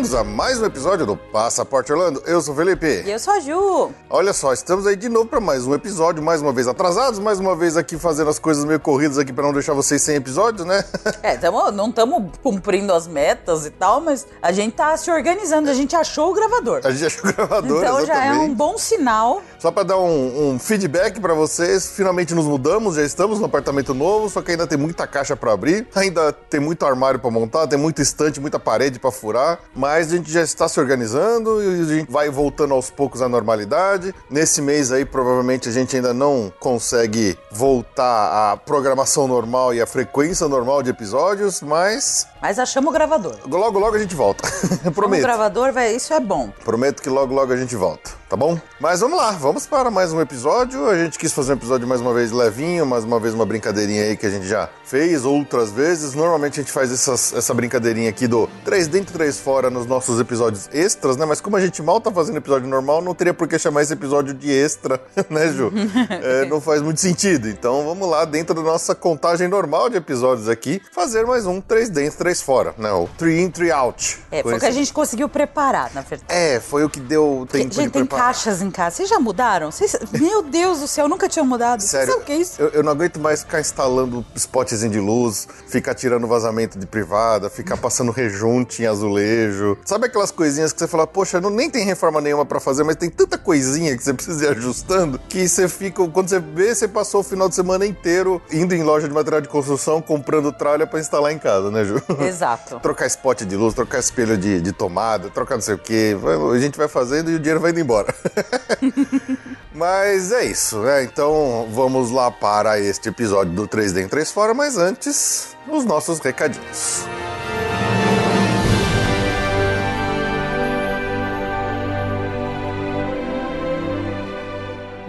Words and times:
Bem-vindos 0.00 0.14
a 0.14 0.24
mais 0.24 0.58
um 0.58 0.64
episódio 0.64 1.04
do 1.04 1.14
Passaporte 1.14 1.92
Orlando. 1.92 2.22
Eu 2.24 2.40
sou 2.40 2.54
o 2.54 2.56
Felipe. 2.56 3.02
E 3.04 3.10
eu 3.10 3.18
sou 3.18 3.34
a 3.34 3.40
Ju. 3.40 3.90
Olha 4.08 4.32
só, 4.32 4.50
estamos 4.50 4.86
aí 4.86 4.96
de 4.96 5.10
novo 5.10 5.26
para 5.26 5.40
mais 5.40 5.66
um 5.66 5.74
episódio, 5.74 6.22
mais 6.22 6.40
uma 6.40 6.54
vez 6.54 6.66
atrasados, 6.66 7.18
mais 7.18 7.38
uma 7.38 7.54
vez 7.54 7.76
aqui 7.76 7.98
fazendo 7.98 8.30
as 8.30 8.38
coisas 8.38 8.64
meio 8.64 8.80
corridas 8.80 9.18
aqui 9.18 9.30
para 9.30 9.44
não 9.44 9.52
deixar 9.52 9.74
vocês 9.74 10.00
sem 10.00 10.16
episódios, 10.16 10.66
né? 10.66 10.82
É, 11.22 11.36
tamo, 11.36 11.70
não 11.70 11.90
estamos 11.90 12.30
cumprindo 12.42 12.94
as 12.94 13.06
metas 13.06 13.66
e 13.66 13.70
tal, 13.70 14.00
mas 14.00 14.26
a 14.40 14.52
gente 14.52 14.72
tá 14.72 14.96
se 14.96 15.10
organizando, 15.10 15.68
a 15.68 15.74
gente 15.74 15.94
achou 15.94 16.30
o 16.30 16.34
gravador. 16.34 16.80
A 16.82 16.90
gente 16.90 17.04
achou 17.04 17.28
o 17.30 17.34
gravador, 17.34 17.82
Então 17.82 17.98
exatamente. 17.98 18.06
já 18.06 18.24
é 18.24 18.32
um 18.32 18.54
bom 18.54 18.78
sinal. 18.78 19.42
Só 19.60 19.70
para 19.70 19.82
dar 19.82 19.98
um, 19.98 20.52
um 20.52 20.58
feedback 20.58 21.20
para 21.20 21.34
vocês, 21.34 21.92
finalmente 21.94 22.34
nos 22.34 22.46
mudamos, 22.46 22.96
já 22.96 23.02
estamos 23.02 23.38
no 23.38 23.44
apartamento 23.44 23.92
novo, 23.92 24.30
só 24.30 24.40
que 24.40 24.52
ainda 24.52 24.66
tem 24.66 24.78
muita 24.78 25.06
caixa 25.06 25.36
para 25.36 25.52
abrir, 25.52 25.86
ainda 25.94 26.32
tem 26.32 26.58
muito 26.58 26.86
armário 26.86 27.20
para 27.20 27.30
montar, 27.30 27.66
tem 27.66 27.78
muita 27.78 28.00
estante, 28.00 28.40
muita 28.40 28.58
parede 28.58 28.98
para 28.98 29.10
furar, 29.10 29.60
mas 29.76 30.10
a 30.10 30.16
gente 30.16 30.32
já 30.32 30.40
está 30.40 30.66
se 30.66 30.80
organizando 30.80 31.62
e 31.62 31.82
a 31.82 31.84
gente 31.84 32.10
vai 32.10 32.30
voltando 32.30 32.72
aos 32.72 32.88
poucos 32.88 33.20
à 33.20 33.28
normalidade. 33.28 34.14
Nesse 34.30 34.62
mês 34.62 34.90
aí, 34.92 35.04
provavelmente 35.04 35.68
a 35.68 35.72
gente 35.72 35.94
ainda 35.94 36.14
não 36.14 36.50
consegue 36.58 37.36
voltar 37.52 38.52
à 38.52 38.56
programação 38.56 39.28
normal 39.28 39.74
e 39.74 39.82
à 39.82 39.86
frequência 39.86 40.48
normal 40.48 40.82
de 40.82 40.88
episódios, 40.88 41.60
mas. 41.60 42.26
Mas 42.40 42.58
achamos 42.58 42.90
o 42.90 42.92
gravador. 42.92 43.36
Logo, 43.46 43.78
logo 43.78 43.96
a 43.96 43.98
gente 43.98 44.14
volta. 44.14 44.48
Prometo. 44.94 45.20
O 45.20 45.22
gravador, 45.22 45.72
vai, 45.72 45.94
isso 45.94 46.14
é 46.14 46.20
bom. 46.20 46.50
Prometo 46.64 47.02
que 47.02 47.10
logo, 47.10 47.34
logo 47.34 47.52
a 47.52 47.56
gente 47.56 47.76
volta, 47.76 48.10
tá 48.28 48.36
bom? 48.36 48.58
Mas 48.80 49.00
vamos 49.00 49.18
lá, 49.18 49.32
vamos 49.32 49.66
para 49.66 49.90
mais 49.90 50.12
um 50.12 50.20
episódio. 50.20 50.88
A 50.88 50.96
gente 50.96 51.18
quis 51.18 51.32
fazer 51.32 51.52
um 51.52 51.56
episódio 51.56 51.86
mais 51.86 52.00
uma 52.00 52.14
vez 52.14 52.32
levinho, 52.32 52.86
mais 52.86 53.04
uma 53.04 53.20
vez 53.20 53.34
uma 53.34 53.44
brincadeirinha 53.44 54.04
aí 54.04 54.16
que 54.16 54.26
a 54.26 54.30
gente 54.30 54.46
já 54.46 54.70
fez 54.90 55.24
outras 55.24 55.70
vezes. 55.70 56.14
Normalmente 56.14 56.58
a 56.58 56.62
gente 56.64 56.72
faz 56.72 56.90
essas, 56.92 57.32
essa 57.32 57.54
brincadeirinha 57.54 58.10
aqui 58.10 58.26
do 58.26 58.50
3 58.64 58.88
dentro, 58.88 59.12
3 59.12 59.38
fora 59.38 59.70
nos 59.70 59.86
nossos 59.86 60.18
episódios 60.18 60.68
extras, 60.72 61.16
né? 61.16 61.24
Mas 61.24 61.40
como 61.40 61.56
a 61.56 61.60
gente 61.60 61.80
mal 61.80 62.00
tá 62.00 62.10
fazendo 62.10 62.38
episódio 62.38 62.68
normal, 62.68 63.00
não 63.00 63.14
teria 63.14 63.32
por 63.32 63.46
que 63.46 63.56
chamar 63.56 63.82
esse 63.82 63.92
episódio 63.92 64.34
de 64.34 64.50
extra, 64.50 65.00
né, 65.30 65.52
Ju? 65.52 65.72
é, 66.10 66.44
não 66.46 66.60
faz 66.60 66.82
muito 66.82 67.00
sentido. 67.00 67.48
Então 67.48 67.84
vamos 67.84 68.08
lá, 68.08 68.24
dentro 68.24 68.52
da 68.52 68.62
nossa 68.62 68.92
contagem 68.92 69.46
normal 69.46 69.88
de 69.88 69.96
episódios 69.96 70.48
aqui, 70.48 70.82
fazer 70.92 71.24
mais 71.24 71.46
um 71.46 71.60
3 71.60 71.88
dentro, 71.88 72.18
3 72.18 72.42
fora, 72.42 72.74
né? 72.76 72.90
O 72.90 73.08
3 73.16 73.40
in, 73.42 73.50
3 73.50 73.70
out. 73.70 74.18
É, 74.32 74.42
foi 74.42 74.56
o 74.56 74.58
que 74.58 74.66
a 74.66 74.72
gente 74.72 74.92
conseguiu 74.92 75.28
preparar, 75.28 75.92
na 75.94 76.00
verdade. 76.00 76.24
É, 76.28 76.58
foi 76.58 76.82
o 76.82 76.90
que 76.90 76.98
deu 76.98 77.46
tempo 77.48 77.62
gente, 77.62 77.74
de 77.74 77.90
tem 77.90 78.04
preparar. 78.04 78.26
caixas 78.26 78.60
em 78.60 78.70
casa. 78.72 78.96
Vocês 78.96 79.08
já 79.08 79.20
mudaram? 79.20 79.70
Vocês... 79.70 79.96
Meu 80.10 80.42
Deus 80.42 80.80
do 80.80 80.88
céu, 80.88 81.08
nunca 81.08 81.28
tinham 81.28 81.46
mudado. 81.46 81.80
Sério, 81.80 82.16
o 82.16 82.20
que 82.22 82.32
é 82.32 82.36
isso? 82.36 82.60
Eu, 82.60 82.68
eu 82.70 82.82
não 82.82 82.90
aguento 82.90 83.20
mais 83.20 83.44
ficar 83.44 83.60
instalando 83.60 84.24
spotzinho 84.34 84.79
de 84.88 85.00
luz, 85.00 85.48
ficar 85.66 85.94
tirando 85.94 86.26
vazamento 86.26 86.78
de 86.78 86.86
privada, 86.86 87.50
ficar 87.50 87.76
passando 87.76 88.12
rejunte 88.12 88.82
em 88.82 88.86
azulejo. 88.86 89.76
Sabe 89.84 90.06
aquelas 90.06 90.30
coisinhas 90.30 90.72
que 90.72 90.78
você 90.78 90.86
fala, 90.86 91.06
poxa, 91.06 91.40
não, 91.40 91.50
nem 91.50 91.68
tem 91.68 91.84
reforma 91.84 92.20
nenhuma 92.20 92.46
pra 92.46 92.60
fazer, 92.60 92.84
mas 92.84 92.96
tem 92.96 93.10
tanta 93.10 93.36
coisinha 93.36 93.96
que 93.96 94.02
você 94.02 94.14
precisa 94.14 94.44
ir 94.46 94.48
ajustando 94.48 95.20
que 95.28 95.48
você 95.48 95.68
fica, 95.68 96.06
quando 96.08 96.28
você 96.28 96.40
vê, 96.40 96.74
você 96.74 96.88
passou 96.88 97.20
o 97.20 97.24
final 97.24 97.48
de 97.48 97.54
semana 97.54 97.86
inteiro 97.86 98.40
indo 98.52 98.74
em 98.74 98.82
loja 98.82 99.08
de 99.08 99.14
material 99.14 99.40
de 99.40 99.48
construção, 99.48 100.00
comprando 100.00 100.52
tralha 100.52 100.86
pra 100.86 101.00
instalar 101.00 101.32
em 101.32 101.38
casa, 101.38 101.70
né, 101.70 101.84
Ju? 101.84 102.02
Exato. 102.20 102.78
trocar 102.80 103.06
spot 103.06 103.42
de 103.42 103.56
luz, 103.56 103.74
trocar 103.74 103.98
espelho 103.98 104.36
de, 104.36 104.60
de 104.60 104.72
tomada, 104.72 105.30
trocar 105.30 105.54
não 105.54 105.62
sei 105.62 105.74
o 105.74 105.78
que. 105.78 106.16
A 106.54 106.58
gente 106.58 106.76
vai 106.76 106.88
fazendo 106.88 107.30
e 107.30 107.34
o 107.34 107.38
dinheiro 107.38 107.60
vai 107.60 107.70
indo 107.70 107.80
embora. 107.80 108.14
mas 109.80 110.30
é 110.30 110.44
isso, 110.44 110.78
né? 110.80 111.02
Então 111.04 111.66
vamos 111.70 112.10
lá 112.10 112.30
para 112.30 112.78
este 112.78 113.08
episódio 113.08 113.54
do 113.54 113.66
3D 113.66 114.04
em 114.04 114.08
3 114.08 114.30
Fora, 114.30 114.52
mas 114.52 114.76
antes, 114.76 115.56
os 115.66 115.86
nossos 115.86 116.18
recadinhos. 116.18 117.06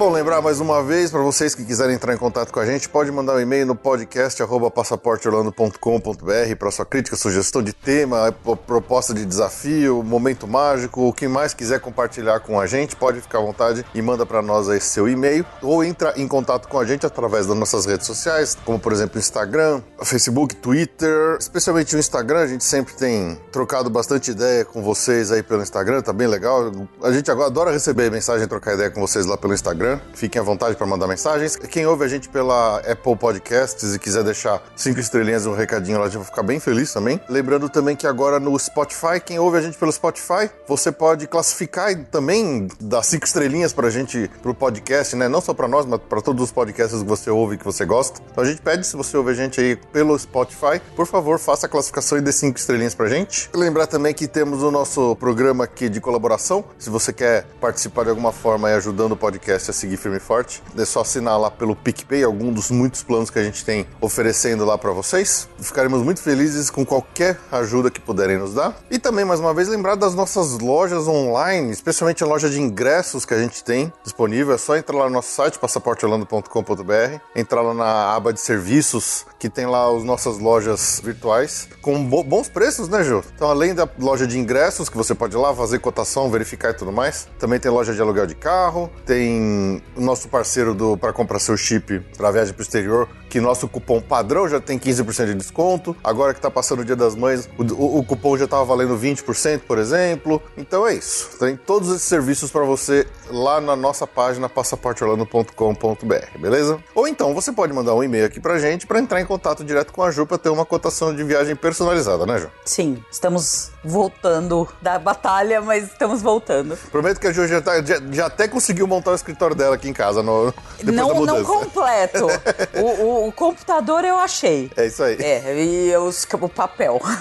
Bom, 0.01 0.09
lembrar 0.09 0.41
mais 0.41 0.59
uma 0.59 0.81
vez, 0.81 1.11
para 1.11 1.21
vocês 1.21 1.53
que 1.53 1.63
quiserem 1.63 1.93
entrar 1.93 2.11
em 2.11 2.17
contato 2.17 2.51
com 2.51 2.59
a 2.59 2.65
gente, 2.65 2.89
pode 2.89 3.11
mandar 3.11 3.35
um 3.35 3.39
e-mail 3.39 3.67
no 3.67 3.75
podcast 3.75 4.41
passaporteorlando.com.br 4.73 6.55
para 6.57 6.71
sua 6.71 6.87
crítica, 6.87 7.15
sugestão 7.15 7.61
de 7.61 7.71
tema, 7.71 8.31
proposta 8.65 9.13
de 9.13 9.23
desafio, 9.23 10.01
momento 10.01 10.47
mágico, 10.47 11.07
o 11.07 11.13
que 11.13 11.27
mais 11.27 11.53
quiser 11.53 11.79
compartilhar 11.79 12.39
com 12.39 12.59
a 12.59 12.65
gente, 12.65 12.95
pode 12.95 13.21
ficar 13.21 13.37
à 13.37 13.41
vontade 13.41 13.85
e 13.93 14.01
manda 14.01 14.25
para 14.25 14.41
nós 14.41 14.67
aí 14.69 14.81
seu 14.81 15.07
e-mail 15.07 15.45
ou 15.61 15.83
entra 15.83 16.15
em 16.17 16.27
contato 16.27 16.67
com 16.67 16.79
a 16.79 16.83
gente 16.83 17.05
através 17.05 17.45
das 17.45 17.55
nossas 17.55 17.85
redes 17.85 18.07
sociais, 18.07 18.57
como 18.65 18.79
por 18.79 18.91
exemplo 18.91 19.19
Instagram, 19.19 19.83
Facebook, 20.03 20.55
Twitter, 20.55 21.37
especialmente 21.39 21.95
o 21.95 21.99
Instagram, 21.99 22.39
a 22.39 22.47
gente 22.47 22.63
sempre 22.63 22.95
tem 22.95 23.39
trocado 23.51 23.87
bastante 23.87 24.31
ideia 24.31 24.65
com 24.65 24.81
vocês 24.81 25.31
aí 25.31 25.43
pelo 25.43 25.61
Instagram, 25.61 26.01
tá 26.01 26.11
bem 26.11 26.25
legal. 26.25 26.71
A 27.03 27.11
gente 27.11 27.29
agora 27.29 27.49
adora 27.49 27.71
receber 27.71 28.09
mensagem, 28.09 28.47
trocar 28.47 28.73
ideia 28.73 28.89
com 28.89 28.99
vocês 28.99 29.27
lá 29.27 29.37
pelo 29.37 29.53
Instagram. 29.53 29.90
Fiquem 30.13 30.39
à 30.39 30.43
vontade 30.43 30.75
para 30.75 30.85
mandar 30.85 31.07
mensagens. 31.07 31.55
Quem 31.55 31.85
ouve 31.85 32.05
a 32.05 32.07
gente 32.07 32.29
pela 32.29 32.79
Apple 32.79 33.15
Podcasts 33.15 33.95
e 33.95 33.99
quiser 33.99 34.23
deixar 34.23 34.61
cinco 34.75 34.99
estrelinhas 34.99 35.45
e 35.45 35.49
um 35.49 35.55
recadinho 35.55 35.97
lá, 35.97 36.05
a 36.05 36.07
gente 36.07 36.17
vai 36.17 36.25
ficar 36.25 36.43
bem 36.43 36.59
feliz 36.59 36.93
também. 36.93 37.19
Lembrando 37.29 37.69
também 37.69 37.95
que 37.95 38.05
agora 38.05 38.39
no 38.39 38.57
Spotify, 38.57 39.19
quem 39.23 39.39
ouve 39.39 39.57
a 39.57 39.61
gente 39.61 39.77
pelo 39.77 39.91
Spotify, 39.91 40.49
você 40.67 40.91
pode 40.91 41.27
classificar 41.27 41.91
e 41.91 41.95
também 41.95 42.67
dar 42.79 43.03
cinco 43.03 43.25
estrelinhas 43.25 43.73
pra 43.73 43.89
gente 43.89 44.29
pro 44.41 44.53
podcast, 44.53 45.15
né? 45.15 45.27
Não 45.27 45.41
só 45.41 45.53
para 45.53 45.67
nós, 45.67 45.85
mas 45.85 45.99
para 46.09 46.21
todos 46.21 46.43
os 46.43 46.51
podcasts 46.51 47.01
que 47.01 47.07
você 47.07 47.29
ouve 47.29 47.55
e 47.55 47.57
que 47.57 47.65
você 47.65 47.85
gosta. 47.85 48.21
Então 48.31 48.43
a 48.43 48.47
gente 48.47 48.61
pede, 48.61 48.85
se 48.85 48.95
você 48.95 49.17
ouve 49.17 49.31
a 49.31 49.33
gente 49.33 49.59
aí 49.59 49.75
pelo 49.75 50.17
Spotify, 50.17 50.81
por 50.95 51.07
favor, 51.07 51.39
faça 51.39 51.65
a 51.65 51.69
classificação 51.69 52.17
e 52.17 52.21
dê 52.21 52.31
cinco 52.31 52.57
estrelinhas 52.57 52.93
pra 52.93 53.07
gente. 53.07 53.49
Lembrar 53.53 53.87
também 53.87 54.13
que 54.13 54.27
temos 54.27 54.63
o 54.63 54.71
nosso 54.71 55.15
programa 55.15 55.63
aqui 55.63 55.89
de 55.89 55.99
colaboração. 55.99 56.63
Se 56.77 56.89
você 56.89 57.11
quer 57.13 57.45
participar 57.59 58.03
de 58.03 58.09
alguma 58.09 58.31
forma 58.31 58.69
e 58.69 58.73
ajudando 58.73 59.13
o 59.13 59.17
podcast 59.17 59.69
a 59.69 59.73
seguir 59.81 59.97
firme 59.97 60.17
e 60.17 60.19
forte, 60.19 60.61
é 60.77 60.85
só 60.85 61.01
assinar 61.01 61.39
lá 61.39 61.49
pelo 61.49 61.75
PicPay, 61.75 62.23
algum 62.23 62.51
dos 62.51 62.71
muitos 62.71 63.03
planos 63.03 63.29
que 63.29 63.39
a 63.39 63.43
gente 63.43 63.65
tem 63.65 63.85
oferecendo 63.99 64.63
lá 64.63 64.77
para 64.77 64.91
vocês. 64.91 65.47
Ficaremos 65.59 66.01
muito 66.01 66.21
felizes 66.21 66.69
com 66.69 66.85
qualquer 66.85 67.39
ajuda 67.51 67.89
que 67.89 67.99
puderem 67.99 68.37
nos 68.37 68.53
dar. 68.53 68.75
E 68.89 68.99
também, 68.99 69.25
mais 69.25 69.39
uma 69.39 69.53
vez, 69.53 69.67
lembrar 69.67 69.95
das 69.95 70.13
nossas 70.13 70.59
lojas 70.59 71.07
online, 71.07 71.71
especialmente 71.71 72.23
a 72.23 72.27
loja 72.27 72.49
de 72.49 72.59
ingressos 72.59 73.25
que 73.25 73.33
a 73.33 73.39
gente 73.39 73.63
tem 73.63 73.91
disponível. 74.03 74.53
É 74.53 74.57
só 74.57 74.75
entrar 74.75 74.97
lá 74.97 75.05
no 75.05 75.11
nosso 75.11 75.31
site, 75.31 75.57
passaporteorlando.com.br, 75.59 77.19
entrar 77.35 77.61
lá 77.61 77.73
na 77.73 78.15
aba 78.15 78.31
de 78.31 78.39
serviços, 78.39 79.25
que 79.39 79.49
tem 79.49 79.65
lá 79.65 79.89
as 79.95 80.03
nossas 80.03 80.37
lojas 80.37 81.01
virtuais, 81.03 81.67
com 81.81 82.03
bo 82.03 82.23
bons 82.23 82.49
preços, 82.49 82.87
né, 82.87 83.03
Ju? 83.03 83.23
Então, 83.35 83.49
além 83.49 83.73
da 83.73 83.87
loja 83.99 84.27
de 84.27 84.37
ingressos, 84.37 84.89
que 84.89 84.97
você 84.97 85.15
pode 85.15 85.35
ir 85.35 85.39
lá 85.39 85.53
fazer 85.53 85.79
cotação, 85.79 86.29
verificar 86.29 86.71
e 86.71 86.73
tudo 86.73 86.91
mais, 86.91 87.27
também 87.39 87.59
tem 87.59 87.71
loja 87.71 87.93
de 87.93 88.01
aluguel 88.01 88.27
de 88.27 88.35
carro, 88.35 88.89
tem 89.05 89.70
o 89.95 90.01
nosso 90.01 90.27
parceiro 90.27 90.73
do 90.73 90.97
para 90.97 91.13
comprar 91.13 91.39
seu 91.39 91.55
chip 91.55 91.99
para 92.17 92.31
viagem 92.31 92.53
pro 92.53 92.63
exterior, 92.63 93.07
que 93.29 93.39
nosso 93.39 93.67
cupom 93.67 94.01
padrão 94.01 94.47
já 94.47 94.59
tem 94.59 94.77
15% 94.77 95.27
de 95.27 95.35
desconto. 95.35 95.95
Agora 96.03 96.33
que 96.33 96.41
tá 96.41 96.51
passando 96.51 96.81
o 96.81 96.85
Dia 96.85 96.95
das 96.95 97.15
Mães, 97.15 97.49
o, 97.57 97.63
o, 97.63 97.99
o 97.99 98.03
cupom 98.03 98.37
já 98.37 98.47
tava 98.47 98.65
valendo 98.65 98.97
20%, 98.97 99.61
por 99.61 99.77
exemplo. 99.77 100.41
Então 100.57 100.85
é 100.85 100.93
isso. 100.93 101.37
Tem 101.39 101.55
todos 101.55 101.89
esses 101.89 102.03
serviços 102.03 102.51
para 102.51 102.63
você 102.63 103.07
lá 103.29 103.61
na 103.61 103.75
nossa 103.75 104.05
página 104.05 104.49
passaporteorlando.com.br, 104.49 106.39
beleza? 106.39 106.79
Ou 106.93 107.07
então 107.07 107.33
você 107.33 107.51
pode 107.51 107.71
mandar 107.73 107.95
um 107.95 108.03
e-mail 108.03 108.25
aqui 108.25 108.39
pra 108.39 108.59
gente 108.59 108.85
para 108.85 108.99
entrar 108.99 109.21
em 109.21 109.25
contato 109.25 109.63
direto 109.63 109.93
com 109.93 110.03
a 110.03 110.11
Ju 110.11 110.25
para 110.25 110.37
ter 110.37 110.49
uma 110.49 110.65
cotação 110.65 111.15
de 111.15 111.23
viagem 111.23 111.55
personalizada, 111.55 112.25
né, 112.25 112.37
Ju? 112.37 112.49
Sim, 112.65 113.03
estamos 113.09 113.71
voltando 113.83 114.67
da 114.81 114.99
batalha, 114.99 115.61
mas 115.61 115.85
estamos 115.85 116.21
voltando. 116.21 116.77
Prometo 116.91 117.19
que 117.19 117.27
a 117.27 117.31
Ju 117.31 117.47
já, 117.47 117.61
tá, 117.61 117.81
já, 117.81 118.01
já 118.11 118.25
até 118.25 118.47
conseguiu 118.47 118.87
montar 118.87 119.11
o 119.11 119.15
escritório 119.15 119.50
dela 119.55 119.75
aqui 119.75 119.89
em 119.89 119.93
casa 119.93 120.21
no, 120.23 120.53
Não, 120.83 121.25
não 121.25 121.43
completo. 121.43 122.27
o, 122.75 122.79
o- 123.03 123.27
o 123.27 123.31
computador 123.31 124.03
eu 124.03 124.17
achei. 124.17 124.71
É 124.75 124.87
isso 124.87 125.03
aí. 125.03 125.17
É, 125.19 125.63
e 125.63 125.95
os, 125.97 126.27
o 126.39 126.49
papel. 126.49 126.99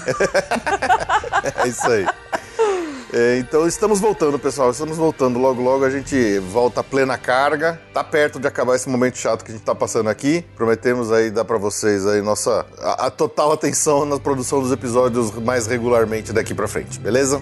É 1.64 1.68
isso 1.68 1.86
aí. 1.90 2.06
É, 3.12 3.38
então 3.38 3.66
estamos 3.66 3.98
voltando, 3.98 4.38
pessoal. 4.38 4.70
Estamos 4.70 4.96
voltando. 4.96 5.38
Logo, 5.38 5.60
logo 5.62 5.84
a 5.84 5.90
gente 5.90 6.38
volta 6.38 6.80
a 6.80 6.84
plena 6.84 7.16
carga. 7.18 7.80
Tá 7.92 8.04
perto 8.04 8.38
de 8.38 8.46
acabar 8.46 8.76
esse 8.76 8.88
momento 8.88 9.16
chato 9.18 9.44
que 9.44 9.50
a 9.50 9.54
gente 9.54 9.64
tá 9.64 9.74
passando 9.74 10.08
aqui. 10.08 10.44
Prometemos 10.54 11.10
aí 11.10 11.30
dar 11.30 11.44
pra 11.44 11.58
vocês 11.58 12.06
aí 12.06 12.20
nossa 12.22 12.64
a, 12.78 13.06
a 13.06 13.10
total 13.10 13.52
atenção 13.52 14.04
na 14.04 14.18
produção 14.18 14.60
dos 14.62 14.70
episódios 14.70 15.32
mais 15.40 15.66
regularmente 15.66 16.32
daqui 16.32 16.54
pra 16.54 16.68
frente, 16.68 17.00
beleza? 17.00 17.40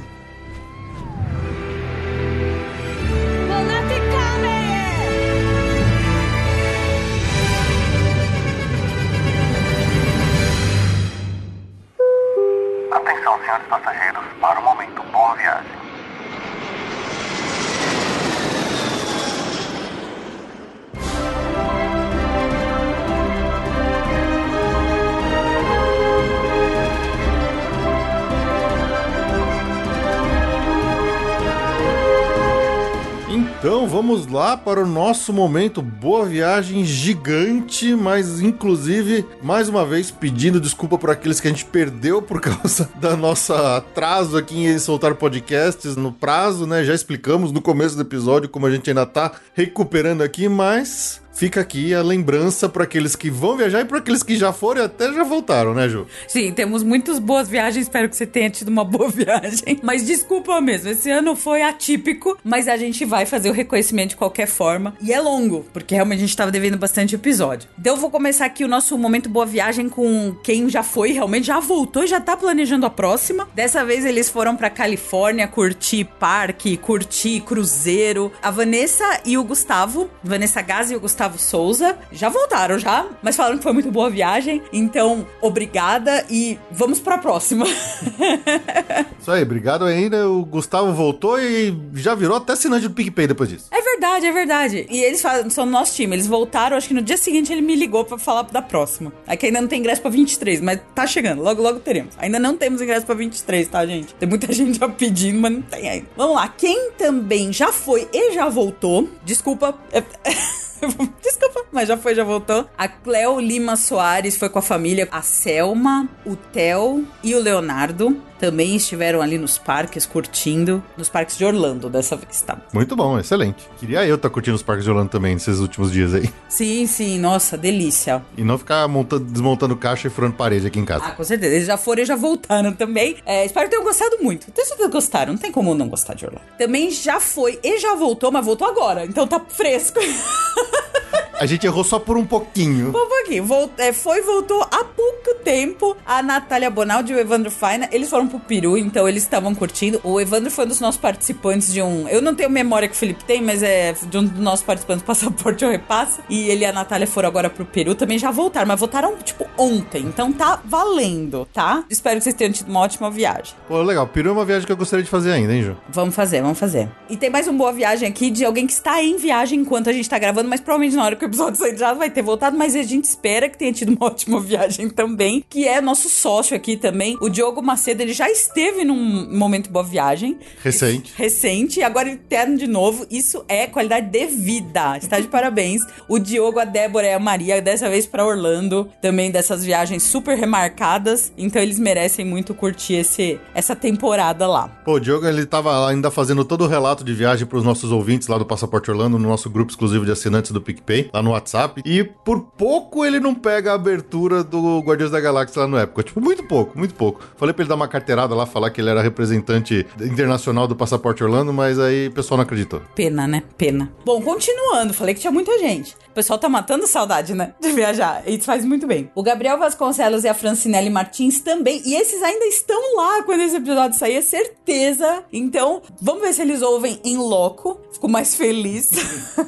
Então 33.58 33.88
vamos 33.88 34.28
lá 34.28 34.56
para 34.56 34.80
o 34.80 34.86
nosso 34.86 35.32
momento 35.32 35.82
Boa 35.82 36.24
Viagem 36.24 36.84
gigante, 36.84 37.92
mas 37.92 38.40
inclusive, 38.40 39.26
mais 39.42 39.68
uma 39.68 39.84
vez, 39.84 40.12
pedindo 40.12 40.60
desculpa 40.60 40.96
por 40.96 41.10
aqueles 41.10 41.40
que 41.40 41.48
a 41.48 41.50
gente 41.50 41.64
perdeu 41.64 42.22
por 42.22 42.38
causa 42.40 42.88
da 43.00 43.16
nossa 43.16 43.78
atraso 43.78 44.36
aqui 44.36 44.64
em 44.64 44.78
soltar 44.78 45.16
podcasts 45.16 45.96
no 45.96 46.12
prazo, 46.12 46.68
né? 46.68 46.84
Já 46.84 46.94
explicamos 46.94 47.50
no 47.50 47.60
começo 47.60 47.96
do 47.96 48.02
episódio 48.02 48.48
como 48.48 48.64
a 48.64 48.70
gente 48.70 48.90
ainda 48.90 49.04
tá 49.04 49.32
recuperando 49.54 50.22
aqui, 50.22 50.48
mas 50.48 51.20
fica 51.38 51.60
aqui 51.60 51.94
a 51.94 52.02
lembrança 52.02 52.68
para 52.68 52.82
aqueles 52.82 53.14
que 53.14 53.30
vão 53.30 53.56
viajar 53.56 53.82
e 53.82 53.84
para 53.84 53.98
aqueles 53.98 54.24
que 54.24 54.36
já 54.36 54.52
foram 54.52 54.82
e 54.82 54.84
até 54.84 55.12
já 55.12 55.22
voltaram, 55.22 55.72
né, 55.72 55.88
Ju? 55.88 56.04
Sim, 56.26 56.52
temos 56.52 56.82
muitas 56.82 57.20
boas 57.20 57.48
viagens. 57.48 57.86
Espero 57.86 58.08
que 58.08 58.16
você 58.16 58.26
tenha 58.26 58.50
tido 58.50 58.68
uma 58.68 58.84
boa 58.84 59.08
viagem. 59.08 59.78
Mas 59.80 60.04
desculpa 60.04 60.60
mesmo, 60.60 60.90
esse 60.90 61.08
ano 61.08 61.36
foi 61.36 61.62
atípico, 61.62 62.36
mas 62.42 62.66
a 62.66 62.76
gente 62.76 63.04
vai 63.04 63.24
fazer 63.24 63.50
o 63.50 63.52
reconhecimento 63.52 64.10
de 64.10 64.16
qualquer 64.16 64.48
forma. 64.48 64.96
E 65.00 65.12
é 65.12 65.20
longo, 65.20 65.64
porque 65.72 65.94
realmente 65.94 66.18
a 66.18 66.26
gente 66.26 66.36
tava 66.36 66.50
devendo 66.50 66.76
bastante 66.76 67.14
episódio. 67.14 67.68
Então 67.78 67.94
eu 67.94 68.00
vou 68.00 68.10
começar 68.10 68.44
aqui 68.44 68.64
o 68.64 68.68
nosso 68.68 68.98
momento 68.98 69.28
boa 69.28 69.46
viagem 69.46 69.88
com 69.88 70.34
quem 70.42 70.68
já 70.68 70.82
foi, 70.82 71.12
realmente 71.12 71.46
já 71.46 71.60
voltou 71.60 72.02
e 72.02 72.08
já 72.08 72.20
tá 72.20 72.36
planejando 72.36 72.84
a 72.84 72.90
próxima. 72.90 73.48
Dessa 73.54 73.84
vez 73.84 74.04
eles 74.04 74.28
foram 74.28 74.56
pra 74.56 74.68
Califórnia 74.68 75.46
curtir 75.46 76.04
parque, 76.18 76.76
curtir 76.76 77.42
cruzeiro. 77.42 78.32
A 78.42 78.50
Vanessa 78.50 79.20
e 79.24 79.38
o 79.38 79.44
Gustavo, 79.44 80.10
Vanessa 80.24 80.60
Gazi 80.60 80.94
e 80.94 80.96
o 80.96 81.00
Gustavo 81.00 81.27
Souza, 81.36 81.98
já 82.12 82.28
voltaram 82.28 82.78
já, 82.78 83.06
mas 83.22 83.36
falaram 83.36 83.58
que 83.58 83.62
foi 83.62 83.72
muito 83.72 83.90
boa 83.90 84.06
a 84.06 84.10
viagem. 84.10 84.62
Então, 84.72 85.26
obrigada 85.42 86.24
e 86.30 86.58
vamos 86.70 87.00
pra 87.00 87.18
próxima. 87.18 87.66
Isso 89.20 89.30
aí, 89.30 89.42
obrigado 89.42 89.84
ainda. 89.84 90.28
O 90.28 90.44
Gustavo 90.44 90.92
voltou 90.92 91.38
e 91.40 91.76
já 91.94 92.14
virou 92.14 92.36
até 92.36 92.52
assinante 92.52 92.88
do 92.88 92.94
PicPay 92.94 93.26
depois 93.26 93.48
disso. 93.48 93.66
É 93.70 93.82
verdade, 93.82 94.26
é 94.26 94.32
verdade. 94.32 94.86
E 94.88 95.02
eles 95.02 95.20
falam, 95.20 95.50
são 95.50 95.66
do 95.66 95.72
nosso 95.72 95.94
time. 95.94 96.14
Eles 96.14 96.26
voltaram, 96.26 96.76
acho 96.76 96.88
que 96.88 96.94
no 96.94 97.02
dia 97.02 97.16
seguinte 97.16 97.52
ele 97.52 97.60
me 97.60 97.74
ligou 97.74 98.04
pra 98.04 98.16
falar 98.16 98.42
da 98.42 98.62
próxima. 98.62 99.12
Aqui 99.26 99.46
ainda 99.46 99.60
não 99.60 99.68
tem 99.68 99.80
ingresso 99.80 100.00
pra 100.00 100.10
23, 100.10 100.60
mas 100.60 100.80
tá 100.94 101.06
chegando. 101.06 101.42
Logo, 101.42 101.60
logo 101.60 101.80
teremos. 101.80 102.14
Ainda 102.18 102.38
não 102.38 102.56
temos 102.56 102.80
ingresso 102.80 103.04
pra 103.04 103.14
23, 103.14 103.68
tá, 103.68 103.84
gente? 103.84 104.14
Tem 104.14 104.28
muita 104.28 104.50
gente 104.52 104.78
já 104.78 104.88
pedindo, 104.88 105.40
mas 105.40 105.52
não 105.52 105.62
tem 105.62 105.88
ainda. 105.88 106.06
Vamos 106.16 106.36
lá. 106.36 106.48
Quem 106.48 106.92
também 106.92 107.52
já 107.52 107.72
foi 107.72 108.08
e 108.12 108.32
já 108.32 108.48
voltou, 108.48 109.08
desculpa. 109.24 109.74
Desculpa, 111.28 111.66
mas 111.70 111.86
já 111.86 111.96
foi, 111.96 112.14
já 112.14 112.24
voltou. 112.24 112.66
A 112.76 112.88
Cleo 112.88 113.38
Lima 113.38 113.76
Soares 113.76 114.36
foi 114.36 114.48
com 114.48 114.58
a 114.58 114.62
família. 114.62 115.06
A 115.12 115.20
Selma, 115.20 116.08
o 116.24 116.34
Theo 116.34 117.06
e 117.22 117.34
o 117.34 117.38
Leonardo 117.38 118.16
também 118.38 118.76
estiveram 118.76 119.20
ali 119.20 119.36
nos 119.36 119.58
parques 119.58 120.06
curtindo. 120.06 120.82
Nos 120.96 121.08
parques 121.08 121.36
de 121.36 121.44
Orlando 121.44 121.90
dessa 121.90 122.16
vez, 122.16 122.40
tá? 122.40 122.56
Muito 122.72 122.96
bom, 122.96 123.18
excelente. 123.18 123.68
Queria 123.78 124.06
eu 124.06 124.14
estar 124.14 124.30
curtindo 124.30 124.56
os 124.56 124.62
parques 124.62 124.84
de 124.84 124.90
Orlando 124.90 125.10
também 125.10 125.34
nesses 125.34 125.58
últimos 125.58 125.92
dias 125.92 126.14
aí. 126.14 126.30
Sim, 126.48 126.86
sim, 126.86 127.18
nossa, 127.18 127.58
delícia. 127.58 128.22
E 128.36 128.42
não 128.42 128.56
ficar 128.56 128.88
montando, 128.88 129.24
desmontando 129.24 129.76
caixa 129.76 130.08
e 130.08 130.10
furando 130.10 130.34
parede 130.34 130.66
aqui 130.66 130.78
em 130.78 130.84
casa. 130.84 131.04
Ah, 131.04 131.10
com 131.10 131.22
certeza. 131.22 131.54
Eles 131.54 131.66
já 131.66 131.76
foram 131.76 132.02
e 132.02 132.06
já 132.06 132.16
voltaram 132.16 132.72
também. 132.72 133.16
É, 133.26 133.44
espero 133.44 133.66
que 133.66 133.72
tenham 133.72 133.84
gostado 133.84 134.16
muito. 134.22 134.50
Tenho 134.50 134.66
certeza 134.66 134.88
que 134.88 134.94
gostaram. 134.94 135.32
Não 135.34 135.38
tem 135.38 135.52
como 135.52 135.74
não 135.74 135.88
gostar 135.88 136.14
de 136.14 136.24
Orlando. 136.24 136.46
Também 136.56 136.90
já 136.90 137.20
foi 137.20 137.58
e 137.62 137.78
já 137.78 137.94
voltou, 137.94 138.32
mas 138.32 138.44
voltou 138.44 138.66
agora. 138.66 139.04
Então 139.04 139.26
tá 139.26 139.40
fresco. 139.48 140.00
A 141.40 141.46
gente 141.46 141.66
errou 141.66 141.84
só 141.84 141.98
por 141.98 142.16
um 142.16 142.24
pouquinho. 142.24 142.88
Um 142.88 142.92
pouquinho. 142.92 143.44
Vol- 143.44 143.70
é, 143.78 143.92
foi 143.92 144.22
voltou 144.22 144.62
há 144.70 144.84
pouco 144.84 145.34
tempo 145.44 145.96
a 146.04 146.22
Natália 146.22 146.70
Bonaldi 146.70 147.12
e 147.12 147.16
o 147.16 147.18
Evandro 147.18 147.50
Faina. 147.50 147.88
Eles 147.92 148.08
foram 148.10 148.26
pro 148.26 148.38
Peru, 148.40 148.76
então 148.76 149.08
eles 149.08 149.22
estavam 149.22 149.54
curtindo. 149.54 150.00
O 150.02 150.20
Evandro 150.20 150.50
foi 150.50 150.64
um 150.64 150.68
dos 150.68 150.80
nossos 150.80 151.00
participantes 151.00 151.72
de 151.72 151.80
um. 151.82 152.08
Eu 152.08 152.20
não 152.20 152.34
tenho 152.34 152.50
memória 152.50 152.88
que 152.88 152.94
o 152.94 152.96
Felipe 152.98 153.24
tem, 153.24 153.40
mas 153.42 153.62
é 153.62 153.92
de 153.92 154.18
um 154.18 154.24
dos 154.24 154.40
nossos 154.40 154.64
participantes 154.64 155.02
do 155.02 155.06
Passaporte 155.06 155.64
ou 155.64 155.70
Repassa. 155.70 156.20
E 156.28 156.48
ele 156.50 156.62
e 156.62 156.66
a 156.66 156.72
Natália 156.72 157.06
foram 157.06 157.28
agora 157.28 157.48
pro 157.48 157.64
Peru. 157.64 157.94
Também 157.94 158.18
já 158.18 158.30
voltaram, 158.30 158.66
mas 158.66 158.80
voltaram, 158.80 159.16
tipo, 159.18 159.46
ontem. 159.56 160.02
Então 160.02 160.32
tá 160.32 160.60
valendo, 160.64 161.46
tá? 161.52 161.84
Espero 161.88 162.16
que 162.18 162.24
vocês 162.24 162.34
tenham 162.34 162.52
tido 162.52 162.68
uma 162.68 162.80
ótima 162.80 163.10
viagem. 163.10 163.54
Pô, 163.66 163.80
legal. 163.82 164.06
Peru 164.06 164.30
é 164.30 164.32
uma 164.32 164.44
viagem 164.44 164.66
que 164.66 164.72
eu 164.72 164.76
gostaria 164.76 165.04
de 165.04 165.10
fazer 165.10 165.32
ainda, 165.32 165.54
hein, 165.54 165.62
Ju? 165.62 165.76
Vamos 165.88 166.14
fazer, 166.14 166.42
vamos 166.42 166.58
fazer. 166.58 166.88
E 167.08 167.16
tem 167.16 167.30
mais 167.30 167.46
uma 167.46 167.56
boa 167.58 167.72
viagem 167.72 168.08
aqui 168.08 168.30
de 168.30 168.44
alguém 168.44 168.66
que 168.66 168.72
está 168.72 169.02
em 169.02 169.16
viagem 169.16 169.60
enquanto 169.60 169.88
a 169.88 169.92
gente 169.92 170.08
tá 170.08 170.18
gravando, 170.18 170.48
mas 170.48 170.60
provavelmente 170.60 170.96
na 170.96 171.04
hora 171.04 171.16
que 171.16 171.27
episódio 171.28 171.58
sair 171.58 171.76
já 171.76 171.94
vai 171.94 172.10
ter 172.10 172.22
voltado, 172.22 172.56
mas 172.56 172.74
a 172.74 172.82
gente 172.82 173.04
espera 173.04 173.48
que 173.48 173.56
tenha 173.56 173.72
tido 173.72 173.90
uma 173.90 174.06
ótima 174.08 174.40
viagem 174.40 174.88
também, 174.90 175.44
que 175.48 175.66
é 175.66 175.80
nosso 175.80 176.08
sócio 176.08 176.56
aqui 176.56 176.76
também, 176.76 177.16
o 177.20 177.28
Diogo 177.28 177.62
Macedo, 177.62 178.02
ele 178.02 178.12
já 178.12 178.30
esteve 178.30 178.84
num 178.84 179.36
momento 179.36 179.70
boa 179.70 179.84
viagem. 179.84 180.38
Recente. 180.62 181.12
Recente, 181.16 181.80
e 181.80 181.82
agora 181.82 182.08
eterno 182.08 182.56
de 182.56 182.66
novo. 182.66 183.06
Isso 183.10 183.44
é 183.48 183.66
qualidade 183.66 184.10
de 184.10 184.26
vida. 184.26 184.98
Está 184.98 185.20
de 185.20 185.28
parabéns. 185.28 185.82
O 186.08 186.18
Diogo, 186.18 186.58
a 186.58 186.64
Débora 186.64 187.06
e 187.06 187.12
a 187.12 187.18
Maria, 187.18 187.60
dessa 187.60 187.88
vez 187.88 188.06
pra 188.06 188.24
Orlando, 188.24 188.88
também 189.00 189.30
dessas 189.30 189.64
viagens 189.64 190.02
super 190.02 190.36
remarcadas. 190.36 191.32
Então 191.36 191.60
eles 191.60 191.78
merecem 191.78 192.24
muito 192.24 192.54
curtir 192.54 192.94
esse, 192.94 193.40
essa 193.54 193.76
temporada 193.76 194.46
lá. 194.46 194.68
Pô, 194.84 194.94
o 194.94 195.00
Diogo, 195.00 195.26
ele 195.26 195.46
tava 195.46 195.70
lá 195.78 195.90
ainda 195.90 196.10
fazendo 196.10 196.44
todo 196.44 196.64
o 196.64 196.68
relato 196.68 197.04
de 197.04 197.12
viagem 197.12 197.46
pros 197.46 197.64
nossos 197.64 197.92
ouvintes 197.92 198.28
lá 198.28 198.38
do 198.38 198.46
Passaporte 198.46 198.90
Orlando, 198.90 199.18
no 199.18 199.28
nosso 199.28 199.50
grupo 199.50 199.70
exclusivo 199.70 200.04
de 200.04 200.12
assinantes 200.12 200.50
do 200.50 200.60
PicPay, 200.60 201.10
lá 201.18 201.22
no 201.22 201.30
WhatsApp. 201.30 201.82
E 201.84 202.02
por 202.02 202.40
pouco 202.56 203.04
ele 203.04 203.20
não 203.20 203.34
pega 203.34 203.72
a 203.72 203.74
abertura 203.74 204.42
do 204.42 204.80
Guardiões 204.80 205.10
da 205.10 205.20
Galáxia 205.20 205.62
lá 205.62 205.68
no 205.68 205.76
época. 205.76 206.02
Tipo, 206.02 206.20
muito 206.20 206.42
pouco, 206.44 206.78
muito 206.78 206.94
pouco. 206.94 207.20
Falei 207.36 207.52
pra 207.52 207.62
ele 207.62 207.68
dar 207.68 207.74
uma 207.74 207.88
carteirada 207.88 208.34
lá, 208.34 208.46
falar 208.46 208.70
que 208.70 208.80
ele 208.80 208.90
era 208.90 209.02
representante 209.02 209.86
internacional 210.00 210.66
do 210.66 210.74
Passaporte 210.74 211.22
Orlando, 211.22 211.52
mas 211.52 211.78
aí 211.78 212.08
o 212.08 212.12
pessoal 212.12 212.38
não 212.38 212.44
acreditou. 212.44 212.80
Pena, 212.94 213.26
né? 213.26 213.42
Pena. 213.56 213.92
Bom, 214.04 214.20
continuando, 214.22 214.94
falei 214.94 215.14
que 215.14 215.20
tinha 215.20 215.32
muita 215.32 215.58
gente. 215.58 215.96
Pessoal 216.18 216.36
tá 216.36 216.48
matando 216.48 216.84
saudade, 216.88 217.32
né? 217.32 217.54
De 217.60 217.70
viajar. 217.70 218.24
Isso 218.26 218.44
faz 218.44 218.64
muito 218.64 218.88
bem. 218.88 219.08
O 219.14 219.22
Gabriel 219.22 219.56
Vasconcelos 219.56 220.24
e 220.24 220.28
a 220.28 220.34
Francinelli 220.34 220.90
Martins 220.90 221.38
também. 221.40 221.80
E 221.84 221.94
esses 221.94 222.20
ainda 222.24 222.44
estão 222.46 222.96
lá 222.96 223.22
quando 223.22 223.42
esse 223.42 223.54
episódio 223.54 223.96
sair, 223.96 224.14
é 224.14 224.20
certeza. 224.20 225.22
Então, 225.32 225.80
vamos 226.02 226.22
ver 226.22 226.32
se 226.32 226.42
eles 226.42 226.60
ouvem 226.60 226.98
em 227.04 227.16
loco. 227.16 227.80
Fico 227.92 228.08
mais 228.08 228.34
feliz. 228.34 228.90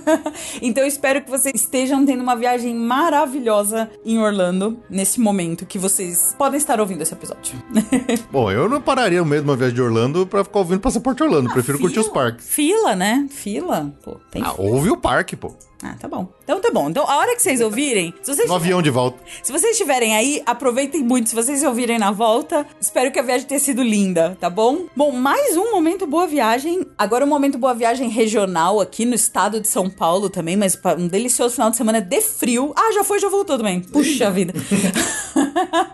então, 0.63 0.85
eu 0.85 0.89
espero 0.89 1.21
que 1.23 1.29
vocês 1.29 1.57
estejam 1.57 2.07
tendo 2.07 2.23
uma 2.23 2.37
viagem 2.37 2.73
maravilhosa 2.73 3.91
em 4.05 4.21
Orlando 4.21 4.81
nesse 4.89 5.19
momento 5.19 5.67
que 5.67 5.77
vocês 5.79 6.37
podem 6.39 6.57
estar 6.57 6.81
ouvindo 6.81 7.03
esse 7.03 7.13
episódio. 7.13 7.61
Bom, 8.31 8.49
eu 8.53 8.69
não 8.69 8.81
pararia 8.81 9.25
mesmo 9.25 9.51
uma 9.51 9.57
viagem 9.57 9.75
de 9.75 9.83
Orlando 9.83 10.25
pra 10.25 10.45
ficar 10.45 10.61
ouvindo 10.61 10.79
Passaporte 10.79 11.21
Orlando. 11.21 11.53
Prefiro 11.53 11.81
curtir 11.81 11.99
os 11.99 12.09
parques. 12.09 12.47
Fila, 12.47 12.95
né? 12.95 13.27
Fila. 13.29 13.93
Pô, 14.05 14.21
tem 14.31 14.41
Ah, 14.45 14.55
ouve 14.57 14.89
o 14.91 14.97
parque, 14.97 15.35
pô. 15.35 15.53
Ah, 15.83 15.95
tá 15.99 16.07
bom. 16.07 16.29
Então 16.45 16.61
tá 16.61 16.71
bom. 16.71 16.91
Então, 16.91 17.09
a 17.09 17.17
hora 17.17 17.35
que 17.35 17.43
vocês 17.43 17.61
ouvirem, 17.61 18.13
se 18.23 18.35
vocês, 18.35 18.49
No 18.49 18.55
avião 18.55 18.83
de 18.83 18.91
volta. 18.91 19.19
se 19.43 19.51
vocês 19.51 19.73
estiverem 19.73 20.15
aí, 20.15 20.43
aproveitem 20.45 21.03
muito. 21.03 21.31
Se 21.31 21.35
vocês 21.35 21.63
ouvirem 21.63 21.99
na 21.99 22.11
volta, 22.11 22.67
espero 22.81 23.11
que 23.11 23.19
a 23.19 23.23
viagem 23.23 23.47
tenha 23.47 23.61
sido 23.61 23.83
linda, 23.83 24.37
tá 24.39 24.51
bom? 24.51 24.87
Bom, 24.95 25.11
mais 25.13 25.57
um 25.57 25.71
momento 25.71 26.07
boa 26.07 26.27
viagem. 26.27 26.87
Agora 26.99 27.25
um 27.25 27.29
momento 27.29 27.57
boa 27.57 27.75
viagem 27.75 28.09
regional 28.09 28.81
aqui 28.81 29.05
no 29.07 29.15
estado 29.15 29.61
de 29.61 29.69
São 29.69 29.89
Paulo 29.89 30.29
também, 30.29 30.57
mas 30.57 30.79
um 30.99 31.09
delicioso 31.09 31.55
final 31.55 31.71
de 31.71 31.77
semana 31.77 32.01
de 32.01 32.21
frio. 32.21 32.73
Ah, 32.77 32.93
já 32.93 33.03
foi, 33.03 33.19
já 33.19 33.29
voltou 33.29 33.57
também. 33.57 33.81
Puxa 33.81 34.31
vida. 34.31 34.53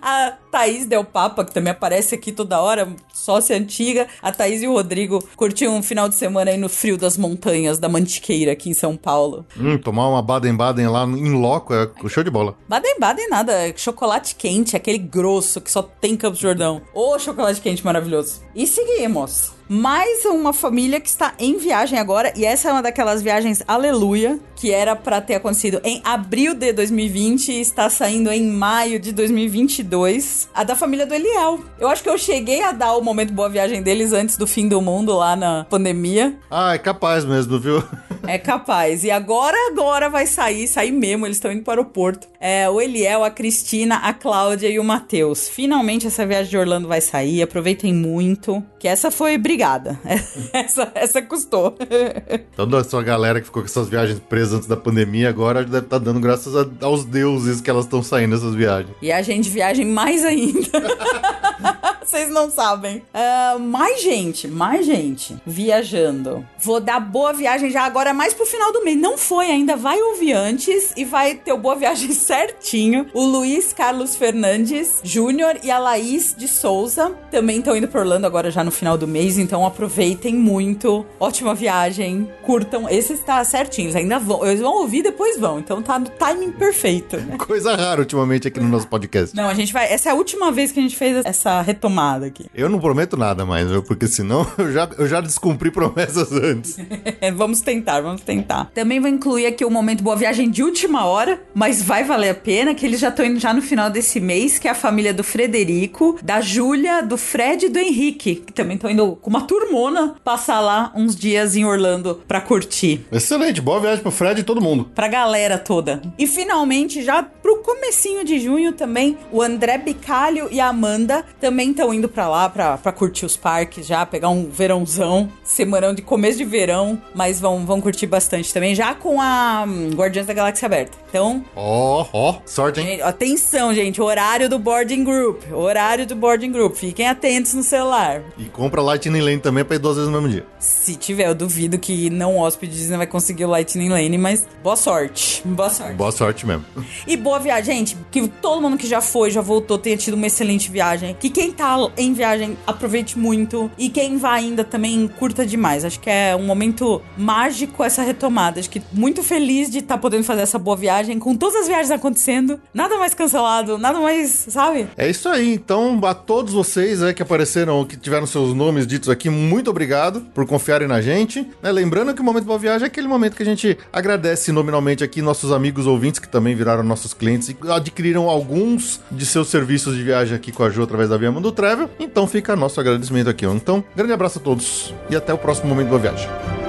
a 0.03 0.33
Thaís 0.57 0.87
Del 0.87 1.05
Papa, 1.05 1.45
que 1.45 1.53
também 1.53 1.71
aparece 1.71 2.15
aqui 2.15 2.33
toda 2.33 2.59
hora, 2.59 2.89
sócia 3.13 3.55
antiga. 3.55 4.09
A 4.23 4.33
Thaís 4.33 4.63
e 4.63 4.67
o 4.67 4.73
Rodrigo 4.73 5.23
curtiram 5.37 5.77
um 5.77 5.83
final 5.83 6.09
de 6.09 6.15
semana 6.15 6.51
aí 6.51 6.57
no 6.57 6.71
frio 6.71 6.97
das 6.97 7.19
montanhas 7.19 7.79
da 7.79 7.91
Mantiqueira 7.91 8.53
aqui 8.53 8.71
em 8.71 8.75
São 8.75 8.97
Paulo. 8.97 9.45
Hum, 9.55 9.77
tomar 9.77 10.09
uma 10.09 10.23
Baden-Baden 10.23 10.89
lá 10.89 11.05
em 11.05 11.35
loco 11.35 11.75
é 11.75 11.91
show 12.09 12.25
de 12.25 12.31
bola. 12.31 12.57
Baden-Baden 12.67 13.29
nada, 13.29 13.53
é 13.53 13.75
chocolate 13.77 14.35
quente, 14.35 14.75
aquele 14.75 14.97
grosso 14.97 15.61
que 15.61 15.71
só 15.71 15.83
tem 15.83 16.15
em 16.15 16.17
Campos 16.17 16.39
Jordão. 16.39 16.81
Ô, 16.95 17.19
chocolate 17.19 17.61
quente 17.61 17.85
maravilhoso. 17.85 18.41
E 18.55 18.67
seguimos. 18.67 19.57
Mais 19.69 20.25
uma 20.25 20.53
família 20.53 21.01
que 21.01 21.09
está 21.09 21.35
em 21.41 21.59
viagem 21.59 21.99
agora, 21.99 22.33
e 22.37 22.45
essa 22.45 22.69
é 22.69 22.73
uma 22.73 22.83
daquelas 22.83 23.21
viagens 23.21 23.65
aleluia, 23.67 24.39
que 24.55 24.71
era 24.71 24.95
pra 24.95 25.21
ter 25.21 25.35
acontecido 25.35 25.81
em 25.83 26.01
abril 26.05 26.55
de 26.55 26.73
2020 26.73 27.51
e 27.51 27.61
está 27.61 27.91
saindo 27.91 28.31
em 28.31 28.47
maio 28.47 29.01
de 29.01 29.11
2022. 29.11 30.46
A 30.55 30.65
da 30.65 30.75
família 30.75 31.07
do 31.07 31.15
Eliel. 31.15 31.61
Eu 31.79 31.89
acho 31.89 32.03
que 32.03 32.09
eu 32.09 32.17
cheguei 32.17 32.63
a 32.63 32.73
dar 32.73 32.95
o 32.97 33.03
momento 33.03 33.33
boa 33.33 33.49
viagem 33.49 33.83
deles 33.83 34.13
antes 34.13 34.37
do 34.37 34.47
fim 34.47 34.69
do 34.69 34.81
mundo 34.81 35.15
lá 35.15 35.37
na 35.37 35.67
pandemia. 35.69 36.39
Ah, 36.51 36.75
é 36.75 36.79
capaz 36.79 37.25
mesmo, 37.25 37.59
viu? 37.59 37.83
É 38.27 38.39
capaz. 38.39 39.05
E 39.05 39.11
agora, 39.11 39.57
agora 39.71 40.09
vai 40.09 40.27
sair, 40.27 40.67
sair 40.67 40.91
mesmo. 40.91 41.27
Eles 41.27 41.37
estão 41.37 41.53
indo 41.53 41.63
para 41.63 41.79
o 41.79 41.83
aeroporto. 41.83 42.27
É, 42.49 42.71
o 42.71 42.81
Eliel, 42.81 43.25
a 43.25 43.31
Cristina, 43.31 43.97
a 43.97 44.13
Cláudia 44.15 44.69
e 44.69 44.79
o 44.79 44.85
Matheus. 44.85 45.49
Finalmente 45.49 46.07
essa 46.07 46.25
viagem 46.25 46.49
de 46.49 46.57
Orlando 46.57 46.87
vai 46.87 47.01
sair. 47.01 47.43
Aproveitem 47.43 47.93
muito. 47.93 48.63
Que 48.79 48.87
essa 48.87 49.11
foi 49.11 49.37
brigada. 49.37 49.99
essa, 50.53 50.93
essa 50.95 51.21
custou. 51.21 51.77
Toda 52.55 52.79
essa 52.79 53.03
galera 53.03 53.41
que 53.41 53.47
ficou 53.47 53.63
com 53.63 53.67
essas 53.69 53.89
viagens 53.89 54.21
presas 54.21 54.55
antes 54.55 54.69
da 54.69 54.77
pandemia, 54.77 55.29
agora 55.29 55.65
deve 55.65 55.87
estar 55.87 55.99
dando 55.99 56.21
graças 56.21 56.55
a- 56.55 56.69
aos 56.83 57.05
deuses 57.05 57.61
que 57.61 57.69
elas 57.69 57.85
estão 57.85 58.01
saindo 58.01 58.37
essas 58.37 58.55
viagens. 58.55 58.95
e 59.03 59.11
a 59.11 59.23
gente 59.23 59.51
viagem 59.51 59.85
mais 59.85 60.25
ainda. 60.25 60.69
Vocês 62.07 62.31
não 62.31 62.49
sabem. 62.51 63.03
Ah, 63.13 63.57
mais 63.59 64.01
gente, 64.01 64.47
mais 64.47 64.87
gente 64.87 65.37
viajando. 65.45 66.47
Vou 66.61 66.81
dar 66.81 67.01
boa 67.01 67.33
viagem 67.33 67.69
já 67.71 67.83
agora, 67.83 68.15
mais 68.15 68.33
pro 68.33 68.47
final 68.47 68.73
do 68.73 68.85
mês. 68.85 68.97
Não 68.97 69.19
foi 69.19 69.47
ainda, 69.51 69.75
vai 69.75 70.01
ouvir 70.01 70.33
antes 70.33 70.93
e 70.97 71.05
vai 71.05 71.35
ter 71.35 71.53
o 71.53 71.59
boa 71.59 71.75
viagem 71.75 72.13
certinho. 72.37 73.07
O 73.15 73.25
Luiz 73.25 73.73
Carlos 73.73 74.15
Fernandes 74.15 75.01
Júnior 75.03 75.57
e 75.63 75.71
a 75.71 75.79
Laís 75.79 76.35
de 76.37 76.47
Souza 76.47 77.11
também 77.31 77.59
estão 77.59 77.75
indo 77.75 77.89
pro 77.89 78.01
Orlando 78.01 78.27
agora 78.27 78.51
já 78.51 78.63
no 78.63 78.71
final 78.71 78.99
do 78.99 79.09
mês, 79.09 79.39
então 79.39 79.65
aproveitem 79.65 80.35
muito. 80.35 81.07
Ótima 81.19 81.55
viagem, 81.55 82.29
curtam. 82.43 82.89
Esse 82.91 83.15
está 83.15 83.43
certinho, 83.43 83.87
eles 83.87 83.97
ainda 83.97 84.19
vão. 84.19 84.47
Eles 84.47 84.61
vão 84.61 84.75
ouvir 84.75 85.03
depois 85.03 85.39
vão, 85.39 85.59
então 85.59 85.81
tá 85.81 85.99
no 85.99 86.11
timing 86.11 86.53
perfeito. 86.53 87.17
Coisa 87.47 87.75
rara 87.75 88.01
ultimamente 88.01 88.49
aqui 88.49 88.61
no 88.61 88.69
nosso 88.69 88.87
podcast. 88.87 89.35
Não, 89.35 89.49
a 89.49 89.55
gente 89.55 89.73
vai. 89.73 89.91
Essa 89.91 90.11
é 90.11 90.13
a 90.13 90.15
última 90.15 90.53
vez 90.53 90.71
que 90.71 90.79
a 90.79 90.83
gente 90.83 90.97
fez 90.97 91.25
essa 91.25 91.63
retomada 91.63 92.27
aqui. 92.27 92.47
Eu 92.55 92.69
não 92.69 92.79
prometo 92.79 93.17
nada 93.17 93.47
mais, 93.47 93.71
porque 93.87 94.07
senão 94.07 94.47
eu 94.59 94.73
já, 94.73 94.89
eu 94.99 95.07
já 95.07 95.23
descumpri 95.23 95.71
promessas 95.71 96.31
antes. 96.33 96.77
vamos 97.35 97.63
tentar, 97.63 98.03
vamos 98.03 98.21
tentar. 98.21 98.71
Também 98.75 99.01
vou 99.01 99.09
incluir 99.09 99.47
aqui 99.47 99.65
o 99.65 99.71
momento 99.71 100.03
Boa 100.03 100.17
Viagem 100.17 100.51
de 100.51 100.63
última 100.63 101.07
hora, 101.07 101.41
mas 101.55 101.83
vai 101.83 102.05
valer 102.05 102.16
a 102.25 102.35
pena, 102.35 102.75
que 102.75 102.87
eles 102.87 103.01
já 103.01 103.09
estão 103.09 103.25
indo 103.25 103.39
já 103.39 103.53
no 103.53 103.63
final 103.63 103.91
desse 103.91 104.19
mês, 104.21 104.59
que 104.59 104.67
é 104.67 104.71
a 104.71 104.75
família 104.75 105.13
do 105.13 105.23
Frederico, 105.23 106.19
da 106.23 106.41
Júlia, 106.41 107.03
do 107.03 107.17
Fred 107.17 107.67
e 107.67 107.69
do 107.69 107.79
Henrique, 107.79 108.37
que 108.37 108.53
também 108.53 108.77
estão 108.77 108.91
indo 108.91 109.17
com 109.17 109.31
uma 109.31 109.43
turmona 109.43 110.15
passar 110.25 110.61
lá 110.61 110.93
uns 110.95 111.15
dias 111.15 111.57
em 111.57 111.65
Orlando 111.65 112.23
pra 112.27 112.41
curtir. 112.41 113.05
Excelente, 113.13 113.61
boa 113.61 113.81
viagem 113.81 114.03
pro 114.03 114.11
Fred 114.11 114.41
e 114.41 114.45
todo 114.45 114.61
mundo. 114.61 114.91
Pra 114.95 115.09
galera 115.09 115.59
toda. 115.59 116.01
E 116.19 116.27
finalmente, 116.27 117.03
já 117.03 117.23
pro 117.23 117.59
comecinho 117.59 118.25
de 118.25 118.39
junho 118.39 118.73
também, 118.73 119.19
o 119.31 119.43
André 119.43 119.79
Bicalho 119.79 120.49
e 120.51 120.61
a 120.61 120.69
Amanda 120.69 121.25
também 121.41 121.71
estão 121.71 121.93
indo 121.93 122.09
pra 122.09 122.29
lá 122.29 122.49
pra, 122.49 122.79
pra 122.79 122.93
curtir 122.93 123.27
os 123.27 123.37
parques 123.37 123.87
já, 123.87 124.05
pegar 124.07 124.29
um 124.29 124.49
verãozão, 124.49 125.31
semanão 125.45 125.95
de 125.95 126.03
começo 126.03 126.39
de 126.39 126.45
verão, 126.45 127.01
mas 127.15 127.41
vão, 127.41 127.65
vão 127.67 127.81
curtir 127.81 128.07
bastante 128.07 128.53
também, 128.53 128.75
já 128.75 128.95
com 128.95 129.21
a 129.21 129.65
hum, 129.67 129.91
Guardiões 129.95 130.27
da 130.27 130.35
Galáxia 130.35 130.67
aberta. 130.67 130.97
Então, 131.09 131.45
Ó, 131.55 132.06
ó, 132.13 132.37
sorte, 132.45 132.81
hein? 132.81 132.87
gente, 132.87 133.03
atenção, 133.03 133.75
gente, 133.75 134.01
horário 134.01 134.49
do 134.49 134.59
boarding 134.59 135.05
group, 135.05 135.43
horário 135.53 136.07
do 136.07 136.15
boarding 136.15 136.53
group, 136.53 136.75
fiquem 136.75 137.09
atentos 137.09 137.55
no 137.55 137.63
celular. 137.63 138.23
E 138.39 138.45
compra 138.45 138.81
Lightning 138.81 139.21
Lane 139.21 139.41
também 139.41 139.65
pra 139.65 139.77
ir 139.77 139.79
duas 139.79 139.97
vezes 139.97 140.11
no 140.11 140.21
mesmo 140.21 140.33
dia. 140.33 140.47
Se 140.59 140.95
tiver, 140.95 141.29
eu 141.29 141.35
duvido 141.35 141.79
que 141.79 142.11
não 142.11 142.39
hóspede 142.39 142.77
Disney 142.77 142.97
vai 142.97 143.07
conseguir 143.07 143.45
o 143.45 143.49
Lightning 143.49 143.89
Lane, 143.89 144.19
mas 144.19 144.47
boa 144.63 144.77
sorte, 144.77 145.43
boa 145.45 145.71
sorte. 145.71 145.95
Boa 145.95 146.13
sorte 146.13 146.47
mesmo. 146.47 146.65
E 147.07 147.17
boa 147.17 147.39
viagem, 147.39 147.77
gente. 147.77 147.97
Que 148.11 148.29
todo 148.29 148.61
mundo 148.61 148.77
que 148.77 148.87
já 148.87 149.01
foi, 149.01 149.31
já 149.31 149.41
voltou, 149.41 149.79
tenha 149.79 149.97
tido 149.97 150.15
uma 150.15 150.27
excelente 150.27 150.71
viagem. 150.71 151.17
Que 151.19 151.31
quem 151.31 151.51
tá 151.51 151.77
em 151.97 152.13
viagem 152.13 152.57
aproveite 152.67 153.19
muito. 153.19 153.71
E 153.79 153.89
quem 153.89 154.17
vai 154.17 154.45
ainda 154.45 154.65
também 154.65 155.09
curta 155.09 155.47
demais. 155.47 155.85
Acho 155.85 156.01
que 156.01 156.11
é 156.11 156.37
um 156.37 156.45
momento 156.45 157.01
mágico 157.17 157.83
essa 157.83 158.03
retomada. 158.03 158.61
Acho 158.61 158.71
que 158.71 158.83
muito 158.93 159.23
feliz 159.23 159.71
de 159.71 159.79
estar 159.79 159.95
tá 159.95 160.01
podendo 160.01 160.25
fazer 160.25 160.43
essa 160.43 160.59
boa 160.59 160.77
viagem 160.77 161.19
com 161.19 161.35
todas 161.35 161.57
as 161.63 161.67
viagens 161.67 161.91
acontecendo. 161.97 162.61
Nada 162.73 162.97
mais 162.99 163.15
cancelado, 163.15 163.79
nada 163.79 163.99
mais, 164.01 164.47
sabe? 164.49 164.89
É 164.97 165.09
isso 165.09 165.29
aí, 165.29 165.55
então 165.55 166.01
a 166.05 166.15
todos 166.15 166.53
vocês 166.53 167.03
é, 167.03 167.13
que 167.13 167.23
apareceram, 167.23 167.85
que 167.85 167.97
tiveram 167.97 168.27
seus 168.27 168.55
nomes 168.55 168.87
ditos 168.87 169.09
aqui, 169.09 169.29
muito 169.29 169.71
obrigado 169.71 170.21
por 170.35 170.47
confiarem 170.47 170.89
na 170.89 171.01
gente. 171.01 171.47
né? 171.63 171.73
Lembrando 171.73 172.15
que 172.15 172.21
o 172.21 172.25
Momento 172.25 172.45
Boa 172.45 172.59
Viagem 172.59 172.85
é 172.85 172.87
aquele 172.87 173.09
momento 173.09 173.37
que 173.37 173.43
a 173.43 173.47
gente 173.47 173.77
agradece 173.93 174.53
nominalmente 174.53 175.03
aqui 175.03 175.21
nossos 175.23 175.53
amigos 175.53 175.87
ouvintes 175.87 176.21
que 176.21 176.29
também 176.29 176.55
viraram 176.55 176.83
nossos 176.83 177.13
clientes 177.13 177.49
e 177.49 177.57
adquiriram 177.71 178.29
alguns 178.29 179.01
de 179.11 179.27
seus 179.27 179.49
serviços 179.49 179.97
de 179.97 180.03
viagem 180.03 180.37
aqui 180.37 180.53
com 180.53 180.63
a 180.63 180.71
Ju 180.71 180.83
através 180.83 181.11
da 181.11 181.17
Via 181.17 181.33
Mundo 181.33 181.53
Travel. 181.53 181.91
Então 181.99 182.27
fica 182.27 182.57
nosso 182.57 182.81
agradecimento 182.81 183.31
aqui. 183.31 183.47
Então, 183.47 183.85
grande 183.95 184.13
abraço 184.13 184.39
a 184.39 184.43
todos 184.43 184.95
e 185.09 185.17
até 185.17 185.33
o 185.33 185.39
próximo 185.39 185.69
Momento 185.69 185.89
Boa 185.89 186.01
Viagem. 186.01 186.66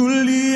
You 0.00 0.24
leave. 0.24 0.49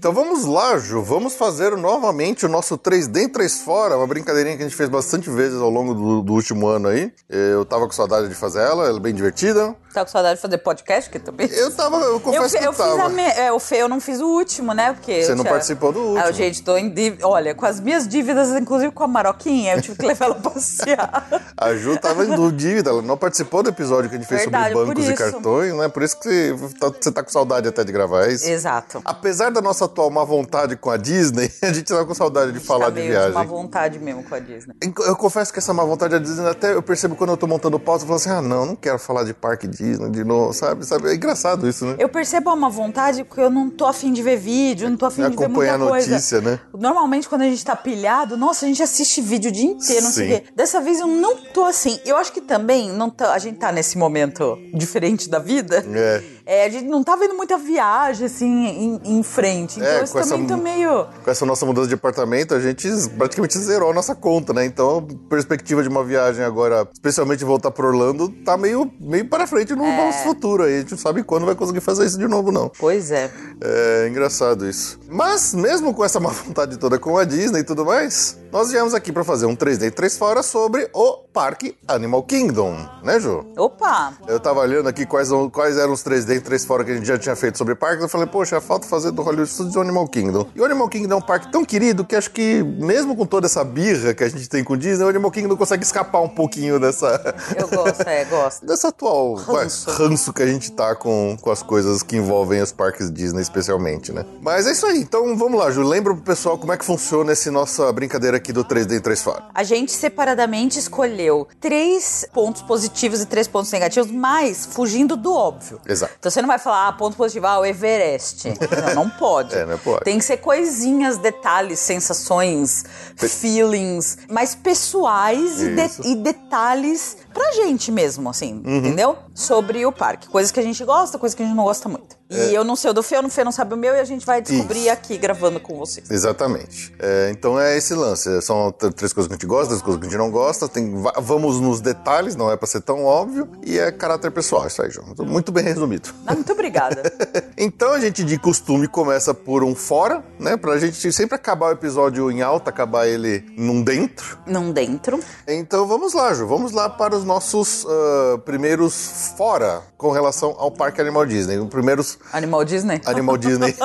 Então 0.00 0.14
vamos 0.14 0.46
lá, 0.46 0.78
Ju. 0.78 1.02
Vamos 1.02 1.34
fazer 1.34 1.76
novamente 1.76 2.46
o 2.46 2.48
nosso 2.48 2.78
3 2.78 3.06
dentro, 3.06 3.34
3 3.34 3.60
fora. 3.60 3.98
Uma 3.98 4.06
brincadeirinha 4.06 4.56
que 4.56 4.62
a 4.62 4.66
gente 4.66 4.74
fez 4.74 4.88
bastante 4.88 5.28
vezes 5.28 5.60
ao 5.60 5.68
longo 5.68 5.92
do, 5.92 6.22
do 6.22 6.32
último 6.32 6.68
ano 6.68 6.88
aí. 6.88 7.12
Eu 7.28 7.66
tava 7.66 7.84
com 7.84 7.92
saudade 7.92 8.26
de 8.26 8.34
fazer 8.34 8.60
ela, 8.60 8.86
ela 8.86 8.96
é 8.96 8.98
bem 9.00 9.14
divertida. 9.14 9.76
Tá 9.92 10.02
com 10.02 10.10
saudade 10.10 10.36
de 10.36 10.40
fazer 10.40 10.56
podcast? 10.58 11.10
Que 11.10 11.18
também. 11.18 11.48
Eu 11.50 11.70
tava, 11.72 11.96
eu 11.98 12.14
Eu, 12.14 12.20
confesso 12.20 12.56
eu 12.56 12.60
que 12.60 12.66
eu 12.68 12.72
fiz 12.72 12.82
tava. 12.86 13.02
a 13.02 13.08
me... 13.10 13.22
é, 13.22 13.52
o 13.52 13.58
Fê, 13.58 13.82
eu 13.82 13.88
não 13.90 14.00
fiz 14.00 14.20
o 14.22 14.26
último, 14.26 14.72
né? 14.72 14.94
Porque 14.94 15.22
Você 15.22 15.32
eu 15.32 15.36
não 15.36 15.44
tinha- 15.44 15.52
participou 15.52 15.92
do 15.92 15.98
último. 16.00 16.18
Ah, 16.26 16.32
gente, 16.32 16.62
tô 16.62 16.78
em 16.78 16.88
dívida. 16.88 17.28
Olha, 17.28 17.54
com 17.54 17.66
as 17.66 17.78
minhas 17.78 18.08
dívidas, 18.08 18.48
inclusive 18.58 18.92
com 18.92 19.04
a 19.04 19.08
Maroquinha, 19.08 19.74
eu 19.74 19.82
tive 19.82 19.98
que 19.98 20.06
levar 20.06 20.26
ela 20.26 20.36
a 20.36 20.40
passear. 20.40 21.28
A 21.58 21.74
Ju 21.74 21.98
tava 21.98 22.24
em 22.24 22.50
dívida, 22.56 22.88
ela 22.88 23.02
não 23.02 23.18
participou 23.18 23.62
do 23.62 23.68
episódio 23.68 24.08
que 24.08 24.16
a 24.16 24.18
gente 24.18 24.26
fez 24.26 24.42
Verdade, 24.42 24.72
sobre 24.72 24.94
bancos 24.94 25.10
e 25.10 25.14
cartões, 25.14 25.74
né? 25.74 25.88
Por 25.88 26.02
isso 26.02 26.18
que 26.18 26.52
você 26.52 26.74
tá, 26.78 26.88
você 26.88 27.12
tá 27.12 27.22
com 27.22 27.28
saudade 27.28 27.68
até 27.68 27.84
de 27.84 27.92
gravar 27.92 28.24
é 28.28 28.32
isso. 28.32 28.48
Exato. 28.48 29.02
Apesar 29.04 29.50
da 29.50 29.60
nossa 29.60 29.86
atual 29.90 30.10
má 30.10 30.24
vontade 30.24 30.76
com 30.76 30.90
a 30.90 30.96
Disney, 30.96 31.50
a 31.62 31.72
gente 31.72 31.84
tá 31.84 32.04
com 32.04 32.14
saudade 32.14 32.52
de 32.52 32.60
falar 32.60 32.86
tá 32.86 32.90
de 32.92 33.02
viagem. 33.02 33.28
de 33.30 33.34
má 33.34 33.44
vontade 33.44 33.98
mesmo 33.98 34.22
com 34.22 34.34
a 34.34 34.38
Disney. 34.38 34.74
Eu 35.06 35.16
confesso 35.16 35.52
que 35.52 35.58
essa 35.58 35.74
má 35.74 35.84
vontade 35.84 36.12
da 36.12 36.18
Disney, 36.18 36.46
até 36.48 36.72
eu 36.74 36.82
percebo 36.82 37.14
quando 37.16 37.30
eu 37.30 37.36
tô 37.36 37.46
montando 37.46 37.78
pauta, 37.78 38.02
eu 38.04 38.06
falo 38.06 38.16
assim, 38.16 38.30
ah, 38.30 38.40
não, 38.42 38.66
não 38.66 38.76
quero 38.76 38.98
falar 38.98 39.24
de 39.24 39.34
parque 39.34 39.66
Disney 39.66 40.10
de 40.10 40.24
novo, 40.24 40.52
sabe? 40.52 40.84
sabe? 40.86 41.08
É 41.10 41.14
engraçado 41.14 41.68
isso, 41.68 41.84
né? 41.84 41.96
Eu 41.98 42.08
percebo 42.08 42.52
uma 42.52 42.70
vontade 42.70 43.24
porque 43.24 43.40
eu 43.40 43.50
não 43.50 43.68
tô 43.68 43.86
afim 43.86 44.12
de 44.12 44.22
ver 44.22 44.36
vídeo, 44.36 44.88
não 44.88 44.96
tô 44.96 45.06
afim 45.06 45.22
de 45.28 45.36
ver 45.36 45.44
Acompanhar 45.44 45.78
muita 45.78 45.84
a 45.92 45.96
coisa. 45.96 46.10
notícia, 46.10 46.40
né? 46.40 46.60
Normalmente, 46.72 47.28
quando 47.28 47.42
a 47.42 47.46
gente 47.46 47.64
tá 47.64 47.74
pilhado, 47.76 48.36
nossa, 48.36 48.64
a 48.64 48.68
gente 48.68 48.82
assiste 48.82 49.20
vídeo 49.20 49.50
o 49.50 49.52
dia 49.52 49.64
inteiro, 49.64 50.02
não 50.04 50.10
sei 50.10 50.26
o 50.26 50.36
Sim. 50.36 50.40
quê. 50.42 50.52
Dessa 50.54 50.80
vez 50.80 51.00
eu 51.00 51.06
não 51.06 51.36
tô 51.36 51.64
assim. 51.64 51.98
Eu 52.04 52.16
acho 52.16 52.32
que 52.32 52.40
também 52.40 52.90
não 52.90 53.10
tá- 53.10 53.32
a 53.32 53.38
gente 53.38 53.58
tá 53.58 53.72
nesse 53.72 53.98
momento 53.98 54.56
diferente 54.74 55.28
da 55.28 55.38
vida. 55.38 55.84
É. 55.92 56.22
É, 56.52 56.64
a 56.64 56.68
gente 56.68 56.86
não 56.86 57.04
tá 57.04 57.14
vendo 57.14 57.32
muita 57.36 57.56
viagem, 57.56 58.26
assim, 58.26 58.66
em, 58.66 59.18
em 59.18 59.22
frente. 59.22 59.78
Então 59.78 59.88
É, 59.88 60.02
isso 60.02 60.12
com 60.12 60.18
essa 60.18 60.30
também 60.30 60.46
tá 60.48 60.56
meio... 60.56 61.06
Com 61.24 61.30
essa 61.30 61.46
nossa 61.46 61.64
mudança 61.64 61.86
de 61.86 61.94
apartamento, 61.94 62.52
a 62.56 62.58
gente 62.58 62.88
praticamente 63.16 63.56
zerou 63.56 63.88
a 63.92 63.94
nossa 63.94 64.16
conta, 64.16 64.52
né? 64.52 64.64
Então, 64.64 64.98
a 64.98 65.28
perspectiva 65.28 65.80
de 65.80 65.88
uma 65.88 66.02
viagem 66.02 66.44
agora, 66.44 66.88
especialmente 66.92 67.44
voltar 67.44 67.70
pro 67.70 67.86
Orlando, 67.86 68.28
tá 68.44 68.56
meio, 68.56 68.90
meio 68.98 69.28
para 69.28 69.46
frente 69.46 69.76
no 69.76 69.84
É. 69.84 69.96
nosso 70.06 70.24
futuro 70.24 70.64
aí. 70.64 70.74
A 70.74 70.80
gente 70.80 70.90
não 70.90 70.98
sabe 70.98 71.22
quando 71.22 71.46
vai 71.46 71.54
conseguir 71.54 71.80
fazer 71.80 72.04
isso 72.04 72.18
de 72.18 72.26
novo, 72.26 72.50
não. 72.50 72.68
Pois 72.80 73.12
é. 73.12 73.30
É 73.62 74.08
engraçado 74.10 74.68
isso. 74.68 74.98
Mas, 75.08 75.54
mesmo 75.54 75.94
com 75.94 76.04
essa 76.04 76.18
má 76.18 76.30
vontade 76.44 76.76
toda 76.78 76.98
com 76.98 77.16
a 77.16 77.22
Disney 77.22 77.60
e 77.60 77.64
tudo 77.64 77.84
mais, 77.84 78.36
nós 78.50 78.72
viemos 78.72 78.92
aqui 78.92 79.12
pra 79.12 79.22
fazer 79.22 79.46
um 79.46 79.54
3D 79.54 79.86
e 79.86 79.90
3 79.92 80.18
fora 80.18 80.42
sobre 80.42 80.90
o 80.92 81.18
Parque 81.32 81.76
Animal 81.86 82.24
Kingdom, 82.24 82.76
né, 83.04 83.20
Ju? 83.20 83.46
Opa! 83.56 84.14
Eu 84.26 84.40
tava 84.40 84.58
olhando 84.58 84.88
aqui 84.88 85.06
quais, 85.06 85.28
quais 85.52 85.76
eram 85.76 85.92
os 85.92 86.02
3D 86.02 86.39
3 86.40 86.64
fora 86.64 86.84
que 86.84 86.90
a 86.90 86.94
gente 86.94 87.06
já 87.06 87.18
tinha 87.18 87.36
feito 87.36 87.58
sobre 87.58 87.74
parques. 87.74 88.02
Eu 88.02 88.08
falei, 88.08 88.26
poxa, 88.26 88.60
falta 88.60 88.86
fazer 88.86 89.10
do 89.10 89.22
Hollywood 89.22 89.50
Studios 89.50 89.76
o 89.76 89.80
Animal 89.80 90.08
Kingdom. 90.08 90.46
E 90.54 90.60
o 90.60 90.64
Animal 90.64 90.88
Kingdom 90.88 91.14
é 91.14 91.18
um 91.18 91.22
parque 91.22 91.50
tão 91.50 91.64
querido 91.64 92.04
que 92.04 92.16
acho 92.16 92.30
que, 92.30 92.62
mesmo 92.62 93.16
com 93.16 93.26
toda 93.26 93.46
essa 93.46 93.64
birra 93.64 94.14
que 94.14 94.24
a 94.24 94.28
gente 94.28 94.48
tem 94.48 94.64
com 94.64 94.74
o 94.74 94.76
Disney, 94.76 95.04
o 95.04 95.08
Animal 95.08 95.30
Kingdom 95.30 95.56
consegue 95.56 95.84
escapar 95.84 96.20
um 96.20 96.28
pouquinho 96.28 96.78
dessa. 96.78 97.20
Eu 97.56 97.68
gosto, 97.68 98.08
é, 98.08 98.24
gosto. 98.24 98.66
Dessa 98.66 98.88
atual 98.88 99.36
vai, 99.36 99.64
Ranço. 99.64 99.90
ranço 99.90 100.32
que 100.32 100.42
a 100.42 100.46
gente 100.46 100.72
tá 100.72 100.94
com, 100.94 101.36
com 101.40 101.50
as 101.50 101.62
coisas 101.62 102.02
que 102.02 102.16
envolvem 102.16 102.60
os 102.60 102.72
parques 102.72 103.10
Disney, 103.10 103.42
especialmente, 103.42 104.12
né? 104.12 104.24
Mas 104.40 104.66
é 104.66 104.72
isso 104.72 104.86
aí. 104.86 104.98
Então 104.98 105.36
vamos 105.36 105.58
lá, 105.58 105.70
Ju. 105.70 105.82
Lembra 105.82 106.14
pro 106.14 106.22
pessoal 106.22 106.58
como 106.58 106.72
é 106.72 106.76
que 106.76 106.84
funciona 106.84 107.32
essa 107.32 107.50
nossa 107.50 107.92
brincadeira 107.92 108.36
aqui 108.36 108.52
do 108.52 108.64
3D 108.64 108.92
e 108.96 109.00
3 109.00 109.22
fora. 109.22 109.44
A 109.54 109.62
gente 109.62 109.92
separadamente 109.92 110.78
escolheu 110.78 111.46
três 111.60 112.24
pontos 112.32 112.62
positivos 112.62 113.20
e 113.20 113.26
três 113.26 113.48
pontos 113.48 113.70
negativos, 113.72 114.10
mas 114.10 114.66
fugindo 114.66 115.16
do 115.16 115.32
óbvio. 115.32 115.80
Exato. 115.86 116.12
Então 116.18 116.29
você 116.30 116.40
não 116.42 116.48
vai 116.48 116.58
falar, 116.58 116.88
ah, 116.88 116.92
ponto 116.92 117.16
positivo, 117.16 117.46
ah, 117.46 117.58
o 117.60 117.64
Everest. 117.66 118.48
Não, 118.94 119.04
não 119.04 119.10
pode. 119.10 119.54
É, 119.54 119.64
não 119.66 119.78
pode. 119.78 120.04
Tem 120.04 120.18
que 120.18 120.24
ser 120.24 120.36
coisinhas, 120.38 121.18
detalhes, 121.18 121.78
sensações, 121.78 122.84
feelings, 123.16 124.18
mais 124.28 124.54
pessoais 124.54 125.62
e, 125.62 125.74
de- 125.74 126.08
e 126.08 126.14
detalhes 126.16 127.16
pra 127.32 127.52
gente 127.52 127.90
mesmo, 127.92 128.28
assim, 128.28 128.62
entendeu? 128.64 129.16
Sobre 129.34 129.84
o 129.86 129.92
parque. 129.92 130.28
Coisas 130.28 130.50
que 130.52 130.60
a 130.60 130.62
gente 130.62 130.84
gosta, 130.84 131.18
coisas 131.18 131.34
que 131.34 131.42
a 131.42 131.46
gente 131.46 131.54
não 131.56 131.64
gosta 131.64 131.88
muito. 131.88 132.16
E 132.30 132.54
eu 132.54 132.62
não 132.64 132.76
sei 132.76 132.90
o 132.90 132.94
do 132.94 133.02
Fê, 133.02 133.18
o 133.18 133.28
Fê 133.28 133.42
não 133.42 133.50
sabe 133.52 133.74
o 133.74 133.76
meu, 133.76 133.94
e 133.94 133.98
a 134.00 134.04
gente 134.04 134.24
vai 134.24 134.40
descobrir 134.40 134.82
Isso. 134.82 134.90
aqui 134.92 135.18
gravando 135.18 135.58
com 135.58 135.76
vocês. 135.76 136.08
Exatamente. 136.10 136.94
É, 136.98 137.28
então 137.32 137.58
é 137.60 137.76
esse 137.76 137.92
lance. 137.94 138.40
São 138.42 138.70
t- 138.70 138.90
três 138.92 139.12
coisas 139.12 139.26
que 139.28 139.34
a 139.34 139.36
gente 139.36 139.46
gosta, 139.46 139.66
três 139.68 139.82
coisas 139.82 140.00
que 140.00 140.06
a 140.06 140.10
gente 140.10 140.18
não 140.18 140.30
gosta. 140.30 140.68
Tem, 140.68 140.94
va- 141.00 141.14
vamos 141.18 141.58
nos 141.60 141.80
detalhes, 141.80 142.36
não 142.36 142.50
é 142.50 142.56
pra 142.56 142.66
ser 142.66 142.80
tão 142.82 143.04
óbvio. 143.04 143.48
E 143.64 143.78
é 143.78 143.90
caráter 143.90 144.30
pessoal, 144.30 144.66
isso 144.66 144.80
aí, 144.80 144.90
João. 144.90 145.08
Muito 145.26 145.50
bem 145.50 145.64
resumido. 145.64 146.10
Ah, 146.26 146.34
muito 146.34 146.52
obrigada. 146.52 147.02
Então 147.62 147.92
a 147.92 148.00
gente, 148.00 148.24
de 148.24 148.38
costume, 148.38 148.88
começa 148.88 149.34
por 149.34 149.62
um 149.62 149.74
fora, 149.74 150.24
né? 150.38 150.56
Pra 150.56 150.78
gente 150.78 151.12
sempre 151.12 151.34
acabar 151.34 151.66
o 151.68 151.72
episódio 151.72 152.30
em 152.30 152.40
alta, 152.40 152.70
acabar 152.70 153.06
ele 153.06 153.44
num 153.54 153.82
dentro. 153.82 154.38
Não 154.46 154.70
dentro. 154.72 155.20
Então 155.46 155.86
vamos 155.86 156.14
lá, 156.14 156.32
Ju. 156.32 156.46
Vamos 156.46 156.72
lá 156.72 156.88
para 156.88 157.14
os 157.14 157.22
nossos 157.22 157.84
ah, 157.86 158.38
primeiros 158.46 159.34
fora 159.36 159.82
com 159.98 160.10
relação 160.10 160.54
ao 160.58 160.70
Parque 160.70 161.02
Animal 161.02 161.26
Disney. 161.26 161.58
Os 161.58 161.68
primeiros 161.68 162.18
Animal 162.32 162.64
Disney? 162.64 163.00
Animal 163.06 163.36
Disney. 163.36 163.74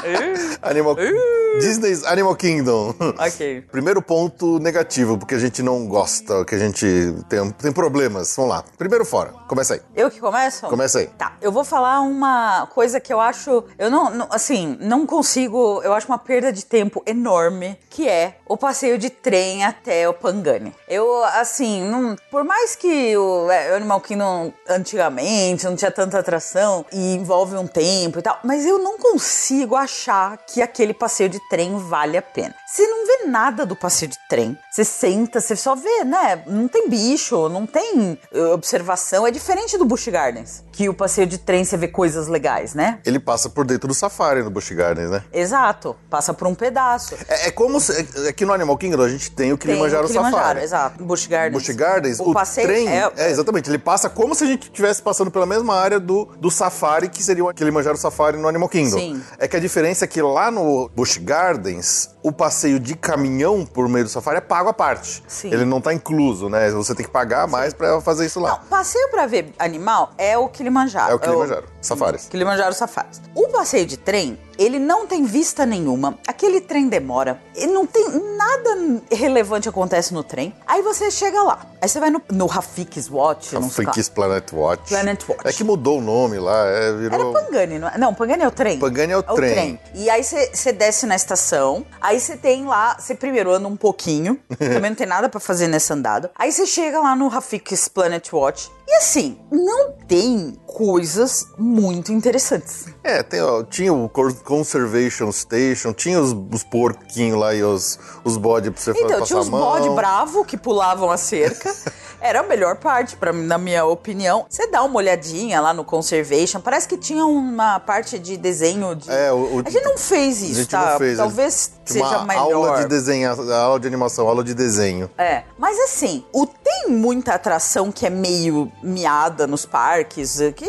Eh? 0.00 0.56
Animal 0.64 0.96
eh? 0.96 1.12
Disney's 1.58 2.04
Animal 2.04 2.36
Kingdom. 2.36 2.94
Ok. 3.20 3.64
Primeiro 3.70 4.00
ponto 4.00 4.58
negativo, 4.58 5.18
porque 5.18 5.34
a 5.34 5.38
gente 5.38 5.62
não 5.62 5.86
gosta, 5.86 6.44
que 6.44 6.54
a 6.54 6.58
gente 6.58 6.86
tem, 7.28 7.50
tem 7.50 7.72
problemas. 7.72 8.34
Vamos 8.36 8.50
lá. 8.52 8.64
Primeiro 8.78 9.04
fora. 9.04 9.32
Começa 9.46 9.74
aí. 9.74 9.80
Eu 9.94 10.10
que 10.10 10.20
começo? 10.20 10.66
Começa 10.68 11.00
aí. 11.00 11.06
Tá, 11.18 11.34
eu 11.40 11.52
vou 11.52 11.64
falar 11.64 12.00
uma 12.00 12.66
coisa 12.72 12.98
que 12.98 13.12
eu 13.12 13.20
acho. 13.20 13.64
Eu 13.78 13.90
não, 13.90 14.10
não- 14.10 14.28
assim, 14.30 14.76
não 14.80 15.06
consigo. 15.06 15.82
Eu 15.82 15.92
acho 15.92 16.06
uma 16.06 16.18
perda 16.18 16.52
de 16.52 16.64
tempo 16.64 17.02
enorme, 17.06 17.78
que 17.90 18.08
é 18.08 18.36
o 18.46 18.56
passeio 18.56 18.96
de 18.96 19.10
trem 19.10 19.64
até 19.64 20.08
o 20.08 20.14
Pangani. 20.14 20.74
Eu, 20.88 21.24
assim, 21.24 21.84
não, 21.84 22.16
por 22.30 22.44
mais 22.44 22.74
que 22.74 23.16
o 23.16 23.50
é, 23.50 23.74
Animal 23.76 24.00
Kingdom 24.00 24.52
antigamente 24.68 25.64
não 25.66 25.76
tinha 25.76 25.90
tanta 25.90 26.18
atração 26.18 26.86
e 26.92 27.14
envolve 27.14 27.56
um 27.56 27.66
tempo 27.66 28.18
e 28.18 28.22
tal, 28.22 28.38
mas 28.44 28.64
eu 28.64 28.78
não 28.78 28.96
consigo 28.98 29.76
achar 29.76 30.38
que 30.46 30.62
aquele 30.62 30.94
passeio 30.94 31.28
de 31.28 31.39
trem 31.48 31.78
vale 31.78 32.16
a 32.16 32.22
pena. 32.22 32.54
Você 32.66 32.86
não 32.86 33.06
vê 33.06 33.26
nada 33.26 33.64
do 33.64 33.76
passeio 33.76 34.10
de 34.10 34.18
trem. 34.28 34.56
Você 34.70 34.84
senta, 34.84 35.40
você 35.40 35.56
só 35.56 35.74
vê, 35.74 36.04
né? 36.04 36.42
Não 36.46 36.68
tem 36.68 36.88
bicho, 36.88 37.48
não 37.48 37.66
tem 37.66 38.18
eh, 38.32 38.40
observação. 38.46 39.26
É 39.26 39.30
diferente 39.30 39.76
do 39.78 39.84
Busch 39.84 40.08
Gardens, 40.08 40.64
que 40.80 40.88
o 40.88 40.94
passeio 40.94 41.26
de 41.26 41.36
trem 41.36 41.62
você 41.62 41.76
vê 41.76 41.86
coisas 41.88 42.26
legais, 42.26 42.72
né? 42.72 43.00
Ele 43.04 43.18
passa 43.20 43.50
por 43.50 43.66
dentro 43.66 43.86
do 43.86 43.92
safari 43.92 44.42
no 44.42 44.48
Busch 44.48 44.70
Gardens, 44.72 45.10
né? 45.10 45.22
Exato, 45.30 45.94
passa 46.08 46.32
por 46.32 46.48
um 46.48 46.54
pedaço. 46.54 47.14
É, 47.28 47.48
é 47.48 47.50
como 47.50 47.78
se. 47.78 47.92
é- 48.24 48.30
Aqui 48.30 48.46
no 48.46 48.52
Animal 48.54 48.78
Kingdom 48.78 49.02
a 49.02 49.08
gente 49.10 49.30
tem 49.30 49.52
o 49.52 49.58
Tem 49.58 49.68
Kilimanjaro, 49.72 50.04
o 50.04 50.08
Kilimanjaro, 50.08 50.42
Safari. 50.42 50.62
exato. 50.64 51.04
Busch 51.04 51.26
Gardens. 51.26 51.62
Busch 51.62 51.76
Gardens, 51.76 52.18
o, 52.18 52.30
o, 52.30 52.32
passeio 52.32 52.66
trem. 52.66 52.88
é, 52.88 53.12
É, 53.14 53.30
exatamente. 53.30 53.68
Ele 53.68 53.78
passa 53.78 54.08
como 54.08 54.34
se 54.34 54.42
a 54.44 54.46
gente 54.46 54.62
estivesse 54.68 55.02
passando 55.02 55.30
pela 55.30 55.44
mesma 55.44 55.74
área 55.74 56.00
do, 56.00 56.24
do 56.38 56.50
Safari, 56.50 57.10
que 57.10 57.22
seria 57.22 57.44
o 57.44 57.52
Kilimanjaro 57.52 57.98
Safari 57.98 58.38
no 58.38 58.48
Animal 58.48 58.70
Kingdom. 58.70 58.96
Sim. 58.98 59.22
É 59.38 59.46
que 59.46 59.56
a 59.56 59.60
diferença 59.60 60.06
é 60.06 60.08
que 60.08 60.22
lá 60.22 60.50
no 60.50 60.88
Busch 60.96 61.18
Gardens, 61.18 62.08
o 62.22 62.32
passeio 62.32 62.80
de 62.80 62.94
caminhão 62.94 63.66
por 63.66 63.86
meio 63.86 64.06
do 64.06 64.10
Safari 64.10 64.38
é 64.38 64.40
pago 64.40 64.70
à 64.70 64.72
parte. 64.72 65.22
Sim. 65.28 65.52
Ele 65.52 65.66
não 65.66 65.78
tá 65.78 65.92
incluso, 65.92 66.48
né? 66.48 66.70
Você 66.70 66.94
tem 66.94 67.04
que 67.04 67.12
pagar 67.12 67.46
mais 67.46 67.74
pra 67.74 68.00
fazer 68.00 68.24
isso 68.24 68.40
lá. 68.40 68.52
Não, 68.52 68.58
passeio 68.68 69.10
pra 69.10 69.26
ver 69.26 69.52
animal 69.58 70.12
é 70.16 70.38
o 70.38 70.48
Kilimanjaro. 70.48 70.69
É 71.10 71.14
o 71.14 71.18
Kilimanjaro, 71.18 71.64
Safaris. 71.80 72.28
Kilimanjaro 72.28 72.74
Safaris. 72.74 73.20
O 73.34 73.48
passeio 73.48 73.86
de 73.86 73.96
trem, 73.96 74.38
ele 74.60 74.78
não 74.78 75.06
tem 75.06 75.24
vista 75.24 75.64
nenhuma. 75.64 76.18
Aquele 76.26 76.60
trem 76.60 76.86
demora. 76.88 77.40
E 77.56 77.66
não 77.66 77.86
tem 77.86 78.06
nada 78.36 79.00
relevante 79.10 79.68
acontece 79.68 80.12
no 80.12 80.22
trem. 80.22 80.54
Aí 80.66 80.82
você 80.82 81.10
chega 81.10 81.42
lá. 81.42 81.66
Aí 81.80 81.88
você 81.88 81.98
vai 81.98 82.10
no, 82.10 82.20
no 82.30 82.44
Rafik's 82.46 83.08
Watch. 83.10 83.56
Freakies 83.70 84.08
Planet 84.10 84.52
Watch. 84.52 84.88
Planet 84.90 85.22
Watch. 85.26 85.48
É 85.48 85.52
que 85.52 85.64
mudou 85.64 85.98
o 85.98 86.00
nome 86.02 86.38
lá, 86.38 86.66
é, 86.68 86.88
Era 86.88 86.96
virou. 86.96 87.32
Pangani, 87.32 87.78
não 87.78 87.88
é? 87.88 87.96
Não, 87.96 88.12
Pangani 88.12 88.42
é 88.42 88.48
o 88.48 88.50
trem. 88.50 88.78
Pangani 88.78 89.12
é 89.12 89.16
o 89.16 89.22
trem. 89.22 89.80
E 89.94 90.10
aí 90.10 90.22
você 90.22 90.72
desce 90.72 91.06
na 91.06 91.16
estação, 91.16 91.84
aí 92.00 92.20
você 92.20 92.36
tem 92.36 92.66
lá, 92.66 92.98
você 92.98 93.14
primeiro 93.14 93.50
anda 93.52 93.66
um 93.66 93.76
pouquinho, 93.76 94.38
também 94.58 94.90
não 94.90 94.96
tem 94.96 95.06
nada 95.06 95.28
pra 95.30 95.40
fazer 95.40 95.68
nessa 95.68 95.94
andada. 95.94 96.30
Aí 96.36 96.52
você 96.52 96.66
chega 96.66 97.00
lá 97.00 97.16
no 97.16 97.28
Rafik's 97.28 97.88
Planet 97.88 98.30
Watch, 98.30 98.70
e 98.86 98.94
assim, 98.96 99.38
não 99.50 99.92
tem 100.06 100.58
coisas 100.66 101.46
muito 101.56 102.12
interessantes. 102.12 102.86
É, 103.04 103.22
tem, 103.22 103.40
ó, 103.40 103.62
tinha 103.62 103.92
o 103.94 104.08
Cor- 104.08 104.34
Conservation 104.50 105.30
Station, 105.30 105.92
tinha 105.92 106.20
os, 106.20 106.34
os 106.52 106.64
porquinhos 106.64 107.38
lá 107.38 107.54
e 107.54 107.62
os, 107.62 107.98
os 108.24 108.36
bodes 108.36 108.70
pra 108.72 108.82
você 108.82 108.90
Então, 108.90 109.10
passar 109.20 109.24
tinha 109.26 109.38
os 109.38 109.48
bode 109.48 109.88
bravo 109.90 110.44
que 110.44 110.56
pulavam 110.56 111.08
a 111.08 111.16
cerca. 111.16 111.72
Era 112.22 112.40
a 112.40 112.42
melhor 112.42 112.76
parte, 112.76 113.16
pra, 113.16 113.32
na 113.32 113.56
minha 113.56 113.86
opinião. 113.86 114.44
Você 114.46 114.66
dá 114.66 114.82
uma 114.82 114.96
olhadinha 114.96 115.58
lá 115.58 115.72
no 115.72 115.82
Conservation, 115.84 116.60
parece 116.60 116.86
que 116.86 116.98
tinha 116.98 117.24
uma 117.24 117.80
parte 117.80 118.18
de 118.18 118.36
desenho 118.36 118.94
de. 118.94 119.10
É, 119.10 119.32
o- 119.32 119.56
o- 119.56 119.62
a 119.64 119.70
gente 119.70 119.82
não 119.82 119.96
fez 119.96 120.42
A 120.42 120.44
isso, 120.44 120.54
gente 120.56 120.68
tá? 120.68 120.90
não 120.92 120.98
fez. 120.98 121.16
Talvez 121.16 121.72
seja 121.86 122.04
uma 122.18 122.26
melhor. 122.26 122.42
aula 122.52 122.82
de 122.82 122.88
desenhar, 122.88 123.38
aula 123.38 123.80
de 123.80 123.86
animação, 123.86 124.28
aula 124.28 124.44
de 124.44 124.52
desenho. 124.52 125.08
É, 125.16 125.44
mas 125.56 125.78
assim, 125.78 126.22
o 126.30 126.44
tem 126.46 126.90
muita 126.90 127.32
atração 127.34 127.90
que 127.90 128.04
é 128.06 128.10
meio 128.10 128.70
miada 128.82 129.46
nos 129.46 129.64
parques, 129.64 130.38
que, 130.56 130.66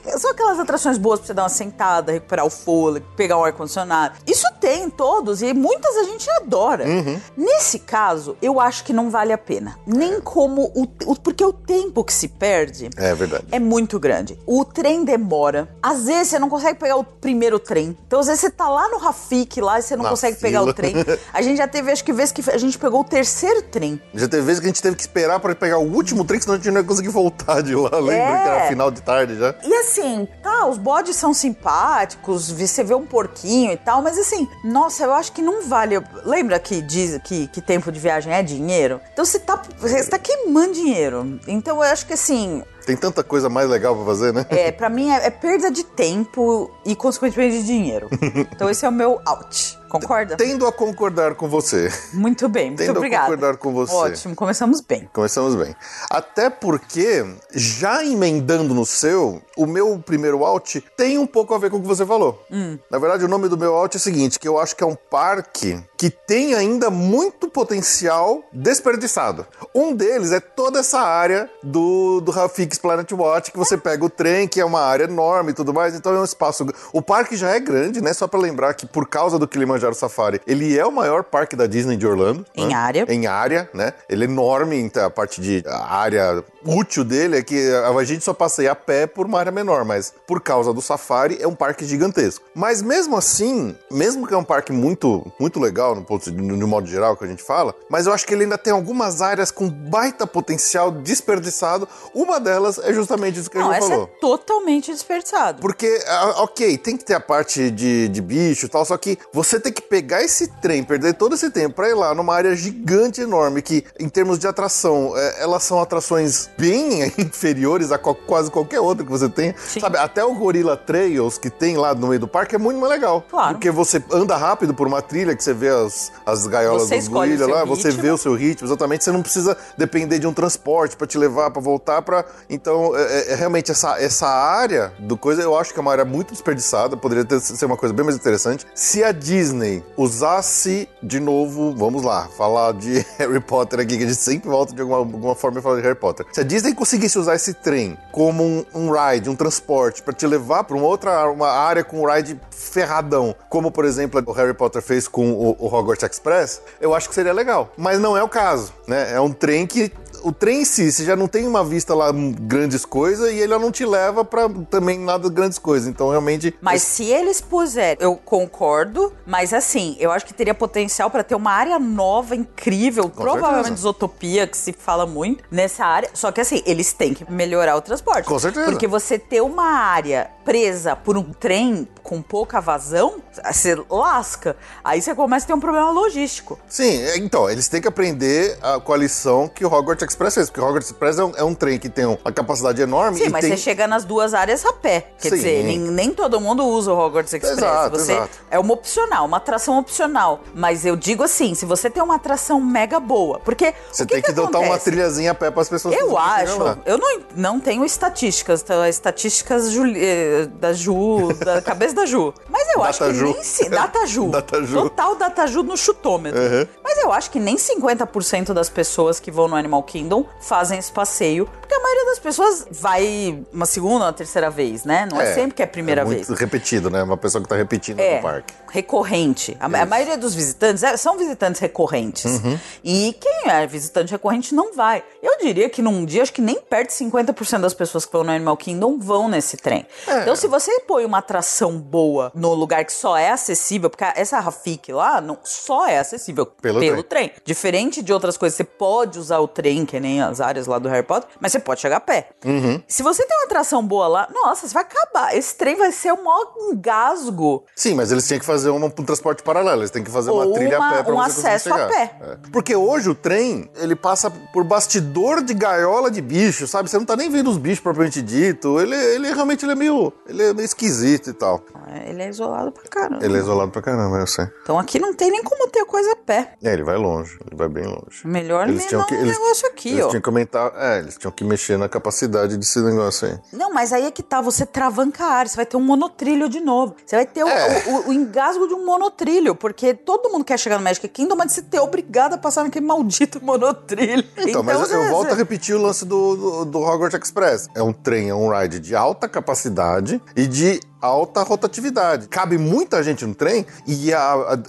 que 0.00 0.18
são 0.18 0.30
aquelas 0.30 0.58
atrações 0.60 0.98
boas 0.98 1.20
pra 1.20 1.26
você 1.28 1.32
dar 1.34 1.42
uma 1.44 1.48
sentada, 1.48 2.12
recuperar 2.12 2.44
o 2.44 2.50
fôlego, 2.50 3.01
pegar 3.16 3.38
um 3.38 3.44
ar-condicionado. 3.44 4.14
Isso 4.26 4.46
tem 4.60 4.84
em 4.84 4.90
todos 4.90 5.42
e 5.42 5.52
muitas 5.52 5.96
a 5.96 6.04
gente 6.04 6.28
adora. 6.30 6.84
Uhum. 6.86 7.20
Nesse 7.36 7.78
caso, 7.78 8.36
eu 8.40 8.60
acho 8.60 8.84
que 8.84 8.92
não 8.92 9.10
vale 9.10 9.32
a 9.32 9.38
pena. 9.38 9.78
Nem 9.86 10.20
como 10.20 10.70
o, 10.74 10.82
o- 11.06 11.16
Porque 11.16 11.44
o 11.44 11.52
tempo 11.52 12.02
que 12.04 12.12
se 12.12 12.28
perde 12.28 12.90
É 12.96 13.14
verdade. 13.14 13.44
é 13.50 13.58
muito 13.58 13.98
grande. 14.00 14.38
O 14.46 14.64
trem 14.64 15.04
demora. 15.04 15.68
Às 15.82 16.04
vezes 16.04 16.28
você 16.28 16.38
não 16.38 16.48
consegue 16.48 16.78
pegar 16.78 16.96
o 16.96 17.04
primeiro 17.04 17.58
trem. 17.58 17.96
Então, 18.06 18.20
às 18.20 18.26
vezes 18.26 18.40
você 18.40 18.50
tá 18.50 18.68
lá 18.68 18.88
no 18.88 18.98
Rafik 18.98 19.60
lá 19.60 19.78
e 19.78 19.82
você 19.82 19.96
não 19.96 20.04
Na 20.04 20.10
consegue 20.10 20.38
pegar 20.38 20.60
o 20.60 20.64
fila. 20.64 20.74
trem. 20.74 20.94
A 21.32 21.42
gente 21.42 21.56
já 21.58 21.68
teve, 21.68 21.90
acho 21.90 22.04
que, 22.04 22.12
vezes 22.12 22.32
que 22.32 22.48
a 22.50 22.58
gente 22.58 22.78
pegou 22.78 23.00
o 23.00 23.04
terceiro 23.04 23.62
trem. 23.62 24.00
Já 24.14 24.28
teve 24.28 24.42
vezes 24.42 24.60
que 24.60 24.66
a 24.66 24.68
gente 24.68 24.82
teve 24.82 24.96
que 24.96 25.02
esperar 25.02 25.38
pra 25.40 25.54
pegar 25.54 25.78
o 25.78 25.90
último 25.92 26.24
trem, 26.24 26.40
senão 26.40 26.54
a 26.54 26.56
gente 26.58 26.70
não 26.70 26.80
ia 26.80 26.86
conseguir 26.86 27.08
voltar 27.08 27.62
de 27.62 27.74
lá. 27.74 27.90
Lembra 27.98 28.14
É. 28.14 28.42
que 28.42 28.48
era 28.48 28.68
final 28.68 28.90
de 28.90 29.00
tarde 29.02 29.38
já? 29.38 29.54
E 29.62 29.74
assim, 29.74 30.28
tá, 30.42 30.66
os 30.66 30.78
bodes 30.78 31.16
são 31.16 31.32
simpáticos, 31.32 32.50
você 32.50 32.82
vê 32.84 32.91
um 32.94 33.06
porquinho 33.06 33.72
e 33.72 33.76
tal, 33.76 34.02
mas 34.02 34.18
assim, 34.18 34.48
nossa, 34.64 35.04
eu 35.04 35.12
acho 35.12 35.32
que 35.32 35.42
não 35.42 35.62
vale. 35.62 36.00
Lembra 36.24 36.58
que 36.58 36.80
diz 36.82 37.18
que, 37.24 37.46
que 37.48 37.60
tempo 37.60 37.90
de 37.92 37.98
viagem 38.00 38.32
é 38.32 38.42
dinheiro? 38.42 39.00
Então 39.12 39.24
você 39.24 39.38
tá, 39.38 39.60
você 39.78 40.04
tá 40.08 40.18
queimando 40.18 40.72
dinheiro. 40.74 41.40
Então 41.46 41.76
eu 41.76 41.82
acho 41.82 42.06
que 42.06 42.12
assim, 42.14 42.62
Tem 42.86 42.96
tanta 42.96 43.22
coisa 43.22 43.48
mais 43.48 43.68
legal 43.68 43.94
pra 43.96 44.04
fazer, 44.04 44.32
né? 44.32 44.46
é, 44.50 44.72
pra 44.72 44.88
mim 44.88 45.10
é, 45.10 45.26
é 45.26 45.30
perda 45.30 45.70
de 45.70 45.84
tempo 45.84 46.70
e 46.84 46.94
consequentemente 46.96 47.58
de 47.58 47.64
dinheiro. 47.66 48.08
Então 48.52 48.68
esse 48.70 48.84
é 48.84 48.88
o 48.88 48.92
meu 48.92 49.20
out. 49.24 49.78
Concorda? 49.92 50.36
Tendo 50.36 50.66
a 50.66 50.72
concordar 50.72 51.34
com 51.34 51.48
você. 51.48 51.92
Muito 52.14 52.48
bem, 52.48 52.68
muito 52.68 52.78
Tendo 52.78 52.96
a 52.96 52.98
obrigada. 52.98 53.24
concordar 53.24 53.56
com 53.58 53.72
você. 53.72 53.94
Ótimo, 53.94 54.34
começamos 54.34 54.80
bem. 54.80 55.08
Começamos 55.12 55.54
bem. 55.54 55.76
Até 56.10 56.48
porque, 56.48 57.24
já 57.54 58.02
emendando 58.04 58.72
no 58.72 58.86
seu, 58.86 59.42
o 59.56 59.66
meu 59.66 59.98
primeiro 59.98 60.44
out 60.44 60.82
tem 60.96 61.18
um 61.18 61.26
pouco 61.26 61.54
a 61.54 61.58
ver 61.58 61.70
com 61.70 61.76
o 61.76 61.82
que 61.82 61.86
você 61.86 62.06
falou. 62.06 62.42
Hum. 62.50 62.78
Na 62.90 62.98
verdade, 62.98 63.24
o 63.24 63.28
nome 63.28 63.48
do 63.48 63.58
meu 63.58 63.74
out 63.74 63.96
é 63.96 63.98
o 63.98 64.00
seguinte, 64.00 64.38
que 64.38 64.48
eu 64.48 64.58
acho 64.58 64.74
que 64.74 64.82
é 64.82 64.86
um 64.86 64.96
parque 64.96 65.78
que 65.98 66.10
tem 66.10 66.54
ainda 66.54 66.90
muito 66.90 67.48
potencial 67.48 68.42
desperdiçado. 68.52 69.46
Um 69.74 69.94
deles 69.94 70.32
é 70.32 70.40
toda 70.40 70.80
essa 70.80 71.00
área 71.00 71.48
do, 71.62 72.20
do 72.20 72.32
Rafix 72.32 72.76
Planet 72.78 73.12
Watch, 73.12 73.52
que 73.52 73.58
você 73.58 73.76
pega 73.76 74.04
o 74.04 74.10
trem, 74.10 74.48
que 74.48 74.60
é 74.60 74.64
uma 74.64 74.80
área 74.80 75.04
enorme 75.04 75.52
e 75.52 75.54
tudo 75.54 75.72
mais, 75.72 75.94
então 75.94 76.12
é 76.12 76.18
um 76.18 76.24
espaço... 76.24 76.66
O 76.92 77.00
parque 77.00 77.36
já 77.36 77.50
é 77.50 77.60
grande, 77.60 78.00
né? 78.00 78.12
Só 78.12 78.26
pra 78.26 78.40
lembrar 78.40 78.74
que 78.74 78.84
por 78.84 79.06
causa 79.06 79.38
do 79.38 79.46
Kilimanjaro 79.82 79.94
Safari, 79.94 80.40
ele 80.46 80.78
é 80.78 80.86
o 80.86 80.92
maior 80.92 81.24
parque 81.24 81.56
da 81.56 81.66
Disney 81.66 81.96
de 81.96 82.06
Orlando. 82.06 82.46
Em 82.54 82.68
né? 82.68 82.74
área. 82.74 83.06
em 83.08 83.26
área, 83.26 83.68
né? 83.74 83.92
Ele 84.08 84.24
é 84.24 84.28
enorme, 84.28 84.76
então 84.78 85.04
a 85.04 85.10
parte 85.10 85.40
de 85.40 85.62
área 85.66 86.44
útil 86.64 87.04
dele 87.04 87.38
é 87.38 87.42
que 87.42 87.70
a 87.72 88.04
gente 88.04 88.24
só 88.24 88.32
passeia 88.32 88.72
a 88.72 88.76
pé 88.76 89.06
por 89.06 89.26
uma 89.26 89.38
área 89.38 89.52
menor, 89.52 89.84
mas 89.84 90.12
por 90.26 90.40
causa 90.40 90.72
do 90.72 90.80
safari 90.80 91.38
é 91.40 91.46
um 91.46 91.54
parque 91.54 91.84
gigantesco. 91.84 92.44
Mas 92.54 92.82
mesmo 92.82 93.16
assim, 93.16 93.76
mesmo 93.90 94.26
que 94.26 94.34
é 94.34 94.36
um 94.36 94.44
parque 94.44 94.72
muito 94.72 95.24
muito 95.38 95.58
legal 95.60 95.94
no, 95.94 96.04
ponto, 96.04 96.30
no, 96.30 96.68
modo 96.68 96.86
geral 96.86 97.16
que 97.16 97.24
a 97.24 97.26
gente 97.26 97.42
fala, 97.42 97.74
mas 97.88 98.06
eu 98.06 98.12
acho 98.12 98.26
que 98.26 98.34
ele 98.34 98.44
ainda 98.44 98.58
tem 98.58 98.72
algumas 98.72 99.20
áreas 99.20 99.50
com 99.50 99.68
baita 99.68 100.26
potencial 100.26 100.90
desperdiçado. 100.90 101.88
Uma 102.14 102.38
delas 102.38 102.78
é 102.78 102.92
justamente 102.92 103.38
isso 103.38 103.50
que 103.50 103.58
Não, 103.58 103.70
a 103.70 103.74
gente 103.74 103.82
essa 103.82 103.90
falou. 103.90 104.04
é 104.04 104.20
totalmente 104.20 104.92
desperdiçado. 104.92 105.60
Porque, 105.60 105.98
ok, 106.36 106.78
tem 106.78 106.96
que 106.96 107.04
ter 107.04 107.14
a 107.14 107.20
parte 107.20 107.70
de, 107.70 108.08
de 108.08 108.20
bicho 108.20 108.66
e 108.66 108.68
tal, 108.68 108.84
só 108.84 108.96
que 108.96 109.18
você 109.32 109.58
tem 109.58 109.72
que 109.72 109.82
pegar 109.82 110.22
esse 110.22 110.48
trem, 110.60 110.82
perder 110.82 111.14
todo 111.14 111.34
esse 111.34 111.50
tempo 111.50 111.76
pra 111.76 111.88
ir 111.88 111.94
lá 111.94 112.14
numa 112.14 112.34
área 112.34 112.54
gigante, 112.54 113.20
enorme, 113.20 113.62
que 113.62 113.84
em 113.98 114.08
termos 114.08 114.38
de 114.38 114.46
atração, 114.46 115.12
é, 115.16 115.42
elas 115.42 115.62
são 115.64 115.80
atrações 115.80 116.50
bem 116.56 117.12
inferiores 117.18 117.90
a 117.92 117.98
quase 117.98 118.50
qualquer 118.50 118.80
outra 118.80 119.04
que 119.04 119.10
você 119.10 119.28
tenha. 119.28 119.54
Sim. 119.58 119.80
Sabe, 119.80 119.98
até 119.98 120.24
o 120.24 120.34
Gorilla 120.34 120.76
Trails 120.76 121.38
que 121.38 121.50
tem 121.50 121.76
lá 121.76 121.94
no 121.94 122.08
meio 122.08 122.20
do 122.20 122.28
parque 122.28 122.54
é 122.54 122.58
muito 122.58 122.78
mais 122.80 122.92
legal. 122.92 123.24
Claro. 123.30 123.54
Porque 123.54 123.70
você 123.70 124.02
anda 124.10 124.36
rápido 124.36 124.74
por 124.74 124.86
uma 124.86 125.00
trilha 125.02 125.34
que 125.36 125.42
você 125.42 125.52
vê 125.54 125.68
as, 125.68 126.12
as 126.26 126.46
gaiolas 126.46 126.82
Você 126.88 126.96
dos 126.96 127.04
seu 127.06 127.48
lá, 127.48 127.64
você 127.64 127.88
ritmo. 127.88 128.02
vê 128.02 128.10
o 128.10 128.18
seu 128.18 128.34
ritmo, 128.34 128.66
exatamente. 128.68 129.04
Você 129.04 129.12
não 129.12 129.22
precisa 129.22 129.56
depender 129.76 130.18
de 130.18 130.26
um 130.26 130.32
transporte 130.32 130.96
pra 130.96 131.06
te 131.06 131.18
levar, 131.18 131.50
pra 131.50 131.60
voltar, 131.62 132.02
para 132.02 132.24
Então, 132.48 132.96
é, 132.96 133.02
é- 133.02 133.32
é 133.32 133.34
realmente 133.34 133.70
essa, 133.70 134.00
essa 134.00 134.26
área 134.26 134.92
do 134.98 135.16
coisa, 135.16 135.42
eu 135.42 135.56
acho 135.56 135.72
que 135.72 135.78
é 135.78 135.82
uma 135.82 135.92
área 135.92 136.04
muito 136.04 136.32
desperdiçada, 136.32 136.96
poderia 136.96 137.24
ter, 137.24 137.40
ser 137.40 137.64
uma 137.64 137.76
coisa 137.76 137.94
bem 137.94 138.04
mais 138.04 138.16
interessante. 138.16 138.66
Se 138.74 139.02
a 139.04 139.12
Disney 139.12 139.82
usasse, 139.96 140.88
de 141.02 141.18
novo, 141.20 141.74
vamos 141.76 142.02
lá, 142.02 142.28
falar 142.36 142.72
de 142.72 143.04
Harry 143.18 143.40
Potter 143.40 143.80
aqui, 143.80 143.96
que 143.96 144.04
a 144.04 144.06
gente 144.06 144.20
sempre 144.20 144.48
volta 144.48 144.74
de 144.74 144.80
alguma, 144.80 144.98
alguma 144.98 145.34
forma 145.34 145.58
e 145.58 145.62
fala 145.62 145.76
de 145.76 145.82
Harry 145.82 145.94
Potter. 145.98 146.26
Se 146.32 146.40
a 146.42 146.44
Disney 146.44 146.74
conseguisse 146.74 147.16
usar 147.20 147.36
esse 147.36 147.54
trem 147.54 147.96
como 148.10 148.42
um, 148.42 148.64
um 148.74 148.90
ride, 148.90 149.30
um 149.30 149.36
transporte, 149.36 150.02
pra 150.02 150.12
te 150.12 150.26
levar 150.26 150.64
pra 150.64 150.76
uma 150.76 150.86
outra 150.86 151.30
uma 151.30 151.48
área 151.48 151.84
com 151.84 152.02
um 152.02 152.12
ride 152.12 152.38
ferradão, 152.50 153.32
como 153.48 153.70
por 153.70 153.84
exemplo 153.84 154.20
o 154.26 154.32
Harry 154.32 154.52
Potter 154.52 154.82
fez 154.82 155.06
com 155.06 155.30
o, 155.30 155.56
o 155.56 155.66
Hogwarts 155.72 156.02
Express, 156.02 156.60
eu 156.80 156.94
acho 156.96 157.08
que 157.08 157.14
seria 157.14 157.32
legal. 157.32 157.72
Mas 157.76 158.00
não 158.00 158.16
é 158.16 158.22
o 158.24 158.28
caso, 158.28 158.74
né? 158.88 159.12
É 159.12 159.20
um 159.20 159.32
trem 159.32 159.68
que 159.68 159.92
o 160.22 160.32
trem 160.32 160.62
em 160.62 160.64
si, 160.64 160.90
você 160.90 161.04
já 161.04 161.16
não 161.16 161.28
tem 161.28 161.46
uma 161.46 161.64
vista 161.64 161.94
lá 161.94 162.10
hum, 162.10 162.32
grandes 162.32 162.84
coisas 162.84 163.32
e 163.32 163.38
ele 163.38 163.56
não 163.58 163.70
te 163.70 163.84
leva 163.84 164.24
pra 164.24 164.48
também 164.70 164.98
nada 164.98 165.28
grandes 165.28 165.58
coisas. 165.58 165.88
Então 165.88 166.10
realmente 166.10 166.54
Mas 166.60 166.82
se 166.82 167.04
eles 167.04 167.40
puserem, 167.40 167.96
eu 168.00 168.16
concordo, 168.16 169.12
mas 169.26 169.52
assim, 169.52 169.96
eu 169.98 170.10
acho 170.10 170.24
que 170.24 170.34
teria 170.34 170.54
potencial 170.54 171.10
pra 171.10 171.22
ter 171.22 171.34
uma 171.34 171.52
área 171.52 171.78
nova, 171.78 172.34
incrível, 172.34 173.08
provavelmente 173.08 173.64
certeza. 173.64 173.82
Isotopia, 173.82 174.46
que 174.46 174.56
se 174.56 174.72
fala 174.72 175.06
muito 175.06 175.44
nessa 175.50 175.84
área. 175.84 176.10
Só 176.14 176.30
que 176.32 176.40
assim, 176.40 176.62
eles 176.64 176.92
têm 176.92 177.14
que 177.14 177.30
melhorar 177.30 177.76
o 177.76 177.80
transporte. 177.80 178.26
Com 178.26 178.38
certeza. 178.38 178.70
Porque 178.70 178.86
você 178.86 179.18
ter 179.18 179.40
uma 179.40 179.64
área 179.64 180.30
presa 180.44 180.94
por 180.96 181.16
um 181.16 181.24
trem 181.32 181.86
com 182.02 182.20
pouca 182.20 182.60
vazão, 182.60 183.22
você 183.50 183.76
lasca. 183.88 184.56
Aí 184.82 185.00
você 185.00 185.14
começa 185.14 185.44
a 185.44 185.48
ter 185.48 185.54
um 185.54 185.60
problema 185.60 185.90
logístico. 185.90 186.58
Sim, 186.68 187.02
é, 187.02 187.16
então, 187.18 187.48
eles 187.48 187.68
têm 187.68 187.80
que 187.80 187.88
aprender 187.88 188.58
a, 188.60 188.80
com 188.80 188.92
a 188.92 188.96
lição 188.96 189.48
que 189.48 189.64
o 189.64 189.72
Hogwarts 189.72 190.02
Express 190.06 190.34
fez, 190.34 190.50
porque 190.50 190.60
o 190.60 190.64
Hogwarts 190.64 190.90
Express 190.90 191.18
é 191.18 191.24
um, 191.24 191.32
é 191.36 191.44
um 191.44 191.54
trem 191.54 191.78
que 191.78 191.88
tem 191.88 192.04
uma 192.04 192.32
capacidade 192.32 192.82
enorme 192.82 193.18
Sim, 193.18 193.28
mas 193.28 193.42
tem... 193.42 193.50
você 193.50 193.56
chega 193.56 193.86
nas 193.86 194.04
duas 194.04 194.34
áreas 194.34 194.64
a 194.66 194.72
pé. 194.72 195.08
Quer 195.18 195.30
Sim. 195.30 195.34
dizer, 195.36 195.64
nem, 195.64 195.78
nem 195.78 196.10
todo 196.12 196.40
mundo 196.40 196.64
usa 196.66 196.92
o 196.92 196.98
Hogwarts 196.98 197.32
Express. 197.32 197.58
Exato, 197.58 197.98
você 197.98 198.12
exato. 198.12 198.38
É 198.50 198.58
uma 198.58 198.74
opcional, 198.74 199.24
uma 199.26 199.36
atração 199.36 199.78
opcional. 199.78 200.40
Mas 200.54 200.84
eu 200.84 200.96
digo 200.96 201.22
assim, 201.22 201.54
se 201.54 201.64
você 201.64 201.88
tem 201.88 202.02
uma 202.02 202.16
atração 202.16 202.60
mega 202.60 202.98
boa, 202.98 203.38
porque 203.40 203.74
Você 203.90 204.02
o 204.02 204.06
que 204.06 204.14
tem 204.14 204.22
que, 204.22 204.30
adotar 204.30 204.60
uma 204.60 204.68
acontece? 204.74 204.84
trilhazinha 204.90 205.30
a 205.30 205.34
pé 205.34 205.50
para 205.50 205.62
as 205.62 205.68
pessoas 205.68 205.94
Eu 205.94 206.18
acho, 206.18 206.58
eu 206.84 206.98
não, 206.98 207.20
não 207.36 207.60
tenho 207.60 207.84
estatísticas, 207.84 208.62
tá? 208.62 208.88
estatísticas 208.88 209.70
Juli- 209.70 210.00
eh, 210.04 210.31
da 210.60 210.72
Ju, 210.72 211.32
da 211.44 211.60
cabeça 211.62 211.94
da 211.94 212.06
Ju. 212.06 212.32
Mas 212.48 212.66
eu 212.74 212.82
acho 212.82 212.98
que 213.04 213.12
Ju. 213.14 213.24
nem 213.24 213.42
se, 213.42 213.68
data 213.68 214.06
Ju. 214.06 214.28
Data 214.32 214.62
Ju. 214.62 214.74
Total 214.82 215.14
data 215.16 215.46
Ju 215.46 215.62
no 215.62 215.76
chutômetro. 215.76 216.40
Uhum. 216.40 216.66
Mas 216.82 216.98
eu 216.98 217.12
acho 217.12 217.30
que 217.30 217.38
nem 217.40 217.56
50% 217.56 218.52
das 218.52 218.68
pessoas 218.68 219.18
que 219.20 219.30
vão 219.30 219.48
no 219.48 219.56
Animal 219.56 219.82
Kingdom 219.82 220.24
fazem 220.40 220.78
esse 220.78 220.92
passeio, 220.92 221.46
porque 221.60 221.74
a 221.74 221.80
maioria 221.80 222.04
das 222.06 222.18
pessoas 222.18 222.66
vai 222.70 223.42
uma 223.52 223.66
segunda, 223.66 224.04
uma 224.06 224.12
terceira 224.12 224.50
vez, 224.50 224.84
né? 224.84 225.08
Não 225.10 225.20
é, 225.20 225.34
sempre 225.34 225.54
que 225.54 225.62
é 225.62 225.64
a 225.64 225.68
primeira 225.68 226.02
é 226.02 226.04
vez. 226.04 226.28
muito 226.28 226.38
repetido, 226.38 226.90
né? 226.90 227.02
Uma 227.02 227.16
pessoa 227.16 227.42
que 227.42 227.48
tá 227.48 227.56
repetindo 227.56 228.00
É, 228.00 228.16
no 228.16 228.22
parque. 228.22 228.52
recorrente. 228.70 229.56
A, 229.60 229.66
a 229.66 229.86
maioria 229.86 230.16
dos 230.16 230.34
visitantes 230.34 230.82
é- 230.82 230.96
são 230.96 231.16
visitantes 231.16 231.60
recorrentes. 231.60 232.24
Uhum. 232.24 232.58
E 232.84 233.16
quem 233.20 233.50
é 233.50 233.66
visitante 233.66 234.12
recorrente 234.12 234.54
não 234.54 234.74
vai. 234.74 235.02
Eu 235.22 235.38
diria 235.38 235.68
que 235.68 235.80
num 235.82 236.04
dia, 236.04 236.22
acho 236.22 236.32
que 236.32 236.40
nem 236.42 236.60
perto 236.60 236.88
de 236.88 236.94
50% 236.96 237.60
das 237.60 237.74
pessoas 237.74 238.04
que 238.04 238.12
vão 238.12 238.24
no 238.24 238.30
Animal 238.32 238.56
Kingdom 238.56 238.98
vão 238.98 239.28
nesse 239.28 239.56
trem. 239.56 239.86
É. 240.06 240.21
Então, 240.22 240.36
se 240.36 240.46
você 240.46 240.80
põe 240.80 241.04
uma 241.04 241.18
atração 241.18 241.78
boa 241.78 242.30
no 242.34 242.54
lugar 242.54 242.84
que 242.84 242.92
só 242.92 243.16
é 243.16 243.30
acessível, 243.30 243.90
porque 243.90 244.04
essa 244.16 244.38
Rafik 244.40 244.92
lá 244.92 245.20
não, 245.20 245.38
só 245.42 245.86
é 245.86 245.98
acessível 245.98 246.46
Pelo 246.46 246.80
pelo, 246.80 247.02
trem. 247.02 247.28
trem. 247.28 247.42
Diferente 247.44 248.02
de 248.02 248.12
outras 248.12 248.36
coisas, 248.36 248.56
você 248.56 248.64
pode 248.64 249.18
usar 249.18 249.38
o 249.40 249.48
trem, 249.48 249.84
que 249.84 249.98
nem 250.00 250.22
as 250.22 250.40
áreas 250.40 250.66
lá 250.66 250.78
do 250.78 250.88
Harry 250.88 251.06
Potter, 251.06 251.28
mas 251.40 251.52
você 251.52 251.58
pode 251.58 251.80
chegar 251.80 251.96
a 251.96 252.00
pé. 252.00 252.30
Uhum. 252.44 252.82
Se 252.86 253.02
você 253.02 253.26
tem 253.26 253.36
uma 253.38 253.46
atração 253.46 253.84
boa 253.86 254.06
lá, 254.08 254.28
nossa, 254.32 254.66
você 254.68 254.74
vai 254.74 254.82
acabar. 254.84 255.36
Esse 255.36 255.54
trem 255.56 255.76
vai 255.76 255.92
ser 255.92 256.12
o 256.12 256.22
maior 256.24 256.52
engasgo. 256.70 257.64
Sim, 257.74 257.94
mas 257.94 258.12
eles 258.12 258.26
tinham 258.26 258.38
que 258.40 258.46
fazer 258.46 258.70
um, 258.70 258.84
um 258.84 258.90
transporte 258.90 259.42
paralelo. 259.42 259.80
Eles 259.80 259.90
têm 259.90 260.04
que 260.04 260.10
fazer 260.10 260.30
uma 260.30 260.44
Ou 260.44 260.52
trilha 260.52 260.78
uma- 260.78 260.88
a 260.90 260.92
pé 260.94 261.02
pra 261.02 261.14
um 261.14 261.16
você 261.16 261.40
acesso 261.40 261.72
a 261.72 261.76
chegar. 261.76 261.88
pé. 261.88 262.16
É. 262.20 262.36
Porque 262.52 262.74
hoje 262.76 263.08
o 263.10 263.14
trem 263.14 263.32
trem, 263.32 263.70
ele 263.76 263.96
passa 263.96 264.30
por 264.52 264.62
bastidor 264.62 265.42
de 265.42 265.54
gaiola 265.54 266.10
de 266.10 266.20
bicho, 266.20 266.66
sabe? 266.66 266.90
Você 266.90 266.98
não 266.98 267.04
tá 267.06 267.16
nem 267.16 267.30
vendo 267.30 267.48
os 267.50 267.56
bichos 267.56 267.80
propriamente 267.80 268.20
dito. 268.20 268.78
Ele, 268.78 268.94
ele 268.94 269.32
realmente 269.32 269.64
ele 269.64 269.72
é 269.72 269.74
meio. 269.74 270.11
Ele 270.26 270.42
é 270.42 270.54
meio 270.54 270.64
esquisito 270.64 271.30
e 271.30 271.32
tal. 271.32 271.62
Ele 272.06 272.22
é 272.22 272.28
isolado 272.28 272.70
pra 272.72 272.84
caramba. 272.88 273.24
Ele 273.24 273.36
é 273.36 273.40
isolado 273.40 273.70
pra 273.70 273.82
caramba, 273.82 274.18
eu 274.18 274.26
sei. 274.26 274.46
Então 274.62 274.78
aqui 274.78 274.98
não 274.98 275.12
tem 275.14 275.30
nem 275.30 275.42
como 275.42 275.68
ter 275.68 275.84
coisa 275.84 276.12
a 276.12 276.16
pé. 276.16 276.54
É, 276.62 276.72
ele 276.72 276.84
vai 276.84 276.96
longe, 276.96 277.36
ele 277.46 277.56
vai 277.56 277.68
bem 277.68 277.84
longe. 277.84 278.24
Melhor 278.24 278.68
Eles 278.68 278.80
nem 278.80 278.88
tinham 278.88 279.04
que- 279.04 279.14
um 279.14 279.20
eles- 279.20 279.38
negócio 279.38 279.66
aqui, 279.68 279.88
Eles 279.90 280.04
ó. 280.04 280.08
tinham 280.08 280.22
que 280.22 280.28
aumentar. 280.28 280.72
É, 280.76 280.98
eles 281.00 281.16
tinham 281.18 281.32
que 281.32 281.44
mexer 281.44 281.76
na 281.76 281.88
capacidade 281.88 282.56
desse 282.56 282.78
negócio 282.80 283.28
aí. 283.28 283.38
Não, 283.52 283.72
mas 283.74 283.92
aí 283.92 284.04
é 284.06 284.10
que 284.10 284.22
tá, 284.22 284.40
você 284.40 284.64
travanca 284.64 285.24
a 285.24 285.28
área, 285.32 285.48
você 285.50 285.56
vai 285.56 285.66
ter 285.66 285.76
um 285.76 285.80
monotrilho 285.80 286.48
de 286.48 286.60
novo. 286.60 286.94
Você 287.04 287.16
vai 287.16 287.26
ter 287.26 287.44
o, 287.44 287.48
É. 287.48 287.82
o- 287.88 288.08
o 288.08 288.12
engasgo 288.12 288.66
de 288.68 288.74
um 288.74 288.84
monotrilho, 288.86 289.54
porque 289.54 289.92
todo 289.92 290.30
mundo 290.30 290.44
quer 290.44 290.58
chegar 290.58 290.78
no 290.78 290.84
Magic 290.84 291.06
Kingdom, 291.08 291.34
mas 291.36 291.52
você 291.52 291.62
ter 291.62 291.80
obrigado 291.80 292.34
a 292.34 292.38
passar 292.38 292.62
naquele 292.64 292.86
maldito 292.86 293.42
monotrilho. 293.44 294.24
Então, 294.38 294.62
mas 294.62 294.78
eu 294.80 294.86
você- 294.86 295.10
volto 295.10 295.26
a 295.26 295.30
você- 295.30 295.36
repetir 295.36 295.74
o 295.74 295.82
lance 295.82 296.04
do, 296.04 296.36
do, 296.36 296.64
do 296.64 296.78
Hogwarts 296.78 297.18
Express. 297.22 297.68
É 297.74 297.82
um 297.82 297.92
trem, 297.92 298.28
é 298.30 298.34
um 298.34 298.48
ride 298.56 298.78
de 298.80 298.94
alta 298.94 299.28
capacidade 299.28 300.01
e 300.36 300.46
de 300.46 300.80
alta 301.02 301.42
rotatividade. 301.42 302.28
Cabe 302.28 302.56
muita 302.56 303.02
gente 303.02 303.26
no 303.26 303.34
trem 303.34 303.66
e 303.86 304.12
a- 304.14 304.20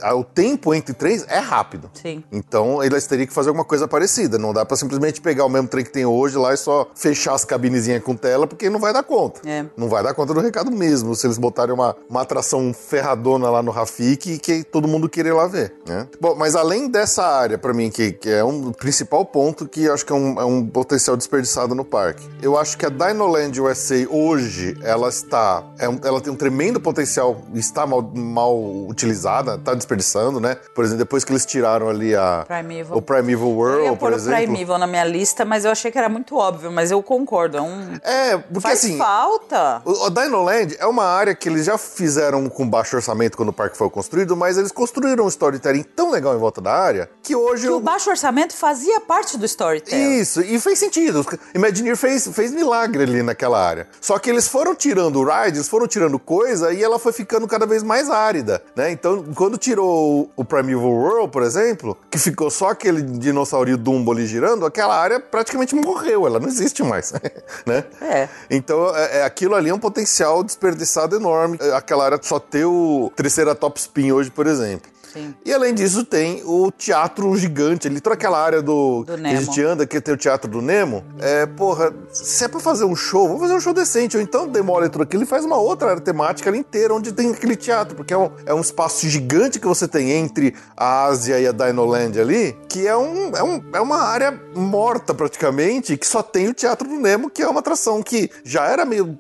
a- 0.02 0.10
a- 0.10 0.16
o 0.16 0.24
tempo 0.24 0.74
entre 0.74 0.94
trens 0.94 1.24
é 1.30 1.40
rápido. 1.40 1.90
Sim. 1.94 2.24
Então, 2.32 2.84
eles 2.84 3.06
teriam 3.08 3.28
que 3.28 3.34
fazer 3.34 3.50
alguma 3.50 3.64
coisa 3.66 3.88
parecida. 3.88 4.38
Não 4.38 4.52
dá 4.54 4.66
pra 4.66 4.76
simplesmente 4.76 5.22
pegar 5.22 5.46
o 5.46 5.50
mesmo 5.50 5.68
trem 5.68 5.84
que 5.86 5.92
tem 5.92 6.06
hoje 6.06 6.38
lá 6.38 6.54
e 6.54 6.58
só 6.58 6.88
fechar 6.96 7.34
as 7.34 7.46
cabinezinhas 7.46 8.04
com 8.04 8.16
tela, 8.16 8.48
porque 8.48 8.70
não 8.70 8.80
vai 8.80 8.92
dar 8.92 9.04
conta. 9.04 9.42
É. 9.48 9.66
Não 9.78 9.88
vai 9.88 10.02
dar 10.04 10.14
conta 10.14 10.34
do 10.34 10.40
recado 10.40 10.72
mesmo, 10.72 11.16
se 11.16 11.28
eles 11.28 11.38
botarem 11.38 11.74
uma, 11.74 11.96
uma 12.10 12.22
atração 12.22 12.74
ferradona 12.74 13.50
lá 13.50 13.62
no 13.62 13.72
Rafik 13.72 14.40
que 14.40 14.64
todo 14.64 14.88
mundo 14.88 15.08
querer 15.08 15.34
lá 15.34 15.48
ver, 15.48 15.74
né? 15.88 16.08
Bom, 16.20 16.36
mas 16.36 16.56
além 16.56 16.90
dessa 16.90 17.24
área, 17.24 17.58
pra 17.58 17.74
mim, 17.74 17.90
que, 17.92 18.12
que 18.14 18.30
é 18.30 18.44
um 18.44 18.72
principal 18.72 19.26
ponto 19.26 19.68
que 19.68 19.84
eu 19.84 19.94
acho 19.94 20.06
que 20.06 20.12
é 20.12 20.16
um, 20.16 20.40
é 20.42 20.46
um 20.46 20.66
potencial 20.66 21.16
desperdiçado 21.16 21.76
no 21.76 21.86
parque. 21.86 22.28
Eu 22.42 22.58
acho 22.58 22.78
que 22.78 22.86
a 22.86 22.90
Dinoland 22.90 23.60
USA 23.62 24.08
hoje, 24.10 24.78
ela 24.82 25.10
está... 25.10 25.64
é 25.78 25.86
ela 26.08 26.22
tem 26.24 26.34
um 26.34 26.36
tremendo 26.36 26.80
potencial, 26.80 27.42
está 27.54 27.86
mal, 27.86 28.02
mal 28.02 28.58
utilizada, 28.88 29.58
tá 29.58 29.74
desperdiçando, 29.74 30.40
né? 30.40 30.56
Por 30.74 30.84
exemplo, 30.84 31.00
depois 31.00 31.24
que 31.24 31.32
eles 31.32 31.46
tiraram 31.46 31.90
ali 31.90 32.16
a... 32.16 32.44
Primeval. 32.48 32.98
O 32.98 33.02
Primeval 33.02 33.50
Eu 33.50 33.56
World, 33.56 33.84
ia 33.84 33.90
por 33.92 33.98
pôr 34.00 34.12
o 34.14 34.16
exemplo. 34.16 34.42
Primeval 34.44 34.78
na 34.78 34.88
minha 34.88 35.04
lista, 35.04 35.46
mas 35.46 35.66
eu 35.66 35.72
achei 35.72 35.92
que 35.92 35.98
era 35.98 36.10
muito 36.10 36.36
óbvio, 36.36 36.72
mas 36.72 36.92
eu 36.92 37.02
concordo. 37.04 37.58
É 37.58 37.62
um... 37.62 37.94
É, 38.04 38.38
porque 38.38 38.62
Faz 38.62 38.80
assim... 38.80 38.98
falta. 38.98 39.82
O, 39.86 40.06
o 40.06 40.10
Dinoland 40.10 40.76
é 40.80 40.86
uma 40.86 41.06
área 41.06 41.36
que 41.36 41.50
eles 41.50 41.66
já 41.66 41.78
fizeram 41.78 42.48
com 42.50 42.68
baixo 42.68 42.96
orçamento 42.96 43.36
quando 43.38 43.50
o 43.50 43.54
parque 43.54 43.78
foi 43.78 43.90
construído, 43.90 44.36
mas 44.36 44.58
eles 44.58 44.72
construíram 44.72 45.26
um 45.26 45.28
storytelling 45.28 45.84
tão 45.84 46.10
legal 46.12 46.36
em 46.36 46.40
volta 46.40 46.62
da 46.62 46.74
área 46.74 47.10
que 47.22 47.36
hoje. 47.36 47.64
Que 47.64 47.70
o 47.70 47.74
eu- 47.74 47.80
baixo 47.80 48.10
orçamento 48.10 48.56
fazia 48.56 49.00
parte 49.02 49.38
do 49.38 49.46
storytelling. 49.46 50.20
Isso, 50.20 50.42
e 50.42 50.60
fez 50.60 50.80
sentido. 50.80 51.26
Imagineer 51.54 51.98
fez, 51.98 52.28
fez 52.28 52.52
milagre 52.52 53.04
ali 53.04 53.22
naquela 53.24 53.60
área. 53.64 53.88
Só 54.00 54.18
que 54.20 54.30
eles 54.30 54.48
foram 54.48 54.74
tirando 54.76 55.24
rides, 55.24 55.68
foram 55.68 55.88
tirando 55.88 56.13
coisa 56.20 56.74
e 56.74 56.84
ela 56.84 56.98
foi 57.00 57.12
ficando 57.14 57.48
cada 57.48 57.66
vez 57.66 57.84
mais 57.84 58.10
árida, 58.10 58.62
né? 58.76 58.92
Então, 58.92 59.24
quando 59.36 59.58
tirou 59.58 60.30
o 60.36 60.46
Primeval 60.46 60.92
World, 60.92 61.32
por 61.32 61.44
exemplo, 61.44 61.98
que 62.10 62.18
ficou 62.18 62.50
só 62.50 62.70
aquele 62.70 63.02
dinossaurinho 63.02 63.78
Dumbo 63.78 64.12
ali 64.12 64.26
girando, 64.26 64.66
aquela 64.66 64.96
área 64.98 65.20
praticamente 65.20 65.76
morreu, 65.76 66.26
ela 66.28 66.40
não 66.40 66.48
existe 66.48 66.84
mais, 66.84 67.12
né? 67.66 67.84
É. 68.02 68.30
Então, 68.50 68.96
é, 68.96 69.20
é- 69.20 69.24
aquilo 69.24 69.56
ali 69.56 69.70
é 69.70 69.74
um 69.74 69.80
potencial 69.80 70.44
desperdiçado 70.44 71.16
enorme. 71.16 71.58
É, 71.60 71.74
Aquela 71.74 72.06
área 72.06 72.20
só 72.22 72.40
ter 72.40 72.66
o 72.66 73.12
Triceratops 73.16 73.84
Spin 73.84 74.12
hoje, 74.12 74.30
por 74.32 74.48
exemplo. 74.48 74.93
Sim. 75.14 75.34
E 75.46 75.54
além 75.54 75.74
disso, 75.74 76.04
tem 76.04 76.42
o 76.44 76.72
teatro 76.72 77.36
gigante 77.38 77.88
ali, 77.88 78.02
toda 78.02 78.16
aquela 78.16 78.44
área 78.44 78.62
do, 78.62 79.04
Do 79.04 79.16
que 79.16 79.28
a 79.28 79.42
gente 79.42 79.62
anda, 79.62 79.86
que 79.86 80.02
tem 80.02 80.14
o 80.14 80.18
teatro 80.18 80.50
do 80.50 80.62
Nemo. 80.62 81.04
É, 81.20 81.46
porra, 81.46 81.94
se 82.12 82.44
é 82.44 82.48
pra 82.48 82.60
fazer 82.60 82.86
um 82.86 82.96
show, 82.96 83.28
vamos 83.28 83.42
fazer 83.42 83.54
um 83.54 83.60
show 83.60 83.74
decente. 83.74 84.18
Ou 84.18 84.24
então 84.24 84.48
demole 84.48 84.90
tudo 84.90 85.04
aquilo 85.04 85.24
e 85.24 85.26
faz 85.26 85.46
uma 85.46 85.58
outra 85.58 85.92
área 85.92 86.02
temática 86.02 86.50
ali 86.50 86.60
inteira, 86.60 86.94
onde 86.94 87.12
tem 87.12 87.32
aquele 87.32 87.56
teatro, 87.56 87.96
porque 87.96 88.14
é 88.14 88.18
um, 88.18 88.32
é 88.46 88.54
um 88.54 88.62
espaço 88.62 89.08
gigante 89.08 89.60
que 89.60 89.68
você 89.68 89.88
tem 89.88 90.12
entre 90.12 90.56
a 90.76 91.06
Ásia 91.06 91.40
e 91.40 91.48
a 91.48 91.52
Dinoland 91.52 92.20
ali, 92.20 92.58
que 92.68 92.88
é, 92.88 92.96
um, 92.96 93.36
é, 93.36 93.44
um, 93.44 93.64
é 93.74 93.82
uma 93.82 94.02
área 94.02 94.40
morta 94.56 95.14
praticamente, 95.14 95.98
que 95.98 96.08
só 96.08 96.24
tem 96.24 96.48
o 96.48 96.54
teatro 96.54 96.88
do 96.88 96.96
Nemo, 96.96 97.30
que 97.30 97.42
é 97.42 97.48
uma 97.48 97.60
atração 97.60 98.02
que 98.02 98.30
já 98.44 98.66
era 98.66 98.86
meio, 98.86 99.18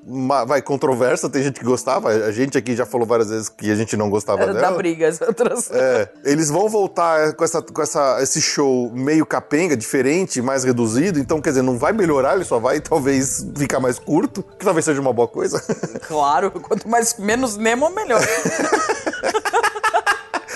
vai, 0.47 0.61
controversa, 0.61 1.29
tem 1.29 1.43
gente 1.43 1.59
que 1.59 1.65
gostava, 1.65 2.09
a 2.09 2.31
gente 2.31 2.57
aqui 2.57 2.75
já 2.75 2.85
falou 2.85 3.05
várias 3.05 3.29
vezes 3.29 3.49
que 3.49 3.69
a 3.71 3.75
gente 3.75 3.95
não 3.95 4.09
gostava 4.09 4.41
Era 4.41 4.53
dela. 4.53 4.71
da 4.71 4.77
briga 4.77 5.05
essa 5.05 5.29
atração. 5.29 5.75
É, 5.75 5.82
eles 6.23 6.49
vão 6.49 6.69
voltar 6.69 7.33
com, 7.33 7.43
essa, 7.43 7.61
com 7.61 7.81
essa, 7.81 8.21
esse 8.21 8.41
show 8.41 8.91
meio 8.93 9.25
capenga, 9.25 9.75
diferente, 9.75 10.41
mais 10.41 10.63
reduzido. 10.63 11.19
Então, 11.19 11.41
quer 11.41 11.49
dizer, 11.49 11.61
não 11.61 11.77
vai 11.77 11.93
melhorar, 11.93 12.35
ele 12.35 12.45
só 12.45 12.59
vai 12.59 12.79
talvez 12.79 13.45
ficar 13.55 13.79
mais 13.79 13.97
curto, 13.99 14.43
que 14.57 14.65
talvez 14.65 14.85
seja 14.85 14.99
uma 15.01 15.13
boa 15.13 15.27
coisa. 15.27 15.61
Claro, 16.07 16.51
quanto 16.51 16.87
mais 16.87 17.15
menos 17.17 17.57
Nemo, 17.57 17.89
melhor. 17.89 18.21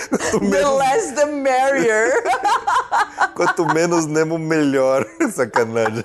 Quanto 0.08 0.40
The 0.40 0.46
menos, 0.46 0.78
less 0.78 1.12
the 1.14 1.26
merrier. 1.26 2.12
quanto 3.34 3.66
menos 3.74 4.06
Nemo, 4.06 4.38
melhor. 4.38 5.06
Sacanagem. 5.34 6.04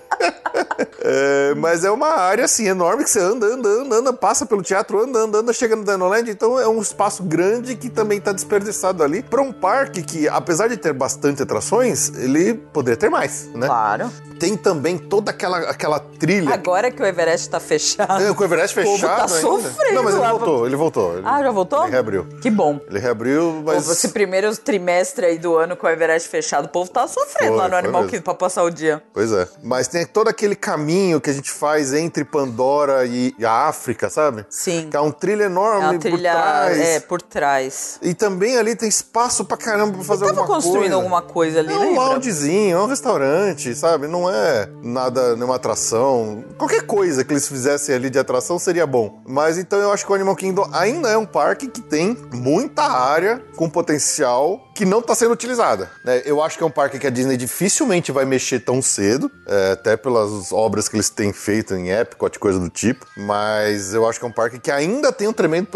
É, 1.04 1.54
mas 1.56 1.84
é 1.84 1.92
uma 1.92 2.08
área 2.20 2.46
assim 2.46 2.68
enorme 2.68 3.04
que 3.04 3.10
você 3.10 3.20
anda, 3.20 3.46
anda, 3.46 3.68
anda, 3.68 3.96
anda, 3.98 4.14
passa 4.14 4.46
pelo 4.46 4.62
teatro, 4.62 5.02
anda, 5.04 5.20
anda, 5.20 5.40
anda, 5.40 5.52
chega 5.54 5.76
no 5.76 5.84
Dinoland. 5.84 6.30
Então 6.32 6.58
é 6.60 6.68
um 6.68 6.82
espaço 6.82 7.24
grande 7.24 7.76
que 7.76 7.90
também 7.90 8.20
está 8.20 8.32
desperdiçado 8.32 9.04
ali 9.04 9.22
para 9.22 9.42
um 9.42 9.52
parque 9.52 10.02
que, 10.02 10.28
apesar 10.30 10.68
de 10.70 10.78
ter 10.78 10.94
bastante 10.94 11.44
atrações, 11.44 12.10
ele 12.16 12.54
poderia 12.54 12.98
ter 12.98 13.10
mais, 13.10 13.48
né? 13.54 13.68
Claro. 13.68 14.10
Tem 14.40 14.58
também 14.58 14.98
toda 14.98 15.32
aquela, 15.32 15.60
aquela 15.60 16.00
trilha. 16.00 16.54
Agora 16.54 16.90
que 16.92 17.02
o 17.02 17.06
Everest 17.06 17.50
tá 17.50 17.60
fechado. 17.60 18.22
É, 18.24 18.34
com 18.34 18.42
o 18.42 18.46
Everest 18.46 18.78
o 18.80 18.84
povo 18.84 18.96
fechado 18.98 19.18
tá 19.18 19.36
ainda. 19.36 19.42
sofrendo 19.42 19.94
Não, 19.94 20.04
mas 20.04 20.16
ele 20.16 20.26
voltou, 20.28 20.66
ele 20.66 20.76
voltou. 20.76 21.14
Ele, 21.18 21.24
Ah, 21.26 21.42
já 21.44 21.52
voltou? 21.52 21.84
Ele 21.84 21.92
reabriu. 21.92 22.28
Que 22.42 22.50
bom. 22.50 22.80
Ele 22.90 23.00
reabriu, 23.00 23.62
mas... 23.66 23.90
Esse 23.90 24.10
primeiro 24.10 24.56
trimestre 24.58 25.26
aí 25.26 25.38
do 25.38 25.56
ano 25.56 25.78
com 25.78 25.86
o 25.86 25.90
Everest 25.90 26.28
fechado, 26.30 26.66
o 26.66 26.70
povo 26.70 26.90
tá 26.90 27.08
sofrendo 27.08 27.54
Foi, 27.54 27.62
lá 27.62 27.70
no 27.70 27.76
Animal. 27.76 28.06
Kingdom 28.06 28.22
pra 28.24 28.34
passar 28.34 28.64
o 28.64 28.70
dia. 28.70 29.02
Pois 29.14 29.32
é. 29.32 29.48
Mas 29.62 29.88
tem 29.88 30.06
todo 30.06 30.28
aquele 30.28 30.56
caminho 30.56 30.93
que 31.22 31.30
a 31.30 31.34
gente 31.34 31.52
faz 31.52 31.94
entre 31.94 32.24
Pandora 32.24 33.06
e, 33.06 33.34
a 33.44 33.68
África, 33.68 34.10
sabe? 34.10 34.46
Sim. 34.50 34.88
Que 34.90 34.98
é 34.98 35.02
um 35.02 35.12
trilho 35.12 35.44
enorme 35.44 35.84
É 35.84 35.90
uma 35.92 36.00
trilha 36.00 36.32
por 36.32 36.42
trás. 36.42 36.78
é, 36.80 37.00
por 37.00 37.22
trás. 37.22 38.00
E 38.02 38.14
também 38.14 38.58
ali 38.58 38.76
tem 38.76 38.88
espaço 38.90 39.46
pra 39.46 39.58
caramba 39.58 39.94
pra 39.98 40.04
fazer 40.04 40.26
Tava 40.26 40.40
alguma 40.42 40.48
coisa. 40.56 40.68
construindo 40.68 40.94
alguma 40.94 41.22
coisa 41.22 41.60
ali, 41.60 41.74
É 41.74 41.76
um 41.78 41.80
lembra? 41.80 42.04
loungezinho, 42.04 42.78
é 42.78 42.82
um 42.82 42.88
restaurante, 42.88 43.74
sabe? 43.76 44.08
Não 44.08 44.30
é 44.30 44.70
nada, 44.82 45.36
nenhuma 45.36 45.56
atração. 45.56 46.44
Qualquer 46.58 46.84
coisa 46.84 47.24
que 47.24 47.34
eles 47.34 47.48
fizessem 47.48 47.94
ali 47.96 48.10
de 48.10 48.20
atração 48.20 48.58
seria 48.60 48.86
bom. 48.88 49.22
Mas 49.26 49.58
então 49.58 49.80
eu 49.80 49.92
acho 49.92 50.06
que 50.06 50.12
o 50.12 50.16
Animal 50.16 50.36
Kingdom 50.36 50.70
ainda 50.74 51.10
é 51.10 51.18
um 51.18 51.26
parque 51.26 51.68
que 51.68 51.82
tem 51.82 52.18
muita 52.34 52.84
área 52.84 53.42
com 53.56 53.70
potencial 53.70 54.60
que 54.76 54.86
não 54.86 55.00
está 55.00 55.14
sendo 55.14 55.32
utilizada. 55.32 55.90
né? 56.04 56.22
Eu 56.26 56.42
acho 56.42 56.58
que 56.58 56.64
é 56.64 56.68
um 56.68 56.72
parque 56.72 56.98
que 56.98 57.06
a 57.06 57.10
Disney 57.10 57.38
dificilmente 57.38 58.12
vai 58.12 58.26
mexer 58.26 58.60
tão 58.60 58.82
cedo, 58.82 59.30
é, 59.48 59.72
até 59.74 59.96
pelas 59.96 60.52
obras 60.52 60.83
que 60.90 60.96
eles 60.96 61.10
têm 61.10 61.34
feito 61.34 61.74
em 61.74 61.90
Epcot, 61.90 62.38
coisa 62.40 62.60
do 62.60 62.70
tipo. 62.70 63.06
Mas 63.18 63.94
eu 63.94 64.08
acho 64.08 64.20
que 64.20 64.26
é 64.26 64.28
um 64.28 64.32
parque 64.32 64.60
que 64.60 64.72
ainda 64.72 65.12
tem 65.12 65.28
um 65.28 65.34
tremendo. 65.34 65.68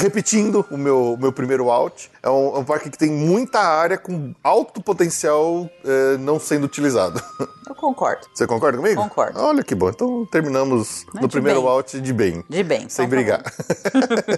Repetindo 0.00 0.64
o 0.70 0.76
meu, 0.76 1.14
o 1.14 1.16
meu 1.16 1.32
primeiro 1.32 1.70
out, 1.70 2.10
é 2.22 2.28
um, 2.30 2.56
é 2.56 2.58
um 2.58 2.64
parque 2.64 2.90
que 2.90 2.98
tem 2.98 3.10
muita 3.10 3.60
área 3.60 3.98
com 3.98 4.34
alto 4.42 4.82
potencial 4.82 5.68
é, 5.84 6.16
não 6.18 6.38
sendo 6.38 6.64
utilizado. 6.64 7.22
Eu 7.68 7.74
concordo. 7.74 8.26
Você 8.32 8.46
concorda 8.46 8.78
comigo? 8.78 9.02
Concordo. 9.02 9.38
Olha 9.40 9.62
que 9.62 9.74
bom. 9.74 9.90
Então 9.90 10.26
terminamos 10.26 11.04
no 11.14 11.28
primeiro 11.28 11.60
bem. 11.60 11.70
out 11.70 12.00
de 12.00 12.12
bem. 12.12 12.44
De 12.48 12.62
bem. 12.62 12.88
Sem 12.88 13.04
então 13.04 13.04
tá 13.04 13.10
brigar. 13.10 13.42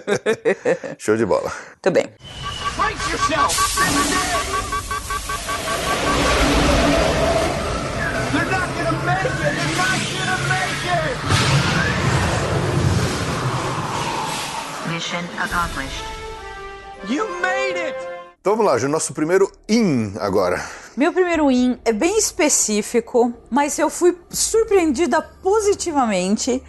Show 0.99 1.15
de 1.15 1.25
bola. 1.25 1.51
Muito 1.83 1.91
bem. 1.91 2.09
Mission 15.11 15.25
accomplished. 15.43 16.03
You 17.09 17.27
made 17.41 17.77
it! 17.77 17.95
Então 18.39 18.55
vamos 18.55 18.65
lá, 18.71 18.77
Ju, 18.77 18.87
nosso 18.87 19.13
primeiro 19.13 19.51
in 19.67 20.13
agora. 20.19 20.63
Meu 20.95 21.11
primeiro 21.11 21.51
in 21.51 21.77
é 21.83 21.91
bem 21.91 22.17
específico, 22.17 23.33
mas 23.49 23.77
eu 23.77 23.89
fui 23.89 24.17
surpreendida 24.29 25.21
positivamente 25.43 26.63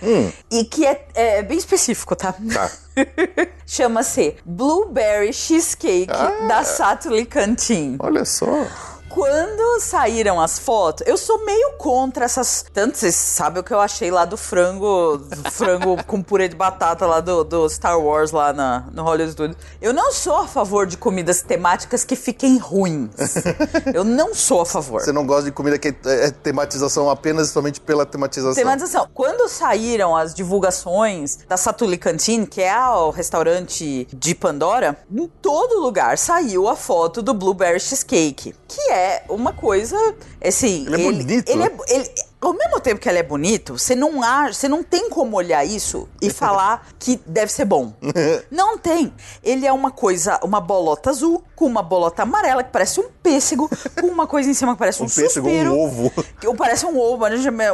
e 0.51 0.65
que 0.65 0.85
é, 0.85 1.07
é 1.15 1.43
bem 1.43 1.57
específico, 1.57 2.17
tá? 2.17 2.33
Tá. 2.53 2.71
Chama-se 3.65 4.37
Blueberry 4.45 5.33
Cheesecake 5.33 6.11
Ah. 6.11 6.47
da 6.49 6.65
Satuli 6.65 7.25
Canteen. 7.25 7.97
Olha 8.01 8.25
só. 8.25 8.67
Quando 9.12 9.81
saíram 9.81 10.40
as 10.40 10.59
fotos, 10.59 11.07
eu 11.07 11.18
sou 11.18 11.44
meio 11.44 11.72
contra 11.77 12.25
essas. 12.25 12.64
Tanto 12.72 12.96
vocês 12.96 13.14
sabem 13.14 13.61
o 13.61 13.64
que 13.64 13.72
eu 13.72 13.81
achei 13.81 14.11
lá 14.11 14.25
do 14.25 14.38
frango, 14.38 15.18
do 15.18 15.51
frango 15.51 16.03
com 16.05 16.22
purê 16.22 16.48
de 16.48 16.57
batata 16.57 17.07
lá 17.07 17.20
do, 17.20 17.44
do 17.44 17.68
Star 17.68 18.01
Wars 18.01 18.31
lá 18.33 18.53
na, 18.53 18.87
no 18.92 19.03
Hollywood 19.03 19.33
Studios. 19.33 19.59
Eu 19.81 19.92
não 19.92 20.12
sou 20.12 20.37
a 20.37 20.46
favor 20.46 20.87
de 20.87 20.96
comidas 20.96 21.42
temáticas 21.42 22.05
que 22.05 22.16
fiquem 22.16 22.57
ruins. 22.57 23.11
eu 23.92 24.03
não 24.03 24.35
sou 24.35 24.62
a 24.62 24.66
favor. 24.66 25.03
Você 25.03 25.12
não 25.12 25.27
gosta 25.27 25.44
de 25.44 25.53
comida 25.53 25.79
que 25.79 25.88
é, 25.88 26.27
é 26.27 26.31
tematização 26.31 27.11
apenas 27.11 27.51
somente 27.51 27.81
pela 27.81 28.07
tematização. 28.07 28.55
Tematização. 28.55 29.09
Quando 29.12 29.46
saíram 29.48 30.16
as 30.16 30.35
divulgações 30.35 31.38
da 31.46 31.59
Satuli 31.59 31.98
Canteen, 31.98 32.46
que 32.46 32.62
é 32.62 32.79
o 32.88 33.11
restaurante 33.11 34.09
de 34.11 34.35
Pandora, 34.35 34.96
em 35.11 35.27
todo 35.40 35.81
lugar 35.81 36.16
saiu 36.16 36.66
a 36.66 36.77
foto 36.77 37.20
do 37.20 37.35
Blueberry 37.35 37.79
Cheesecake, 37.79 38.55
que 38.66 38.81
é 38.90 39.02
uma 39.29 39.53
coisa, 39.53 39.97
assim... 40.45 40.87
Ele 40.87 40.95
é 40.95 41.05
bonito. 41.05 41.49
Ele 41.49 41.62
é, 41.62 41.73
ele- 41.88 42.11
ao 42.43 42.53
mesmo 42.53 42.81
tempo 42.81 43.01
que 43.01 43.09
ele 43.09 43.19
é 43.19 43.23
bonito, 43.23 43.79
você 43.79 43.95
não, 43.95 44.23
acha, 44.23 44.55
você 44.55 44.69
não 44.69 44.83
tem 44.83 45.09
como 45.09 45.37
olhar 45.37 45.65
isso 45.65 46.09
e 46.21 46.29
falar 46.31 46.89
que 46.99 47.21
deve 47.27 47.53
ser 47.53 47.65
bom. 47.65 47.95
Não 48.51 48.77
tem. 48.77 49.13
Ele 49.43 49.67
é 49.67 49.73
uma 49.73 49.91
coisa, 49.91 50.39
uma 50.43 50.61
bolota 50.61 51.11
azul, 51.11 51.43
com 51.55 51.67
uma 51.67 51.83
bolota 51.83 52.23
amarela 52.23 52.63
que 52.63 52.71
parece 52.71 53.01
um 53.01 53.09
pêssego, 53.23 53.71
com 54.01 54.07
uma 54.09 54.27
coisa 54.27 54.51
em 54.51 54.55
cima 54.55 54.73
que 54.73 54.79
parece 54.79 55.01
um, 55.03 55.07
Um 55.07 55.09
pêssego, 55.09 55.49
um 55.49 55.51
suspiro. 55.51 55.79
ovo. 55.79 56.13
Que 56.41 56.55
parece 56.55 56.87
um 56.87 56.99
ovo, 56.99 57.25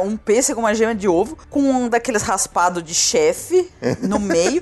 um 0.03 0.17
pêssego, 0.17 0.59
uma 0.59 0.73
gema 0.73 0.93
de 0.95 1.07
ovo, 1.07 1.37
com 1.49 1.59
um 1.59 1.89
daqueles 1.89 2.21
raspados 2.21 2.83
de 2.83 2.93
chefe 2.93 3.69
no 4.01 4.19
meio. 4.19 4.61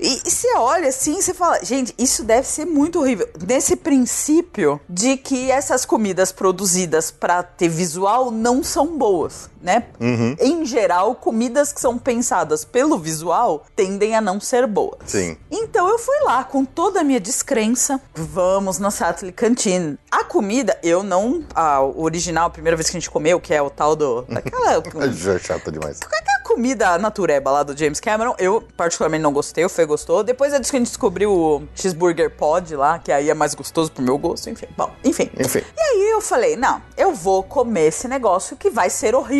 E, 0.00 0.20
e 0.24 0.30
você 0.30 0.54
olha 0.56 0.88
assim, 0.88 1.20
você 1.20 1.34
fala, 1.34 1.64
gente, 1.64 1.94
isso 1.98 2.24
deve 2.24 2.46
ser 2.46 2.64
muito 2.64 3.00
horrível. 3.00 3.28
Nesse 3.46 3.76
princípio 3.76 4.80
de 4.88 5.16
que 5.16 5.50
essas 5.50 5.84
comidas 5.84 6.32
produzidas 6.32 7.10
pra 7.10 7.42
ter 7.42 7.68
visual 7.68 8.30
não 8.30 8.62
são 8.62 8.96
boas, 8.96 9.47
né? 9.60 9.84
Uhum. 10.00 10.36
Em 10.40 10.64
geral, 10.64 11.14
comidas 11.14 11.72
que 11.72 11.80
são 11.80 11.98
pensadas 11.98 12.64
pelo 12.64 12.98
visual 12.98 13.64
tendem 13.74 14.14
a 14.14 14.20
não 14.20 14.40
ser 14.40 14.66
boas. 14.66 14.98
Sim. 15.06 15.36
Então 15.50 15.88
eu 15.88 15.98
fui 15.98 16.16
lá 16.22 16.44
com 16.44 16.64
toda 16.64 17.00
a 17.00 17.04
minha 17.04 17.20
descrença. 17.20 18.00
Vamos 18.14 18.78
na 18.78 18.90
Sattler 18.90 19.32
Canteen. 19.32 19.98
A 20.10 20.24
comida, 20.24 20.78
eu 20.82 21.02
não. 21.02 21.44
A 21.54 21.82
original, 21.82 22.46
a 22.46 22.50
primeira 22.50 22.76
vez 22.76 22.88
que 22.88 22.96
a 22.96 23.00
gente 23.00 23.10
comeu, 23.10 23.40
que 23.40 23.52
é 23.52 23.60
o 23.60 23.70
tal 23.70 23.96
do. 23.96 24.22
Daquela. 24.28 24.82
Já 25.12 25.34
é 25.34 25.38
chata 25.38 25.70
demais. 25.70 26.00
Aquela 26.02 26.38
comida 26.48 26.98
natureba 26.98 27.50
lá 27.50 27.62
do 27.62 27.76
James 27.76 28.00
Cameron, 28.00 28.34
eu 28.38 28.66
particularmente 28.76 29.22
não 29.22 29.32
gostei, 29.32 29.64
o 29.64 29.68
Fê 29.68 29.84
gostou. 29.84 30.24
Depois 30.24 30.52
é 30.52 30.58
disso 30.58 30.70
que 30.70 30.76
a 30.76 30.80
gente 30.80 30.88
descobriu 30.88 31.30
o 31.30 31.62
cheeseburger 31.74 32.30
pod 32.34 32.74
lá, 32.74 32.98
que 32.98 33.12
aí 33.12 33.28
é 33.28 33.34
mais 33.34 33.54
gostoso 33.54 33.92
pro 33.92 34.02
meu 34.02 34.16
gosto, 34.16 34.48
enfim. 34.48 34.66
Bom, 34.76 34.90
enfim. 35.04 35.30
Enfim. 35.38 35.62
E 35.76 35.80
aí 35.80 36.10
eu 36.10 36.20
falei, 36.20 36.56
não, 36.56 36.82
eu 36.96 37.14
vou 37.14 37.42
comer 37.42 37.88
esse 37.88 38.08
negócio 38.08 38.56
que 38.56 38.70
vai 38.70 38.88
ser 38.88 39.14
horrível, 39.14 39.37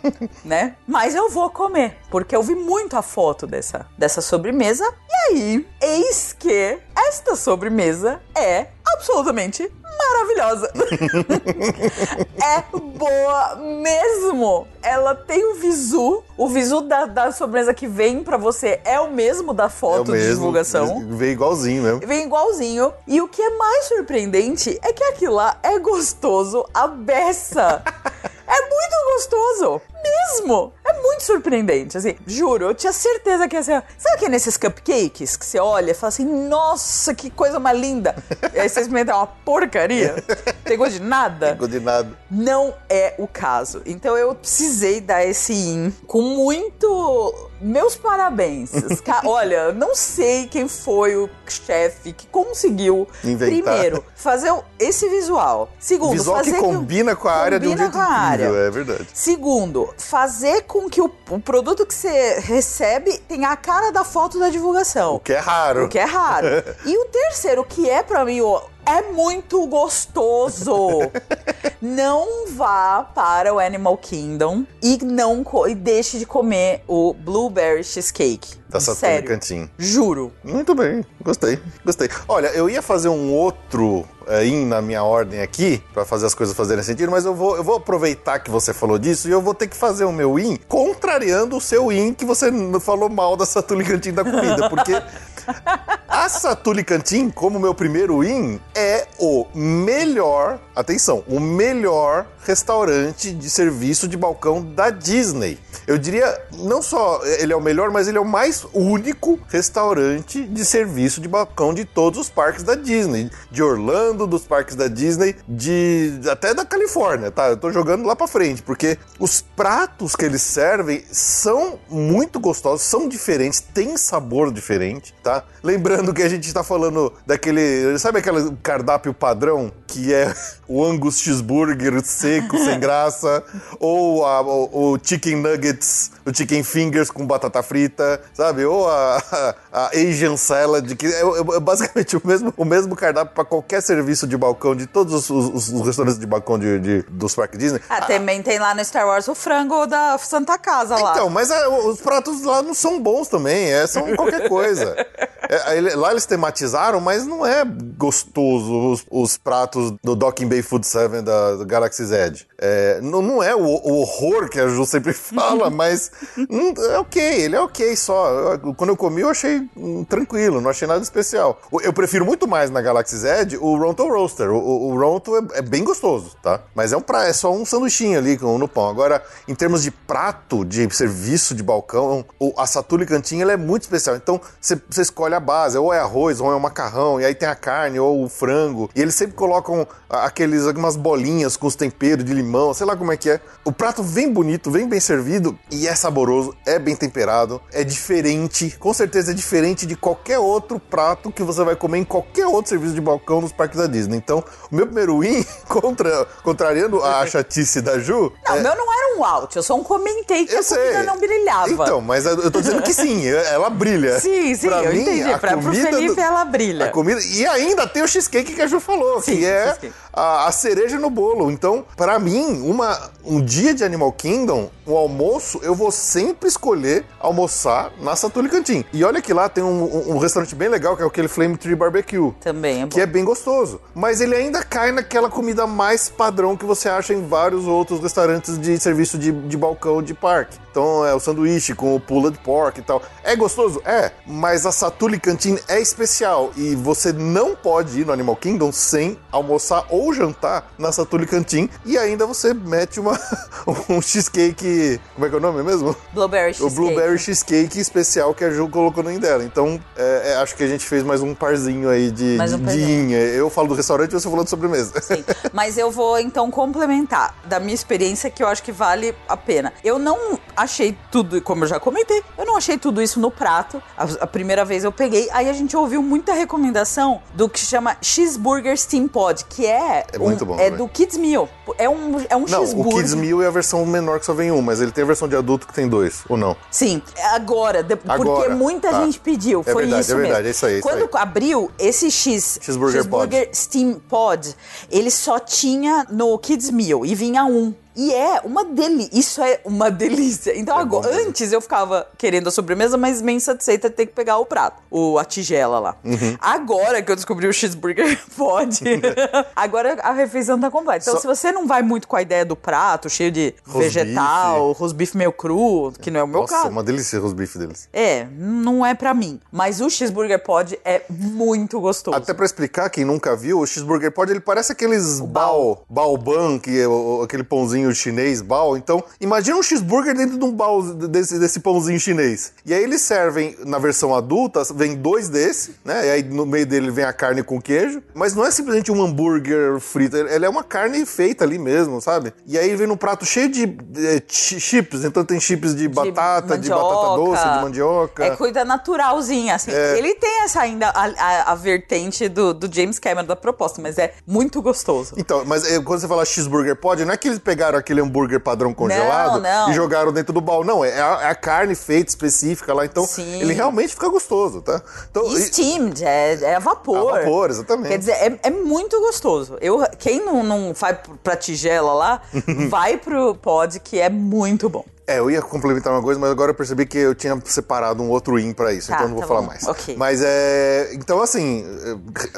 né? 0.44 0.76
Mas 0.86 1.14
eu 1.14 1.28
vou 1.30 1.50
comer, 1.50 1.96
porque 2.10 2.34
eu 2.34 2.42
vi 2.42 2.54
muito 2.54 2.96
a 2.96 3.02
foto 3.02 3.46
dessa, 3.46 3.86
dessa 3.96 4.20
sobremesa. 4.20 4.84
E 5.08 5.14
aí, 5.34 5.68
eis 5.80 6.34
que 6.38 6.78
esta 6.94 7.36
sobremesa 7.36 8.20
é 8.34 8.68
absolutamente 8.86 9.70
maravilhosa. 9.98 10.72
é 12.42 12.62
boa 12.98 13.56
mesmo. 13.56 14.66
Ela 14.82 15.14
tem 15.14 15.44
o 15.44 15.54
visu. 15.54 16.22
O 16.36 16.48
visu 16.48 16.82
da, 16.82 17.06
da 17.06 17.32
sobremesa 17.32 17.72
que 17.74 17.86
vem 17.86 18.22
pra 18.22 18.36
você 18.36 18.80
é 18.84 19.00
o 19.00 19.10
mesmo 19.10 19.52
da 19.54 19.66
É 19.66 19.68
foto 19.68 20.04
de 20.04 20.12
mesmo. 20.12 20.34
divulgação. 20.34 21.06
Veio 21.10 21.32
igualzinho 21.32 21.82
mesmo. 21.82 22.06
Vem 22.06 22.24
igualzinho. 22.24 22.92
E 23.06 23.20
o 23.20 23.28
que 23.28 23.40
é 23.42 23.56
mais 23.56 23.86
surpreendente 23.86 24.78
é 24.82 24.92
que 24.92 25.04
aquilo 25.04 25.34
lá 25.34 25.58
é 25.62 25.78
gostoso 25.78 26.64
a 26.72 26.86
beça. 26.86 27.82
é 28.46 28.60
muito 28.60 28.95
gostoso. 29.14 29.80
Mesmo. 30.02 30.72
É 30.84 30.92
muito 31.00 31.22
surpreendente, 31.22 31.96
assim. 31.96 32.16
Juro, 32.26 32.66
eu 32.66 32.74
tinha 32.74 32.92
certeza 32.92 33.48
que 33.48 33.56
ia 33.56 33.62
ser... 33.62 33.82
Sabe 33.98 34.18
que 34.18 34.26
é 34.26 34.28
nesses 34.28 34.56
cupcakes 34.56 35.36
que 35.36 35.44
você 35.44 35.58
olha 35.58 35.90
e 35.90 35.94
fala 35.94 36.08
assim, 36.08 36.24
nossa, 36.24 37.14
que 37.14 37.30
coisa 37.30 37.58
mais 37.58 37.78
linda. 37.78 38.14
e 38.54 38.60
aí 38.60 38.68
você 38.68 38.80
experimenta 38.80 39.12
é 39.12 39.14
uma 39.14 39.26
porcaria. 39.26 40.22
Tem 40.64 40.76
gosto 40.76 40.94
de 40.94 41.02
nada. 41.02 41.52
Ficou 41.52 41.68
de 41.68 41.80
nada. 41.80 42.08
Não 42.30 42.74
é 42.88 43.14
o 43.18 43.26
caso. 43.26 43.82
Então 43.86 44.16
eu 44.16 44.34
precisei 44.34 45.00
dar 45.00 45.24
esse 45.24 45.52
in 45.52 45.92
com 46.06 46.22
muito. 46.22 47.50
Meus 47.60 47.96
parabéns. 47.96 48.70
Olha, 49.24 49.72
não 49.72 49.94
sei 49.94 50.46
quem 50.46 50.68
foi 50.68 51.16
o 51.16 51.28
chefe 51.48 52.12
que 52.12 52.26
conseguiu, 52.26 53.08
Inventar. 53.24 53.48
primeiro, 53.48 54.04
fazer 54.14 54.52
esse 54.78 55.08
visual. 55.08 55.70
Segundo, 55.78 56.12
Visual 56.12 56.42
que 56.42 56.50
fazer 56.50 56.62
combina 56.62 57.16
com 57.16 57.28
a 57.28 57.32
área 57.32 57.58
de 57.58 57.66
um 57.66 57.70
combina 57.70 57.90
jeito 57.90 57.96
com 57.96 58.02
a 58.02 58.14
área. 58.14 58.44
incrível, 58.44 58.66
é 58.66 58.70
verdade. 58.70 58.95
Segundo, 59.12 59.92
fazer 59.98 60.62
com 60.62 60.88
que 60.88 61.00
o, 61.00 61.10
o 61.30 61.40
produto 61.40 61.84
que 61.84 61.94
você 61.94 62.40
recebe 62.40 63.18
tenha 63.28 63.50
a 63.50 63.56
cara 63.56 63.90
da 63.90 64.04
foto 64.04 64.38
da 64.38 64.48
divulgação. 64.48 65.16
O 65.16 65.20
que 65.20 65.32
é 65.32 65.38
raro. 65.38 65.84
O 65.84 65.88
que 65.88 65.98
é 65.98 66.04
raro. 66.04 66.46
e 66.84 66.96
o 66.96 67.04
terceiro, 67.06 67.64
que 67.64 67.88
é 67.88 68.02
pra 68.02 68.24
mim, 68.24 68.40
ó, 68.40 68.62
é 68.86 69.12
muito 69.12 69.66
gostoso. 69.66 71.00
não 71.82 72.46
vá 72.48 73.02
para 73.14 73.52
o 73.52 73.58
Animal 73.58 73.98
Kingdom 73.98 74.64
e 74.82 74.98
não 75.04 75.44
e 75.68 75.74
deixe 75.74 76.18
de 76.18 76.26
comer 76.26 76.82
o 76.86 77.12
Blueberry 77.12 77.82
Cheesecake. 77.82 78.56
Da 78.68 78.80
Saturno 78.80 79.00
Sério. 79.00 79.28
Cantinho. 79.28 79.70
Juro. 79.78 80.32
Muito 80.42 80.74
bem, 80.74 81.04
gostei, 81.22 81.58
gostei. 81.84 82.08
Olha, 82.28 82.48
eu 82.48 82.68
ia 82.68 82.82
fazer 82.82 83.08
um 83.08 83.32
outro 83.32 84.04
é, 84.26 84.44
in 84.44 84.66
na 84.66 84.82
minha 84.82 85.02
ordem 85.04 85.40
aqui, 85.40 85.82
pra 85.94 86.04
fazer 86.04 86.26
as 86.26 86.34
coisas 86.34 86.54
fazerem 86.54 86.82
sentido, 86.82 87.10
mas 87.10 87.24
eu 87.24 87.34
vou, 87.34 87.56
eu 87.56 87.62
vou 87.62 87.76
aproveitar 87.76 88.40
que 88.40 88.50
você 88.50 88.74
falou 88.74 88.98
disso 88.98 89.28
e 89.28 89.30
eu 89.30 89.40
vou 89.40 89.54
ter 89.54 89.68
que 89.68 89.76
fazer 89.76 90.04
o 90.04 90.12
meu 90.12 90.38
in 90.38 90.56
contrariando 90.68 91.56
o 91.56 91.60
seu 91.60 91.92
in 91.92 92.12
que 92.12 92.24
você 92.24 92.50
falou 92.80 93.08
mal 93.08 93.36
da 93.36 93.46
Satuli 93.46 93.84
Cantin 93.84 94.12
da 94.12 94.24
comida, 94.24 94.68
porque 94.68 94.92
a 96.08 96.28
Satuli 96.28 96.84
Cantin, 96.84 97.30
como 97.30 97.58
meu 97.58 97.74
primeiro 97.74 98.24
in, 98.24 98.60
é 98.74 99.06
o 99.18 99.46
melhor, 99.54 100.58
atenção, 100.74 101.22
o 101.28 101.38
melhor 101.40 102.26
restaurante 102.44 103.32
de 103.32 103.50
serviço 103.50 104.06
de 104.06 104.16
balcão 104.16 104.62
da 104.62 104.90
Disney. 104.90 105.58
Eu 105.86 105.98
diria, 105.98 106.40
não 106.52 106.80
só 106.80 107.20
ele 107.24 107.52
é 107.52 107.56
o 107.56 107.60
melhor, 107.60 107.90
mas 107.90 108.06
ele 108.06 108.18
é 108.18 108.20
o 108.20 108.24
mais 108.24 108.64
único 108.72 109.38
restaurante 109.48 110.44
de 110.44 110.64
serviço 110.64 111.20
de 111.20 111.28
balcão 111.28 111.74
de 111.74 111.84
todos 111.84 112.20
os 112.20 112.28
parques 112.28 112.62
da 112.62 112.74
Disney. 112.74 113.30
De 113.50 113.62
Orlando, 113.62 114.26
dos 114.26 114.44
parques 114.44 114.76
da 114.76 114.88
Disney, 114.88 115.36
de 115.48 116.20
até 116.30 116.54
da 116.54 116.64
Califórnia, 116.64 117.30
tá? 117.30 117.48
Eu 117.48 117.56
tô 117.56 117.70
jogando 117.72 118.04
lá 118.04 118.14
pra 118.14 118.26
frente, 118.26 118.62
porque 118.62 118.98
os 119.18 119.40
pratos 119.40 120.14
que 120.14 120.24
eles 120.24 120.42
servem 120.42 121.04
são 121.10 121.78
muito 121.88 122.38
gostosos, 122.38 122.82
são 122.82 123.08
diferentes, 123.08 123.60
têm 123.60 123.96
sabor 123.96 124.52
diferente, 124.52 125.14
tá? 125.22 125.35
Lembrando 125.62 126.12
que 126.14 126.22
a 126.22 126.28
gente 126.28 126.52
tá 126.52 126.62
falando 126.62 127.12
daquele, 127.26 127.98
sabe 127.98 128.18
aquele 128.18 128.52
cardápio 128.62 129.12
padrão 129.14 129.72
que 129.86 130.12
é 130.12 130.32
o 130.68 130.84
Angus 130.84 131.18
cheeseburger 131.20 132.02
seco, 132.04 132.56
sem 132.62 132.78
graça, 132.78 133.42
ou 133.78 134.24
a- 134.26 134.40
o, 134.42 134.92
o 134.94 134.98
chicken 135.02 135.36
nuggets, 135.36 136.10
o 136.24 136.34
chicken 136.34 136.62
fingers 136.62 137.10
com 137.10 137.26
batata 137.26 137.62
frita, 137.62 138.20
sabe? 138.34 138.64
Ou 138.64 138.88
a, 138.88 139.16
a- 139.32 139.54
a 139.72 139.86
Asian 139.88 140.36
salad, 140.36 140.94
que 140.96 141.06
é, 141.06 141.20
é 141.20 141.60
basicamente 141.60 142.16
o 142.16 142.22
mesmo, 142.24 142.52
o 142.56 142.64
mesmo 142.64 142.94
cardápio 142.96 143.34
para 143.34 143.44
qualquer 143.44 143.80
serviço 143.82 144.26
de 144.26 144.36
balcão 144.36 144.74
de 144.74 144.86
todos 144.86 145.12
os, 145.14 145.30
os- 145.30 145.68
os 145.72 145.86
restaurantes 145.86 146.18
de 146.18 146.26
balcão 146.26 146.58
de, 146.58 146.78
de- 146.80 147.02
dos 147.08 147.34
parques 147.34 147.58
Disney. 147.58 147.80
Ah, 147.88 148.02
também 148.02 148.42
tem 148.42 148.58
lá 148.58 148.74
no 148.74 148.84
Star 148.84 149.06
Wars 149.06 149.28
o 149.28 149.34
frango 149.34 149.86
da 149.86 150.18
Santa 150.18 150.58
Casa 150.58 150.96
lá. 150.96 151.12
Então, 151.12 151.30
mas 151.30 151.50
é, 151.50 151.68
os 151.68 152.00
pratos 152.00 152.42
lá 152.42 152.60
não 152.62 152.74
são 152.74 153.00
bons 153.00 153.28
também, 153.28 153.72
é, 153.72 153.86
são 153.86 154.14
qualquer 154.16 154.48
coisa. 154.48 154.96
É, 155.48 155.94
lá 155.94 156.10
eles 156.10 156.26
tematizaram, 156.26 157.00
mas 157.00 157.26
não 157.26 157.46
é 157.46 157.64
gostoso 157.64 158.92
os, 158.92 159.06
os 159.10 159.36
pratos 159.38 159.92
do 160.02 160.14
Docking 160.14 160.48
Bay 160.48 160.62
Food 160.62 160.86
7 160.86 161.22
da, 161.22 161.56
do 161.56 161.66
Galaxy's 161.66 162.10
Edge. 162.10 162.46
É, 162.58 163.00
não, 163.02 163.20
não 163.20 163.42
é 163.42 163.54
o, 163.54 163.60
o 163.60 164.00
horror 164.00 164.48
que 164.48 164.58
a 164.58 164.66
Ju 164.68 164.86
sempre 164.86 165.12
fala, 165.14 165.68
mas 165.68 166.10
hum, 166.38 166.72
é 166.90 166.98
ok, 166.98 167.22
ele 167.22 167.54
é 167.56 167.60
ok 167.60 167.94
só. 167.96 168.28
Eu- 168.62 168.74
quando 168.74 168.90
eu 168.90 168.96
comi, 168.96 169.20
eu 169.20 169.28
achei 169.28 169.62
hum, 169.76 170.04
tranquilo, 170.04 170.60
não 170.60 170.70
achei 170.70 170.88
nada 170.88 171.02
especial. 171.02 171.60
O- 171.70 171.80
Eu 171.80 171.92
prefiro 171.92 172.24
muito 172.24 172.46
mais 172.48 172.70
na 172.70 172.80
Galaxy's 172.80 173.24
Edge 173.24 173.56
o 173.58 173.76
Ronto 173.76 174.08
Roaster. 174.08 174.50
O, 174.50 174.56
o, 174.58 174.88
o 174.92 174.98
Ronto 174.98 175.36
é, 175.36 175.58
é 175.58 175.62
bem 175.62 175.84
gostoso, 175.84 176.36
tá? 176.42 176.60
Mas 176.74 176.92
é, 176.92 176.96
um 176.96 177.00
pra, 177.02 177.26
é 177.26 177.32
só 177.32 177.52
um 177.52 177.64
sanduichinho 177.64 178.18
ali 178.18 178.38
com, 178.38 178.56
no 178.58 178.66
pão. 178.68 178.88
Agora, 178.88 179.22
em 179.46 179.54
termos 179.54 179.82
de 179.82 179.90
prato, 179.90 180.64
de 180.64 180.88
serviço 180.94 181.54
de 181.54 181.62
balcão, 181.62 182.24
a 182.56 182.66
Satuli 182.66 183.04
Cantinha 183.06 183.42
ela 183.42 183.52
é 183.52 183.56
muito 183.56 183.82
especial. 183.82 184.16
Então, 184.16 184.40
você 184.60 185.02
escolhe 185.02 185.34
a 185.34 185.40
base, 185.40 185.76
ou 185.76 185.92
é 185.92 185.98
arroz, 185.98 186.40
ou 186.40 186.50
é 186.50 186.54
o 186.54 186.60
macarrão, 186.60 187.20
e 187.20 187.24
aí 187.24 187.34
tem 187.34 187.48
a 187.48 187.54
carne, 187.54 187.98
ou 187.98 188.24
o 188.24 188.28
frango. 188.28 188.88
E 188.94 189.00
eles 189.02 189.14
sempre 189.14 189.34
colocam 189.34 189.86
aqueles, 190.08 190.66
algumas 190.66 190.96
bolinhas 190.96 191.56
com 191.56 191.66
os 191.66 191.76
temperos 191.76 192.24
de 192.24 192.32
limão, 192.32 192.45
sei 192.74 192.86
lá 192.86 192.96
como 192.96 193.12
é 193.12 193.16
que 193.16 193.30
é. 193.30 193.40
O 193.64 193.72
prato 193.72 194.02
vem 194.02 194.32
bonito, 194.32 194.70
vem 194.70 194.88
bem 194.88 195.00
servido 195.00 195.58
e 195.70 195.86
é 195.88 195.94
saboroso, 195.94 196.54
é 196.66 196.78
bem 196.78 196.94
temperado, 196.96 197.60
é 197.72 197.82
diferente, 197.84 198.76
com 198.78 198.92
certeza 198.94 199.32
é 199.32 199.34
diferente 199.34 199.84
de 199.86 199.96
qualquer 199.96 200.38
outro 200.38 200.78
prato 200.78 201.30
que 201.32 201.42
você 201.42 201.62
vai 201.64 201.74
comer 201.76 201.98
em 201.98 202.04
qualquer 202.04 202.46
outro 202.46 202.68
serviço 202.68 202.94
de 202.94 203.00
balcão 203.00 203.40
nos 203.40 203.52
parques 203.52 203.78
da 203.78 203.86
Disney. 203.86 204.16
Então, 204.16 204.42
o 204.70 204.74
meu 204.74 204.86
primeiro 204.86 205.18
win, 205.20 205.44
contra, 205.68 206.24
contrariando 206.42 207.02
a 207.02 207.26
chatice 207.26 207.80
da 207.80 207.98
Ju, 207.98 208.32
Não, 208.46 208.56
o 208.58 208.62
meu 208.62 208.76
não 208.76 208.92
era 208.92 209.18
um 209.18 209.24
out, 209.24 209.56
eu 209.56 209.62
só 209.62 209.74
um 209.74 209.82
comentei 209.82 210.46
que 210.46 210.54
eu 210.54 210.60
a 210.60 210.64
comida 210.64 210.92
sei. 210.94 211.02
não 211.02 211.18
brilhava. 211.18 211.70
Então, 211.70 212.00
mas 212.00 212.24
eu 212.26 212.50
tô 212.50 212.60
dizendo 212.60 212.82
que 212.82 212.92
sim, 212.94 213.26
ela 213.26 213.68
brilha. 213.70 214.18
Sim, 214.26 214.54
sim, 214.54 214.68
Pra 214.68 214.82
eu 214.84 214.92
mim, 214.92 215.00
entendi. 215.02 215.32
a 215.32 215.38
Pra, 215.38 215.52
pro 215.52 215.62
comida 215.62 215.88
Felipe 215.90 216.14
do- 216.14 216.20
ela 216.20 216.44
brilha. 216.44 216.86
A 216.86 216.90
comida, 216.90 217.20
e 217.22 217.46
ainda 217.46 217.86
tem 217.86 218.02
o 218.02 218.08
cheesecake 218.08 218.54
que 218.54 218.62
a 218.62 218.66
Ju 218.66 218.80
falou, 218.80 219.20
Sim, 219.20 219.36
que 219.38 219.44
é 219.44 219.76
a, 220.12 220.46
a 220.46 220.52
cereja 220.52 220.98
no 220.98 221.10
bolo. 221.10 221.50
Então, 221.50 221.84
pra 221.96 222.18
mim, 222.18 222.35
uma, 222.44 223.10
um 223.24 223.40
dia 223.44 223.74
de 223.74 223.84
Animal 223.84 224.12
Kingdom, 224.12 224.70
o 224.86 224.96
almoço, 224.96 225.60
eu 225.62 225.74
vou 225.74 225.90
sempre 225.90 226.48
escolher 226.48 227.04
almoçar 227.18 227.92
na 228.00 228.14
Satuli 228.16 228.48
Cantin. 228.48 228.84
E 228.92 229.04
olha 229.04 229.20
que 229.20 229.32
lá 229.32 229.48
tem 229.48 229.62
um, 229.64 229.84
um- 229.84 230.14
um 230.14 230.18
restaurante 230.18 230.54
bem 230.54 230.68
legal, 230.68 230.96
que 230.96 231.02
é 231.02 231.06
aquele 231.06 231.28
Flame 231.28 231.56
Tree 231.56 231.74
Barbecue. 231.74 232.32
Também 232.40 232.82
é 232.82 232.86
bom. 232.86 232.88
Que 232.88 233.00
é 233.00 233.06
bem 233.06 233.24
gostoso. 233.24 233.80
Mas 233.94 234.20
ele 234.20 234.34
ainda 234.34 234.62
cai 234.62 234.92
naquela 234.92 235.28
comida 235.28 235.66
mais 235.66 236.08
padrão 236.08 236.56
que 236.56 236.64
você 236.64 236.88
acha 236.88 237.12
em 237.14 237.26
vários 237.26 237.66
outros 237.66 238.00
restaurantes 238.00 238.58
de 238.58 238.78
serviço 238.78 239.18
de, 239.18 239.32
de 239.32 239.56
balcão 239.56 240.02
de 240.02 240.14
parque. 240.14 240.58
Então 240.76 241.06
é 241.06 241.14
o 241.14 241.18
sanduíche 241.18 241.74
com 241.74 241.96
o 241.96 241.98
pulled 241.98 242.38
pork 242.40 242.80
e 242.80 242.82
tal. 242.82 243.00
É 243.24 243.34
gostoso? 243.34 243.80
É. 243.82 244.12
Mas 244.26 244.66
a 244.66 244.70
Satuli 244.70 245.18
Canteen 245.18 245.58
é 245.68 245.80
especial. 245.80 246.50
E 246.54 246.74
você 246.74 247.14
não 247.14 247.56
pode 247.56 247.98
ir 247.98 248.04
no 248.04 248.12
Animal 248.12 248.36
Kingdom 248.36 248.70
sem 248.70 249.18
almoçar 249.32 249.86
ou 249.88 250.12
jantar 250.12 250.70
na 250.76 250.92
Satuli 250.92 251.26
Canteen. 251.26 251.70
E 251.86 251.96
ainda 251.96 252.26
você 252.26 252.52
mete 252.52 253.00
uma, 253.00 253.18
um 253.88 254.02
cheesecake. 254.02 255.00
Como 255.14 255.26
é 255.26 255.30
que 255.30 255.34
é 255.34 255.38
o 255.38 255.40
nome 255.40 255.62
mesmo? 255.62 255.96
Blueberry 256.12 256.50
O 256.50 256.54
cheesecake. 256.54 256.74
Blueberry 256.74 257.18
Cheesecake 257.18 257.80
especial 257.80 258.34
que 258.34 258.44
a 258.44 258.50
Ju 258.50 258.68
colocou 258.68 259.02
no 259.02 259.18
dela. 259.18 259.44
Então, 259.44 259.80
é, 259.96 260.32
é, 260.32 260.36
acho 260.36 260.54
que 260.56 260.62
a 260.62 260.68
gente 260.68 260.84
fez 260.84 261.02
mais 261.02 261.22
um 261.22 261.34
parzinho 261.34 261.88
aí 261.88 262.10
de, 262.10 262.36
Mais 262.36 262.52
um 262.52 262.58
de. 262.58 263.14
Eu 263.14 263.48
falo 263.48 263.68
do 263.68 263.74
restaurante 263.74 264.10
e 264.10 264.20
você 264.20 264.28
falou 264.28 264.44
de 264.44 264.50
sobremesa. 264.50 265.00
Sim. 265.00 265.24
Mas 265.54 265.78
eu 265.78 265.90
vou 265.90 266.18
então 266.18 266.50
complementar 266.50 267.34
da 267.46 267.58
minha 267.58 267.74
experiência 267.74 268.30
que 268.30 268.42
eu 268.42 268.46
acho 268.46 268.62
que 268.62 268.72
vale 268.72 269.14
a 269.26 269.38
pena. 269.38 269.72
Eu 269.82 269.98
não 269.98 270.38
achei 270.66 270.96
tudo, 271.10 271.40
como 271.40 271.64
eu 271.64 271.68
já 271.68 271.80
comentei, 271.80 272.22
eu 272.36 272.44
não 272.44 272.56
achei 272.56 272.76
tudo 272.76 273.00
isso 273.02 273.18
no 273.18 273.30
prato. 273.30 273.82
A, 273.96 274.04
a 274.20 274.26
primeira 274.26 274.64
vez 274.64 274.84
eu 274.84 274.92
peguei, 274.92 275.28
aí 275.32 275.48
a 275.48 275.52
gente 275.52 275.76
ouviu 275.76 276.02
muita 276.02 276.32
recomendação 276.34 277.22
do 277.34 277.48
que 277.48 277.58
chama 277.58 277.96
Cheeseburger 278.02 278.76
Steam 278.78 279.08
Pod, 279.08 279.44
que 279.46 279.64
é, 279.66 280.04
É 280.12 280.18
muito 280.18 280.44
um- 280.44 280.48
bom, 280.48 280.58
é 280.60 280.70
né? 280.70 280.76
do 280.76 280.86
Kids 280.88 281.16
Meal. 281.16 281.48
É 281.78 281.88
um, 281.88 282.20
é 282.28 282.36
um 282.36 282.40
Não, 282.46 282.62
o 282.62 282.66
cheeseburger. 282.66 282.94
Kids 282.98 283.14
Meal 283.14 283.42
é 283.42 283.46
a 283.46 283.50
versão 283.50 283.84
menor 283.86 284.20
que 284.20 284.26
só 284.26 284.34
vem 284.34 284.50
um, 284.52 284.60
mas 284.60 284.80
ele 284.80 284.92
tem 284.92 285.02
a 285.02 285.06
versão 285.06 285.26
de 285.26 285.34
adulto 285.36 285.66
que 285.66 285.72
tem 285.74 285.88
dois, 285.88 286.22
ou 286.28 286.36
não? 286.36 286.56
Sim, 286.70 287.00
agora, 287.32 287.82
de- 287.82 287.96
porque 287.96 288.10
Agora, 288.12 288.54
muita 288.54 288.90
tá. 288.90 289.04
gente 289.04 289.18
pediu. 289.20 289.60
É 289.66 289.72
foi 289.72 289.82
verdade, 289.84 290.02
isso 290.02 290.12
é 290.12 290.14
verdade, 290.16 290.34
mesmo. 290.42 290.48
é 290.48 290.50
isso 290.50 290.66
aí, 290.66 290.74
é 290.74 290.78
isso 290.78 290.88
Quando 290.88 291.02
aí. 291.02 291.08
abriu 291.22 291.70
esse 291.78 292.10
X, 292.10 292.58
Cheeseburger 292.60 293.48
Steam 293.54 294.00
Pod, 294.08 294.54
ele 294.90 295.10
só 295.10 295.38
tinha 295.38 296.06
no 296.10 296.36
Kids 296.38 296.70
Meal 296.70 297.04
e 297.06 297.14
vinha 297.14 297.44
um. 297.44 297.74
E 297.96 298.12
é 298.12 298.40
uma 298.44 298.64
delícia. 298.64 299.10
Isso 299.18 299.42
é 299.42 299.60
uma 299.64 299.90
delícia. 299.90 300.56
Então, 300.58 300.76
É 300.78 300.80
agora, 300.82 301.08
antes 301.26 301.50
eu 301.52 301.60
ficava 301.60 302.06
querendo 302.18 302.48
a 302.48 302.50
sobremesa, 302.50 302.96
mas 302.98 303.22
bem 303.22 303.40
satisfeita 303.40 303.88
de 303.88 303.94
ter 303.96 304.06
que 304.06 304.12
pegar 304.12 304.38
o 304.38 304.44
prato, 304.46 304.82
o, 304.90 305.18
a 305.18 305.24
tigela 305.24 305.78
lá. 305.78 305.96
Uhum. 306.04 306.36
Agora 306.40 307.00
que 307.02 307.10
eu 307.10 307.16
descobri 307.16 307.46
o 307.46 307.52
cheeseburger 307.52 308.18
pod, 308.36 308.80
agora 309.54 309.96
a 310.02 310.12
refeição 310.12 310.58
tá 310.60 310.70
completa. 310.70 311.02
Então, 311.04 311.14
Só- 311.14 311.20
se 311.20 311.26
você 311.26 311.52
não 311.52 311.66
vai 311.66 311.82
muito 311.82 312.06
com 312.08 312.16
a 312.16 312.22
ideia 312.22 312.44
do 312.44 312.54
prato, 312.56 313.08
cheio 313.08 313.30
de 313.30 313.54
Rosbife. 313.66 313.84
vegetal, 314.04 314.72
rosbife 314.72 315.16
meio 315.16 315.32
cru, 315.32 315.92
que 316.00 316.10
não 316.10 316.20
é 316.20 316.22
o 316.22 316.26
meu 316.28 316.40
Nossa, 316.42 316.52
caso. 316.54 316.66
é 316.68 316.70
uma 316.70 316.82
delícia 316.82 317.20
os 317.20 317.32
bife 317.32 317.58
deles. 317.58 317.88
É, 317.92 318.26
não 318.36 318.84
é 318.84 318.94
pra 318.94 319.14
mim. 319.14 319.40
Mas 319.50 319.80
o 319.80 319.88
cheeseburger 319.88 320.42
pod 320.42 320.78
é 320.84 321.02
muito 321.08 321.80
gostoso. 321.80 322.16
Até 322.16 322.34
pra 322.34 322.44
explicar, 322.44 322.90
quem 322.90 323.04
nunca 323.04 323.34
viu, 323.34 323.60
o 323.60 323.66
cheeseburger 323.66 324.12
pod, 324.12 324.30
ele 324.30 324.40
parece 324.40 324.72
aqueles 324.72 325.20
bao, 325.20 325.84
bao 325.88 326.16
ban, 326.16 326.58
que 326.58 326.80
é 326.80 326.86
o- 326.86 327.22
aquele 327.22 327.42
pãozinho 327.42 327.85
chinês, 327.94 328.40
bao. 328.42 328.76
Então, 328.76 329.02
imagina 329.20 329.56
um 329.56 329.62
cheeseburger 329.62 330.14
dentro 330.16 330.38
de 330.38 330.44
um 330.44 330.52
bao 330.52 330.82
desse, 330.82 331.38
desse 331.38 331.60
pãozinho 331.60 331.98
chinês. 332.00 332.52
E 332.64 332.72
aí 332.74 332.82
eles 332.82 333.02
servem, 333.02 333.56
na 333.64 333.78
versão 333.78 334.14
adulta, 334.14 334.62
vem 334.74 334.94
dois 334.96 335.28
desse, 335.28 335.74
né? 335.84 336.06
E 336.06 336.10
aí 336.10 336.22
no 336.22 336.44
meio 336.46 336.66
dele 336.66 336.90
vem 336.90 337.04
a 337.04 337.12
carne 337.12 337.42
com 337.42 337.60
queijo. 337.60 338.02
Mas 338.14 338.34
não 338.34 338.44
é 338.44 338.50
simplesmente 338.50 338.90
um 338.92 339.02
hambúrguer 339.02 339.78
frito, 339.80 340.16
ele 340.16 340.44
é 340.44 340.48
uma 340.48 340.64
carne 340.64 341.04
feita 341.06 341.44
ali 341.44 341.58
mesmo, 341.58 342.00
sabe? 342.00 342.32
E 342.46 342.58
aí 342.58 342.74
vem 342.76 342.86
num 342.86 342.96
prato 342.96 343.24
cheio 343.24 343.48
de, 343.48 343.66
de 343.66 344.22
chi- 344.28 344.60
chips, 344.60 345.04
então 345.04 345.24
tem 345.24 345.38
chips 345.40 345.74
de 345.74 345.88
batata, 345.88 346.58
de, 346.58 346.68
batata 346.68 347.16
doce, 347.16 347.42
de 347.42 347.62
mandioca. 347.62 348.24
É 348.24 348.30
coisa 348.36 348.64
naturalzinha, 348.64 349.54
assim. 349.54 349.70
Ele 349.70 350.14
tem 350.14 350.42
essa 350.44 350.60
ainda, 350.60 350.88
a, 350.90 351.04
a- 351.06 351.52
a 351.52 351.54
vertente 351.54 352.28
do, 352.28 352.54
do 352.54 352.72
James 352.72 352.98
Cameron 352.98 353.26
da 353.26 353.36
proposta, 353.36 353.80
mas 353.82 353.98
é 353.98 354.14
muito 354.26 354.60
gostoso. 354.62 355.14
Então, 355.16 355.44
mas 355.44 355.64
é, 355.70 355.80
quando 355.80 356.00
você 356.00 356.08
fala 356.08 356.24
cheeseburger 356.24 356.76
pod, 356.76 357.04
não 357.04 357.12
é 357.12 357.16
que 357.16 357.28
eles 357.28 357.38
pegaram 357.38 357.75
aquele 357.78 358.00
hambúrguer 358.00 358.40
padrão 358.40 358.72
congelado 358.74 359.40
não. 359.40 359.70
e 359.70 359.74
jogaram 359.74 360.12
dentro 360.12 360.32
do 360.32 360.40
baú. 360.40 360.64
Não, 360.64 360.84
é 360.84 361.00
a, 361.00 361.20
é 361.22 361.28
a 361.28 361.34
carne 361.34 361.74
feita 361.74 362.10
específica 362.10 362.72
lá. 362.74 362.84
Então, 362.84 363.06
Sim. 363.06 363.40
ele 363.40 363.52
realmente 363.52 363.90
fica 363.90 364.08
gostoso, 364.08 364.62
tá? 364.62 364.82
Então, 365.10 365.24
E 365.32 365.40
steamed, 365.42 366.04
é, 366.04 366.34
é 366.42 366.54
a 366.56 366.58
vapor. 366.58 367.14
A 367.16 367.20
vapor, 367.20 367.50
exatamente. 367.50 367.88
Quer 367.88 367.98
dizer, 367.98 368.12
é, 368.12 368.38
é 368.44 368.50
muito 368.50 368.98
gostoso. 369.00 369.56
Eu, 369.60 369.84
quem 369.98 370.24
não, 370.24 370.42
não 370.42 370.72
vai 370.74 370.98
pra 371.22 371.36
tigela 371.36 371.92
lá, 371.92 372.22
vai 372.68 372.96
pro 372.96 373.34
pod, 373.34 373.80
que 373.80 373.98
é 374.00 374.08
muito 374.10 374.68
bom. 374.68 374.84
É, 375.06 375.18
eu 375.18 375.30
ia 375.30 375.40
complementar 375.40 375.92
uma 375.92 376.02
coisa, 376.02 376.18
mas 376.18 376.30
agora 376.30 376.50
eu 376.50 376.54
percebi 376.54 376.84
que 376.84 376.98
eu 376.98 377.14
tinha 377.14 377.40
separado 377.44 378.02
um 378.02 378.08
outro 378.08 378.38
in 378.38 378.52
pra 378.52 378.72
isso, 378.72 378.88
Tá, 378.88 378.94
então 378.94 379.04
eu 379.06 379.08
não 379.10 379.14
vou 379.16 379.22
tá 379.22 379.28
falar 379.28 379.40
bom. 379.42 379.46
mais. 379.46 379.66
Ok. 379.66 379.94
Mas 379.96 380.20
é. 380.22 380.90
Então, 380.94 381.20
assim. 381.22 381.64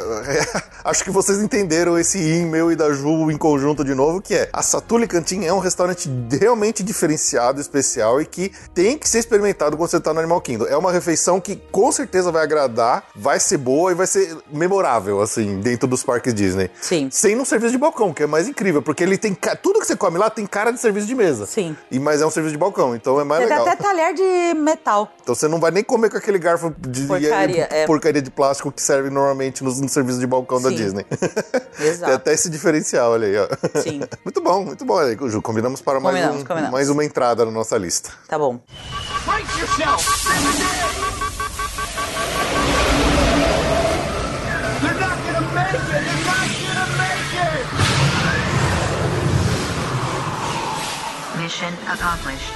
acho 0.85 1.05
que 1.05 1.11
vocês 1.11 1.39
entenderam 1.41 1.99
esse 1.99 2.19
in 2.19 2.47
meu 2.47 2.71
e 2.73 2.77
da 2.77 2.93
Ju 2.93 3.31
em 3.31 3.37
conjunto 3.37 3.85
de 3.85 3.95
novo, 3.95 4.21
que 4.21 4.35
é 4.35 4.49
a 4.53 4.63
Satuli 4.63 5.07
Cantin 5.07 5.45
é 5.45 5.53
um 5.53 5.59
restaurante 5.59 6.11
realmente 6.41 6.83
diferenciado, 6.83 7.61
especial 7.61 8.21
e 8.21 8.27
que 8.27 8.53
tem 8.75 8.99
que 8.99 9.09
ser 9.09 9.19
experimentado 9.21 9.77
quando 9.77 9.91
você 9.91 10.01
tá 10.01 10.13
no 10.13 10.21
Animal 10.21 10.41
Kingdom. 10.41 10.67
É 10.67 10.77
uma 10.77 10.93
refeição 10.93 11.41
que 11.41 11.57
com 11.71 11.91
certeza 11.93 12.31
vai 12.31 12.43
agradar, 12.43 13.05
vai 13.15 13.41
ser 13.41 13.59
boa 13.59 13.93
e 13.93 13.95
vai 13.95 14.07
ser 14.07 14.37
memorável, 14.53 15.21
assim, 15.21 15.61
dentro 15.61 15.89
dos 15.89 16.03
parques 16.03 16.35
Disney. 16.35 16.71
Sim. 16.81 17.09
Sem 17.11 17.35
no 17.35 17.45
serviço 17.45 17.73
de 17.73 17.79
balcão, 17.79 18.13
que 18.13 18.23
é 18.23 18.27
mais 18.27 18.49
incrível, 18.49 18.83
porque 18.83 19.03
ele 19.03 19.17
tem. 19.17 19.37
Tudo 19.63 19.81
que 19.81 19.87
você 19.87 19.97
come 19.97 20.19
lá 20.19 20.31
tem 20.31 20.47
cara 20.47 20.71
de 20.71 20.81
serviço 20.81 21.07
de 21.07 21.15
mesa. 21.15 21.47
Sim. 21.47 21.77
E, 21.91 21.99
mas 21.99 22.21
é 22.21 22.27
um 22.27 22.31
serviço 22.31 22.53
de 22.53 22.58
balcão, 22.59 22.95
então 22.95 23.19
é 23.21 23.25
mais 23.25 23.41
Tem 23.41 23.49
legal. 23.49 23.67
até 23.67 23.83
talher 23.83 24.13
de 24.15 24.55
metal. 24.59 25.11
Então 25.23 25.35
você 25.35 25.49
não 25.49 25.59
vai 25.61 25.71
nem 25.71 25.83
comer 25.83 26.11
com 26.11 26.17
aquele 26.19 26.39
garfo 26.39 26.75
de 26.79 27.03
Porcaria, 27.07 27.69
é. 27.71 27.87
porcaria 27.87 28.21
de 28.21 28.31
plástico 28.31 28.71
que 28.73 28.83
serve 28.83 29.09
normalmente 29.11 29.63
nos, 29.65 29.81
no 29.81 29.89
serviço 29.89 30.19
de 30.19 30.27
balcão 30.27 30.61
da 30.61 30.69
Sim. 30.71 30.75
Disney. 30.77 31.07
Exato. 31.81 32.05
Tem 32.07 32.15
até 32.15 32.33
esse 32.35 32.51
diferencial, 32.51 33.15
aí, 33.15 33.35
ó. 33.39 33.49
Sim. 33.81 34.01
Muito 34.25 34.41
bom, 34.43 34.65
muito 34.65 34.85
bom. 34.85 34.95
Olha 34.95 35.09
aí, 35.19 35.31
Ju, 35.31 35.41
combinamos 35.41 35.81
para 35.81 36.01
mais, 36.01 36.17
Combinamos, 36.17 36.43
um- 36.43 36.47
combinamos. 36.47 36.73
mais 36.73 36.91
uma 36.91 37.05
entrada 37.05 37.45
na 37.45 37.51
nossa 37.51 37.77
lista. 37.79 38.11
Tá 38.29 38.39
bom. 38.39 38.61
Brace 39.25 39.61
yourself! 39.61 41.28
Mission 51.59 51.75
accomplished. 51.91 52.55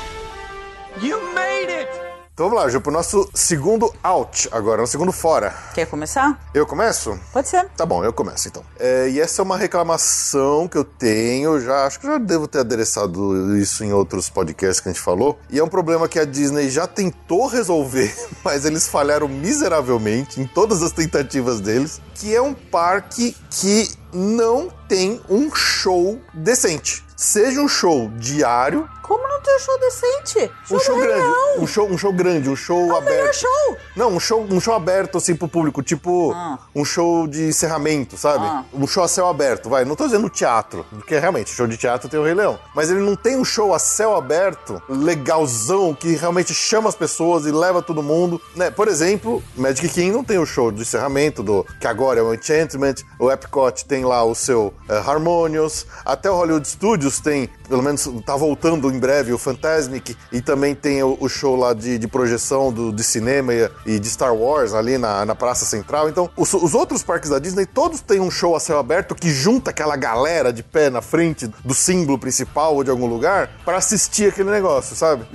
You 1.03 1.19
made 1.35 1.73
it! 1.73 1.89
Então 2.33 2.49
vamos 2.49 2.63
lá, 2.63 2.69
Ju, 2.69 2.81
pro 2.81 2.93
nosso 2.93 3.29
segundo 3.35 3.93
out 4.01 4.49
agora, 4.53 4.81
no 4.81 4.87
segundo 4.87 5.11
fora. 5.11 5.53
Quer 5.75 5.87
começar? 5.87 6.41
Eu 6.55 6.65
começo? 6.65 7.19
Pode 7.33 7.49
ser. 7.49 7.69
Tá 7.77 7.85
bom, 7.85 8.05
eu 8.05 8.13
começo 8.13 8.47
então. 8.47 8.63
É, 8.79 9.09
e 9.11 9.21
essa 9.21 9.43
é 9.43 9.45
uma 9.45 9.57
reclamação 9.57 10.69
que 10.69 10.79
eu 10.79 10.85
tenho, 10.85 11.61
já 11.61 11.85
acho 11.85 11.99
que 11.99 12.07
já 12.07 12.17
devo 12.17 12.47
ter 12.47 12.61
adereçado 12.61 13.57
isso 13.57 13.83
em 13.83 13.93
outros 13.93 14.31
podcasts 14.31 14.79
que 14.79 14.89
a 14.89 14.93
gente 14.93 15.03
falou. 15.03 15.37
E 15.51 15.59
é 15.59 15.65
um 15.65 15.69
problema 15.69 16.07
que 16.07 16.21
a 16.21 16.25
Disney 16.25 16.71
já 16.71 16.87
tentou 16.87 17.49
resolver, 17.49 18.15
mas 18.45 18.65
eles 18.65 18.87
falharam 18.87 19.27
miseravelmente 19.27 20.41
em 20.41 20.47
todas 20.47 20.81
as 20.81 20.93
tentativas 20.93 21.61
deles, 21.61 22.01
que 22.15 22.33
é 22.33 22.41
um 22.41 22.55
parque 22.55 23.37
que 23.51 23.91
não 24.13 24.71
tem 24.89 25.21
um 25.29 25.53
show 25.53 26.21
decente. 26.33 27.05
Seja 27.23 27.63
um 27.63 27.69
show 27.69 28.11
diário 28.17 28.89
Como 29.03 29.27
não 29.27 29.41
ter 29.41 29.55
um 29.55 29.59
show 29.59 29.79
decente. 29.81 30.51
Um 30.71 30.79
show 30.79 30.95
do 30.95 31.01
Rei 31.03 31.09
grande, 31.11 31.23
Leão. 31.27 31.61
um 31.63 31.67
show, 31.67 31.87
um 31.91 31.99
show 31.99 32.13
grande, 32.13 32.49
um 32.49 32.57
show 32.57 32.79
É 32.81 32.93
o 32.93 32.97
aberto. 32.97 33.17
melhor 33.17 33.35
show. 33.35 33.77
Não, 33.97 34.09
um 34.15 34.21
show, 34.21 34.47
um 34.49 34.61
show 34.61 34.75
aberto 34.75 35.19
assim 35.19 35.35
pro 35.35 35.49
público, 35.49 35.83
tipo 35.83 36.33
Ah. 36.35 36.59
um 36.75 36.85
show 36.85 37.27
de 37.27 37.43
encerramento, 37.49 38.17
sabe? 38.17 38.45
Ah. 38.47 38.65
Um 38.73 38.87
show 38.87 39.03
a 39.05 39.09
céu 39.09 39.27
aberto, 39.29 39.69
vai. 39.69 39.85
Não 39.85 39.97
tô 39.97 40.05
dizendo 40.07 40.29
teatro, 40.31 40.87
porque 40.91 41.19
realmente 41.19 41.51
show 41.51 41.67
de 41.67 41.77
teatro 41.77 42.09
tem 42.09 42.19
o 42.19 42.25
Rei 42.25 42.35
Leão, 42.35 42.59
mas 42.75 42.91
ele 42.91 43.01
não 43.01 43.17
tem 43.17 43.37
um 43.37 43.45
show 43.45 43.75
a 43.75 43.79
céu 43.79 44.15
aberto 44.17 44.81
legalzão 44.89 45.95
que 45.95 46.15
realmente 46.17 46.55
chama 46.55 46.89
as 46.89 46.95
pessoas 46.95 47.45
e 47.47 47.51
leva 47.53 47.83
todo 47.83 48.03
mundo, 48.03 48.41
né? 48.57 48.71
Por 48.71 48.89
exemplo, 48.89 49.43
Magic 49.57 49.89
Kingdom 49.89 50.23
tem 50.25 50.39
o 50.39 50.47
show 50.47 50.71
de 50.71 50.83
encerramento 50.83 51.43
do 51.43 51.65
que 51.81 51.87
agora 51.87 52.21
é 52.21 52.23
o 52.23 52.33
Enchantment, 52.35 52.97
o 53.19 53.31
Epcot 53.31 53.85
tem 53.87 54.05
lá 54.05 54.25
o 54.25 54.35
seu 54.35 54.73
eh, 54.89 54.99
Harmonious, 54.99 55.87
até 56.05 56.31
o 56.31 56.35
Hollywood 56.35 56.67
Studios 56.69 57.21
tem, 57.21 57.49
pelo 57.69 57.83
menos 57.83 58.09
tá 58.27 58.37
voltando 58.37 58.91
em 58.91 58.99
breve 59.03 59.33
o 59.33 59.39
Fantasmic 59.39 60.17
e 60.31 60.41
também 60.41 60.75
tem 60.75 61.03
o, 61.03 61.17
o 61.21 61.29
show 61.29 61.57
lá 61.57 61.75
de, 61.75 61.99
de 61.99 62.07
projeção 62.07 62.73
do, 62.73 62.93
de 62.93 63.03
cinema 63.03 63.53
e, 63.53 63.69
e 63.85 63.99
de 63.99 64.09
Star 64.09 64.33
Wars 64.35 64.73
ali 64.73 64.97
na, 64.97 65.25
na 65.27 65.35
Praça 65.35 65.65
Central. 65.65 66.09
Então, 66.09 66.31
os, 66.37 66.55
os 66.55 66.73
outros 66.73 67.03
parques 67.03 67.29
da 67.31 67.39
Disney 67.41 67.67
todos 67.67 68.01
têm 68.01 68.21
um 68.21 68.31
show 68.31 68.55
a 68.55 68.61
céu 68.61 68.79
aberto 68.79 69.15
que 69.15 69.29
junta 69.29 69.71
aquela 69.71 69.97
galera 69.97 70.53
de 70.53 70.63
pé 70.63 70.89
na 70.89 71.03
frente 71.03 71.49
do 71.65 71.75
símbolo 71.75 72.17
principal 72.19 72.77
ou 72.77 72.85
de 72.85 72.91
algum 72.91 73.07
lugar 73.07 73.51
para 73.65 73.77
assistir 73.77 74.29
aquele 74.29 74.51
negócio, 74.51 74.95
sabe? 74.95 75.27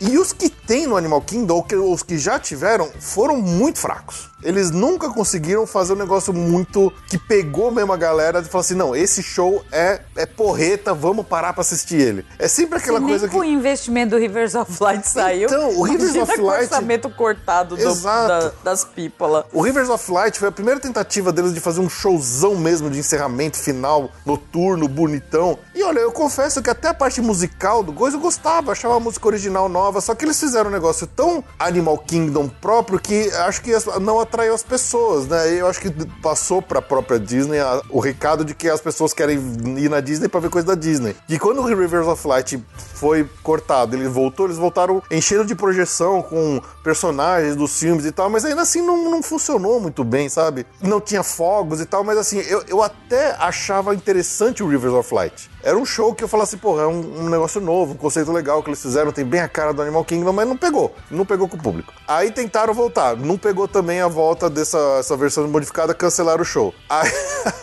E 0.00 0.18
os 0.18 0.32
que 0.34 0.50
tem 0.50 0.86
no 0.86 0.96
Animal 0.96 1.22
Kingdom, 1.22 1.54
ou 1.54 1.62
que- 1.62 1.74
os 1.76 2.02
que 2.02 2.18
já 2.18 2.38
tiveram, 2.38 2.90
foram 3.00 3.38
muito 3.38 3.78
fracos. 3.78 4.28
Eles 4.46 4.70
nunca 4.70 5.10
conseguiram 5.10 5.66
fazer 5.66 5.92
um 5.94 5.96
negócio 5.96 6.32
muito 6.32 6.92
que 7.08 7.18
pegou 7.18 7.70
mesmo 7.70 7.92
a 7.92 7.96
galera 7.96 8.40
e 8.40 8.44
falou 8.44 8.60
assim: 8.60 8.74
não, 8.74 8.94
esse 8.94 9.22
show 9.22 9.64
é, 9.72 10.00
é 10.14 10.24
porreta, 10.24 10.94
vamos 10.94 11.26
parar 11.26 11.52
pra 11.52 11.62
assistir 11.62 11.96
ele. 11.96 12.24
É 12.38 12.46
sempre 12.48 12.78
aquela 12.78 13.00
Se 13.00 13.04
coisa 13.06 13.26
nem 13.26 13.32
com 13.34 13.40
o 13.40 13.42
que. 13.42 13.48
investimento 13.48 14.10
do 14.10 14.18
Rivers 14.18 14.54
of 14.54 14.72
Light 14.80 15.08
saiu. 15.08 15.46
Então, 15.48 15.76
o 15.78 15.82
Rivers 15.84 16.14
of 16.16 16.36
com 16.36 16.42
o 16.42 16.46
Light- 16.46 16.62
orçamento 16.62 17.10
cortado 17.10 17.76
do- 17.76 17.94
da- 18.02 18.52
das 18.62 18.84
pípolas. 18.84 19.44
O 19.52 19.60
Rivers 19.62 19.88
of 19.88 20.10
Light 20.12 20.38
foi 20.38 20.48
a 20.48 20.52
primeira 20.52 20.78
tentativa 20.80 21.32
deles 21.32 21.52
de 21.52 21.60
fazer 21.60 21.80
um 21.80 21.88
showzão 21.88 22.54
mesmo 22.54 22.88
de 22.88 22.98
encerramento 23.00 23.56
final, 23.58 24.10
noturno, 24.24 24.86
bonitão. 24.86 25.58
E 25.74 25.82
olha, 25.82 25.98
eu 26.00 26.12
confesso 26.12 26.62
que 26.62 26.70
até 26.70 26.88
a 26.88 26.94
parte 26.94 27.20
musical 27.20 27.82
do 27.82 27.92
coisa 27.92 28.16
eu 28.16 28.20
gostava, 28.20 28.72
achava 28.72 28.96
a 28.96 29.00
música 29.00 29.26
original 29.26 29.68
nova, 29.68 30.00
só 30.00 30.14
que 30.14 30.24
eles 30.24 30.38
fizeram 30.38 30.70
um 30.70 30.72
negócio 30.72 31.06
tão 31.06 31.42
Animal 31.58 31.98
Kingdom 31.98 32.48
próprio 32.48 32.98
que 33.00 33.30
acho 33.32 33.60
que 33.62 33.72
não 34.00 34.20
atraiu 34.36 34.54
as 34.54 34.62
pessoas, 34.62 35.26
né? 35.26 35.54
E 35.54 35.58
eu 35.58 35.66
acho 35.66 35.80
que 35.80 35.90
passou 36.22 36.60
pra 36.60 36.82
própria 36.82 37.18
Disney 37.18 37.58
a- 37.58 37.80
o 37.88 37.98
recado 37.98 38.44
de 38.44 38.54
que 38.54 38.68
as 38.68 38.80
pessoas 38.82 39.14
querem 39.14 39.38
ir 39.78 39.88
na 39.88 40.00
Disney 40.00 40.28
pra 40.28 40.40
ver 40.40 40.50
coisa 40.50 40.66
da 40.68 40.74
Disney. 40.74 41.16
E 41.28 41.38
quando 41.38 41.60
o 41.62 41.64
Rivers 41.64 42.06
of 42.06 42.26
Light 42.28 42.62
foi 42.94 43.26
cortado, 43.42 43.96
ele 43.96 44.06
voltou, 44.08 44.46
eles 44.46 44.58
voltaram 44.58 45.02
enchendo 45.10 45.46
de 45.46 45.54
projeção 45.54 46.20
com 46.22 46.60
personagens 46.84 47.56
dos 47.56 47.78
filmes 47.78 48.04
e 48.04 48.12
tal, 48.12 48.28
mas 48.28 48.44
ainda 48.44 48.60
assim 48.60 48.82
não, 48.82 49.10
não 49.10 49.22
funcionou 49.22 49.80
muito 49.80 50.04
bem, 50.04 50.28
sabe? 50.28 50.66
Não 50.82 51.00
tinha 51.00 51.22
fogos 51.22 51.80
e 51.80 51.86
tal, 51.86 52.04
mas 52.04 52.18
assim, 52.18 52.38
eu, 52.40 52.62
eu 52.68 52.82
até 52.82 53.34
achava 53.38 53.94
interessante 53.94 54.62
o 54.62 54.68
Rivers 54.68 54.92
of 54.92 55.14
Light. 55.14 55.50
Era 55.62 55.76
um 55.76 55.84
show 55.84 56.14
que 56.14 56.22
eu 56.22 56.28
falava 56.28 56.46
assim, 56.48 56.58
porra, 56.58 56.82
é 56.82 56.86
um, 56.86 57.24
um 57.24 57.28
negócio 57.28 57.60
novo, 57.60 57.94
um 57.94 57.96
conceito 57.96 58.30
legal 58.30 58.62
que 58.62 58.68
eles 58.68 58.80
fizeram, 58.80 59.10
tem 59.10 59.24
bem 59.24 59.40
a 59.40 59.48
cara 59.48 59.72
do 59.72 59.82
Animal 59.82 60.04
Kingdom, 60.04 60.32
mas 60.32 60.46
não 60.48 60.56
pegou. 60.56 60.94
Não 61.10 61.24
pegou 61.26 61.48
com 61.48 61.56
o 61.56 61.62
público. 61.62 61.92
Aí 62.06 62.30
tentaram 62.30 62.72
voltar, 62.72 63.16
não 63.16 63.36
pegou 63.36 63.66
também 63.66 64.00
a 64.00 64.06
volta 64.08 64.48
dessa 64.48 64.78
essa 65.00 65.16
versão 65.16 65.46
modificada, 65.48 65.92
cancelaram 65.94 66.42
o 66.42 66.44
show. 66.44 66.72
Aí, 66.88 67.10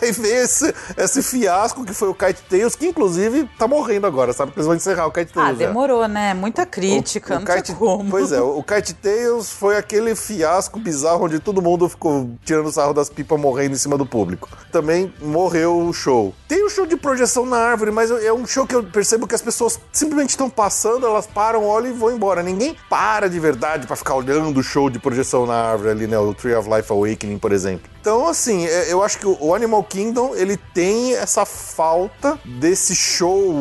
aí 0.02 0.12
veio 0.12 0.42
esse, 0.44 0.74
esse 0.96 1.22
fiasco 1.22 1.84
que 1.84 1.92
foi 1.94 2.08
o 2.08 2.14
Kite 2.14 2.42
Tales, 2.48 2.74
que 2.74 2.86
inclusive 2.86 3.48
tá 3.58 3.66
morrendo 3.66 4.06
agora, 4.06 4.32
sabe? 4.32 4.52
Que 4.52 4.58
eles 4.58 4.66
vão 4.66 4.76
encerrar 4.76 5.06
o 5.06 5.10
Kite 5.12 5.32
Ah, 5.32 5.44
Tales. 5.46 5.58
já. 5.58 5.66
demorou, 5.66 6.06
né? 6.08 6.32
Muita 6.34 6.64
crítica, 6.66 7.34
O- 7.34 7.36
o 7.36 7.40
não 7.40 7.46
Kite- 7.56 7.74
como. 7.74 8.10
Pois 8.10 8.32
é, 8.32 8.40
o 8.42 8.62
Kite 8.62 8.94
Tales 8.94 9.50
foi 9.50 9.76
aquele 9.76 10.14
fiasco 10.14 10.78
bizarro 10.78 11.24
onde 11.24 11.38
todo 11.38 11.60
mundo 11.62 11.88
ficou 11.88 12.30
tirando 12.44 12.70
sarro 12.70 12.92
das 12.94 13.08
pipas 13.10 13.38
morrendo 13.40 13.74
em 13.74 13.78
cima 13.78 13.96
do 13.98 14.04
público. 14.06 14.48
Também 14.70 15.12
morreu 15.20 15.78
o 15.78 15.92
show. 15.92 16.34
Tem 16.48 16.64
o 16.64 16.70
show 16.70 16.86
de 16.86 16.96
projeção 16.96 17.44
na 17.46 17.56
árvore, 17.58 17.90
mas 17.94 18.10
é 18.10 18.32
um 18.32 18.46
show 18.46 18.66
que 18.66 18.74
eu 18.74 18.82
percebo 18.82 19.26
que 19.26 19.34
as 19.34 19.40
pessoas 19.40 19.78
simplesmente 19.92 20.30
estão 20.30 20.50
passando, 20.50 21.06
elas 21.06 21.26
param, 21.26 21.64
olham 21.64 21.90
e 21.90 21.92
vão 21.92 22.10
embora. 22.10 22.42
Ninguém 22.42 22.76
para 22.90 23.28
de 23.28 23.38
verdade 23.40 23.86
pra 23.86 23.96
ficar 23.96 24.14
olhando 24.14 24.58
o 24.58 24.62
show 24.62 24.90
de 24.90 24.98
projeção 24.98 25.46
na 25.46 25.54
árvore 25.54 25.90
ali, 25.90 26.06
né? 26.06 26.18
O 26.18 26.34
Tree 26.34 26.54
of 26.54 26.68
Life 26.68 26.92
Awakening, 26.92 27.38
por 27.38 27.52
exemplo. 27.52 27.88
Então, 28.00 28.28
assim, 28.28 28.66
é- 28.66 28.92
eu 28.92 29.02
acho 29.02 29.18
que 29.18 29.26
o 29.26 29.54
Animal 29.54 29.82
Kingdom, 29.84 30.34
ele 30.34 30.58
tem 30.74 31.14
essa 31.14 31.46
falta 31.46 32.38
desse 32.44 32.94
show 32.94 33.54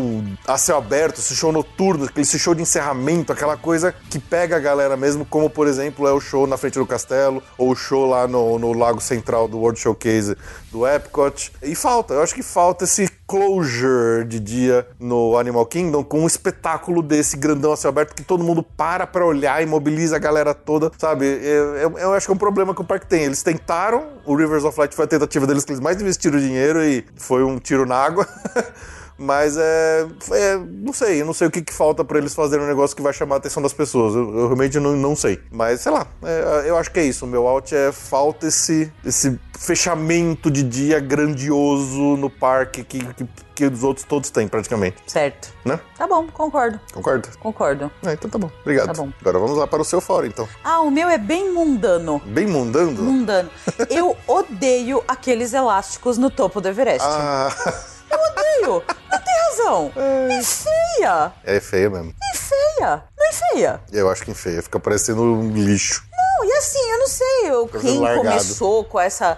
a 0.45 0.57
céu 0.57 0.77
aberto, 0.77 1.19
esse 1.19 1.35
show 1.35 1.51
noturno, 1.51 2.09
esse 2.17 2.37
show 2.37 2.53
de 2.53 2.61
encerramento, 2.61 3.31
aquela 3.31 3.55
coisa 3.55 3.93
que 4.09 4.19
pega 4.19 4.57
a 4.57 4.59
galera 4.59 4.97
mesmo, 4.97 5.23
como, 5.25 5.49
por 5.49 5.67
exemplo, 5.67 6.07
é 6.07 6.11
o 6.11 6.19
show 6.19 6.45
na 6.45 6.57
frente 6.57 6.77
do 6.77 6.85
castelo, 6.85 7.41
ou 7.57 7.71
o 7.71 7.75
show 7.75 8.05
lá 8.05 8.27
no, 8.27 8.59
no 8.59 8.73
Lago 8.73 8.99
Central 8.99 9.47
do 9.47 9.59
World 9.59 9.79
Showcase 9.79 10.35
do 10.71 10.85
Epcot. 10.85 11.51
E 11.61 11.73
falta, 11.75 12.13
eu 12.13 12.21
acho 12.21 12.35
que 12.35 12.43
falta 12.43 12.83
esse 12.83 13.09
closure 13.27 14.25
de 14.25 14.39
dia 14.39 14.87
no 14.99 15.37
Animal 15.37 15.65
Kingdom 15.65 16.03
com 16.03 16.21
um 16.21 16.27
espetáculo 16.27 17.01
desse 17.01 17.37
grandão 17.37 17.71
a 17.73 17.77
céu 17.77 17.89
aberto 17.89 18.13
que 18.15 18.23
todo 18.23 18.43
mundo 18.43 18.61
para 18.63 19.07
pra 19.07 19.25
olhar 19.25 19.61
e 19.61 19.65
mobiliza 19.65 20.15
a 20.15 20.19
galera 20.19 20.53
toda, 20.53 20.91
sabe? 20.97 21.25
Eu, 21.25 21.75
eu- 21.75 21.97
eu 21.97 22.13
acho 22.13 22.25
que 22.27 22.31
é 22.31 22.35
um 22.35 22.37
problema 22.37 22.73
que 22.75 22.81
o 22.81 22.85
parque 22.85 23.07
tem. 23.07 23.23
Eles 23.23 23.41
tentaram, 23.43 24.03
o 24.25 24.35
Rivers 24.35 24.63
of 24.63 24.77
Light 24.79 24.95
foi 24.95 25.05
a 25.05 25.07
tentativa 25.07 25.47
deles 25.47 25.63
que 25.65 25.71
eles 25.71 25.79
mais 25.81 25.99
investiram 26.01 26.39
dinheiro 26.39 26.83
e 26.83 27.05
foi 27.15 27.43
um 27.43 27.57
tiro 27.59 27.85
na 27.85 27.95
água. 27.95 28.27
Mas 29.17 29.57
é, 29.57 30.07
é, 30.31 30.57
Não 30.57 30.93
sei, 30.93 31.21
eu 31.21 31.25
não 31.25 31.33
sei 31.33 31.47
o 31.47 31.51
que, 31.51 31.61
que 31.61 31.73
falta 31.73 32.03
pra 32.03 32.17
eles 32.17 32.33
fazerem 32.33 32.65
um 32.65 32.67
negócio 32.67 32.95
que 32.95 33.01
vai 33.01 33.13
chamar 33.13 33.35
a 33.35 33.37
atenção 33.37 33.61
das 33.61 33.73
pessoas. 33.73 34.15
Eu, 34.15 34.35
eu 34.35 34.45
realmente 34.47 34.79
não, 34.79 34.95
não 34.95 35.15
sei. 35.15 35.39
Mas 35.51 35.81
sei 35.81 35.91
lá, 35.91 36.07
é, 36.23 36.69
eu 36.69 36.77
acho 36.77 36.91
que 36.91 36.99
é 36.99 37.05
isso. 37.05 37.25
O 37.25 37.27
meu 37.27 37.47
out 37.47 37.75
é 37.75 37.91
falta 37.91 38.47
esse, 38.47 38.91
esse 39.05 39.39
fechamento 39.57 40.49
de 40.51 40.63
dia 40.63 40.99
grandioso 40.99 42.17
no 42.17 42.29
parque 42.29 42.83
que, 42.83 42.99
que, 43.13 43.27
que 43.55 43.65
os 43.65 43.83
outros 43.83 44.05
todos 44.05 44.29
têm, 44.29 44.47
praticamente. 44.47 44.97
Certo. 45.07 45.53
Né? 45.63 45.79
Tá 45.97 46.07
bom, 46.07 46.27
concordo. 46.27 46.79
Concorda? 46.91 47.29
Concordo. 47.39 47.91
É, 48.05 48.13
então 48.13 48.29
tá 48.29 48.37
bom. 48.37 48.51
Obrigado. 48.61 48.87
Tá 48.87 48.93
bom. 48.93 49.09
Agora 49.21 49.39
vamos 49.39 49.57
lá 49.57 49.67
para 49.67 49.81
o 49.81 49.85
seu 49.85 50.01
fora, 50.01 50.27
então. 50.27 50.47
Ah, 50.63 50.81
o 50.81 50.91
meu 50.91 51.07
é 51.07 51.17
bem 51.17 51.51
mundano. 51.53 52.21
Bem 52.25 52.47
mundando? 52.47 53.01
Mundano. 53.01 53.49
Eu 53.89 54.17
odeio 54.27 55.03
aqueles 55.07 55.53
elásticos 55.53 56.17
no 56.17 56.29
topo 56.29 56.59
do 56.59 56.67
Everest. 56.67 57.07
Ah, 57.07 57.49
Eu 58.13 58.19
odeio. 58.31 58.83
Não 59.11 59.19
tem 59.19 59.33
razão. 59.49 59.91
E 60.29 60.43
feia. 60.43 61.31
é 61.43 61.59
feio 61.59 61.91
mesmo. 61.91 62.13
E 62.33 62.37
feia. 62.37 63.03
Não 63.17 63.27
é 63.27 63.33
feia. 63.33 63.81
Eu 63.91 64.09
acho 64.09 64.23
que 64.23 64.31
em 64.31 64.35
feio. 64.35 64.61
Fica 64.63 64.79
parecendo 64.79 65.21
um 65.23 65.51
lixo. 65.51 66.03
Não, 66.39 66.45
e 66.45 66.51
assim, 66.53 66.91
eu 66.91 66.99
não 66.99 67.07
sei 67.07 67.25
eu, 67.45 67.67
quem 67.67 67.99
largado. 67.99 68.27
começou 68.27 68.83
com 68.85 68.99
essa. 68.99 69.37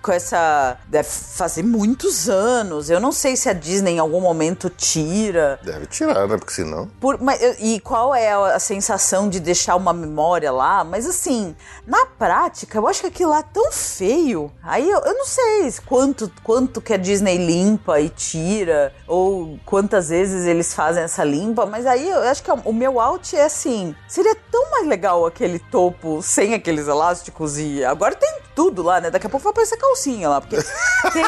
Com 0.00 0.12
essa. 0.12 0.76
Deve 0.88 1.08
fazer 1.08 1.62
muitos 1.62 2.28
anos. 2.28 2.90
Eu 2.90 2.98
não 3.00 3.12
sei 3.12 3.36
se 3.36 3.48
a 3.48 3.52
Disney 3.52 3.92
em 3.92 3.98
algum 3.98 4.20
momento 4.20 4.68
tira. 4.68 5.58
Deve 5.62 5.86
tirar, 5.86 6.26
né? 6.26 6.36
Porque 6.36 6.52
senão. 6.52 6.88
Por- 7.00 7.20
mas 7.20 7.40
e 7.60 7.78
qual 7.80 8.14
é 8.14 8.32
a, 8.32 8.56
a 8.56 8.58
sensação 8.58 9.28
de 9.28 9.38
deixar 9.40 9.76
uma 9.76 9.92
memória 9.92 10.50
lá? 10.50 10.82
Mas 10.84 11.06
assim, 11.06 11.54
na 11.86 12.06
prática, 12.06 12.78
eu 12.78 12.86
acho 12.88 13.02
que 13.02 13.06
aquilo 13.08 13.30
lá 13.30 13.38
é 13.40 13.44
tão 13.52 13.70
feio. 13.72 14.50
Aí 14.62 14.88
eu, 14.90 15.00
eu 15.00 15.14
não 15.14 15.26
sei 15.26 15.72
quanto, 15.86 16.30
quanto 16.42 16.80
que 16.80 16.92
a 16.92 16.96
Disney 16.96 17.36
limpa 17.38 18.00
e 18.00 18.08
tira, 18.08 18.92
ou 19.06 19.58
quantas 19.64 20.08
vezes 20.08 20.44
eles 20.46 20.74
fazem 20.74 21.02
essa 21.04 21.22
limpa, 21.24 21.66
mas 21.66 21.86
aí 21.86 22.08
eu 22.10 22.18
acho 22.22 22.42
que 22.42 22.50
o 22.50 22.72
meu 22.72 23.00
out 23.00 23.36
é 23.36 23.44
assim: 23.44 23.94
seria 24.08 24.34
tão 24.50 24.70
mais 24.70 24.86
legal 24.86 25.24
aquele 25.26 25.58
topo 25.58 26.21
sem 26.22 26.54
aqueles 26.54 26.88
elásticos 26.88 27.58
e 27.58 27.84
agora 27.84 28.14
tem 28.14 28.32
tudo 28.54 28.82
lá, 28.82 29.00
né? 29.00 29.10
Daqui 29.10 29.26
a 29.26 29.30
pouco 29.30 29.44
vai 29.44 29.50
aparecer 29.52 29.76
calcinha 29.78 30.28
lá, 30.28 30.40
porque 30.40 30.56
tem 31.12 31.24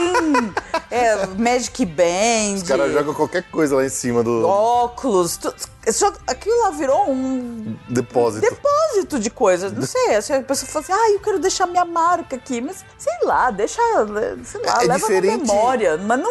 é, 0.91 1.27
Magic 1.27 1.85
Band. 1.87 2.55
Os 2.57 2.63
caras 2.63 2.93
jogam 2.93 3.15
qualquer 3.15 3.43
coisa 3.51 3.77
lá 3.77 3.85
em 3.85 3.89
cima 3.89 4.23
do 4.23 4.47
óculos. 4.47 5.37
tu- 5.37 5.55
aquilo 6.27 6.59
lá 6.63 6.71
virou 6.71 7.11
um 7.11 7.77
depósito. 7.89 8.41
depósito 8.49 9.19
de 9.19 9.31
coisas. 9.31 9.73
Não 9.73 9.83
sei, 9.87 10.15
assim, 10.17 10.35
a 10.35 10.43
pessoa 10.43 10.69
fala 10.71 10.85
assim, 10.85 10.93
ah, 10.93 11.11
eu 11.13 11.21
quero 11.21 11.39
deixar 11.39 11.67
minha 11.67 11.85
marca 11.85 12.37
aqui. 12.37 12.61
Mas, 12.61 12.85
sei 12.99 13.13
lá, 13.23 13.51
deixa, 13.51 13.81
sei 14.45 14.61
lá, 14.63 14.83
É 14.83 14.87
leva 14.87 14.99
diferente- 14.99 15.47
na 15.47 15.55
memória. 15.55 15.97
Mas 15.99 16.21
não 16.21 16.31